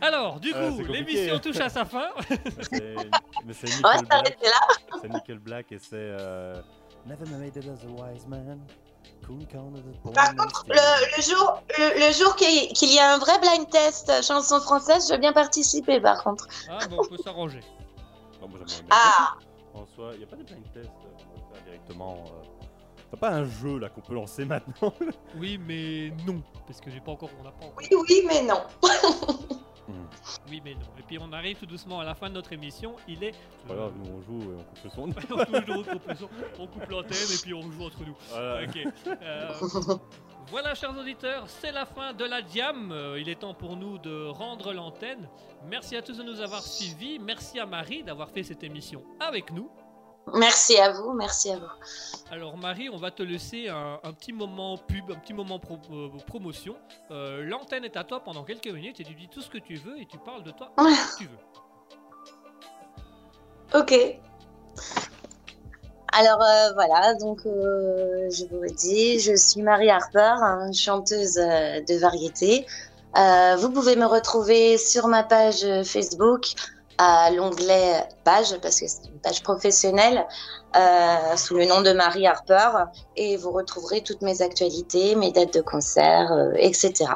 Alors, 0.00 0.40
du 0.40 0.52
Euh, 0.54 0.70
coup, 0.72 0.92
l'émission 0.92 1.38
touche 1.38 1.60
à 1.60 1.68
sa 1.68 1.84
fin. 1.84 2.08
C'est- 2.70 2.96
Mais 3.44 3.52
c'est 3.52 3.68
On 3.84 3.88
va 3.88 3.94
Nickel 3.96 4.06
Black. 4.06 4.10
s'arrêter 4.10 4.46
là. 4.46 4.98
C'est 5.00 5.08
Nickel 5.08 5.38
Black 5.38 5.72
et 5.72 5.78
c'est. 5.78 5.88
Euh... 5.94 6.60
Never 7.06 7.24
made 7.30 7.56
it 7.56 7.64
as 7.68 7.84
a 7.84 7.88
wise 8.12 8.26
man. 8.26 8.60
Par 10.14 10.34
contre, 10.36 10.64
le, 10.68 11.16
le 11.16 11.22
jour, 11.22 11.62
le, 11.78 12.06
le 12.06 12.12
jour 12.12 12.36
qu'il 12.36 12.92
y 12.94 12.98
a 12.98 13.14
un 13.14 13.18
vrai 13.18 13.38
blind 13.40 13.68
test 13.70 14.12
chanson 14.22 14.60
française, 14.60 15.06
je 15.08 15.14
veux 15.14 15.18
bien 15.20 15.32
participer 15.32 16.00
par 16.00 16.22
contre. 16.22 16.46
Ah, 16.68 16.78
bon, 16.88 16.98
on 17.00 17.08
peut 17.08 17.16
s'arranger. 17.22 17.60
Ah. 18.90 19.34
En 19.74 19.84
soi, 19.94 20.10
il 20.12 20.18
n'y 20.18 20.24
a 20.24 20.26
pas 20.28 20.36
de 20.36 20.42
blind 20.44 20.62
test. 20.72 20.86
euh, 20.86 21.08
qu'on 21.24 21.40
peut 21.40 21.54
faire 21.54 21.64
directement. 21.64 22.24
Euh... 22.26 22.65
T'as 23.10 23.16
pas 23.16 23.30
un 23.30 23.44
jeu 23.44 23.78
là 23.78 23.88
qu'on 23.88 24.00
peut 24.00 24.14
lancer 24.14 24.44
maintenant 24.44 24.92
Oui, 25.36 25.58
mais 25.64 26.12
non, 26.26 26.42
parce 26.66 26.80
que 26.80 26.90
j'ai 26.90 27.00
pas 27.00 27.12
encore, 27.12 27.30
on 27.40 27.44
n'a 27.44 27.52
pas 27.52 27.66
encore. 27.66 27.78
oui, 27.78 27.88
oui, 28.08 28.22
mais 28.26 28.42
non. 28.42 28.62
Oui, 30.48 30.60
mais 30.64 30.74
non. 30.74 30.86
Et 30.98 31.02
puis 31.02 31.18
on 31.20 31.32
arrive 31.32 31.58
tout 31.58 31.66
doucement 31.66 32.00
à 32.00 32.04
la 32.04 32.14
fin 32.14 32.28
de 32.28 32.34
notre 32.34 32.52
émission. 32.52 32.96
Il 33.08 33.22
est. 33.22 33.32
C'est 33.32 33.68
pas 33.68 33.74
grave, 33.74 33.92
nous 33.96 34.10
on 34.10 34.20
joue 34.22 34.52
et 34.52 34.56
on 34.56 34.62
coupe 34.64 34.84
le 34.84 34.90
son. 34.90 35.02
on, 36.58 36.66
coupe 36.66 36.90
l'antenne 36.90 37.28
et 37.32 37.38
puis 37.42 37.54
on 37.54 37.62
joue 37.70 37.84
entre 37.84 38.04
nous. 38.04 38.16
Voilà. 38.30 38.64
Ok. 38.64 38.78
Euh, 39.06 39.52
voilà, 40.50 40.74
chers 40.74 40.96
auditeurs, 40.96 41.44
c'est 41.48 41.72
la 41.72 41.86
fin 41.86 42.12
de 42.12 42.24
la 42.24 42.40
jam. 42.46 42.90
Euh, 42.92 43.20
il 43.20 43.28
est 43.28 43.40
temps 43.40 43.54
pour 43.54 43.76
nous 43.76 43.98
de 43.98 44.28
rendre 44.28 44.72
l'antenne. 44.72 45.28
Merci 45.68 45.96
à 45.96 46.02
tous 46.02 46.18
de 46.18 46.22
nous 46.22 46.40
avoir 46.40 46.62
suivis. 46.62 47.18
Merci 47.18 47.58
à 47.58 47.66
Marie 47.66 48.02
d'avoir 48.02 48.30
fait 48.30 48.42
cette 48.42 48.62
émission 48.62 49.02
avec 49.20 49.52
nous. 49.52 49.70
Merci 50.34 50.76
à 50.78 50.90
vous, 50.92 51.12
merci 51.12 51.52
à 51.52 51.56
vous. 51.58 51.66
Alors 52.32 52.56
Marie, 52.56 52.90
on 52.90 52.96
va 52.96 53.10
te 53.12 53.22
laisser 53.22 53.68
un, 53.68 54.00
un 54.02 54.12
petit 54.12 54.32
moment 54.32 54.76
pub, 54.76 55.10
un 55.12 55.14
petit 55.20 55.32
moment 55.32 55.58
pro- 55.60 55.78
euh, 55.92 56.08
promotion. 56.26 56.74
Euh, 57.10 57.44
L'antenne 57.44 57.84
est 57.84 57.96
à 57.96 58.02
toi 58.04 58.20
pendant 58.20 58.42
quelques 58.42 58.66
minutes 58.66 58.98
et 59.00 59.04
tu 59.04 59.14
dis 59.14 59.28
tout 59.28 59.40
ce 59.40 59.48
que 59.48 59.58
tu 59.58 59.76
veux 59.76 59.98
et 60.00 60.06
tu 60.06 60.18
parles 60.18 60.42
de 60.42 60.50
toi 60.50 60.72
tu 61.16 61.24
veux. 61.24 61.38
Ok. 63.80 63.94
Alors 66.12 66.42
euh, 66.42 66.72
voilà, 66.74 67.14
donc 67.14 67.40
je 67.44 68.48
vous 68.50 68.60
le 68.62 68.70
dis, 68.70 69.20
je 69.20 69.36
suis 69.36 69.62
Marie 69.62 69.90
Harper, 69.90 70.34
hein, 70.42 70.72
chanteuse 70.72 71.34
de 71.34 71.98
variété. 72.00 72.66
Vous 73.58 73.70
pouvez 73.70 73.94
me 73.96 74.06
retrouver 74.06 74.76
sur 74.76 75.06
ma 75.08 75.22
page 75.22 75.64
Facebook 75.84 76.54
à 76.98 77.30
l'onglet 77.30 78.08
page, 78.24 78.58
parce 78.60 78.80
que 78.80 78.86
c'est 78.88 79.06
une 79.08 79.20
page 79.20 79.42
professionnelle, 79.42 80.26
euh, 80.76 81.36
sous 81.36 81.54
le 81.56 81.64
nom 81.66 81.82
de 81.82 81.92
Marie 81.92 82.26
Harper, 82.26 82.70
et 83.16 83.36
vous 83.36 83.50
retrouverez 83.50 84.02
toutes 84.02 84.22
mes 84.22 84.40
actualités, 84.42 85.14
mes 85.14 85.32
dates 85.32 85.54
de 85.54 85.60
concert, 85.60 86.32
euh, 86.32 86.52
etc. 86.56 87.12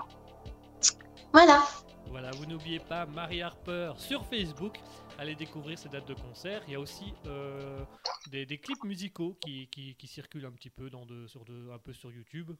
Voilà. 1.32 1.62
Voilà, 2.08 2.30
vous 2.32 2.46
n'oubliez 2.46 2.80
pas 2.80 3.06
Marie 3.06 3.42
Harper 3.42 3.92
sur 3.96 4.24
Facebook. 4.26 4.78
Allez 5.18 5.34
découvrir 5.34 5.78
ses 5.78 5.88
dates 5.88 6.06
de 6.08 6.14
concert. 6.14 6.62
Il 6.66 6.72
y 6.72 6.76
a 6.76 6.80
aussi 6.80 7.12
euh, 7.26 7.78
des, 8.30 8.46
des 8.46 8.58
clips 8.58 8.82
musicaux 8.84 9.36
qui, 9.44 9.68
qui- 9.68 9.94
qui 9.96 10.06
circulent 10.06 10.46
un 10.46 10.52
petit 10.52 10.70
peu, 10.70 10.90
dans 10.90 11.04
de, 11.06 11.26
sur 11.26 11.44
de, 11.44 11.70
un 11.72 11.78
peu 11.78 11.92
sur 11.92 12.10
YouTube. 12.10 12.52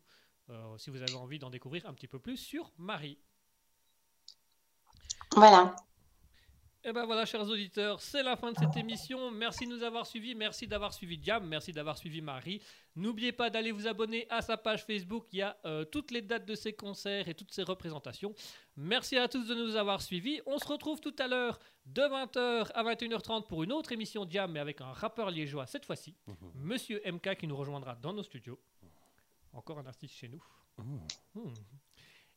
Si 0.78 0.90
vous 0.90 1.00
avez 1.00 1.14
envie 1.14 1.38
d'en 1.38 1.48
découvrir 1.48 1.86
un 1.86 1.94
petit 1.94 2.08
peu 2.08 2.18
plus 2.18 2.36
sur 2.36 2.72
Marie. 2.76 3.18
Voilà. 5.36 5.76
Et 6.82 6.92
ben 6.92 7.04
voilà, 7.04 7.26
chers 7.26 7.42
auditeurs, 7.46 8.00
c'est 8.00 8.22
la 8.22 8.36
fin 8.36 8.52
de 8.52 8.56
cette 8.58 8.74
émission. 8.74 9.30
Merci 9.30 9.66
de 9.66 9.70
nous 9.76 9.82
avoir 9.82 10.06
suivis, 10.06 10.34
merci 10.34 10.66
d'avoir 10.66 10.94
suivi 10.94 11.18
Diam, 11.18 11.46
merci 11.46 11.72
d'avoir 11.72 11.98
suivi 11.98 12.22
Marie. 12.22 12.62
N'oubliez 12.96 13.32
pas 13.32 13.50
d'aller 13.50 13.70
vous 13.70 13.86
abonner 13.86 14.26
à 14.30 14.40
sa 14.40 14.56
page 14.56 14.86
Facebook, 14.86 15.26
il 15.32 15.40
y 15.40 15.42
a 15.42 15.58
euh, 15.66 15.84
toutes 15.84 16.10
les 16.10 16.22
dates 16.22 16.46
de 16.46 16.54
ses 16.54 16.72
concerts 16.72 17.28
et 17.28 17.34
toutes 17.34 17.52
ses 17.52 17.64
représentations. 17.64 18.32
Merci 18.76 19.18
à 19.18 19.28
tous 19.28 19.46
de 19.46 19.54
nous 19.54 19.76
avoir 19.76 20.00
suivis. 20.00 20.40
On 20.46 20.58
se 20.58 20.66
retrouve 20.66 21.00
tout 21.00 21.14
à 21.18 21.28
l'heure 21.28 21.58
de 21.84 22.00
20h 22.00 22.70
à 22.72 22.82
21h30 22.82 23.46
pour 23.46 23.62
une 23.62 23.72
autre 23.72 23.92
émission 23.92 24.24
Diam, 24.24 24.50
mais 24.50 24.60
avec 24.60 24.80
un 24.80 24.92
rappeur 24.92 25.30
liégeois 25.30 25.66
cette 25.66 25.84
fois-ci, 25.84 26.16
Monsieur 26.54 27.02
MK 27.04 27.36
qui 27.36 27.46
nous 27.46 27.56
rejoindra 27.56 27.94
dans 27.94 28.14
nos 28.14 28.22
studios. 28.22 28.58
Encore 29.52 29.78
un 29.80 29.86
artiste 29.86 30.14
chez 30.14 30.28
nous. 30.28 30.42
Hmm. 30.78 30.98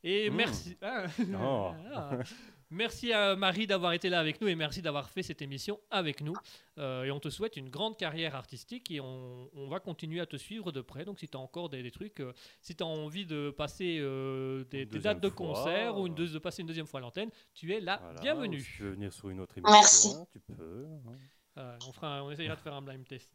Et 0.03 0.29
Mm. 0.29 0.35
merci. 0.35 0.77
Ah. 0.81 1.05
Oh. 1.41 1.71
Merci 2.73 3.13
à 3.13 3.35
Marie 3.35 3.67
d'avoir 3.67 3.93
été 3.93 4.09
là 4.09 4.19
avec 4.19 4.41
nous 4.41 4.47
et 4.47 4.55
merci 4.55 4.81
d'avoir 4.81 5.09
fait 5.09 5.21
cette 5.23 5.41
émission 5.41 5.79
avec 5.91 6.21
nous. 6.21 6.33
Euh, 6.79 7.03
et 7.03 7.11
on 7.11 7.19
te 7.19 7.29
souhaite 7.29 7.55
une 7.55 7.69
grande 7.69 7.97
carrière 7.97 8.35
artistique 8.35 8.89
et 8.89 8.99
on, 8.99 9.47
on 9.53 9.67
va 9.67 9.79
continuer 9.79 10.19
à 10.19 10.25
te 10.25 10.35
suivre 10.37 10.71
de 10.71 10.81
près. 10.81 11.05
Donc 11.05 11.19
si 11.19 11.27
tu 11.29 11.37
as 11.37 11.39
encore 11.39 11.69
des, 11.69 11.83
des 11.83 11.91
trucs, 11.91 12.19
euh, 12.19 12.33
si 12.61 12.75
tu 12.75 12.83
as 12.83 12.87
envie 12.87 13.25
de 13.27 13.51
passer 13.51 13.99
euh, 13.99 14.63
des, 14.71 14.85
des 14.85 14.99
dates 14.99 15.21
de 15.21 15.29
fois, 15.29 15.47
concert 15.47 15.97
ou 15.97 16.07
une 16.07 16.15
deux- 16.15 16.29
de 16.33 16.39
passer 16.39 16.61
une 16.61 16.67
deuxième 16.67 16.87
fois 16.87 16.99
à 16.99 17.01
l'antenne, 17.01 17.29
tu 17.53 17.71
es 17.73 17.79
la 17.79 17.97
Voilà, 17.97 18.19
bienvenue. 18.21 18.59
Si 18.61 18.71
tu 18.77 18.83
veux 18.83 18.91
venir 18.91 19.13
sur 19.13 19.29
une 19.29 19.39
autre 19.39 19.55
émission, 19.57 19.73
Merci. 19.79 20.15
tu 20.31 20.39
peux. 20.39 20.85
hein. 21.07 21.13
Euh, 21.59 21.77
on, 21.87 21.91
fera, 21.91 22.23
on 22.23 22.31
essayera 22.31 22.55
de 22.55 22.61
faire 22.61 22.73
un 22.73 22.81
blind 22.81 23.07
test. 23.07 23.29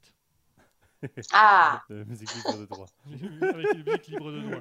Ah, 1.33 1.83
Euh, 1.91 2.05
musique 2.07 2.29
libre 2.35 2.59
de 2.59 2.67
droit. 2.67 2.87
avec 3.07 3.67
une 3.75 3.85
musique 3.85 4.07
libre 4.09 4.33
de 4.33 4.41
droit. 4.41 4.61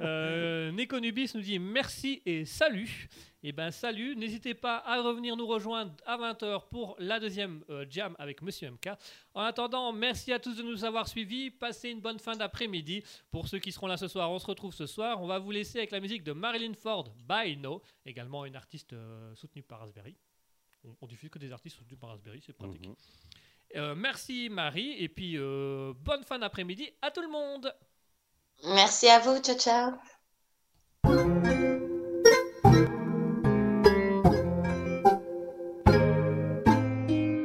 Euh, 0.00 0.72
Nekonubis 0.72 1.32
nous 1.34 1.40
dit 1.40 1.58
merci 1.58 2.22
et 2.26 2.44
salut. 2.44 3.08
Et 3.44 3.52
ben 3.52 3.70
salut, 3.70 4.16
n'hésitez 4.16 4.54
pas 4.54 4.78
à 4.84 5.00
revenir 5.00 5.36
nous 5.36 5.46
rejoindre 5.46 5.94
à 6.04 6.16
20h 6.18 6.68
pour 6.68 6.96
la 6.98 7.20
deuxième 7.20 7.62
euh, 7.70 7.86
jam 7.88 8.16
avec 8.18 8.42
Monsieur 8.42 8.68
MK. 8.70 8.88
En 9.32 9.42
attendant, 9.42 9.92
merci 9.92 10.32
à 10.32 10.40
tous 10.40 10.56
de 10.56 10.62
nous 10.62 10.84
avoir 10.84 11.06
suivis. 11.06 11.50
Passez 11.50 11.90
une 11.90 12.00
bonne 12.00 12.18
fin 12.18 12.34
d'après-midi. 12.34 13.04
Pour 13.30 13.46
ceux 13.46 13.60
qui 13.60 13.70
seront 13.70 13.86
là 13.86 13.96
ce 13.96 14.08
soir, 14.08 14.28
on 14.32 14.40
se 14.40 14.46
retrouve 14.46 14.74
ce 14.74 14.86
soir. 14.86 15.22
On 15.22 15.28
va 15.28 15.38
vous 15.38 15.52
laisser 15.52 15.78
avec 15.78 15.92
la 15.92 16.00
musique 16.00 16.24
de 16.24 16.32
Marilyn 16.32 16.74
Ford, 16.74 17.14
By 17.28 17.56
No, 17.56 17.80
également 18.04 18.44
une 18.44 18.56
artiste 18.56 18.92
euh, 18.92 19.32
soutenue 19.36 19.62
par 19.62 19.78
Raspberry. 19.80 20.16
On, 20.84 20.96
on 21.00 21.06
diffuse 21.06 21.30
que 21.30 21.38
des 21.38 21.52
artistes 21.52 21.76
soutenus 21.76 22.00
par 22.00 22.10
Raspberry, 22.10 22.42
c'est 22.44 22.52
pratique. 22.52 22.88
Mhm. 22.88 22.96
Euh, 23.76 23.94
merci 23.94 24.48
Marie, 24.50 24.94
et 24.98 25.08
puis 25.08 25.36
euh, 25.36 25.92
bonne 26.00 26.24
fin 26.24 26.38
d'après-midi 26.38 26.90
à 27.02 27.10
tout 27.10 27.20
le 27.20 27.28
monde. 27.28 27.72
merci 28.64 29.08
à 29.08 29.18
vous, 29.18 29.38
ciao 29.38 29.56
ciao. 29.56 29.92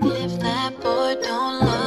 If 0.06 0.40
that 0.40 0.80
boy 0.82 1.16
don't 1.22 1.66
love 1.66 1.84